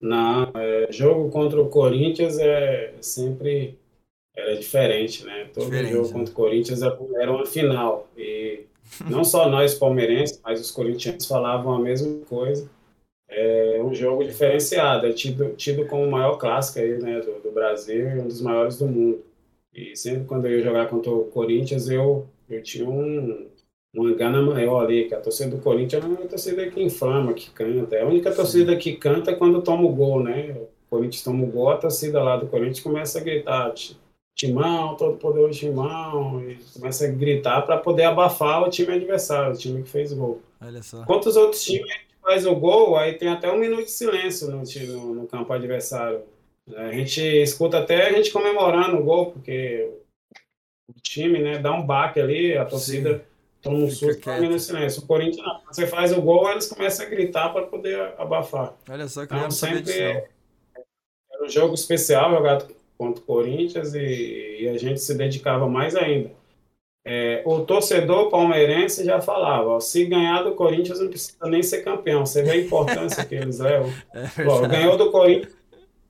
Não, 0.00 0.52
é, 0.54 0.88
jogo 0.90 1.30
contra 1.30 1.60
o 1.60 1.68
Corinthians 1.68 2.38
é 2.38 2.94
sempre 3.00 3.78
era 4.36 4.56
diferente, 4.56 5.24
né? 5.24 5.50
Todo 5.52 5.64
diferente, 5.64 5.92
jogo 5.92 6.06
né? 6.06 6.12
contra 6.12 6.32
o 6.32 6.36
Corinthians 6.36 6.82
era 6.82 7.32
uma 7.32 7.46
final. 7.46 8.08
E 8.16 8.64
não 9.08 9.22
só 9.22 9.48
nós 9.48 9.74
palmeirenses, 9.74 10.40
mas 10.42 10.60
os 10.60 10.70
corintianos 10.70 11.26
falavam 11.26 11.74
a 11.74 11.78
mesma 11.78 12.24
coisa 12.26 12.68
é 13.28 13.80
um 13.82 13.94
jogo 13.94 14.24
diferenciado, 14.24 15.06
é 15.06 15.12
tido, 15.12 15.54
tido 15.54 15.86
como 15.86 16.04
o 16.04 16.10
maior 16.10 16.36
clássico 16.36 16.78
aí, 16.78 16.98
né, 16.98 17.20
do, 17.20 17.40
do, 17.40 17.52
Brasil 17.52 18.08
e 18.10 18.20
um 18.20 18.26
dos 18.26 18.40
maiores 18.40 18.78
do 18.78 18.86
mundo. 18.86 19.22
E 19.74 19.94
sempre 19.94 20.24
quando 20.24 20.46
eu 20.46 20.58
ia 20.58 20.64
jogar 20.64 20.88
contra 20.88 21.10
o 21.10 21.24
Corinthians, 21.24 21.88
eu, 21.90 22.26
eu 22.48 22.62
tinha 22.62 22.88
um, 22.88 23.46
uma 23.94 24.14
gana 24.14 24.40
maior 24.40 24.84
ali, 24.84 25.06
que 25.06 25.14
a 25.14 25.20
torcida 25.20 25.54
do 25.54 25.62
Corinthians 25.62 26.02
é 26.02 26.06
uma 26.06 26.16
torcida 26.26 26.68
que 26.70 26.82
inflama, 26.82 27.34
que 27.34 27.50
canta. 27.50 27.96
É 27.96 28.02
a 28.02 28.06
única 28.06 28.32
torcida 28.32 28.74
que 28.76 28.96
canta 28.96 29.30
é 29.30 29.34
quando 29.34 29.62
toma 29.62 29.84
o 29.84 29.92
gol, 29.92 30.22
né? 30.22 30.52
O 30.52 30.68
Corinthians 30.88 31.22
toma 31.22 31.44
o 31.44 31.48
gol, 31.48 31.70
a 31.70 31.76
torcida 31.76 32.22
lá 32.22 32.36
do 32.36 32.46
Corinthians 32.46 32.80
começa 32.80 33.18
a 33.18 33.22
gritar 33.22 33.74
Timão, 34.34 34.96
todo 34.96 35.18
poderoso 35.18 35.58
Timão, 35.58 36.42
e 36.48 36.56
começa 36.72 37.04
a 37.04 37.10
gritar 37.10 37.62
para 37.62 37.76
poder 37.76 38.04
abafar 38.04 38.62
o 38.62 38.70
time 38.70 38.94
adversário, 38.94 39.54
o 39.54 39.58
time 39.58 39.82
que 39.82 39.88
fez 39.88 40.12
gol. 40.12 40.40
Olha 40.60 40.82
só. 40.82 41.04
Quanto 41.04 41.28
os 41.28 41.36
outros 41.36 41.62
times 41.62 42.07
faz 42.28 42.44
o 42.44 42.54
gol, 42.54 42.94
aí 42.94 43.14
tem 43.14 43.28
até 43.28 43.50
um 43.50 43.58
minuto 43.58 43.86
de 43.86 43.90
silêncio 43.90 44.50
no, 44.50 44.62
no, 44.62 45.14
no 45.14 45.26
campo 45.26 45.50
adversário. 45.50 46.22
A 46.76 46.92
gente 46.92 47.22
escuta 47.22 47.78
até 47.78 48.06
a 48.06 48.12
gente 48.12 48.30
comemorando 48.30 48.98
o 48.98 49.02
gol, 49.02 49.32
porque 49.32 49.90
o 50.86 51.00
time 51.00 51.38
né, 51.38 51.58
dá 51.58 51.72
um 51.72 51.86
baque 51.86 52.20
ali, 52.20 52.54
a 52.54 52.66
torcida 52.66 53.14
Sim. 53.14 53.24
toma 53.62 53.78
um 53.78 53.90
susto 53.90 54.28
e 54.28 54.40
minuto 54.40 54.58
de 54.58 54.62
silêncio. 54.62 55.02
O 55.02 55.06
Corinthians 55.06 55.46
não. 55.46 55.62
Você 55.68 55.86
faz 55.86 56.12
o 56.12 56.20
gol, 56.20 56.50
eles 56.50 56.66
começam 56.66 57.06
a 57.06 57.08
gritar 57.08 57.48
para 57.48 57.66
poder 57.66 58.12
abafar. 58.18 58.76
Olha 58.90 59.08
só 59.08 59.24
que 59.24 59.34
então, 59.34 59.50
sempre 59.50 59.98
era 59.98 60.28
um 61.42 61.48
jogo 61.48 61.72
especial 61.72 62.30
jogado 62.30 62.74
contra 62.98 63.22
o 63.22 63.26
Corinthians 63.26 63.94
e, 63.94 64.58
e 64.60 64.68
a 64.68 64.76
gente 64.76 65.00
se 65.00 65.14
dedicava 65.16 65.66
mais 65.66 65.96
ainda. 65.96 66.30
É, 67.10 67.42
o 67.46 67.60
torcedor 67.60 68.28
palmeirense 68.28 69.02
já 69.02 69.18
falava: 69.20 69.70
ó, 69.70 69.80
se 69.80 70.04
ganhar 70.04 70.42
do 70.42 70.54
Corinthians 70.54 71.00
não 71.00 71.08
precisa 71.08 71.46
nem 71.46 71.62
ser 71.62 71.82
campeão. 71.82 72.26
Você 72.26 72.42
vê 72.42 72.50
a 72.50 72.56
importância 72.56 73.24
que 73.24 73.34
eles 73.34 73.58
levam. 73.58 73.90
É 74.12 74.44
Bom, 74.44 74.60
ganhou 74.68 74.96
do 74.98 75.10
Corinthians, 75.10 75.54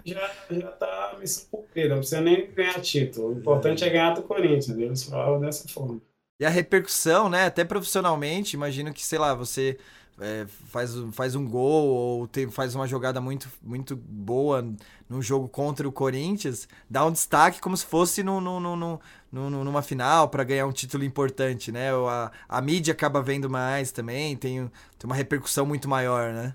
já 0.04 0.26
está 0.26 1.16
missão 1.20 1.48
cumprida, 1.50 1.90
não 1.90 1.98
precisa 1.98 2.20
nem 2.20 2.50
ganhar 2.50 2.80
título. 2.80 3.28
O 3.28 3.38
importante 3.38 3.84
é, 3.84 3.86
é 3.86 3.90
ganhar 3.90 4.14
do 4.14 4.22
Corinthians. 4.22 4.76
Eles 4.76 5.04
falavam 5.04 5.40
dessa 5.40 5.68
forma. 5.68 6.00
E 6.40 6.44
a 6.44 6.48
repercussão, 6.48 7.28
né? 7.28 7.46
Até 7.46 7.64
profissionalmente, 7.64 8.54
imagino 8.54 8.92
que, 8.92 9.04
sei 9.04 9.18
lá, 9.18 9.34
você 9.34 9.76
é, 10.20 10.46
faz, 10.46 10.94
faz 11.12 11.34
um 11.34 11.46
gol 11.48 11.88
ou 11.88 12.26
tem, 12.28 12.50
faz 12.50 12.74
uma 12.74 12.86
jogada 12.86 13.20
muito, 13.20 13.48
muito 13.62 13.96
boa 13.96 14.64
num 15.08 15.22
jogo 15.22 15.48
contra 15.48 15.88
o 15.88 15.92
Corinthians, 15.92 16.68
dá 16.88 17.04
um 17.06 17.12
destaque 17.12 17.60
como 17.60 17.76
se 17.76 17.86
fosse 17.86 18.22
no, 18.22 18.40
no, 18.40 18.60
no, 18.60 19.00
no, 19.32 19.50
numa 19.64 19.82
final 19.82 20.28
para 20.28 20.44
ganhar 20.44 20.66
um 20.66 20.72
título 20.72 21.04
importante, 21.04 21.72
né? 21.72 21.90
A, 21.92 22.30
a 22.48 22.60
mídia 22.60 22.92
acaba 22.92 23.22
vendo 23.22 23.48
mais 23.48 23.92
também, 23.92 24.36
tem, 24.36 24.70
tem 24.98 25.04
uma 25.04 25.14
repercussão 25.14 25.64
muito 25.64 25.88
maior, 25.88 26.32
né? 26.32 26.54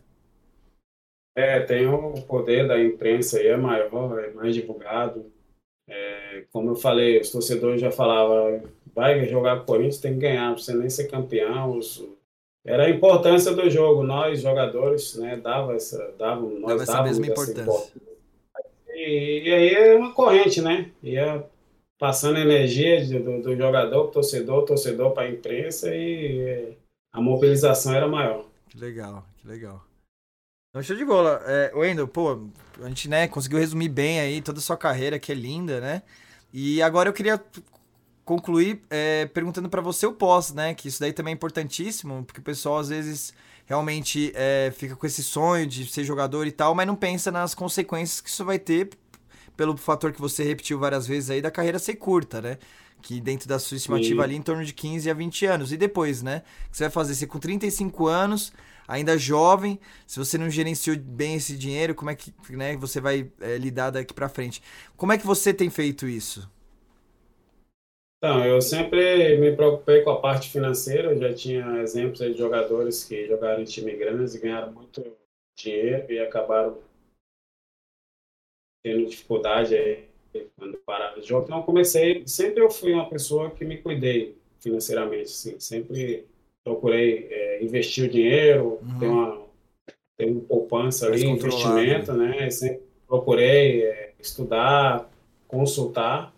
É, 1.36 1.60
tem 1.62 1.88
o 1.88 2.14
poder 2.28 2.68
da 2.68 2.80
imprensa 2.80 3.40
aí, 3.40 3.48
é 3.48 3.58
maior, 3.58 4.20
é 4.20 4.32
mais 4.34 4.54
divulgado. 4.54 5.32
É, 5.88 6.46
como 6.52 6.70
eu 6.70 6.76
falei, 6.76 7.20
os 7.20 7.32
torcedores 7.32 7.82
já 7.82 7.92
falavam, 7.92 8.64
vai 8.94 9.26
jogar 9.26 9.62
o 9.62 9.66
Corinthians, 9.66 10.00
tem 10.00 10.14
que 10.14 10.20
ganhar, 10.20 10.54
precisa 10.54 10.78
nem 10.78 10.90
ser 10.90 11.08
campeão. 11.10 11.80
Era 12.66 12.86
a 12.86 12.90
importância 12.90 13.54
do 13.54 13.70
jogo, 13.70 14.04
nós 14.04 14.42
jogadores, 14.42 15.16
né, 15.16 15.36
dava 15.36 15.76
essa, 15.76 16.14
dava, 16.18 16.42
nós 16.42 16.62
dava 16.62 16.84
essa 16.84 17.04
mesma 17.04 17.28
importância. 17.28 17.62
importância. 17.62 18.02
E, 18.96 19.44
e, 19.46 19.54
aí 19.54 19.70
é 19.74 19.96
uma 19.96 20.14
corrente, 20.14 20.62
né? 20.62 20.92
Ia 21.02 21.44
passando 22.00 22.40
energia 22.40 23.04
do, 23.20 23.42
do 23.42 23.56
jogador, 23.56 24.08
torcedor, 24.08 24.64
torcedor 24.66 25.12
para 25.12 25.24
a 25.24 25.30
imprensa 25.30 25.94
e 25.94 26.74
a 27.12 27.20
mobilização 27.20 27.94
era 27.94 28.08
maior. 28.08 28.46
Que 28.70 28.78
legal, 28.78 29.26
que 29.38 29.48
legal. 29.48 29.84
Então, 30.70 30.82
show 30.82 30.96
de 30.96 31.06
bola. 31.06 31.42
É, 31.46 31.72
Wendel, 31.76 32.08
pô, 32.08 32.40
a 32.82 32.88
gente 32.88 33.10
né, 33.10 33.28
conseguiu 33.28 33.60
resumir 33.60 33.90
bem 33.90 34.20
aí 34.20 34.42
toda 34.42 34.60
a 34.60 34.62
sua 34.62 34.78
carreira, 34.78 35.20
que 35.20 35.32
é 35.32 35.36
linda, 35.36 35.80
né? 35.82 36.02
E 36.52 36.82
agora 36.82 37.10
eu 37.10 37.14
queria 37.14 37.42
concluir 38.26 38.82
é, 38.90 39.26
perguntando 39.28 39.70
para 39.70 39.82
você 39.82 40.06
o 40.06 40.14
pós, 40.14 40.54
né? 40.54 40.74
Que 40.74 40.88
isso 40.88 41.00
daí 41.00 41.14
também 41.14 41.34
é 41.34 41.36
importantíssimo, 41.36 42.24
porque 42.24 42.40
o 42.40 42.44
pessoal 42.44 42.80
às 42.80 42.90
vezes 42.90 43.34
realmente 43.66 44.32
é, 44.36 44.74
fica 44.76 44.96
com 44.96 45.06
esse 45.06 45.24
sonho 45.24 45.66
de 45.66 45.86
ser 45.86 46.04
jogador 46.04 46.48
e 46.48 46.52
tal, 46.52 46.76
mas 46.76 46.88
não 46.88 46.96
pensa 46.96 47.32
nas 47.32 47.56
consequências 47.56 48.22
que 48.22 48.30
isso 48.30 48.44
vai 48.44 48.60
ter 48.60 48.90
pelo 49.56 49.78
fator 49.78 50.12
que 50.12 50.20
você 50.20 50.44
repetiu 50.44 50.80
várias 50.80 51.08
vezes 51.08 51.30
aí 51.30 51.42
da 51.42 51.52
carreira 51.52 51.80
ser 51.80 51.96
curta, 51.96 52.42
né? 52.42 52.58
Que 53.02 53.20
dentro 53.20 53.48
da 53.48 53.60
sua 53.60 53.78
estimativa 53.78 54.22
Sim. 54.22 54.24
ali 54.24 54.36
em 54.36 54.42
torno 54.42 54.64
de 54.64 54.74
15 54.74 55.10
a 55.10 55.14
20 55.14 55.46
anos. 55.46 55.72
E 55.74 55.78
depois, 55.78 56.22
né? 56.22 56.42
Que 56.72 56.78
você 56.78 56.86
vai 56.86 56.92
fazer? 56.92 57.16
Você 57.16 57.28
com 57.28 57.38
35 57.38 58.08
anos, 58.08 58.54
ainda 58.88 59.18
jovem, 59.18 59.80
se 60.08 60.18
você 60.18 60.38
não 60.38 60.50
gerenciou 60.50 60.98
bem 60.98 61.36
esse 61.36 61.58
dinheiro, 61.58 61.94
como 61.94 62.10
é 62.12 62.16
que 62.16 62.34
né, 62.50 62.78
você 62.78 63.02
vai 63.02 63.30
é, 63.42 63.58
lidar 63.58 63.92
daqui 63.92 64.14
para 64.14 64.30
frente? 64.30 64.64
Como 64.96 65.12
é 65.12 65.18
que 65.18 65.26
você 65.26 65.54
tem 65.54 65.70
feito 65.70 66.08
isso? 66.08 66.50
Então, 68.24 68.46
eu 68.46 68.62
sempre 68.62 69.38
me 69.38 69.54
preocupei 69.54 70.02
com 70.02 70.12
a 70.12 70.22
parte 70.22 70.50
financeira, 70.50 71.12
eu 71.12 71.18
já 71.18 71.34
tinha 71.34 71.82
exemplos 71.82 72.20
de 72.20 72.38
jogadores 72.38 73.04
que 73.04 73.28
jogaram 73.28 73.62
em 73.62 73.66
time 73.66 73.92
grandes 73.98 74.34
e 74.34 74.40
ganharam 74.40 74.72
muito 74.72 75.04
dinheiro 75.58 76.10
e 76.10 76.20
acabaram 76.20 76.78
tendo 78.82 79.06
dificuldade 79.08 79.76
aí 79.76 80.08
quando 80.56 80.78
pararam 80.86 81.20
de 81.20 81.28
jogo. 81.28 81.44
Então, 81.44 81.58
eu 81.58 81.64
comecei, 81.64 82.26
sempre 82.26 82.64
eu 82.64 82.72
fui 82.72 82.94
uma 82.94 83.10
pessoa 83.10 83.52
que 83.52 83.66
me 83.66 83.78
cuidei 83.80 84.38
financeiramente, 84.62 85.24
assim, 85.24 85.60
sempre 85.60 86.26
procurei 86.64 87.28
é, 87.30 87.62
investir 87.62 88.06
o 88.06 88.10
dinheiro, 88.10 88.80
uhum. 88.82 89.00
ter 89.00 89.08
uma 89.08 89.44
ter 90.16 90.26
uma 90.32 90.42
poupança 90.42 91.08
ali, 91.08 91.26
investimento, 91.26 92.14
né? 92.14 92.50
Sempre 92.50 92.84
procurei 93.06 93.84
é, 93.84 94.14
estudar, 94.18 95.12
consultar. 95.46 96.33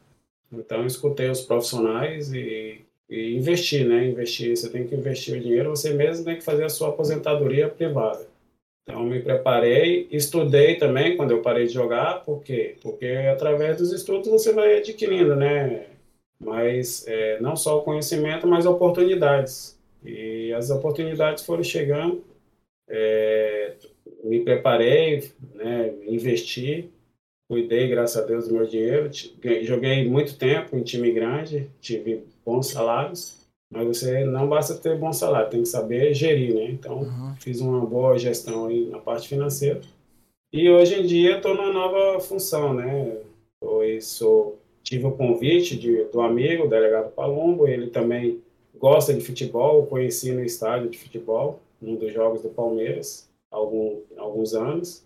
Então, 0.60 0.86
escutei 0.86 1.30
os 1.30 1.42
profissionais 1.42 2.34
e, 2.34 2.82
e 3.10 3.36
investir, 3.36 3.86
né? 3.86 4.06
Investir, 4.06 4.56
você 4.56 4.70
tem 4.70 4.88
que 4.88 4.96
investir 4.96 5.38
o 5.38 5.40
dinheiro, 5.40 5.70
você 5.70 5.94
mesmo 5.94 6.26
tem 6.26 6.38
que 6.38 6.44
fazer 6.44 6.66
a 6.66 6.70
sua 6.70 6.90
aposentadoria 6.90 7.70
privada. 7.70 8.28
Então, 8.84 9.04
me 9.04 9.20
preparei, 9.20 10.08
estudei 10.12 10.76
também 10.76 11.18
quando 11.18 11.32
eu 11.32 11.42
parei 11.42 11.66
de 11.66 11.74
jogar, 11.74 12.24
por 12.24 12.44
quê? 12.44 12.76
Porque 12.82 13.08
através 13.32 13.78
dos 13.78 13.92
estudos 13.92 14.28
você 14.28 14.54
vai 14.54 14.78
adquirindo, 14.78 15.36
né? 15.36 15.88
Mas 16.40 17.08
é, 17.08 17.40
não 17.40 17.56
só 17.56 17.80
o 17.80 17.84
conhecimento, 17.84 18.46
mas 18.46 18.66
oportunidades. 18.66 19.76
E 20.04 20.54
as 20.54 20.70
oportunidades 20.70 21.44
foram 21.44 21.64
chegando, 21.64 22.24
é, 22.88 23.74
me 24.24 24.44
preparei, 24.44 25.32
né, 25.56 25.94
investi, 26.08 26.92
cuidei, 27.48 27.88
graças 27.88 28.22
a 28.22 28.26
Deus, 28.26 28.48
do 28.48 28.54
meu 28.54 28.66
dinheiro. 28.66 29.10
Joguei 29.64 30.08
muito 30.08 30.38
tempo 30.38 30.76
em 30.78 30.84
time 30.84 31.12
grande, 31.12 31.70
tive 31.80 32.24
bons 32.46 32.68
salários, 32.68 33.46
mas 33.72 33.88
você 33.88 34.24
não 34.26 34.48
basta 34.48 34.76
ter 34.76 34.98
bom 34.98 35.12
salário, 35.12 35.50
tem 35.50 35.62
que 35.62 35.68
saber 35.68 36.14
gerir, 36.14 36.56
né? 36.56 36.66
Então, 36.66 37.00
uhum. 37.00 37.36
fiz 37.40 37.60
uma 37.60 37.86
boa 37.86 38.18
gestão 38.18 38.68
aí 38.68 38.86
na 38.86 39.00
parte 39.00 39.28
financeira. 39.28 39.82
E 40.54 40.70
hoje 40.70 40.96
em 40.96 41.06
dia 41.06 41.38
estou 41.38 41.56
numa 41.56 41.74
nova 41.74 42.20
função, 42.20 42.74
né? 42.74 43.18
Eu 43.62 44.02
sou, 44.02 44.60
tive 44.84 45.06
o 45.06 45.12
convite 45.12 45.78
de, 45.78 46.06
do 46.06 46.22
amigo, 46.22 46.66
o 46.66 46.70
delegado 46.70 47.12
Palombo, 47.12 47.68
ele 47.68 47.88
também 47.88 48.42
gosta 48.78 49.14
de 49.14 49.22
futebol, 49.22 49.86
conheci 49.88 50.32
no 50.32 50.44
estádio 50.44 50.90
de 50.90 50.98
futebol, 50.98 51.60
num 51.82 51.96
dos 51.96 52.14
jogos 52.14 52.42
do 52.42 52.50
Palmeiras, 52.50 53.30
algum, 53.52 54.00
alguns 54.18 54.54
anos. 54.54 55.05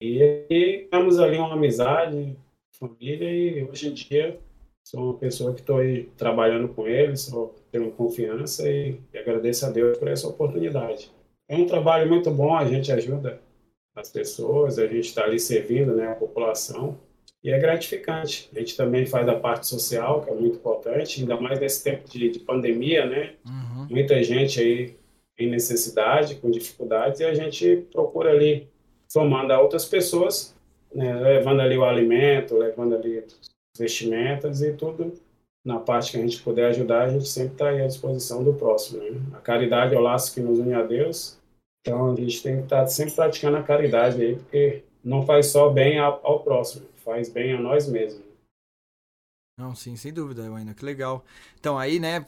E, 0.00 0.46
e 0.48 0.88
temos 0.90 1.18
ali 1.18 1.38
uma 1.38 1.54
amizade, 1.54 2.36
família, 2.78 3.30
e 3.30 3.64
hoje 3.64 3.88
em 3.88 3.94
dia 3.94 4.38
sou 4.84 5.04
uma 5.04 5.18
pessoa 5.18 5.52
que 5.52 5.60
estou 5.60 5.78
aí 5.78 6.04
trabalhando 6.16 6.68
com 6.68 6.88
ele, 6.88 7.16
sou, 7.16 7.54
tenho 7.70 7.90
confiança 7.90 8.68
e, 8.70 8.98
e 9.12 9.18
agradeço 9.18 9.66
a 9.66 9.70
Deus 9.70 9.98
por 9.98 10.08
essa 10.08 10.26
oportunidade. 10.26 11.10
É 11.46 11.56
um 11.56 11.66
trabalho 11.66 12.08
muito 12.08 12.30
bom, 12.30 12.56
a 12.56 12.64
gente 12.64 12.90
ajuda 12.90 13.40
as 13.94 14.10
pessoas, 14.10 14.78
a 14.78 14.86
gente 14.86 15.08
está 15.08 15.24
ali 15.24 15.38
servindo 15.38 15.94
né, 15.94 16.06
a 16.06 16.14
população 16.14 16.98
e 17.42 17.50
é 17.50 17.58
gratificante. 17.58 18.48
A 18.54 18.58
gente 18.60 18.76
também 18.76 19.04
faz 19.04 19.28
a 19.28 19.38
parte 19.38 19.66
social, 19.66 20.22
que 20.22 20.30
é 20.30 20.34
muito 20.34 20.56
importante, 20.56 21.20
ainda 21.20 21.38
mais 21.38 21.60
nesse 21.60 21.84
tempo 21.84 22.08
de, 22.08 22.30
de 22.30 22.38
pandemia, 22.40 23.06
né? 23.06 23.34
Uhum. 23.46 23.86
Muita 23.90 24.22
gente 24.22 24.60
aí 24.60 24.96
em 25.38 25.48
necessidade, 25.48 26.36
com 26.36 26.50
dificuldades, 26.50 27.20
e 27.20 27.24
a 27.24 27.34
gente 27.34 27.86
procura 27.92 28.30
ali 28.30 28.68
somando 29.10 29.52
a 29.52 29.60
outras 29.60 29.84
pessoas, 29.84 30.54
né, 30.94 31.14
levando 31.14 31.60
ali 31.60 31.76
o 31.76 31.84
alimento, 31.84 32.56
levando 32.56 32.94
ali 32.94 33.24
vestimentas 33.76 34.62
e 34.62 34.72
tudo 34.72 35.12
na 35.64 35.78
parte 35.78 36.12
que 36.12 36.16
a 36.16 36.20
gente 36.20 36.42
puder 36.42 36.66
ajudar, 36.70 37.04
a 37.04 37.08
gente 37.08 37.28
sempre 37.28 37.52
está 37.52 37.68
à 37.68 37.86
disposição 37.86 38.42
do 38.42 38.54
próximo. 38.54 39.02
Né? 39.02 39.20
A 39.34 39.38
caridade 39.38 39.94
é 39.94 39.98
o 39.98 40.02
laço 40.02 40.32
que 40.32 40.40
nos 40.40 40.58
une 40.58 40.72
a 40.72 40.82
Deus, 40.82 41.38
então 41.80 42.12
a 42.12 42.16
gente 42.16 42.42
tem 42.42 42.56
que 42.56 42.62
estar 42.62 42.80
tá 42.80 42.86
sempre 42.86 43.14
praticando 43.14 43.58
a 43.58 43.62
caridade 43.62 44.22
aí, 44.22 44.36
porque 44.36 44.82
não 45.04 45.26
faz 45.26 45.46
só 45.46 45.68
bem 45.68 45.98
ao 45.98 46.40
próximo, 46.40 46.86
faz 47.04 47.28
bem 47.28 47.52
a 47.52 47.60
nós 47.60 47.86
mesmos. 47.86 48.27
Não, 49.58 49.74
sim, 49.74 49.96
sem 49.96 50.12
dúvida, 50.12 50.44
ainda 50.54 50.72
que 50.72 50.84
legal. 50.84 51.24
Então 51.58 51.76
aí, 51.76 51.98
né, 51.98 52.24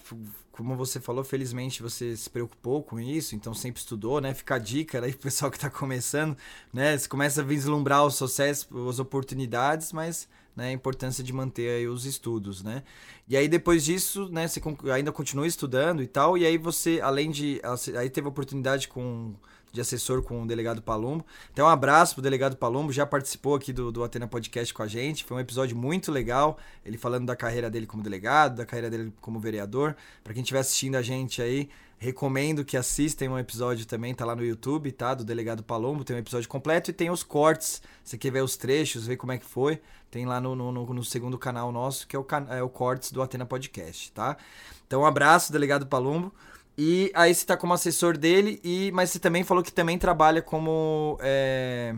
como 0.51 0.77
você 0.77 0.99
falou, 0.99 1.23
felizmente 1.23 1.81
você 1.81 2.17
se 2.17 2.29
preocupou 2.29 2.83
com 2.83 2.99
isso, 2.99 3.37
então 3.37 3.55
sempre 3.55 3.81
estudou, 3.81 4.21
né? 4.21 4.35
Fica 4.35 4.57
a 4.57 4.59
dica 4.59 5.01
aí 5.01 5.13
pro 5.13 5.23
pessoal 5.23 5.49
que 5.49 5.57
está 5.57 5.71
começando, 5.71 6.37
né? 6.73 6.99
Você 6.99 7.09
começa 7.09 7.41
a 7.41 7.45
vislumbrar 7.45 8.05
o 8.05 8.11
sucesso, 8.11 8.67
as 8.89 8.99
oportunidades, 8.99 9.93
mas 9.93 10.29
né, 10.57 10.71
a 10.71 10.73
importância 10.73 11.23
de 11.23 11.33
manter 11.33 11.71
aí 11.71 11.87
os 11.87 12.05
estudos, 12.05 12.65
né? 12.65 12.83
E 13.29 13.37
aí 13.37 13.47
depois 13.47 13.85
disso, 13.85 14.29
né, 14.29 14.49
você 14.49 14.61
ainda 14.93 15.13
continua 15.13 15.47
estudando 15.47 16.03
e 16.03 16.09
tal, 16.09 16.37
e 16.37 16.45
aí 16.45 16.59
você, 16.59 17.01
além 17.01 17.31
de, 17.31 17.61
aí 17.97 18.11
teve 18.11 18.27
oportunidade 18.27 18.89
com 18.89 19.37
de 19.73 19.81
assessor 19.81 20.23
com 20.23 20.43
o 20.43 20.47
delegado 20.47 20.83
Palumbo. 20.83 21.25
Então, 21.53 21.67
um 21.67 21.71
abraço 21.71 22.15
pro 22.15 22.23
delegado 22.23 22.57
Palumbo, 22.57 22.93
já 22.93 23.07
participou 23.07 23.55
aqui 23.55 23.73
do, 23.73 23.93
do 23.93 24.03
Atena 24.03 24.27
Podcast 24.27 24.73
com 24.75 24.83
a 24.83 24.87
gente. 24.87 25.25
Foi 25.25 25.37
um 25.37 25.41
episódio 25.41 25.77
muito 25.77 26.11
legal, 26.11 26.59
ele 26.85 26.99
falando 26.99 27.27
da 27.27 27.37
carreira 27.37 27.71
dele 27.71 27.87
como 27.87 28.03
delegado, 28.03 28.57
da 28.57 28.67
carreira 28.67 28.91
dele 28.91 29.13
como 29.21 29.39
vereador. 29.39 29.97
Para 30.25 30.35
quem 30.35 30.43
estiver 30.43 30.61
assistindo 30.61 30.97
a 30.97 31.03
gente 31.03 31.41
aí, 31.41 31.69
recomendo 31.99 32.65
que 32.65 32.77
assistam 32.77 33.31
um 33.31 33.39
episódio 33.39 33.85
também, 33.87 34.15
tá 34.15 34.25
lá 34.25 34.35
no 34.35 34.45
YouTube, 34.45 34.91
tá? 34.91 35.15
Do 35.15 35.23
delegado 35.23 35.63
Palumbo, 35.63 36.03
tem 36.03 36.17
um 36.17 36.19
episódio 36.19 36.49
completo 36.49 36.91
e 36.91 36.95
tem 36.95 37.11
os 37.11 37.23
cortes. 37.23 37.83
Você 38.03 38.17
quer 38.17 38.33
ver 38.33 38.43
os 38.43 38.57
trechos, 38.57 39.07
ver 39.07 39.17
como 39.17 39.33
é 39.33 39.39
que 39.39 39.45
foi, 39.45 39.81
tem 40.11 40.25
lá 40.25 40.41
no, 40.41 40.57
no, 40.57 40.73
no 40.73 41.05
segundo 41.05 41.39
canal 41.39 41.71
nosso, 41.71 42.07
que 42.07 42.17
é 42.17 42.19
o, 42.19 42.27
é 42.49 42.63
o 42.63 42.69
Cortes 42.69 43.13
do 43.13 43.21
Atena 43.21 43.45
Podcast, 43.45 44.11
tá? 44.13 44.37
Então, 44.87 45.03
um 45.03 45.07
abraço, 45.07 45.53
delegado 45.53 45.87
Palumbo. 45.87 46.35
E 46.83 47.13
aí 47.15 47.35
você 47.35 47.45
tá 47.45 47.59
como 47.59 47.75
assessor 47.75 48.17
dele, 48.17 48.59
e 48.65 48.91
mas 48.93 49.11
você 49.11 49.19
também 49.19 49.45
falou 49.45 49.63
que 49.63 49.71
também 49.71 49.99
trabalha 49.99 50.41
como 50.41 51.19
é, 51.21 51.95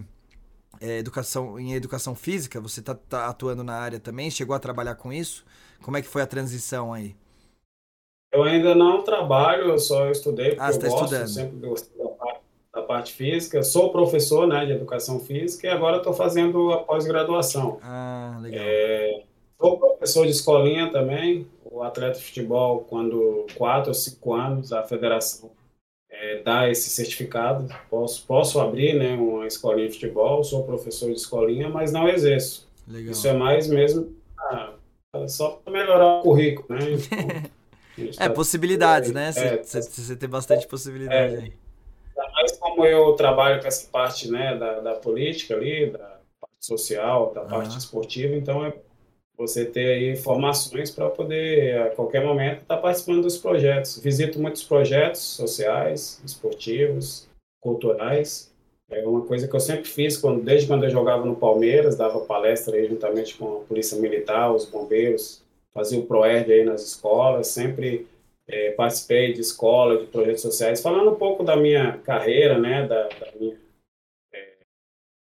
é, 0.80 0.98
educação 0.98 1.56
em 1.56 1.72
educação 1.74 2.16
física. 2.16 2.60
Você 2.60 2.82
tá, 2.82 2.92
tá, 2.92 3.28
atuando 3.28 3.62
na 3.62 3.74
área 3.74 4.00
também? 4.00 4.28
Chegou 4.28 4.56
a 4.56 4.58
trabalhar 4.58 4.96
com 4.96 5.12
isso? 5.12 5.44
Como 5.82 5.96
é 5.96 6.02
que 6.02 6.08
foi 6.08 6.20
a 6.20 6.26
transição 6.26 6.92
aí? 6.92 7.14
Eu 8.32 8.42
ainda 8.42 8.74
não 8.74 9.04
trabalho, 9.04 9.68
eu 9.68 9.78
só 9.78 10.10
estudei 10.10 10.56
porque 10.56 10.62
ah, 10.62 10.70
eu 10.70 10.78
tá 10.80 10.88
gosto, 10.88 11.04
estudando. 11.04 11.28
sempre 11.28 11.68
gostei 11.68 11.98
da 11.98 12.08
parte, 12.10 12.40
da 12.74 12.82
parte, 12.82 13.12
física. 13.12 13.62
Sou 13.62 13.92
professor 13.92 14.48
né, 14.48 14.66
de 14.66 14.72
educação 14.72 15.20
física 15.20 15.68
e 15.68 15.70
agora 15.70 15.98
estou 15.98 16.12
fazendo 16.12 16.72
a 16.72 16.78
pós-graduação. 16.78 17.78
Ah, 17.84 18.36
legal. 18.42 18.64
É, 18.66 19.22
sou 19.60 19.78
professor 19.78 20.24
de 20.24 20.32
escolinha 20.32 20.90
também, 20.90 21.46
o 21.72 21.82
atleta 21.82 22.18
de 22.18 22.24
futebol, 22.24 22.80
quando 22.80 23.46
quatro 23.56 23.88
ou 23.88 23.94
cinco 23.94 24.34
anos, 24.34 24.72
a 24.72 24.82
federação 24.82 25.50
é, 26.10 26.42
dá 26.42 26.68
esse 26.68 26.90
certificado. 26.90 27.66
Posso, 27.88 28.26
posso 28.26 28.60
abrir 28.60 28.94
né, 28.94 29.14
uma 29.14 29.46
escolinha 29.46 29.88
de 29.88 29.94
futebol, 29.94 30.44
sou 30.44 30.64
professor 30.64 31.06
de 31.06 31.16
escolinha, 31.16 31.70
mas 31.70 31.90
não 31.90 32.06
exerço. 32.06 32.68
Legal. 32.86 33.12
Isso 33.12 33.26
é 33.26 33.32
mais 33.32 33.68
mesmo 33.68 34.14
ah, 34.38 34.74
só 35.26 35.52
para 35.64 35.72
melhorar 35.72 36.18
o 36.18 36.22
currículo, 36.22 36.78
né? 36.78 36.92
Então, 37.96 38.16
é, 38.20 38.28
possibilidades, 38.28 39.10
né? 39.10 39.32
Você, 39.32 40.12
é, 40.12 40.16
tem 40.16 40.28
bastante 40.28 40.66
possibilidade 40.66 41.34
é, 41.34 41.38
aí. 41.38 41.52
Com 42.14 42.70
como 42.72 42.86
eu 42.86 43.14
trabalho 43.14 43.60
com 43.60 43.68
essa 43.68 43.88
parte 43.88 44.30
né, 44.30 44.56
da, 44.56 44.80
da 44.80 44.94
política 44.94 45.54
ali, 45.54 45.90
da 45.90 45.98
parte 45.98 46.56
social, 46.60 47.32
da 47.32 47.42
parte 47.42 47.78
esportiva, 47.78 48.34
então 48.34 48.64
é 48.64 48.74
você 49.36 49.64
ter 49.64 49.94
aí 49.94 50.16
formações 50.16 50.90
para 50.90 51.08
poder, 51.10 51.78
a 51.80 51.90
qualquer 51.90 52.24
momento, 52.24 52.62
estar 52.62 52.76
tá 52.76 52.80
participando 52.80 53.22
dos 53.22 53.38
projetos. 53.38 53.98
Visito 53.98 54.40
muitos 54.40 54.62
projetos 54.62 55.20
sociais, 55.20 56.20
esportivos, 56.24 57.28
culturais. 57.60 58.52
É 58.90 59.06
uma 59.06 59.22
coisa 59.22 59.48
que 59.48 59.56
eu 59.56 59.60
sempre 59.60 59.84
fiz, 59.84 60.18
quando, 60.18 60.42
desde 60.42 60.66
quando 60.66 60.84
eu 60.84 60.90
jogava 60.90 61.24
no 61.24 61.34
Palmeiras, 61.34 61.96
dava 61.96 62.20
palestra 62.20 62.76
aí 62.76 62.86
juntamente 62.86 63.36
com 63.36 63.58
a 63.58 63.60
Polícia 63.60 63.98
Militar, 63.98 64.52
os 64.52 64.66
bombeiros, 64.66 65.42
fazia 65.72 65.98
o 65.98 66.06
ProERD 66.06 66.52
aí 66.52 66.64
nas 66.64 66.82
escolas, 66.82 67.46
sempre 67.46 68.06
é, 68.46 68.72
participei 68.72 69.32
de 69.32 69.40
escola, 69.40 69.96
de 69.96 70.06
projetos 70.06 70.42
sociais, 70.42 70.82
falando 70.82 71.10
um 71.10 71.14
pouco 71.14 71.42
da 71.42 71.56
minha 71.56 71.98
carreira, 72.04 72.58
né, 72.58 72.86
da, 72.86 73.04
da 73.08 73.32
minha 73.40 73.56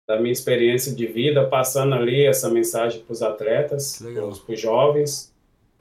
da 0.07 0.19
minha 0.19 0.31
experiência 0.31 0.93
de 0.93 1.05
vida, 1.05 1.47
passando 1.47 1.95
ali 1.95 2.25
essa 2.25 2.49
mensagem 2.49 3.01
para 3.01 3.13
os 3.13 3.21
atletas, 3.21 4.01
para 4.45 4.53
os 4.53 4.59
jovens, 4.59 5.33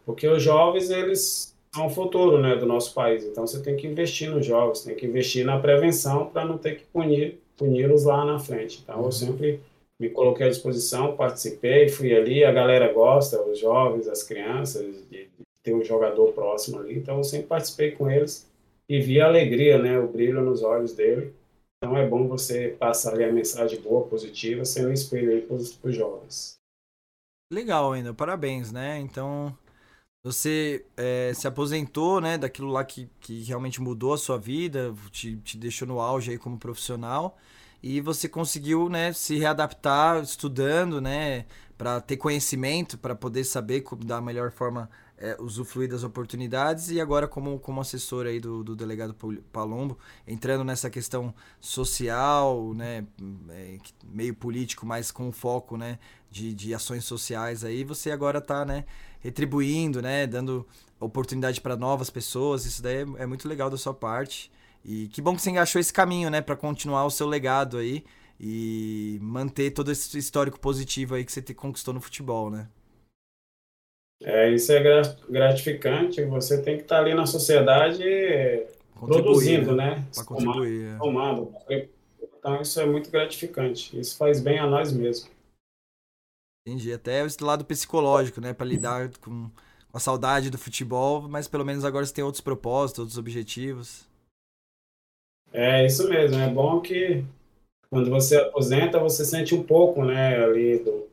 porque 0.07 0.27
os 0.27 0.43
jovens 0.43 0.91
eles 0.91 1.55
são 1.75 1.87
o 1.87 1.91
futuro, 1.91 2.39
né, 2.41 2.55
do 2.55 2.67
nosso 2.67 2.95
país. 2.95 3.25
Então 3.25 3.47
você 3.47 3.61
tem 3.61 3.77
que 3.77 3.87
investir 3.87 4.31
nos 4.31 4.47
jovens, 4.47 4.83
tem 4.83 4.95
que 4.95 5.07
investir 5.07 5.45
na 5.45 5.59
prevenção 5.59 6.27
para 6.27 6.45
não 6.45 6.59
ter 6.59 6.77
que 6.77 6.85
punir 6.85 7.41
puni-los 7.57 8.05
lá 8.05 8.25
na 8.25 8.39
frente. 8.39 8.81
Então 8.83 8.99
eu 8.99 9.05
uhum. 9.05 9.13
sempre 9.13 9.61
me 9.99 10.09
coloquei 10.11 10.47
à 10.47 10.49
disposição, 10.49 11.17
participei, 11.17 11.89
fui 11.89 12.15
ali, 12.15 12.45
a 12.45 12.53
galera 12.53 12.93
gosta, 12.93 13.41
os 13.43 13.59
jovens, 13.59 14.09
as 14.09 14.23
crianças, 14.23 14.85
de 15.11 15.29
ter 15.63 15.75
um 15.75 15.85
jogador 15.85 16.33
próximo 16.33 16.79
ali. 16.79 16.97
Então 16.97 17.19
eu 17.19 17.25
sempre 17.25 17.47
participei 17.47 17.93
com 17.93 18.11
eles 18.11 18.49
e 18.89 19.01
vi 19.01 19.21
a 19.21 19.27
alegria, 19.27 19.79
né, 19.79 19.99
o 19.99 20.09
brilho 20.09 20.43
nos 20.43 20.63
olhos 20.63 20.93
dele 20.93 21.33
então 21.83 21.97
é 21.97 22.09
bom 22.09 22.29
você 22.29 22.77
passar 22.79 23.15
ali 23.15 23.25
a 23.25 23.33
mensagem 23.33 23.81
boa, 23.81 24.07
positiva, 24.07 24.65
sendo 24.65 24.91
um 24.91 24.93
espelho 24.93 25.33
aí 25.33 25.41
para 25.41 25.57
os 25.57 25.97
jovens. 25.97 26.57
Legal 27.53 27.93
ainda, 27.93 28.15
parabéns, 28.15 28.71
né? 28.71 29.01
Então 29.01 29.53
você 30.25 30.87
é, 30.97 31.33
se 31.35 31.49
aposentou, 31.49 32.21
né, 32.21 32.39
daquilo 32.39 32.69
lá 32.69 32.85
que, 32.85 33.11
que 33.21 33.43
realmente 33.43 33.83
mudou 33.83 34.15
a 34.15 34.19
sua 34.19 34.39
vida, 34.39 34.95
te, 35.11 35.37
te 35.39 35.59
deixou 35.59 35.89
no 35.89 36.01
auge 36.01 36.31
aí 36.31 36.39
como 36.39 36.57
profissional 36.57 37.37
e 37.83 38.01
você 38.01 38.29
conseguiu, 38.29 38.89
né, 38.89 39.13
se 39.13 39.37
readaptar 39.39 40.23
estudando, 40.23 41.01
né, 41.01 41.47
para 41.77 42.01
ter 42.01 42.17
conhecimento, 42.17 42.97
para 42.97 43.15
poder 43.15 43.43
saber 43.45 43.81
como 43.81 44.05
da 44.05 44.21
melhor 44.21 44.53
forma 44.53 44.89
é, 45.19 45.37
usufruir 45.41 45.89
das 45.89 46.05
oportunidades. 46.05 46.91
E 46.91 47.01
agora 47.01 47.27
como, 47.27 47.59
como 47.59 47.81
assessor 47.81 48.27
aí 48.27 48.39
do, 48.39 48.63
do 48.63 48.77
delegado 48.77 49.17
Palombo, 49.53 49.99
entrando 50.27 50.63
nessa 50.63 50.89
questão 50.89 51.35
social, 51.61 52.73
né, 52.73 53.05
é, 53.51 53.79
meio 54.05 54.35
político, 54.35 54.87
mas 54.87 55.11
com 55.11 55.33
foco, 55.33 55.77
né, 55.77 55.99
de, 56.31 56.55
de 56.55 56.73
ações 56.73 57.05
sociais 57.05 57.65
aí, 57.65 57.83
você 57.83 58.13
agora 58.13 58.39
está, 58.39 58.65
né, 58.65 58.85
retribuindo, 59.19 60.01
né, 60.01 60.25
dando 60.25 60.65
oportunidade 61.01 61.61
para 61.61 61.77
novas 61.77 62.11
pessoas, 62.11 62.65
isso 62.65 62.81
daí 62.81 62.99
é, 62.99 63.23
é, 63.23 63.27
muito 63.27 63.49
legal 63.49 63.69
da 63.69 63.77
sua 63.77 63.93
parte 63.93 64.53
e 64.85 65.09
que 65.09 65.23
bom 65.23 65.35
que 65.35 65.43
você 65.43 65.51
engaixou 65.51 65.81
esse 65.81 65.93
caminho, 65.93 66.31
né, 66.31 66.41
para 66.41 66.57
continuar 66.57 67.05
o 67.05 67.11
seu 67.11 67.27
legado 67.27 67.79
aí 67.79 68.05
e 68.41 69.19
manter 69.21 69.71
todo 69.71 69.93
esse 69.93 70.19
histórico 70.19 70.59
positivo 70.59 71.15
aí 71.15 71.25
que 71.25 71.33
você 71.33 71.43
conquistou 71.55 71.95
no 71.95 72.01
futebol, 72.01 72.51
né? 72.51 72.69
É, 74.25 74.51
isso 74.53 74.73
é 74.73 74.81
gratificante. 75.29 76.25
Você 76.25 76.63
tem 76.63 76.77
que 76.77 76.83
estar 76.83 76.99
ali 76.99 77.15
na 77.15 77.27
sociedade 77.27 78.05
produzindo, 78.95 79.75
né? 79.75 79.97
né? 79.97 80.07
Para 80.15 80.25
contribuir. 80.25 80.99
Tomando. 80.99 81.55
É. 81.69 81.89
Então, 82.39 82.61
isso 82.61 82.81
é 82.81 82.87
muito 82.87 83.11
gratificante. 83.11 83.99
Isso 83.99 84.17
faz 84.17 84.41
bem 84.41 84.59
a 84.59 84.67
nós 84.67 84.93
mesmos. 84.93 85.31
Entendi. 86.67 86.93
Até 86.93 87.25
o 87.25 87.45
lado 87.45 87.65
psicológico, 87.65 88.41
né? 88.41 88.53
Para 88.53 88.67
lidar 88.67 89.11
com 89.19 89.51
a 89.93 89.99
saudade 89.99 90.51
do 90.51 90.59
futebol, 90.59 91.29
mas 91.29 91.47
pelo 91.47 91.65
menos 91.65 91.85
agora 91.85 92.07
você 92.07 92.15
tem 92.15 92.25
outros 92.25 92.41
propósitos, 92.41 93.01
outros 93.01 93.19
objetivos. 93.19 94.09
É 95.53 95.85
isso 95.85 96.09
mesmo. 96.09 96.39
É 96.39 96.49
bom 96.49 96.81
que 96.81 97.25
quando 97.93 98.09
você 98.09 98.37
aposenta, 98.37 98.99
você 98.99 99.25
sente 99.25 99.55
um 99.55 99.63
pouco, 99.63 100.03
né, 100.03 100.43
ali 100.43 100.79
do, 100.79 101.09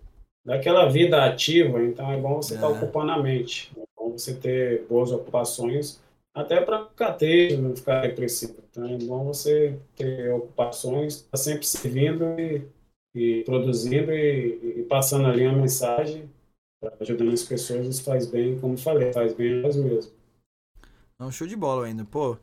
daquela 0.46 0.88
vida 0.88 1.26
ativa, 1.26 1.84
então 1.84 2.10
é 2.10 2.18
bom 2.18 2.38
você 2.38 2.56
estar 2.56 2.68
tá 2.68 2.74
é. 2.74 2.78
tá 2.78 2.84
ocupando 2.86 3.12
a 3.12 3.22
mente, 3.22 3.70
é 3.78 3.84
bom 3.98 4.12
você 4.12 4.34
ter 4.34 4.86
boas 4.88 5.12
ocupações, 5.12 6.02
até 6.34 6.62
para 6.62 7.12
ter, 7.12 7.58
não 7.58 7.76
ficar 7.76 8.02
depressivo. 8.02 8.56
Então 8.72 8.88
é 8.88 8.98
bom 8.98 9.26
você 9.26 9.78
ter 9.96 10.32
ocupações, 10.32 11.16
estar 11.16 11.32
tá 11.32 11.38
sempre 11.38 11.66
servindo 11.68 12.24
e, 12.40 12.66
e 13.14 13.44
produzindo 13.44 14.14
e, 14.14 14.80
e, 14.80 14.84
passando 14.84 15.28
ali 15.28 15.46
a 15.46 15.52
mensagem, 15.52 16.30
ajudando 17.02 17.34
as 17.34 17.44
pessoas, 17.44 17.86
isso 17.88 18.04
faz 18.04 18.26
bem, 18.26 18.58
como 18.58 18.78
falei, 18.78 19.12
faz 19.12 19.34
bem 19.34 19.60
a 19.60 19.62
nós 19.64 19.76
mesmos. 19.76 20.14
Não, 21.20 21.30
show 21.30 21.46
de 21.46 21.58
bola 21.58 21.88
ainda. 21.88 22.06
Pô, 22.06 22.38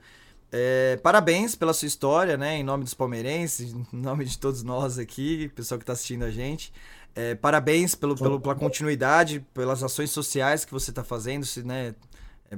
é, 0.58 0.96
parabéns 0.96 1.54
pela 1.54 1.74
sua 1.74 1.86
história, 1.86 2.36
né? 2.38 2.56
Em 2.56 2.64
nome 2.64 2.82
dos 2.82 2.94
palmeirenses, 2.94 3.74
em 3.92 3.96
nome 3.96 4.24
de 4.24 4.38
todos 4.38 4.62
nós 4.62 4.98
aqui, 4.98 5.48
pessoal 5.54 5.78
que 5.78 5.82
está 5.82 5.92
assistindo 5.92 6.24
a 6.24 6.30
gente. 6.30 6.72
É, 7.14 7.34
parabéns 7.34 7.94
pelo, 7.94 8.16
pelo, 8.16 8.40
pela 8.40 8.54
continuidade, 8.54 9.44
pelas 9.52 9.82
ações 9.82 10.10
sociais 10.10 10.64
que 10.64 10.72
você 10.72 10.90
está 10.90 11.04
fazendo, 11.04 11.44
se, 11.44 11.62
né, 11.62 11.94
é 12.50 12.56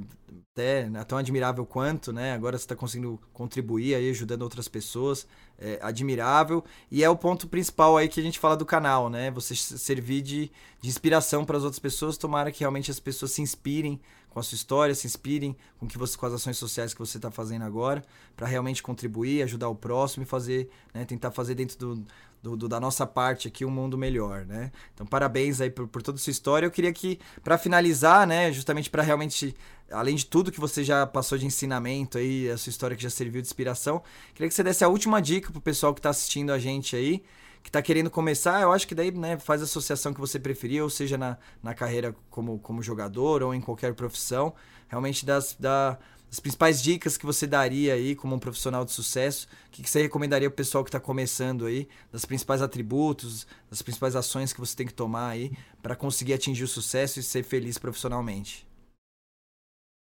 até 0.59 0.81
é 0.93 1.05
tão 1.05 1.17
admirável 1.17 1.65
quanto, 1.65 2.13
né? 2.13 2.33
Agora 2.33 2.59
você 2.59 2.65
está 2.65 2.75
conseguindo 2.75 3.19
contribuir 3.33 3.95
aí, 3.95 4.11
ajudando 4.11 4.43
outras 4.43 4.67
pessoas, 4.67 5.27
é 5.59 5.79
admirável. 5.81 6.65
E 6.91 7.05
é 7.05 7.09
o 7.09 7.17
ponto 7.17 7.47
principal 7.47 7.97
aí 7.97 8.09
que 8.09 8.19
a 8.19 8.23
gente 8.23 8.39
fala 8.39 8.57
do 8.57 8.67
canal, 8.67 9.09
né? 9.09 9.31
Você 9.31 9.55
servir 9.55 10.21
de, 10.23 10.51
de 10.81 10.89
inspiração 10.89 11.45
para 11.45 11.57
as 11.57 11.63
outras 11.63 11.79
pessoas, 11.79 12.19
tomara 12.19 12.51
que 12.51 12.61
realmente 12.61 12.91
as 12.91 12.99
pessoas 12.99 13.33
se 13.33 13.41
inspirem 13.43 14.01
com 14.31 14.39
a 14.39 14.43
sua 14.43 14.57
história, 14.57 14.95
se 14.95 15.07
inspirem 15.07 15.57
com, 15.79 15.87
que 15.87 15.99
você, 15.99 16.17
com 16.17 16.27
as 16.27 16.33
ações 16.33 16.57
sociais 16.57 16.93
que 16.93 17.01
você 17.01 17.19
está 17.19 17.31
fazendo 17.31 17.65
agora, 17.65 18.05
para 18.37 18.47
realmente 18.47 18.83
contribuir, 18.83 19.43
ajudar 19.43 19.69
o 19.69 19.75
próximo 19.75 20.23
e 20.23 20.27
fazer, 20.27 20.71
né, 20.95 21.05
tentar 21.05 21.31
fazer 21.31 21.55
dentro 21.55 21.79
do, 21.79 22.05
do, 22.43 22.57
do, 22.57 22.69
da 22.69 22.79
nossa 22.79 23.07
parte 23.07 23.49
aqui 23.49 23.65
um 23.65 23.71
mundo 23.71 23.99
melhor, 23.99 24.45
né? 24.45 24.71
Então, 24.95 25.07
parabéns 25.07 25.61
aí 25.61 25.71
por, 25.71 25.89
por 25.89 26.03
toda 26.03 26.17
a 26.17 26.21
sua 26.21 26.31
história. 26.31 26.67
Eu 26.67 26.71
queria 26.71 26.93
que, 26.93 27.19
para 27.43 27.59
finalizar, 27.59 28.27
né, 28.27 28.53
justamente 28.53 28.89
para 28.91 29.03
realmente, 29.03 29.55
além 29.91 30.15
de 30.15 30.27
tudo 30.27 30.53
que 30.53 30.61
você 30.61 30.85
já 30.85 31.07
passou 31.07 31.37
de 31.37 31.47
ensinamento 31.47 32.19
aí, 32.19 32.51
a 32.51 32.57
sua 32.57 32.71
história 32.71 32.97
que 32.97 33.03
já 33.03 33.11
serviu 33.11 33.41
de 33.41 33.49
inspiração, 33.49 34.03
queria 34.35 34.49
que 34.49 34.55
você 34.55 34.63
desse 34.63 34.85
a 34.85 34.89
última 34.89 35.21
dica 35.21 35.51
pro 35.51 35.61
pessoal 35.61 35.93
que 35.93 36.01
está 36.01 36.11
assistindo 36.11 36.53
a 36.53 36.59
gente 36.59 36.95
aí, 36.95 37.23
que 37.63 37.69
está 37.69 37.83
querendo 37.83 38.11
começar, 38.11 38.63
eu 38.63 38.73
acho 38.73 38.87
que 38.87 38.95
daí 38.95 39.11
né, 39.11 39.39
faz 39.39 39.61
a 39.61 39.65
associação 39.65 40.15
que 40.15 40.21
você 40.21 40.39
preferir, 40.39 40.83
ou 40.83 40.91
seja, 40.91 41.19
na, 41.19 41.37
na 41.63 41.75
carreira 41.75 42.15
como, 42.31 42.59
como 42.59 42.83
jogador 42.83 43.43
ou 43.43 43.55
em 43.55 43.61
qualquer 43.61 43.95
profissão, 43.95 44.55
realmente 44.89 45.27
das, 45.27 45.57
da, 45.59 45.99
principais 46.41 46.83
dicas 46.83 47.17
que 47.17 47.25
você 47.25 47.47
daria 47.47 47.95
aí 47.95 48.15
como 48.15 48.35
um 48.35 48.39
profissional 48.39 48.85
de 48.85 48.93
sucesso, 48.93 49.49
o 49.69 49.71
que, 49.71 49.83
que 49.83 49.91
você 49.91 50.03
recomendaria 50.03 50.49
para 50.49 50.55
o 50.55 50.57
pessoal 50.57 50.85
que 50.85 50.89
está 50.89 51.01
começando 51.01 51.67
aí, 51.67 51.89
das 52.13 52.25
principais 52.25 52.61
atributos, 52.61 53.47
das 53.71 53.81
principais 53.81 54.15
ações 54.15 54.53
que 54.53 54.61
você 54.61 54.77
tem 54.77 54.87
que 54.87 54.95
tomar 54.95 55.31
aí 55.31 55.53
para 55.83 55.97
conseguir 55.97 56.35
atingir 56.35 56.65
o 56.65 56.69
sucesso 56.69 57.19
e 57.19 57.23
ser 57.23 57.43
feliz 57.43 57.79
profissionalmente? 57.79 58.67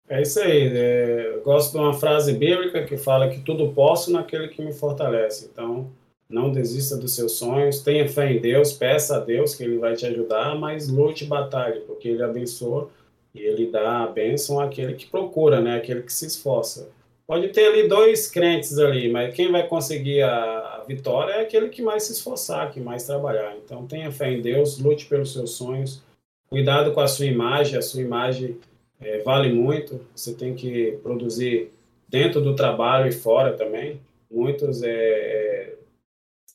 É 0.09 0.21
isso 0.21 0.41
aí. 0.41 0.69
É, 0.69 1.35
eu 1.35 1.43
gosto 1.43 1.73
de 1.73 1.79
uma 1.79 1.95
frase 1.95 2.33
bíblica 2.33 2.85
que 2.85 2.97
fala 2.97 3.29
que 3.29 3.41
tudo 3.41 3.73
posso 3.73 4.11
naquele 4.11 4.49
que 4.49 4.63
me 4.63 4.73
fortalece. 4.73 5.49
Então, 5.51 5.91
não 6.29 6.51
desista 6.51 6.97
dos 6.97 7.15
seus 7.15 7.33
sonhos, 7.33 7.81
tenha 7.81 8.09
fé 8.09 8.33
em 8.33 8.41
Deus, 8.41 8.73
peça 8.73 9.17
a 9.17 9.21
Deus 9.21 9.55
que 9.55 9.63
Ele 9.63 9.79
vai 9.79 9.95
te 9.95 10.07
ajudar, 10.07 10.59
mas 10.59 10.89
lute 10.89 11.25
batalhe, 11.25 11.81
porque 11.81 12.09
Ele 12.09 12.23
abençoa 12.23 12.91
e 13.35 13.41
ele 13.41 13.67
dá 13.67 14.05
a 14.05 14.07
bênção 14.07 14.61
àquele 14.61 14.95
que 14.95 15.07
procura, 15.07 15.61
né? 15.61 15.77
Aquele 15.77 16.03
que 16.03 16.13
se 16.13 16.27
esforça. 16.27 16.89
Pode 17.27 17.49
ter 17.49 17.67
ali 17.67 17.89
dois 17.89 18.31
crentes 18.31 18.79
ali, 18.79 19.11
mas 19.11 19.35
quem 19.35 19.51
vai 19.51 19.67
conseguir 19.67 20.23
a, 20.23 20.77
a 20.77 20.85
vitória 20.87 21.33
é 21.33 21.41
aquele 21.41 21.69
que 21.69 21.83
mais 21.83 22.05
se 22.05 22.13
esforçar, 22.13 22.71
que 22.71 22.79
mais 22.79 23.05
trabalhar. 23.07 23.57
Então 23.57 23.87
tenha 23.87 24.13
fé 24.13 24.31
em 24.31 24.41
Deus, 24.41 24.79
lute 24.79 25.07
pelos 25.07 25.33
seus 25.33 25.53
sonhos, 25.53 26.03
cuidado 26.49 26.93
com 26.93 27.01
a 27.01 27.09
sua 27.09 27.27
imagem, 27.27 27.79
a 27.79 27.83
sua 27.83 28.03
imagem 28.03 28.59
é, 29.01 29.19
vale 29.21 29.53
muito. 29.53 30.01
Você 30.15 30.35
tem 30.35 30.55
que 30.55 30.99
produzir 31.03 31.73
dentro 32.09 32.41
do 32.41 32.55
trabalho 32.55 33.09
e 33.09 33.13
fora 33.13 33.55
também. 33.55 34.01
Muitos 34.31 34.83
é, 34.83 35.75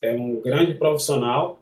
é, 0.02 0.12
um 0.12 0.40
grande 0.40 0.74
profissional, 0.74 1.60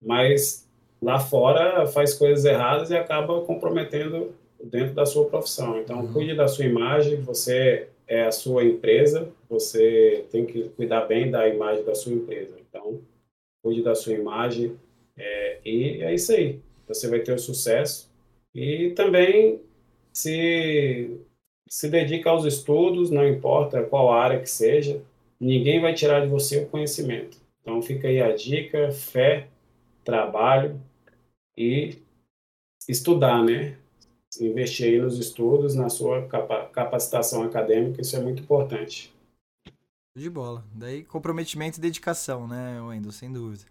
mas 0.00 0.68
lá 1.00 1.18
fora 1.18 1.86
faz 1.86 2.14
coisas 2.14 2.44
erradas 2.44 2.90
e 2.90 2.96
acaba 2.96 3.40
comprometendo 3.42 4.34
dentro 4.62 4.94
da 4.94 5.06
sua 5.06 5.26
profissão. 5.26 5.78
Então, 5.78 6.00
uhum. 6.00 6.12
cuide 6.12 6.34
da 6.34 6.46
sua 6.48 6.64
imagem, 6.64 7.20
você 7.20 7.88
é 8.06 8.24
a 8.24 8.32
sua 8.32 8.64
empresa, 8.64 9.28
você 9.48 10.24
tem 10.30 10.44
que 10.44 10.68
cuidar 10.70 11.06
bem 11.06 11.30
da 11.30 11.48
imagem 11.48 11.84
da 11.84 11.94
sua 11.94 12.12
empresa. 12.12 12.56
Então, 12.68 13.00
cuide 13.62 13.82
da 13.82 13.94
sua 13.94 14.12
imagem 14.12 14.76
é, 15.16 15.58
e 15.64 16.02
é 16.02 16.14
isso 16.14 16.32
aí. 16.32 16.60
Você 16.88 17.08
vai 17.08 17.20
ter 17.20 17.32
o 17.32 17.38
sucesso 17.38 18.10
e 18.54 18.90
também 18.90 19.60
se 20.12 21.20
se 21.68 21.88
dedica 21.88 22.30
aos 22.30 22.44
estudos, 22.44 23.10
não 23.10 23.26
importa 23.26 23.84
qual 23.84 24.12
área 24.12 24.40
que 24.40 24.50
seja. 24.50 25.00
ninguém 25.38 25.80
vai 25.80 25.94
tirar 25.94 26.20
de 26.20 26.26
você 26.26 26.58
o 26.58 26.66
conhecimento. 26.66 27.38
Então 27.60 27.80
fica 27.82 28.08
aí 28.08 28.20
a 28.20 28.34
dica, 28.34 28.90
fé, 28.90 29.48
trabalho 30.04 30.80
e 31.56 31.98
estudar, 32.88 33.42
né? 33.42 33.78
Investir 34.40 34.86
aí 34.86 34.98
nos 35.00 35.18
estudos, 35.18 35.74
na 35.74 35.88
sua 35.88 36.26
capacitação 36.72 37.42
acadêmica, 37.42 38.00
isso 38.00 38.16
é 38.16 38.20
muito 38.20 38.42
importante. 38.42 39.12
De 40.16 40.30
bola. 40.30 40.64
Daí 40.72 41.04
comprometimento 41.04 41.78
e 41.78 41.80
dedicação, 41.80 42.46
né, 42.46 42.80
Wendel, 42.80 43.12
sem 43.12 43.32
dúvida. 43.32 43.64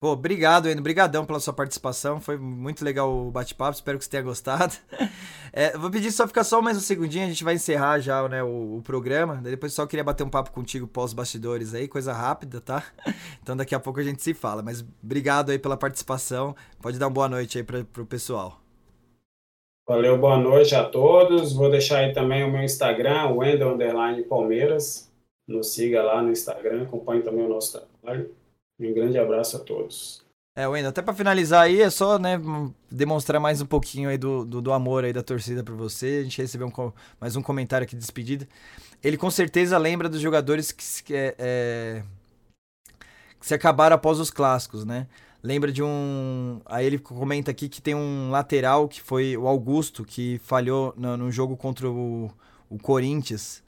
Pô, 0.00 0.12
obrigado, 0.12 0.68
Endo. 0.68 0.78
Obrigadão 0.78 1.26
pela 1.26 1.40
sua 1.40 1.52
participação. 1.52 2.20
Foi 2.20 2.38
muito 2.38 2.84
legal 2.84 3.12
o 3.12 3.32
bate-papo. 3.32 3.74
Espero 3.74 3.98
que 3.98 4.04
você 4.04 4.10
tenha 4.10 4.22
gostado. 4.22 4.74
É, 5.50 5.76
vou 5.78 5.90
pedir 5.90 6.12
só 6.12 6.28
ficar 6.28 6.44
só 6.44 6.60
mais 6.60 6.76
um 6.76 6.80
segundinho. 6.80 7.24
A 7.24 7.28
gente 7.28 7.42
vai 7.42 7.54
encerrar 7.54 7.98
já 8.00 8.28
né, 8.28 8.42
o, 8.42 8.76
o 8.76 8.82
programa. 8.82 9.36
depois 9.36 9.72
só 9.72 9.86
queria 9.86 10.04
bater 10.04 10.22
um 10.22 10.28
papo 10.28 10.52
contigo 10.52 10.86
pós-bastidores 10.86 11.72
aí, 11.72 11.88
coisa 11.88 12.12
rápida, 12.12 12.60
tá? 12.60 12.84
Então 13.42 13.56
daqui 13.56 13.74
a 13.74 13.80
pouco 13.80 13.98
a 13.98 14.02
gente 14.02 14.22
se 14.22 14.34
fala. 14.34 14.62
Mas 14.62 14.84
obrigado 15.02 15.50
aí 15.50 15.58
pela 15.58 15.76
participação. 15.76 16.54
Pode 16.82 16.98
dar 16.98 17.06
uma 17.06 17.14
boa 17.14 17.30
noite 17.30 17.56
aí 17.56 17.64
para 17.64 17.80
o 17.80 18.06
pessoal. 18.06 18.60
Valeu, 19.88 20.18
boa 20.18 20.36
noite 20.36 20.74
a 20.74 20.84
todos. 20.84 21.54
Vou 21.54 21.70
deixar 21.70 22.00
aí 22.00 22.12
também 22.12 22.44
o 22.44 22.52
meu 22.52 22.62
Instagram, 22.62 23.30
Wendel 23.30 23.72
Underline 23.72 24.22
Palmeiras. 24.24 25.10
Nos 25.48 25.72
siga 25.72 26.02
lá 26.02 26.22
no 26.22 26.30
Instagram, 26.30 26.82
acompanhe 26.82 27.22
também 27.22 27.46
o 27.46 27.48
nosso 27.48 27.80
trabalho. 27.80 28.30
Um 28.80 28.92
grande 28.94 29.18
abraço 29.18 29.56
a 29.56 29.60
todos. 29.60 30.22
É, 30.56 30.66
Wendel, 30.66 30.90
até 30.90 31.00
para 31.00 31.14
finalizar 31.14 31.62
aí, 31.62 31.80
é 31.80 31.88
só, 31.88 32.18
né, 32.18 32.40
demonstrar 32.90 33.40
mais 33.40 33.60
um 33.60 33.66
pouquinho 33.66 34.08
aí 34.08 34.18
do, 34.18 34.44
do, 34.44 34.60
do 34.60 34.72
amor 34.72 35.04
aí 35.04 35.12
da 35.12 35.22
torcida 35.22 35.62
por 35.62 35.76
você. 35.76 36.18
A 36.20 36.24
gente 36.24 36.42
recebeu 36.42 36.66
um, 36.66 36.92
mais 37.20 37.36
um 37.36 37.42
comentário 37.42 37.84
aqui 37.84 37.94
de 37.94 38.00
despedida. 38.00 38.48
Ele 39.02 39.16
com 39.16 39.30
certeza 39.30 39.78
lembra 39.78 40.08
dos 40.08 40.20
jogadores 40.20 40.72
que, 40.72 40.84
que, 41.04 41.14
é, 41.14 41.34
é, 41.38 42.02
que 43.38 43.46
se 43.46 43.54
acabaram 43.54 43.94
após 43.94 44.18
os 44.18 44.30
clássicos, 44.30 44.84
né? 44.84 45.06
Lembra 45.40 45.70
de 45.70 45.80
um. 45.80 46.60
Aí 46.66 46.84
ele 46.84 46.98
comenta 46.98 47.52
aqui 47.52 47.68
que 47.68 47.80
tem 47.80 47.94
um 47.94 48.30
lateral 48.30 48.88
que 48.88 49.00
foi 49.00 49.36
o 49.36 49.46
Augusto, 49.46 50.04
que 50.04 50.40
falhou 50.42 50.92
no, 50.96 51.16
no 51.16 51.30
jogo 51.30 51.56
contra 51.56 51.88
o, 51.88 52.28
o 52.68 52.78
Corinthians. 52.78 53.62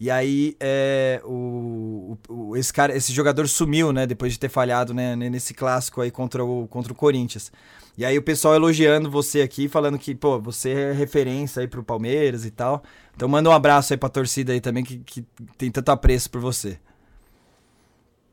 E 0.00 0.10
aí 0.10 0.56
é, 0.58 1.20
o, 1.24 2.16
o, 2.28 2.56
esse, 2.56 2.72
cara, 2.72 2.96
esse 2.96 3.12
jogador 3.12 3.48
sumiu, 3.48 3.92
né? 3.92 4.06
Depois 4.06 4.32
de 4.32 4.38
ter 4.38 4.48
falhado 4.48 4.92
né, 4.92 5.14
nesse 5.14 5.54
clássico 5.54 6.00
aí 6.00 6.10
contra 6.10 6.44
o, 6.44 6.66
contra 6.68 6.92
o 6.92 6.96
Corinthians. 6.96 7.52
E 7.96 8.04
aí 8.04 8.18
o 8.18 8.22
pessoal 8.22 8.54
elogiando 8.54 9.08
você 9.08 9.40
aqui, 9.40 9.68
falando 9.68 9.98
que, 9.98 10.14
pô, 10.14 10.40
você 10.40 10.70
é 10.70 10.92
referência 10.92 11.60
aí 11.60 11.68
pro 11.68 11.84
Palmeiras 11.84 12.44
e 12.44 12.50
tal. 12.50 12.82
Então 13.14 13.28
manda 13.28 13.48
um 13.48 13.52
abraço 13.52 13.92
aí 13.92 13.96
pra 13.96 14.08
torcida 14.08 14.52
aí 14.52 14.60
também, 14.60 14.82
que, 14.82 14.98
que 14.98 15.24
tem 15.56 15.70
tanto 15.70 15.90
apreço 15.90 16.28
por 16.28 16.40
você. 16.40 16.78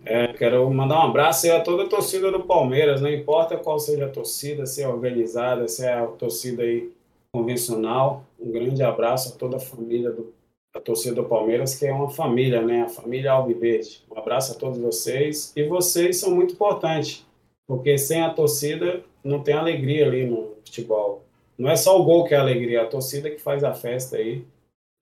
É, 0.04 0.34
quero 0.34 0.68
mandar 0.72 0.98
um 0.98 1.10
abraço 1.10 1.52
a 1.52 1.60
toda 1.60 1.84
a 1.84 1.88
torcida 1.88 2.32
do 2.32 2.40
Palmeiras, 2.40 3.02
não 3.02 3.10
importa 3.10 3.56
qual 3.56 3.78
seja 3.78 4.06
a 4.06 4.10
torcida, 4.10 4.66
se 4.66 4.82
é 4.82 4.88
organizada, 4.88 5.68
se 5.68 5.86
é 5.86 5.94
a 5.94 6.08
torcida 6.08 6.64
aí 6.64 6.92
convencional. 7.32 8.26
Um 8.40 8.52
grande 8.52 8.82
abraço 8.82 9.30
a 9.30 9.38
toda 9.38 9.58
a 9.58 9.60
família 9.60 10.12
do 10.12 10.34
a 10.74 10.80
torcida 10.80 11.16
do 11.16 11.26
Palmeiras, 11.26 11.76
que 11.76 11.86
é 11.86 11.94
uma 11.94 12.10
família, 12.10 12.62
né? 12.62 12.84
A 12.84 12.90
família 12.90 13.32
Alviverde. 13.32 14.04
Um 14.10 14.18
abraço 14.18 14.54
a 14.54 14.56
todos 14.56 14.80
vocês. 14.80 15.52
E 15.56 15.64
vocês 15.64 16.18
são 16.18 16.32
muito 16.34 16.54
importantes, 16.54 17.26
porque 17.68 17.98
sem 17.98 18.22
a 18.22 18.34
torcida 18.34 19.04
não 19.24 19.44
tem 19.44 19.54
alegria 19.54 20.06
ali 20.06 20.26
no 20.26 20.56
futebol. 20.64 21.24
Não 21.58 21.70
é 21.70 21.76
só 21.76 22.00
o 22.00 22.04
gol 22.04 22.24
que 22.24 22.34
é 22.34 22.38
alegria, 22.38 22.80
é 22.80 22.82
a 22.84 22.88
torcida 22.88 23.30
que 23.30 23.40
faz 23.40 23.64
a 23.64 23.74
festa 23.74 24.18
aí, 24.18 24.46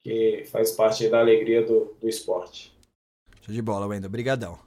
que 0.04 0.44
faz 0.52 0.72
parte 0.72 1.08
da 1.08 1.20
alegria 1.20 1.62
do, 1.62 1.96
do 2.02 2.10
esporte. 2.10 2.74
Show 3.42 3.54
de 3.54 3.62
bola, 3.62 3.88
Wendel. 3.88 4.10
Obrigadão. 4.10 4.60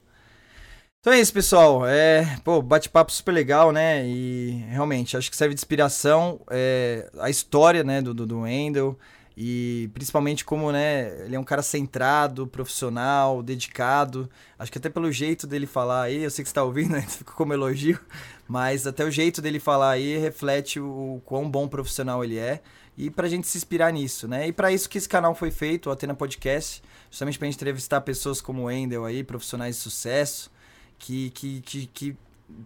Então 1.00 1.12
é 1.12 1.20
isso, 1.20 1.32
pessoal. 1.32 1.84
É, 1.84 2.38
pô, 2.44 2.62
bate-papo 2.62 3.10
super 3.10 3.32
legal, 3.32 3.72
né? 3.72 4.06
E 4.06 4.64
realmente, 4.68 5.16
acho 5.16 5.28
que 5.28 5.36
serve 5.36 5.52
de 5.52 5.58
inspiração 5.58 6.40
é, 6.48 7.10
a 7.18 7.28
história, 7.28 7.82
né, 7.82 8.00
do, 8.00 8.14
do, 8.14 8.24
do 8.24 8.40
Wendel. 8.42 8.96
E 9.36 9.90
principalmente 9.94 10.44
como, 10.44 10.70
né, 10.70 11.24
ele 11.24 11.34
é 11.34 11.40
um 11.40 11.44
cara 11.44 11.62
centrado, 11.62 12.46
profissional, 12.46 13.42
dedicado. 13.42 14.28
Acho 14.58 14.70
que 14.70 14.78
até 14.78 14.90
pelo 14.90 15.10
jeito 15.10 15.46
dele 15.46 15.66
falar 15.66 16.02
aí, 16.02 16.22
eu 16.22 16.30
sei 16.30 16.42
que 16.42 16.48
você 16.48 16.54
tá 16.54 16.62
ouvindo, 16.62 16.90
né, 16.92 17.02
ficou 17.02 17.34
como 17.34 17.52
elogio, 17.52 17.98
mas 18.46 18.86
até 18.86 19.04
o 19.04 19.10
jeito 19.10 19.40
dele 19.40 19.58
falar 19.58 19.92
aí 19.92 20.18
reflete 20.18 20.78
o, 20.78 21.16
o 21.16 21.22
quão 21.24 21.50
bom 21.50 21.66
profissional 21.66 22.22
ele 22.22 22.38
é. 22.38 22.60
E 22.96 23.10
pra 23.10 23.26
gente 23.26 23.46
se 23.46 23.56
inspirar 23.56 23.90
nisso, 23.90 24.28
né? 24.28 24.48
E 24.48 24.52
para 24.52 24.70
isso 24.70 24.86
que 24.88 24.98
esse 24.98 25.08
canal 25.08 25.34
foi 25.34 25.50
feito, 25.50 25.88
o 25.88 25.92
Atena 25.92 26.14
Podcast, 26.14 26.82
justamente 27.10 27.38
pra 27.38 27.46
gente 27.46 27.54
entrevistar 27.54 28.02
pessoas 28.02 28.40
como 28.42 28.64
o 28.64 28.70
Endel 28.70 29.06
aí, 29.06 29.24
profissionais 29.24 29.76
de 29.76 29.80
sucesso, 29.80 30.50
que, 30.98 31.30
que, 31.30 31.62
que, 31.62 31.86
que 31.86 32.16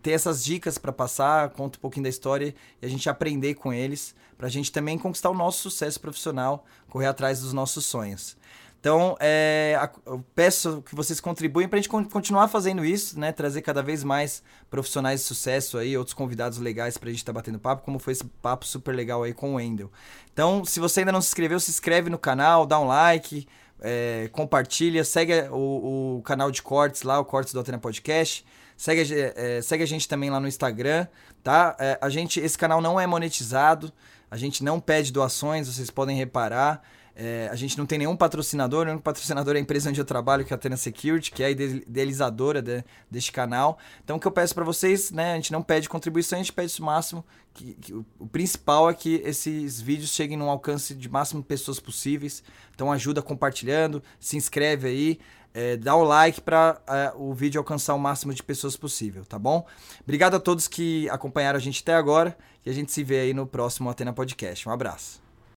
ter 0.03 0.13
essas 0.13 0.45
dicas 0.45 0.79
para 0.79 0.93
passar, 0.93 1.51
conta 1.51 1.79
um 1.79 1.81
pouquinho 1.81 2.05
da 2.05 2.09
história 2.09 2.55
e 2.81 2.87
a 2.87 2.89
gente 2.89 3.09
aprender 3.09 3.55
com 3.55 3.73
eles, 3.73 4.15
para 4.37 4.47
a 4.47 4.51
gente 4.51 4.71
também 4.73 4.99
conquistar 4.99 5.31
o 5.31 5.35
nosso 5.35 5.63
sucesso 5.63 6.01
profissional, 6.01 6.65
correr 6.89 7.07
atrás 7.07 7.41
dos 7.41 7.53
nossos 7.53 7.85
sonhos. 7.87 8.37
Então, 8.79 9.17
é, 9.19 9.77
eu 10.07 10.25
peço 10.33 10.81
que 10.83 10.95
vocês 10.95 11.19
contribuem 11.19 11.67
para 11.67 11.77
a 11.77 11.83
gente 11.83 11.89
continuar 11.89 12.47
fazendo 12.47 12.85
isso, 12.85 13.19
né? 13.19 13.33
Trazer 13.33 13.61
cada 13.63 13.83
vez 13.83 14.05
mais 14.05 14.45
profissionais 14.71 15.21
de 15.21 15.27
sucesso 15.27 15.77
aí, 15.77 15.97
outros 15.97 16.15
convidados 16.15 16.59
legais 16.59 16.97
para 16.97 17.09
a 17.09 17.11
gente 17.11 17.19
estar 17.19 17.33
tá 17.33 17.39
batendo 17.41 17.59
papo, 17.59 17.83
como 17.83 17.99
foi 17.99 18.13
esse 18.13 18.25
papo 18.25 18.65
super 18.65 18.95
legal 18.95 19.25
aí 19.25 19.33
com 19.33 19.55
o 19.55 19.57
Wendel. 19.57 19.91
Então, 20.33 20.65
se 20.65 20.79
você 20.79 21.01
ainda 21.01 21.11
não 21.11 21.21
se 21.21 21.29
inscreveu, 21.29 21.59
se 21.59 21.71
inscreve 21.71 22.11
no 22.11 22.19
canal, 22.19 22.65
dá 22.65 22.79
um 22.79 22.87
like, 22.87 23.49
é, 23.81 24.29
compartilha, 24.33 25.05
segue 25.05 25.33
o, 25.51 26.19
o, 26.19 26.23
canal 26.23 26.51
de 26.51 26.63
cortes 26.63 27.03
lá, 27.03 27.19
o 27.19 27.25
Cortes 27.25 27.53
do 27.53 27.61
Atena 27.61 27.79
Podcast. 27.79 28.45
Segue, 28.77 29.13
é, 29.13 29.61
segue 29.63 29.83
a 29.83 29.87
gente 29.87 30.07
também 30.07 30.31
lá 30.31 30.39
no 30.39 30.47
Instagram, 30.47 31.07
tá? 31.43 31.77
É, 31.79 31.99
a 32.01 32.11
gente, 32.11 32.39
esse 32.41 32.59
canal 32.59 32.81
não 32.81 33.01
é 33.01 33.07
monetizado, 33.07 33.93
a 34.31 34.37
gente 34.37 34.63
não 34.63 34.79
pede 34.79 35.13
doações, 35.13 35.67
vocês 35.67 35.91
podem 35.91 36.17
reparar. 36.17 36.83
É, 37.19 37.49
a 37.51 37.57
gente 37.57 37.79
não 37.79 37.87
tem 37.87 37.97
nenhum 37.97 38.15
patrocinador, 38.15 38.87
o 38.87 38.91
único 38.91 39.03
patrocinador 39.03 39.55
é 39.55 39.59
a 39.59 39.61
empresa 39.61 39.89
onde 39.89 39.99
eu 39.99 40.05
trabalho, 40.05 40.45
que 40.45 40.53
é 40.53 40.55
a 40.55 40.59
Atena 40.59 40.77
Security, 40.77 41.31
que 41.31 41.43
é 41.43 41.47
a 41.47 41.51
idealizadora 41.51 42.61
de, 42.61 42.85
deste 43.11 43.33
canal. 43.33 43.79
Então, 44.05 44.19
o 44.19 44.21
que 44.21 44.27
eu 44.27 44.31
peço 44.31 44.55
para 44.55 44.65
vocês, 44.65 45.11
né? 45.11 45.33
A 45.33 45.37
gente 45.37 45.51
não 45.51 45.63
pede 45.63 45.89
contribuição, 45.89 46.39
a 46.39 46.43
gente 46.43 46.53
pede 46.53 46.79
o 46.79 46.85
máximo. 46.85 47.25
Que, 47.55 47.73
que 47.73 47.95
o, 47.95 48.05
o, 48.19 48.27
principal 48.27 48.91
é 48.91 48.93
que 48.93 49.23
esses 49.25 49.81
vídeos 49.81 50.11
cheguem 50.11 50.37
no 50.37 50.51
alcance 50.51 50.95
de 50.95 51.09
máximo 51.09 51.43
pessoas 51.43 51.81
possíveis. 51.81 52.45
Então, 52.75 52.93
ajuda 52.93 53.23
compartilhando, 53.23 54.03
se 54.21 54.37
inscreve 54.37 54.87
aí. 54.87 55.19
É, 55.59 55.75
dá 55.75 55.97
o 55.97 56.05
like 56.05 56.43
para 56.43 56.79
é, 56.87 57.13
o 57.17 57.33
vídeo 57.33 57.59
alcançar 57.59 57.95
o 57.95 57.99
máximo 57.99 58.35
de 58.35 58.43
pessoas 58.43 58.77
possível, 58.77 59.25
tá 59.25 59.39
bom? 59.39 59.67
Obrigado 60.03 60.35
a 60.35 60.39
todos 60.39 60.69
que 60.69 61.09
acompanharam 61.09 61.57
a 61.57 61.61
gente 61.61 61.81
até 61.81 61.95
agora 61.95 62.37
e 62.65 62.69
a 62.69 62.75
gente 62.75 62.93
se 62.93 63.03
vê 63.03 63.21
aí 63.21 63.33
no 63.33 63.47
próximo 63.47 63.89
Atena 63.89 64.13
Podcast. 64.13 64.69
Um 64.69 64.73
abraço. 64.73 65.26